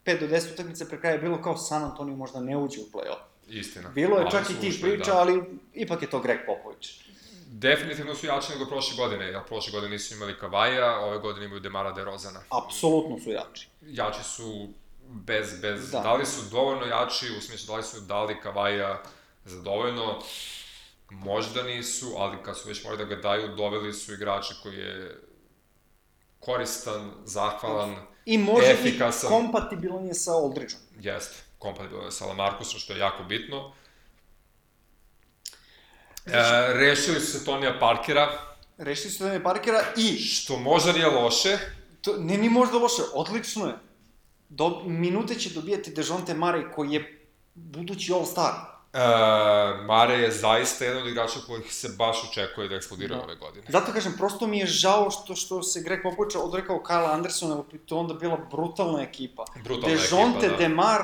5 0.04 0.20
do 0.20 0.26
10 0.26 0.52
utakmice 0.52 0.88
pre 0.88 1.00
kraja 1.00 1.12
je 1.12 1.18
bilo 1.18 1.42
kao 1.42 1.56
San 1.56 1.84
Antonio 1.84 2.16
možda 2.16 2.40
ne 2.40 2.56
uđe 2.56 2.80
u 2.80 2.84
play-off. 2.92 3.22
Istina. 3.48 3.88
Bilo 3.88 4.18
je 4.18 4.30
čak 4.30 4.50
i 4.50 4.60
tih 4.60 4.78
priča, 4.82 5.12
da. 5.12 5.18
ali 5.18 5.42
ipak 5.74 6.02
je 6.02 6.10
to 6.10 6.20
Greg 6.20 6.38
Popović. 6.46 7.00
Definitivno 7.46 8.14
su 8.14 8.26
jači 8.26 8.52
nego 8.52 8.66
prošle 8.66 8.96
godine, 8.96 9.24
jer 9.24 9.40
prošle 9.48 9.72
godine 9.72 9.92
nisu 9.92 10.14
imali 10.14 10.38
Kavaja, 10.38 10.98
ove 10.98 11.18
godine 11.18 11.46
imaju 11.46 11.60
Demara 11.60 11.92
DeRozana. 11.92 12.40
Apsolutno 12.50 13.18
su 13.18 13.30
jači. 13.30 13.68
Jači 13.80 14.24
su 14.24 14.68
bez, 15.08 15.60
bez, 15.60 15.90
Da. 15.90 15.98
da. 15.98 16.02
da 16.02 16.14
li 16.14 16.26
su 16.26 16.50
dovoljno 16.50 16.86
jači, 16.86 17.26
u 17.38 17.40
smislu 17.40 17.72
da 17.72 17.76
li 17.76 17.82
su 17.82 18.00
dali 18.00 18.40
Kavaja 18.40 19.02
za 19.44 19.62
dovoljno, 19.62 20.18
možda 21.10 21.62
nisu, 21.62 22.14
ali 22.18 22.36
kad 22.42 22.58
su 22.58 22.68
već 22.68 22.84
morali 22.84 23.04
da 23.04 23.14
ga 23.14 23.22
daju, 23.22 23.56
doveli 23.56 23.92
su 23.92 24.12
igrača 24.14 24.54
koji 24.62 24.76
je 24.76 25.20
koristan, 26.40 27.10
zahvalan, 27.24 27.96
I 28.24 28.38
može 28.38 28.66
Efikasan. 28.66 29.30
i 29.30 29.34
kompatibilan 29.34 30.06
je 30.06 30.14
sa 30.14 30.32
Aldridgeom. 30.32 30.80
jeste, 31.00 31.36
kompatibilan 31.58 32.04
je 32.04 32.12
sa 32.12 32.26
Lamarcusom, 32.26 32.80
što 32.80 32.92
je 32.92 32.98
jako 32.98 33.24
bitno. 33.24 33.72
E, 36.26 36.32
rešili 36.72 37.20
su 37.20 37.38
se 37.38 37.44
Tonija 37.44 37.78
Parkera, 37.80 38.52
Rešili 38.78 39.10
su 39.10 39.24
Tony 39.24 39.42
Parkera 39.42 39.82
i, 39.96 40.18
što 40.18 40.56
možda 40.58 40.92
nije 40.92 41.06
loše, 41.06 41.58
to, 42.00 42.16
ne 42.18 42.36
ni 42.36 42.48
možda 42.48 42.78
loše, 42.78 43.02
odlično 43.14 43.66
je. 43.66 43.74
Do, 44.48 44.82
minute 44.86 45.34
će 45.34 45.50
dobijati 45.50 45.90
Dejonte 45.90 46.34
Murray 46.34 46.72
koji 46.74 46.92
je 46.92 47.28
budući 47.54 48.12
All-Star. 48.12 48.52
E, 48.92 48.98
Mare 49.86 50.14
je 50.14 50.30
zaista 50.30 50.84
jedan 50.84 51.02
od 51.02 51.08
igrača 51.08 51.40
kojih 51.46 51.74
se 51.74 51.88
baš 51.98 52.24
očekuje 52.30 52.68
da 52.68 52.74
eksplodira 52.76 53.16
Da. 53.16 53.22
ove 53.22 53.36
godine. 53.36 53.64
Zato 53.68 53.92
kažem, 53.92 54.14
prosto 54.18 54.46
mi 54.46 54.58
je 54.58 54.66
žao 54.66 55.10
što, 55.10 55.34
što 55.34 55.62
se 55.62 55.80
Greg 55.82 56.00
Popović 56.02 56.34
odrekao 56.36 56.76
Kyle 56.78 57.12
Andersona, 57.12 57.62
to 57.86 57.96
onda 57.96 58.14
bila 58.14 58.36
brutalna 58.50 59.02
ekipa. 59.02 59.44
Brutalna 59.64 59.96
Dejonte, 59.96 60.38
ekipa, 60.38 60.52
da. 60.52 60.56
Demar, 60.56 61.00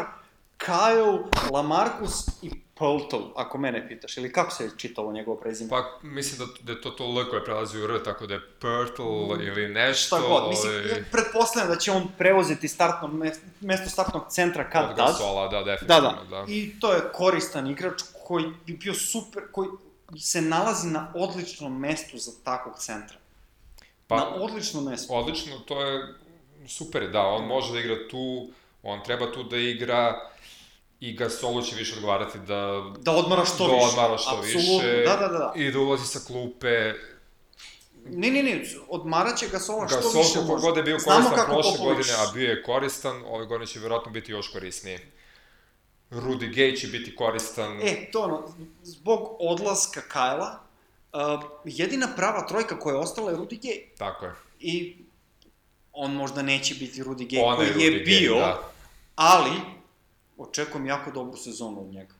Kyle, 0.59 1.23
Lamarcus 1.53 2.29
i 2.43 2.51
Poltl, 2.79 3.17
ako 3.35 3.59
mene 3.59 3.89
pitaš. 3.89 4.17
Ili 4.17 4.33
kako 4.33 4.51
se 4.51 4.65
je 4.65 4.71
čitalo 4.77 5.13
njegovo 5.13 5.37
prezime? 5.37 5.71
Pa, 5.71 5.99
mislim 6.03 6.39
da, 6.39 6.75
da 6.75 6.81
to 6.81 6.91
to 6.91 7.05
L 7.07 7.31
koje 7.31 7.45
prelazi 7.45 7.79
u 7.79 7.85
R, 7.85 8.03
tako 8.05 8.27
da 8.27 8.35
je 8.35 8.41
Pirtle 8.53 9.07
ili 9.41 9.69
nešto. 9.69 10.17
Šta 10.17 10.29
god, 10.29 10.49
mislim, 10.49 10.73
ovaj, 10.73 10.89
ja 10.89 11.05
pretpostavljam 11.13 11.69
da 11.69 11.77
će 11.77 11.93
on 11.93 12.09
preuzeti 12.19 12.69
startno, 12.69 13.09
mes- 13.09 13.39
mesto 13.61 13.91
startnog 13.91 14.23
centra 14.31 14.71
kad 14.71 14.85
od 14.85 14.97
tad. 14.97 15.07
Gasola, 15.07 15.49
da, 15.49 15.59
Da, 15.59 15.65
definitivno, 15.65 16.25
da. 16.25 16.37
da. 16.37 16.45
I 16.49 16.81
to 16.81 16.93
je 16.93 17.01
koristan 17.13 17.67
igrač 17.67 17.95
koji 18.25 18.45
bi 18.67 18.73
bio 18.75 18.95
super, 18.95 19.43
koji 19.53 19.69
se 20.19 20.41
nalazi 20.41 20.89
na 20.89 21.13
odličnom 21.15 21.79
mestu 21.81 22.19
za 22.19 22.33
takvog 22.45 22.79
centra. 22.79 23.17
Pa, 24.07 24.17
Na 24.17 24.27
odličnom 24.27 24.85
mestu. 24.85 25.15
odlično, 25.15 25.59
to 25.59 25.83
je 25.83 26.15
super, 26.69 27.11
da, 27.11 27.21
on 27.23 27.45
može 27.45 27.73
da 27.73 27.81
igra 27.81 28.09
tu, 28.11 28.49
on 28.83 29.03
treba 29.05 29.33
tu 29.33 29.43
da 29.43 29.57
igra 29.57 30.31
i 31.01 31.13
Gasolu 31.13 31.63
će 31.63 31.77
više 31.77 31.95
odgovarati 31.95 32.39
da 32.39 32.57
Da 32.99 33.13
odmara 33.13 33.45
što 33.45 33.67
da 33.67 33.75
više. 33.75 33.87
odmara 33.89 34.19
što 34.19 34.31
Apsolutno, 34.31 34.61
više 34.79 35.03
Da, 35.03 35.17
da, 35.17 35.29
da, 35.29 35.39
da. 35.39 35.53
i 35.57 35.73
da 35.73 35.79
ulazi 35.79 36.07
sa 36.07 36.21
klupe. 36.21 36.93
Ne, 38.07 38.31
ne, 38.31 38.43
ne, 38.43 38.55
odmaraće 38.89 39.49
Gasola 39.49 39.89
što 39.89 39.97
Gasol 39.97 40.13
više 40.13 40.33
koliko 40.35 40.53
može. 40.53 40.63
god 40.63 40.77
je 40.77 40.83
bio 40.83 40.99
koristan 40.99 41.47
prošle 41.47 41.73
Popović- 41.73 41.79
godine, 41.81 42.15
a 42.15 42.33
bio 42.35 42.51
je 42.51 42.63
koristan, 42.63 43.23
ove 43.27 43.47
godine 43.47 43.67
će 43.67 43.79
vjerojatno 43.79 44.13
biti 44.13 44.33
još 44.33 44.49
korisniji. 44.49 44.99
Rudy 46.11 46.55
Gay 46.55 46.81
će 46.81 46.87
biti 46.89 47.17
koristan. 47.17 47.81
E, 47.83 48.11
to 48.13 48.21
ono, 48.21 48.49
zbog 48.83 49.37
odlaska 49.41 50.01
Kajla, 50.03 50.61
uh, 51.13 51.21
jedina 51.65 52.09
prava 52.17 52.47
trojka 52.47 52.79
koja 52.79 52.95
je 52.95 53.01
ostala 53.01 53.31
je 53.31 53.37
Rudy 53.37 53.61
Gay. 53.61 53.81
Tako 53.99 54.25
je. 54.27 54.33
I 54.61 54.97
on 55.93 56.13
možda 56.13 56.43
neće 56.43 56.75
biti 56.75 57.03
Rudy 57.03 57.29
Gay 57.29 57.41
On 57.45 57.57
koji 57.57 57.67
je, 57.67 57.75
Rudy 57.75 57.79
Gay, 57.79 58.05
bio, 58.05 58.35
da. 58.35 58.63
ali 59.17 59.51
očekujem 60.39 60.87
jako 60.87 61.11
dobru 61.11 61.37
sezonu 61.37 61.81
od 61.81 61.95
njega. 61.95 62.15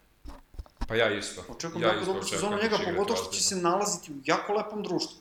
Pa 0.89 0.95
ja 0.95 1.19
isto. 1.19 1.45
Očekujem 1.49 1.83
ja 1.83 1.89
jako 1.89 2.01
isto 2.01 2.13
dobru 2.13 2.29
sezonu 2.29 2.55
od 2.55 2.61
da 2.61 2.63
njega, 2.63 2.79
pogotovo 2.85 3.17
što 3.17 3.33
će 3.33 3.43
se 3.43 3.57
nalaziti 3.57 4.13
u 4.13 4.15
jako 4.25 4.53
lepom 4.53 4.83
društvu. 4.83 5.19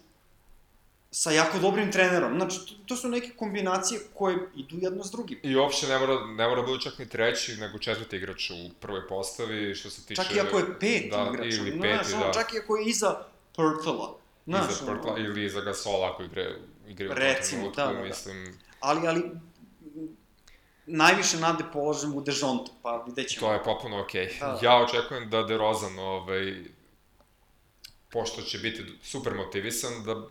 Sa 1.11 1.31
jako 1.31 1.59
dobrim 1.59 1.91
trenerom. 1.91 2.35
Znači, 2.35 2.59
to, 2.59 2.73
to 2.85 2.95
su 2.95 3.09
neke 3.09 3.29
kombinacije 3.29 3.99
koje 4.13 4.37
idu 4.55 4.77
jedno 4.81 5.03
s 5.03 5.11
drugim. 5.11 5.39
I 5.43 5.55
uopšte 5.55 5.87
ne 5.87 5.99
mora, 5.99 6.25
ne 6.25 6.47
mora 6.47 6.61
bude 6.61 6.81
čak 6.81 6.99
ni 6.99 7.09
treći, 7.09 7.57
nego 7.57 7.79
četvrti 7.79 8.15
igrač 8.15 8.49
u 8.49 8.69
prvoj 8.79 9.07
postavi, 9.07 9.75
što 9.75 9.89
se 9.89 10.05
tiče... 10.05 10.23
Čak 10.23 10.35
i 10.35 10.39
ako 10.39 10.57
je 10.57 10.79
peti 10.79 11.09
da, 11.11 11.29
igrač. 11.33 11.53
Ili 11.53 11.81
peti, 11.81 12.03
znaš, 12.03 12.13
ono, 12.13 12.25
da. 12.25 12.33
Čak 12.33 12.53
i 12.53 12.57
ako 12.57 12.77
je 12.77 12.85
iza 12.85 13.23
Pirtla. 13.55 14.15
Znaš, 14.45 14.71
iza 14.71 14.85
Pirtla, 14.85 15.11
ono, 15.11 15.25
ili 15.25 15.45
iza 15.45 15.61
Gasola 15.61 16.11
ako 16.13 16.23
igre, 16.23 16.55
igre 16.87 17.05
u 17.05 17.09
tom 17.09 17.17
Recimo, 17.17 17.61
trenutku, 17.61 17.81
da, 17.81 17.87
da, 17.87 17.93
da. 17.93 18.03
mislim, 18.03 18.59
ali, 18.79 19.07
ali 19.07 19.31
najviše 20.87 21.37
nade 21.37 21.63
polažem 21.73 22.13
u 22.13 22.21
Dejonte, 22.21 22.71
pa 22.81 23.03
vidjet 23.07 23.29
ćemo. 23.29 23.47
to 23.47 23.53
je 23.53 23.63
potpuno 23.63 24.01
okej. 24.01 24.37
Da, 24.39 24.45
da. 24.47 24.59
Ja 24.63 24.77
očekujem 24.77 25.29
da 25.29 25.43
DeRozan, 25.43 25.99
ovaj, 25.99 26.63
pošto 28.09 28.41
će 28.41 28.57
biti 28.59 28.83
super 29.03 29.33
motivisan, 29.35 30.03
da 30.03 30.27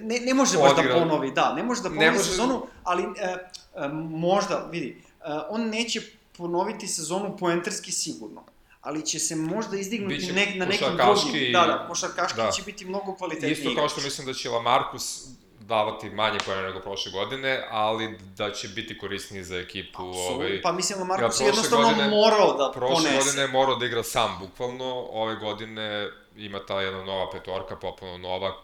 Ne, 0.00 0.20
ne 0.20 0.34
može 0.34 0.58
baš 0.58 0.76
da 0.76 0.82
ponovi, 0.94 1.32
da, 1.32 1.52
ne 1.52 1.62
može 1.62 1.82
da 1.82 1.88
Ne 1.88 1.94
ponovi 1.94 2.10
može- 2.12 2.24
sezonu, 2.24 2.66
ali 2.84 3.02
e, 3.02 3.06
e, 3.26 3.88
možda, 4.10 4.68
vidi, 4.70 4.88
e, 5.20 5.24
on 5.48 5.62
neće 5.62 6.00
ponoviti 6.32 6.88
sezonu 6.88 7.36
poenterski 7.36 7.92
sigurno, 7.92 8.44
ali 8.80 9.02
će 9.02 9.18
se 9.18 9.36
možda 9.36 9.76
izdignuti 9.76 10.14
Biće 10.14 10.32
nek, 10.32 10.48
na 10.54 10.66
nekim 10.66 10.96
drugim, 10.96 11.34
i- 11.36 11.52
da, 11.52 11.60
da, 11.60 11.86
košarkaški 11.88 12.36
da. 12.36 12.50
će 12.50 12.62
biti 12.62 12.84
mnogo 12.84 13.14
kvalitetniji 13.14 13.52
isto 13.52 13.74
kao 13.74 13.88
što 13.88 14.00
mislim 14.00 14.26
da 14.26 14.34
će 14.34 14.50
Lamarcus 14.50 15.24
davati 15.66 16.10
manje 16.10 16.38
pojene 16.46 16.62
nego 16.62 16.80
prošle 16.80 17.12
godine, 17.12 17.66
ali 17.70 18.18
da 18.36 18.50
će 18.50 18.68
biti 18.68 18.98
korisniji 18.98 19.44
za 19.44 19.56
ekipu. 19.56 20.02
Ovaj, 20.02 20.62
Pa 20.62 20.72
mislim, 20.72 20.98
Ja, 20.98 21.04
Markus 21.04 21.24
je 21.24 21.28
prošle 21.28 21.46
jednostavno 21.46 21.86
godine- 21.86 22.08
morao 22.10 22.52
da 22.54 22.72
Prošle 22.72 22.94
ponese. 22.96 23.16
godine 23.16 23.42
je 23.42 23.48
morao 23.48 23.76
da 23.76 23.86
igra 23.86 24.02
sam, 24.02 24.38
bukvalno. 24.40 24.84
Ove 25.02 25.36
godine 25.36 26.08
ima 26.36 26.58
ta 26.58 26.80
jedna 26.80 27.04
nova 27.04 27.30
petorka, 27.30 27.76
popuno 27.76 28.18
nova, 28.18 28.56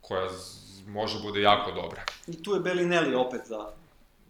koja 0.00 0.28
može 0.86 1.20
bude 1.20 1.40
jako 1.40 1.72
dobra. 1.72 2.02
I 2.26 2.42
tu 2.42 2.54
je 2.54 2.60
Bellinelli 2.60 3.14
opet 3.14 3.40
da, 3.48 3.74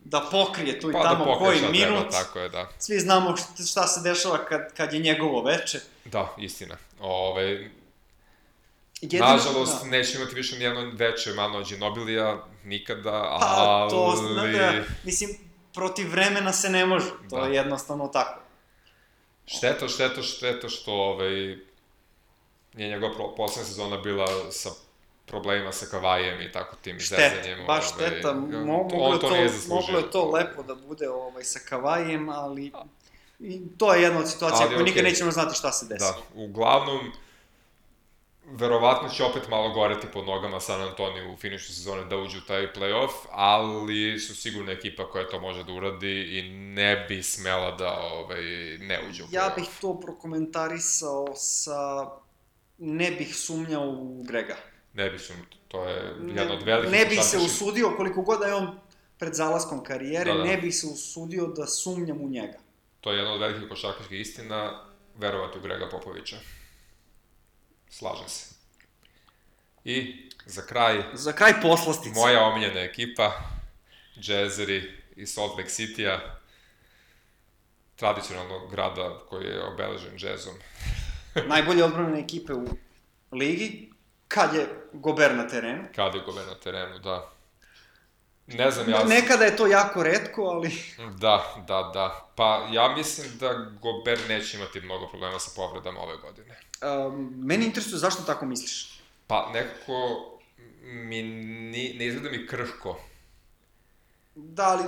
da 0.04 0.20
pokrije 0.22 0.80
tu 0.80 0.90
i 0.90 0.92
Pa 0.92 1.02
tamo 1.02 1.24
da 1.24 1.34
koji 1.34 1.60
minut. 1.62 1.78
treba, 1.80 2.10
tako 2.10 2.38
je, 2.38 2.48
da. 2.48 2.68
Svi 2.78 2.98
znamo 2.98 3.36
šta, 3.36 3.62
šta 3.64 3.86
se 3.86 4.00
dešava 4.02 4.38
kad, 4.38 4.74
kad 4.74 4.92
je 4.92 5.00
njegovo 5.00 5.42
veče. 5.42 5.80
Da, 6.04 6.34
istina. 6.38 6.76
Ove, 7.00 7.70
Jedino, 9.00 9.26
nažalost, 9.26 9.82
da. 9.82 9.88
neće 9.90 10.18
imati 10.18 10.34
više 10.34 10.56
nijedno 10.58 10.90
veće 10.94 11.32
mano 11.32 11.62
Ginobilija, 11.64 12.44
nikada, 12.64 13.36
Pa, 13.40 13.46
ali... 13.46 13.90
to, 13.90 14.14
zna 14.16 14.46
da, 14.46 14.72
mislim, 15.04 15.30
protiv 15.74 16.10
vremena 16.10 16.52
se 16.52 16.68
ne 16.70 16.86
može. 16.86 17.06
To 17.30 17.36
Da. 17.36 17.46
je 17.46 17.54
jednostavno 17.54 18.08
tako. 18.08 18.40
Šteta, 19.46 19.88
šteta, 19.88 20.22
šteta 20.22 20.68
što 20.68 20.92
ovaj, 20.92 21.32
je 22.74 22.88
njegova 22.88 23.34
poslednja 23.36 23.68
sezona 23.68 23.96
bila 23.96 24.26
sa 24.52 24.70
problemima 25.26 25.72
sa 25.72 25.86
Kavajem 25.86 26.40
i 26.40 26.52
tako 26.52 26.76
tim 26.76 27.00
Šteta, 27.00 27.64
baš 27.66 27.84
ovaj, 27.96 28.08
šteta. 28.10 28.32
Mo, 28.34 28.60
moglo, 28.64 29.12
je 29.14 29.20
to, 29.20 29.28
zaslužio. 29.52 29.74
moglo 29.74 29.98
je 29.98 30.10
to 30.10 30.30
lepo 30.30 30.62
da 30.62 30.74
bude 30.74 31.08
ovaj, 31.08 31.44
sa 31.44 31.58
Kavajem, 31.68 32.28
ali 32.28 32.72
i 33.40 33.60
to 33.78 33.94
je 33.94 34.02
jedna 34.02 34.18
od 34.20 34.30
situacija 34.30 34.66
Ali 34.66 34.74
koju 34.74 34.84
nikad 34.84 35.00
okej. 35.00 35.10
nećemo 35.10 35.30
znati 35.30 35.54
šta 35.54 35.72
se 35.72 35.86
desi. 35.86 36.04
Da, 36.04 36.16
uglavnom, 36.34 37.12
verovatno 38.52 39.08
će 39.08 39.24
opet 39.24 39.48
malo 39.48 39.68
goreti 39.74 40.06
pod 40.12 40.26
nogama 40.26 40.60
San 40.60 40.82
Antonio 40.82 41.32
u 41.32 41.36
finišu 41.36 41.72
sezone 41.72 42.04
da 42.04 42.16
uđu 42.16 42.38
u 42.38 42.46
taj 42.46 42.72
playoff, 42.72 43.12
ali 43.30 44.18
su 44.18 44.36
sigurno 44.36 44.72
ekipa 44.72 45.10
koja 45.10 45.28
to 45.28 45.40
može 45.40 45.64
da 45.64 45.72
uradi 45.72 46.38
i 46.38 46.42
ne 46.52 47.06
bi 47.08 47.22
smela 47.22 47.70
da 47.70 48.00
ovaj, 48.00 48.42
ne 48.78 49.00
uđe 49.10 49.22
u 49.22 49.26
playoff. 49.26 49.34
Ja 49.34 49.52
bih 49.56 49.68
to 49.80 50.00
prokomentarisao 50.00 51.26
sa 51.34 52.10
ne 52.78 53.10
bih 53.10 53.36
sumnjao 53.36 53.88
u 53.88 54.22
Grega. 54.22 54.56
Ne 54.94 55.10
bi 55.10 55.18
su, 55.18 55.32
to 55.68 55.84
je 55.84 56.14
jedna 56.36 56.52
od 56.54 56.62
velikih 56.62 56.92
ne 56.92 57.06
bih 57.06 57.20
se 57.22 57.38
usudio, 57.38 57.92
koliko 57.96 58.22
god 58.22 58.40
da 58.40 58.46
je 58.46 58.54
on 58.54 58.78
pred 59.18 59.34
zalaskom 59.34 59.84
karijere, 59.84 60.32
Da, 60.32 60.38
da. 60.38 60.44
ne 60.44 60.56
bih 60.56 60.74
se 60.76 60.86
usudio 60.86 61.46
da 61.46 61.66
sumnjam 61.66 62.20
u 62.20 62.28
njega. 62.28 62.58
To 63.00 63.10
je 63.12 63.18
jedna 63.18 63.32
od 63.32 63.40
velikih 63.40 63.68
košarkaških 63.68 64.20
istina, 64.20 64.84
verovati 65.18 65.58
u 65.58 65.62
Grega 65.62 65.88
Popovića. 65.88 66.36
Slažem 67.90 68.28
se. 68.28 68.54
I 69.84 70.28
za 70.46 70.62
kraj, 70.62 71.02
Za 71.14 71.32
kraj 71.32 71.60
poslastice. 71.62 72.20
moja 72.20 72.44
omiljena 72.44 72.80
ekipa, 72.80 73.32
Jazzeri 74.16 75.02
iz 75.16 75.34
Salt 75.34 75.58
Lake 75.58 75.68
City-a, 75.70 76.20
tradicionalnog 77.96 78.70
grada 78.70 79.18
koji 79.28 79.46
je 79.46 79.64
obeležen 79.64 80.12
jazzom. 80.18 80.54
Najbolje 81.52 81.84
odbranjene 81.84 82.20
ekipe 82.20 82.52
u 82.52 82.66
ligi, 83.32 83.92
kad 84.28 84.54
je 84.54 84.66
Gober 84.92 85.34
na 85.34 85.48
terenu. 85.48 85.84
Kada 85.96 86.18
je 86.18 86.24
Gober 86.24 86.46
na 86.46 86.54
terenu, 86.54 86.98
da. 86.98 87.30
Ne 88.46 88.70
znam, 88.70 88.90
ja... 88.90 89.04
Nekada 89.04 89.44
je 89.44 89.56
to 89.56 89.66
jako 89.66 90.02
redko, 90.02 90.42
ali... 90.42 90.82
Da, 91.18 91.64
da, 91.66 91.90
da. 91.94 92.30
Pa 92.36 92.68
ja 92.72 92.88
mislim 92.96 93.38
da 93.38 93.52
Gober 93.80 94.18
neće 94.28 94.56
imati 94.56 94.80
mnogo 94.80 95.08
problema 95.08 95.38
sa 95.38 95.50
povredama 95.56 96.00
ove 96.00 96.16
godine. 96.16 96.60
Um, 96.82 97.32
meni 97.36 97.66
interesuje 97.66 97.98
zašto 97.98 98.22
tako 98.22 98.46
misliš. 98.46 99.00
Pa 99.26 99.50
nekako 99.52 99.94
mi 100.82 101.22
ni, 101.22 101.94
ne 101.98 102.06
izgleda 102.06 102.30
mi 102.30 102.46
krhko. 102.46 103.00
Da, 104.34 104.64
ali 104.68 104.84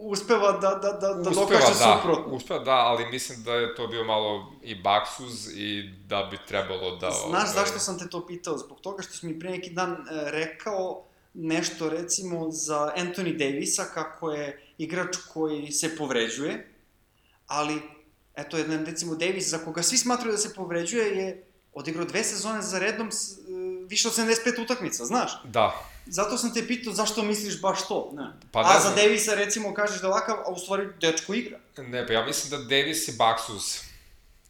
uspeva 0.00 0.52
da, 0.52 0.74
da, 0.74 0.92
da, 0.92 1.14
da 1.14 1.30
Uspeva, 1.30 1.46
dokaže 1.46 1.78
da, 1.78 1.98
suprotno. 1.98 2.34
uspeva 2.34 2.60
da, 2.64 2.72
ali 2.72 3.06
mislim 3.06 3.42
da 3.42 3.54
je 3.54 3.74
to 3.74 3.86
bio 3.86 4.04
malo 4.04 4.52
i 4.62 4.74
baksuz 4.74 5.48
i 5.56 5.94
da 6.06 6.28
bi 6.30 6.38
trebalo 6.48 6.96
da... 6.96 7.10
Znaš 7.10 7.50
ovaj, 7.50 7.54
zašto 7.54 7.78
sam 7.78 7.98
te 7.98 8.08
to 8.08 8.26
pitao? 8.26 8.58
Zbog 8.58 8.80
toga 8.80 9.02
što 9.02 9.12
si 9.12 9.26
mi 9.26 9.40
pre 9.40 9.50
neki 9.50 9.70
dan 9.70 9.92
e, 9.92 9.96
rekao 10.30 11.04
nešto 11.34 11.90
recimo 11.90 12.50
za 12.50 12.92
Anthony 12.96 13.36
Davisa 13.38 13.84
kako 13.84 14.32
je 14.32 14.62
igrač 14.78 15.16
koji 15.32 15.72
se 15.72 15.96
povređuje, 15.96 16.74
ali 17.46 17.82
eto 18.38 18.58
jedan 18.58 18.86
recimo 18.86 19.14
Davis 19.14 19.48
za 19.48 19.58
koga 19.58 19.82
svi 19.82 19.98
smatraju 19.98 20.32
da 20.32 20.38
se 20.38 20.54
povređuje 20.54 21.16
je 21.16 21.44
odigrao 21.72 22.04
dve 22.04 22.24
sezone 22.24 22.62
za 22.62 22.78
redom 22.78 23.12
s, 23.12 23.32
e, 23.32 23.36
više 23.88 24.08
od 24.08 24.14
75 24.14 24.62
utakmica, 24.62 25.04
znaš? 25.04 25.42
Da, 25.44 25.84
Zato 26.10 26.38
sam 26.38 26.54
te 26.54 26.66
pitao 26.66 26.92
zašto 26.92 27.22
misliš 27.22 27.60
baš 27.60 27.88
to. 27.88 28.10
Ne. 28.14 28.26
Pa 28.52 28.62
ne 28.62 28.68
A 28.68 28.80
za 28.80 28.80
znam. 28.80 28.96
Davisa 28.96 29.34
recimo 29.34 29.74
kažeš 29.74 30.00
da 30.00 30.06
je 30.06 30.12
ovakav, 30.12 30.36
a 30.46 30.50
u 30.50 30.56
stvari 30.56 30.88
dečko 31.00 31.34
igra. 31.34 31.58
ne, 31.76 32.06
pa 32.06 32.12
ja 32.12 32.26
mislim 32.26 32.50
da 32.50 32.56
Davis 32.76 33.08
je 33.08 33.14
baksuz 33.18 33.62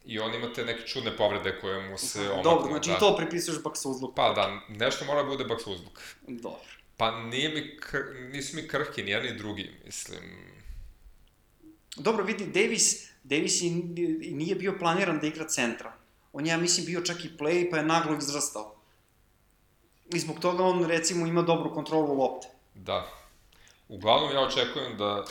i 0.05 0.19
on 0.19 0.33
ima 0.33 0.53
te 0.53 0.65
neke 0.65 0.87
čudne 0.87 1.17
povrede 1.17 1.59
koje 1.61 1.89
mu 1.89 1.97
se 1.97 2.19
omaknu. 2.19 2.43
Dobro, 2.43 2.71
znači 2.71 2.89
da. 2.89 2.95
i 2.95 2.99
to 2.99 3.17
pripisuješ 3.17 3.63
Baksuzluku. 3.63 4.15
Pa 4.15 4.33
da, 4.33 4.61
nešto 4.69 5.05
mora 5.05 5.23
da 5.23 5.29
bude 5.29 5.43
baksuzluk. 5.43 5.99
Dobro. 6.27 6.59
Pa 6.97 7.21
nije 7.21 7.49
mi, 7.49 7.77
kr... 7.79 7.97
nisu 8.31 8.55
mi 8.55 8.67
krhki, 8.67 9.03
ni 9.03 9.11
jedan 9.11 9.27
ni 9.31 9.37
drugi, 9.37 9.71
mislim. 9.85 10.21
Dobro, 11.95 12.23
vidi, 12.23 12.45
Davis, 12.45 13.08
Davis 13.23 13.61
i, 13.61 13.69
nije 14.33 14.55
bio 14.55 14.75
planiran 14.79 15.19
da 15.19 15.27
igra 15.27 15.47
centra. 15.47 15.93
On 16.33 16.45
je, 16.45 16.49
ja 16.49 16.57
mislim, 16.57 16.85
bio 16.85 17.01
čak 17.01 17.25
i 17.25 17.29
play, 17.39 17.71
pa 17.71 17.77
je 17.77 17.83
naglo 17.83 18.17
izrastao. 18.17 18.75
I 20.13 20.19
zbog 20.19 20.39
toga 20.39 20.63
on, 20.63 20.85
recimo, 20.85 21.27
ima 21.27 21.41
dobru 21.41 21.73
kontrolu 21.73 22.13
lopte. 22.17 22.47
Da. 22.75 23.07
Uglavnom 23.87 24.31
ja 24.33 24.41
očekujem 24.41 24.97
da 24.97 25.25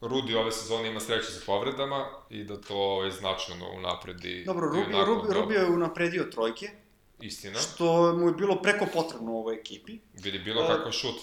Rudi 0.00 0.34
ove 0.34 0.52
sezone 0.52 0.88
ima 0.88 1.00
sreće 1.00 1.32
sa 1.32 1.40
povredama 1.46 2.06
i 2.30 2.44
da 2.44 2.60
to 2.60 2.74
ovaj, 2.76 3.10
značajno 3.10 3.70
unapredi. 3.76 4.44
Dobro, 4.44 4.66
Rubio, 4.66 5.04
Rubio. 5.04 5.40
Rubio 5.40 5.60
je 5.60 5.70
unapredio 5.70 6.24
trojke, 6.24 6.70
Istina. 7.20 7.58
što 7.58 8.12
mu 8.16 8.28
je 8.28 8.32
bilo 8.32 8.62
preko 8.62 8.86
potrebno 8.92 9.32
u 9.32 9.38
ovoj 9.38 9.54
ekipi. 9.54 9.98
Vidi 10.14 10.38
bilo 10.38 10.62
E, 10.62 10.66
kakav 10.66 10.92
šut 10.92 11.20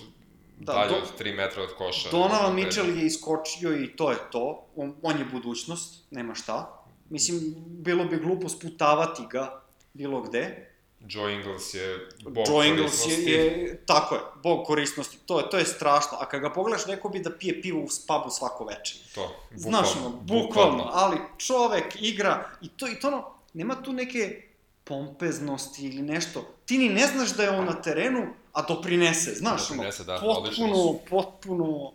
da, 0.59 0.73
dalje 0.73 0.89
do- 0.89 0.95
od 0.95 1.19
3 1.19 1.35
metra 1.35 1.63
od 1.63 1.73
koša. 1.77 2.09
Donovan 2.11 2.31
Unapredi. 2.31 2.61
Mitchell 2.61 2.97
je 2.97 3.05
iskočio 3.05 3.83
i 3.83 3.95
to 3.95 4.11
je 4.11 4.17
to. 4.31 4.65
On, 4.75 4.95
on 5.01 5.19
je 5.19 5.25
budućnost, 5.25 6.03
nema 6.11 6.35
šta. 6.35 6.83
Mislim, 7.09 7.39
bilo 7.57 8.05
bi 8.05 8.17
glupo 8.17 8.49
sputavati 8.49 9.21
ga 9.31 9.61
bilo 9.93 10.21
gde. 10.21 10.69
Joe 11.09 11.33
Ingles 11.33 11.73
je 11.73 12.09
bog 12.23 12.45
Joe 12.47 12.67
Ingles 12.67 13.07
je, 13.07 13.31
je, 13.31 13.83
tako 13.85 14.15
je, 14.15 14.21
bog 14.43 14.65
korisnosti, 14.65 15.17
to 15.25 15.39
je, 15.39 15.49
to 15.49 15.57
je 15.57 15.65
strašno. 15.65 16.17
A 16.21 16.29
kad 16.29 16.41
ga 16.41 16.53
pogledaš, 16.53 16.85
neko 16.85 17.09
bi 17.09 17.19
da 17.19 17.31
pije 17.31 17.61
pivo 17.61 17.79
u 17.79 17.87
pubu 18.07 18.29
svako 18.29 18.65
veče. 18.65 18.95
To, 19.15 19.35
Znaš, 19.55 19.87
ono, 19.97 20.09
bukvalno, 20.09 20.89
ali 20.93 21.17
čovek 21.37 22.01
igra, 22.01 22.49
i 22.61 22.67
to, 22.67 22.87
i 22.87 22.99
to 22.99 23.07
ono, 23.07 23.33
nema 23.53 23.75
tu 23.75 23.93
neke 23.93 24.41
pompeznosti 24.83 25.85
ili 25.87 26.01
nešto. 26.01 26.55
Ti 26.65 26.77
ni 26.77 26.89
ne 26.89 27.07
znaš 27.07 27.35
da 27.35 27.43
je 27.43 27.49
on 27.49 27.65
na 27.65 27.81
terenu, 27.81 28.33
a 28.53 28.61
doprinese, 28.61 29.31
znaš, 29.35 29.69
Doprinese, 29.69 30.03
da, 30.03 30.15
ono, 30.15 30.33
potpuno, 30.33 30.99
potpuno, 31.09 31.91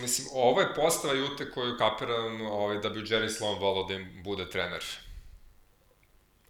Mislim, 0.00 0.28
ovo 0.34 0.60
je 0.60 0.74
postava 0.74 1.14
Jute 1.14 1.50
koju 1.50 1.76
kapiram 1.78 2.40
ovaj, 2.40 2.78
da 2.78 2.88
bi 2.88 3.00
Jerry 3.00 3.28
Sloan 3.28 3.58
volao 3.58 3.84
da 3.84 3.94
im 3.94 4.22
bude 4.24 4.50
trener. 4.50 4.84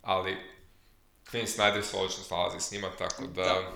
Ali, 0.02 0.36
Quinn 1.32 1.46
Snyder 1.46 1.82
se 1.82 1.96
odlično 1.96 2.24
snalazi 2.24 2.60
s 2.60 2.72
njima, 2.72 2.88
tako 2.98 3.22
da... 3.26 3.42
da, 3.42 3.72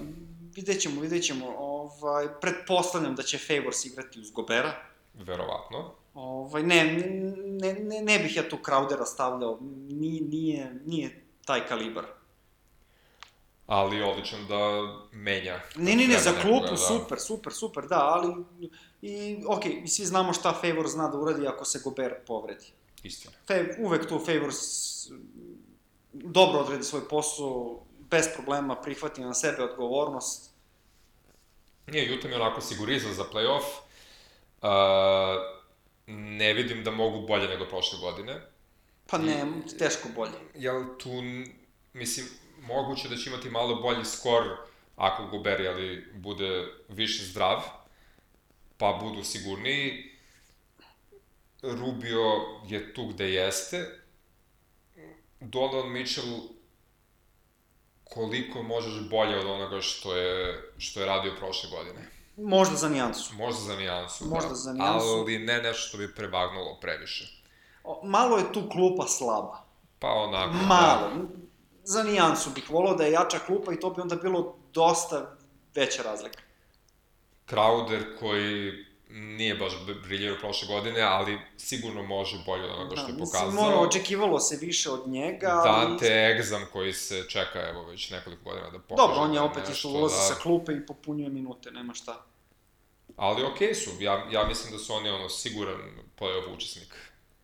vidjet 0.55 0.81
ćemo, 0.81 1.01
vidjet 1.01 1.25
ćemo, 1.25 1.47
ovaj, 1.59 2.29
pretpostavljam 2.41 3.15
da 3.15 3.23
će 3.23 3.39
Favors 3.39 3.85
igrati 3.85 4.21
uz 4.21 4.31
Gobera, 4.31 4.75
Verovatno. 5.15 5.95
Ovaj, 6.15 6.63
ne, 6.63 6.85
ne, 6.85 7.73
ne, 7.73 8.01
ne 8.01 8.19
bih 8.19 8.37
ja 8.37 8.49
tu 8.49 8.57
Crowdera 8.65 9.07
stavljao, 9.07 9.59
nije, 9.91 10.23
nije, 10.23 10.81
nije 10.85 11.25
taj 11.45 11.67
kalibar. 11.67 12.05
Ali 13.67 14.03
odličan 14.03 14.47
da 14.49 14.59
menja. 15.13 15.61
Ne, 15.77 15.97
ne, 15.97 16.07
ne, 16.07 16.19
za 16.19 16.31
Treba 16.31 16.41
klupu, 16.41 16.55
nekoga, 16.55 16.71
da. 16.71 16.77
super, 16.77 17.21
super, 17.21 17.53
super, 17.53 17.87
da, 17.87 17.99
ali, 17.99 18.45
i, 19.03 19.43
okej, 19.47 19.81
i 19.85 19.89
svi 19.89 20.05
znamo 20.05 20.33
šta 20.33 20.53
Favor 20.53 20.89
zna 20.89 21.09
da 21.09 21.19
uradi 21.19 21.47
ako 21.47 21.65
se 21.65 21.81
Gober 21.85 22.15
povredi. 22.27 22.67
Istina. 23.03 23.35
Fe, 23.47 23.77
uvek 23.79 24.09
tu 24.09 24.19
Favors 24.19 24.57
dobro 26.13 26.61
odredi 26.61 26.85
svoj 26.85 27.09
posao, 27.09 27.83
bez 28.11 28.27
problema 28.35 28.75
prihvati 28.75 29.21
na 29.21 29.35
sebe 29.35 29.63
odgovornost. 29.63 30.51
Nije, 31.87 32.15
Utah 32.19 32.31
mi 32.31 32.37
je 32.37 32.41
onako 32.43 32.61
sigurizan 32.61 33.15
za 33.15 33.25
playoff. 33.33 33.65
Uh, 34.63 34.69
ne 36.07 36.55
vidim 36.55 36.85
da 36.85 36.91
mogu 36.91 37.27
bolje 37.27 37.49
nego 37.49 37.65
prošle 37.65 37.99
godine. 37.99 38.41
Pa 39.07 39.19
ne, 39.19 39.47
teško 39.79 40.09
bolje. 40.15 40.39
Jel 40.55 40.85
tu, 40.99 41.11
mislim, 41.93 42.27
moguće 42.63 43.09
da 43.09 43.17
će 43.17 43.31
imati 43.31 43.51
malo 43.51 43.75
bolji 43.75 44.05
skor 44.05 44.43
ako 44.97 45.27
Gobert, 45.27 45.67
ali 45.67 46.13
bude 46.15 46.67
više 46.89 47.25
zdrav, 47.25 47.63
pa 48.79 48.99
budu 49.03 49.25
sigurniji. 49.25 50.13
Rubio 51.63 52.23
je 52.69 52.95
tu 52.95 53.07
gde 53.07 53.31
jeste. 53.31 54.01
Donovan 55.41 55.93
Mitchell 55.93 56.41
koliko 58.05 58.63
možeš 58.63 59.09
bolje 59.11 59.39
od 59.39 59.47
onoga 59.47 59.81
što 59.81 60.17
je, 60.17 60.63
što 60.79 61.01
je 61.01 61.07
radio 61.07 61.33
prošle 61.39 61.71
godine. 61.71 62.09
Možda 62.37 62.77
za 62.77 62.89
nijansu. 62.89 63.35
Možda 63.35 63.61
za 63.61 63.77
nijansu, 63.77 64.25
Možda 64.25 64.49
da. 64.49 64.55
za 64.55 64.73
nijansu. 64.73 65.07
Ali 65.07 65.39
ne 65.39 65.63
nešto 65.63 65.89
što 65.89 65.99
bi 65.99 66.15
prevagnulo 66.15 66.79
previše. 66.81 67.43
Malo 68.03 68.39
je 68.39 68.53
tu 68.53 68.69
klupa 68.71 69.07
slaba. 69.07 69.63
Pa 69.99 70.09
onako, 70.09 70.53
Malo. 70.53 71.11
Za 71.87 72.03
nijansu 72.03 72.51
bih 72.51 72.71
volao 72.71 72.95
da 72.95 73.05
je 73.05 73.13
jača 73.13 73.39
klupa 73.39 73.73
i 73.73 73.81
to 73.81 73.91
bi 73.91 74.01
onda 74.01 74.17
bilo 74.17 74.57
dosta 74.73 75.37
veća 75.75 76.03
razlika. 76.03 76.41
Crowder 77.49 78.19
koji 78.19 78.73
nije 79.11 79.55
baš 79.55 79.73
briljirao 80.03 80.39
prošle 80.39 80.69
godine, 80.69 81.01
ali 81.01 81.39
sigurno 81.57 82.03
može 82.03 82.43
bolje 82.47 82.65
od 82.65 82.71
onoga 82.71 82.97
što 82.97 83.07
je 83.07 83.13
Da, 83.13 83.21
mislim, 83.21 83.43
pokazao. 83.43 83.65
ono, 83.65 83.81
očekivalo 83.81 84.41
se 84.41 84.57
više 84.57 84.91
od 84.91 85.09
njega, 85.09 85.63
ali... 85.65 85.87
Dante 85.87 86.07
Exam 86.07 86.65
koji 86.73 86.93
se 86.93 87.25
čeka 87.29 87.69
evo 87.69 87.85
već 87.85 88.11
nekoliko 88.11 88.45
godina 88.45 88.71
da 88.71 88.79
pokaže. 88.79 89.09
Dobro, 89.09 89.23
on 89.23 89.33
je 89.35 89.41
da 89.41 89.45
opet 89.45 89.69
isto 89.69 89.89
ulazi 89.89 90.15
da. 90.15 90.21
sa 90.21 90.35
klupe 90.35 90.73
i 90.73 90.87
popunjuje 90.87 91.31
minute, 91.31 91.71
nema 91.71 91.95
šta. 91.95 92.25
Ali 93.17 93.45
okej 93.45 93.75
su, 93.75 93.91
ja, 94.01 94.29
ja 94.31 94.45
mislim 94.49 94.73
da 94.73 94.79
su 94.79 94.93
oni 94.93 95.09
ono 95.09 95.29
siguran 95.29 95.81
playoff 96.19 96.55
učesnik 96.55 96.95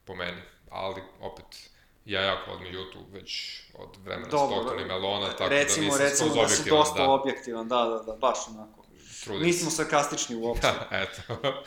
po 0.04 0.14
meni, 0.14 0.42
ali 0.70 1.02
opet 1.20 1.71
ja 2.04 2.20
jako 2.20 2.50
volim 2.50 2.74
Jutu 2.74 2.98
već 3.12 3.60
od 3.74 3.96
vremena 4.04 4.28
Dobro, 4.28 4.80
i 4.80 4.84
Melona, 4.84 5.28
tako 5.36 5.48
recimo, 5.48 5.86
da 5.86 6.04
nisam 6.04 6.06
recimo 6.06 6.30
skroz 6.30 6.42
da 6.42 6.48
si 6.48 6.54
objektivan, 6.54 6.78
dosta 6.78 7.02
da, 7.02 7.10
objektivan, 7.10 7.68
da, 7.68 7.84
da, 7.84 8.12
da, 8.12 8.18
baš 8.18 8.38
onako. 8.48 8.84
trudim 9.24 9.46
Nismo 9.46 9.70
sarkastični 9.70 10.36
uopšte. 10.36 10.66
Da, 10.90 10.96
eto. 10.98 11.22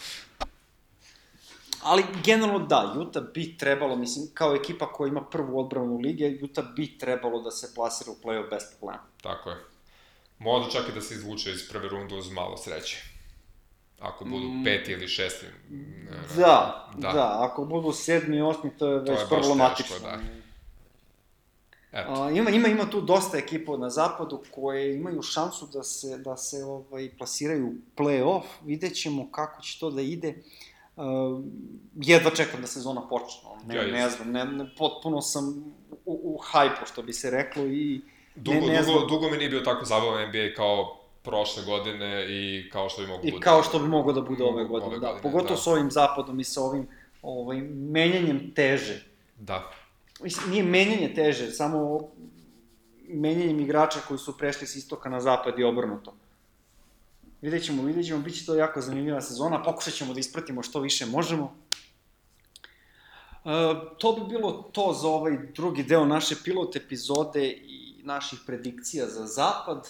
Ali 1.84 2.04
generalno 2.24 2.60
da, 2.66 2.96
Utah 2.98 3.24
bi 3.34 3.58
trebalo, 3.58 3.96
mislim, 3.96 4.28
kao 4.34 4.56
ekipa 4.56 4.92
koja 4.92 5.08
ima 5.08 5.22
prvu 5.22 5.60
odbranu 5.60 5.98
lige, 5.98 6.38
Utah 6.44 6.66
bi 6.76 6.98
trebalo 6.98 7.42
da 7.42 7.52
se 7.52 7.74
plasira 7.76 8.12
u 8.12 8.16
play-off 8.24 8.50
bez 8.50 8.64
problema. 8.78 9.04
Tako 9.22 9.50
je. 9.50 9.56
Možda 10.40 10.72
čak 10.72 10.90
i 10.90 10.92
da 10.92 11.02
se 11.02 11.14
izvuče 11.14 11.52
iz 11.52 11.70
prve 11.70 11.90
runde 11.90 12.16
uz 12.16 12.32
malo 12.32 12.58
sreće. 12.58 13.15
Ako 14.00 14.26
budu 14.26 14.46
Mm. 14.46 14.64
peti 14.64 14.92
ili 14.92 15.08
šesti. 15.08 15.46
Da, 16.38 16.88
da, 16.98 17.12
da, 17.12 17.38
ako 17.42 17.66
budu 17.66 17.92
sedmi 17.92 18.38
i 18.38 18.42
osmi, 18.42 18.70
to 18.70 18.88
je 18.88 19.06
To 19.06 19.12
već 19.12 19.22
je 19.22 19.26
baš 19.26 19.30
problematično. 19.30 19.96
teško, 19.96 20.08
da. 20.08 20.20
Eto, 21.94 22.12
A, 22.14 22.32
ima, 22.32 22.50
ima, 22.50 22.68
ima 22.68 22.86
tu 22.86 23.02
dosta 23.02 23.38
ekipa 23.38 23.78
na 23.78 23.90
zapadu 23.90 24.42
koje 24.52 24.96
imaju 24.96 25.22
šansu 25.22 25.68
da 25.68 25.84
se, 25.84 26.18
da 26.18 26.38
se 26.38 26.64
ovaj, 26.64 27.10
plasiraju 27.18 27.68
u 27.68 27.74
play-off. 27.98 28.44
Vidjet 28.64 28.96
ćemo 28.96 29.32
kako 29.32 29.62
će 29.62 29.80
to 29.80 29.92
da 29.92 30.02
ide. 30.02 30.36
Uh, 30.96 31.04
jedva 31.96 32.32
čekam 32.32 32.62
da 32.62 32.68
sezona 32.68 33.02
počne. 33.02 33.42
Ne, 33.66 33.76
Ja 33.76 33.88
ne 33.88 34.10
znam, 34.10 34.32
ne, 34.32 34.46
ne, 34.46 34.66
potpuno 34.78 35.22
sam 35.22 35.74
u, 36.06 36.36
u 36.36 36.40
hajpu, 36.40 36.86
što 36.86 37.02
bi 37.02 37.14
se 37.14 37.30
reklo, 37.32 37.64
i 37.64 38.02
dugo, 38.36 38.60
ne, 38.60 38.68
ne 38.68 38.80
dugo, 38.80 38.92
znam. 38.92 39.08
dugo 39.08 39.30
mi 39.30 39.38
nije 39.38 39.50
bio 39.50 39.60
tako 39.60 39.86
zabavan 39.86 40.30
NBA 40.30 40.56
kao 40.56 40.98
prošle 41.26 41.64
godine 41.64 42.26
i 42.30 42.70
kao 42.70 42.90
što 42.90 43.02
bi 43.02 43.08
mogu 43.08 43.28
I 43.28 43.32
bude. 43.32 43.44
kao 43.44 43.64
što 43.64 43.80
bi 43.80 43.88
moglo 43.88 44.14
da 44.14 44.22
bude 44.22 44.44
ove 44.44 44.64
godine, 44.64 44.92
ove 44.92 45.00
da. 45.00 45.08
godine, 45.08 45.22
Pogotovo 45.22 45.56
da. 45.56 45.62
s 45.62 45.68
ovim 45.68 45.92
zapadom 45.92 46.40
i 46.40 46.44
sa 46.44 46.62
ovim 46.62 46.88
ovaj, 47.22 47.62
menjanjem 47.72 48.52
teže. 48.56 49.04
Da, 49.40 49.72
Mislim, 50.22 50.50
nije 50.52 50.64
menjanje 50.64 51.14
teže, 51.16 51.52
samo 51.52 52.00
menjanjem 53.08 53.60
igrača 53.60 54.00
koji 54.08 54.18
su 54.18 54.38
prešli 54.38 54.68
s 54.68 54.76
istoka 54.76 55.10
na 55.10 55.22
zapad 55.22 55.60
i 55.60 55.64
obrnuto. 55.64 56.14
Vidjet 57.42 57.66
ćemo, 57.66 57.84
vidjet 57.84 58.06
ćemo, 58.06 58.22
bit 58.22 58.40
će 58.40 58.46
to 58.46 58.56
jako 58.56 58.82
zanimljiva 58.82 59.22
sezona, 59.22 59.64
pokušat 59.64 59.94
ćemo 59.94 60.14
da 60.14 60.20
ispratimo 60.20 60.64
što 60.64 60.80
više 60.80 61.06
možemo. 61.06 61.56
E, 63.46 63.50
to 63.98 64.12
bi 64.12 64.34
bilo 64.34 64.52
to 64.52 64.94
za 65.02 65.08
ovaj 65.08 65.38
drugi 65.56 65.84
deo 65.84 66.06
naše 66.06 66.36
pilot 66.44 66.76
epizode 66.76 67.48
i 67.48 68.02
naših 68.04 68.40
predikcija 68.46 69.08
za 69.08 69.28
zapad. 69.28 69.90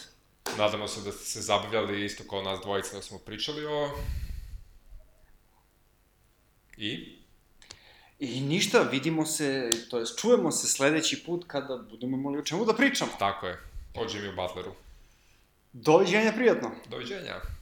Nadamo 0.58 0.88
se 0.88 1.02
da 1.02 1.12
ste 1.12 1.26
se 1.26 1.42
zabavljali 1.42 2.06
isto 2.06 2.24
kao 2.30 2.42
nas 2.42 2.60
dvojica 2.62 2.96
da 2.96 3.02
smo 3.02 3.20
pričali 3.20 3.66
o... 3.66 3.92
I? 6.78 7.20
I 8.20 8.42
ništa, 8.42 8.82
vidimo 8.82 9.26
se, 9.26 9.70
to 9.90 10.00
jest 10.00 10.20
čujemo 10.20 10.52
se 10.52 10.68
sledeći 10.68 11.24
put 11.26 11.44
kada 11.48 11.78
budemo 11.78 12.18
imali 12.18 12.38
o 12.38 12.42
čemu 12.44 12.66
da 12.66 12.74
pričamo. 12.74 13.12
Tako 13.20 13.48
je, 13.48 13.60
o 13.96 14.04
Jimmy 14.04 14.36
Butleru. 14.36 14.76
Doviđenja, 15.74 16.32
prijatno! 16.32 16.72
Doviđenja. 16.90 17.55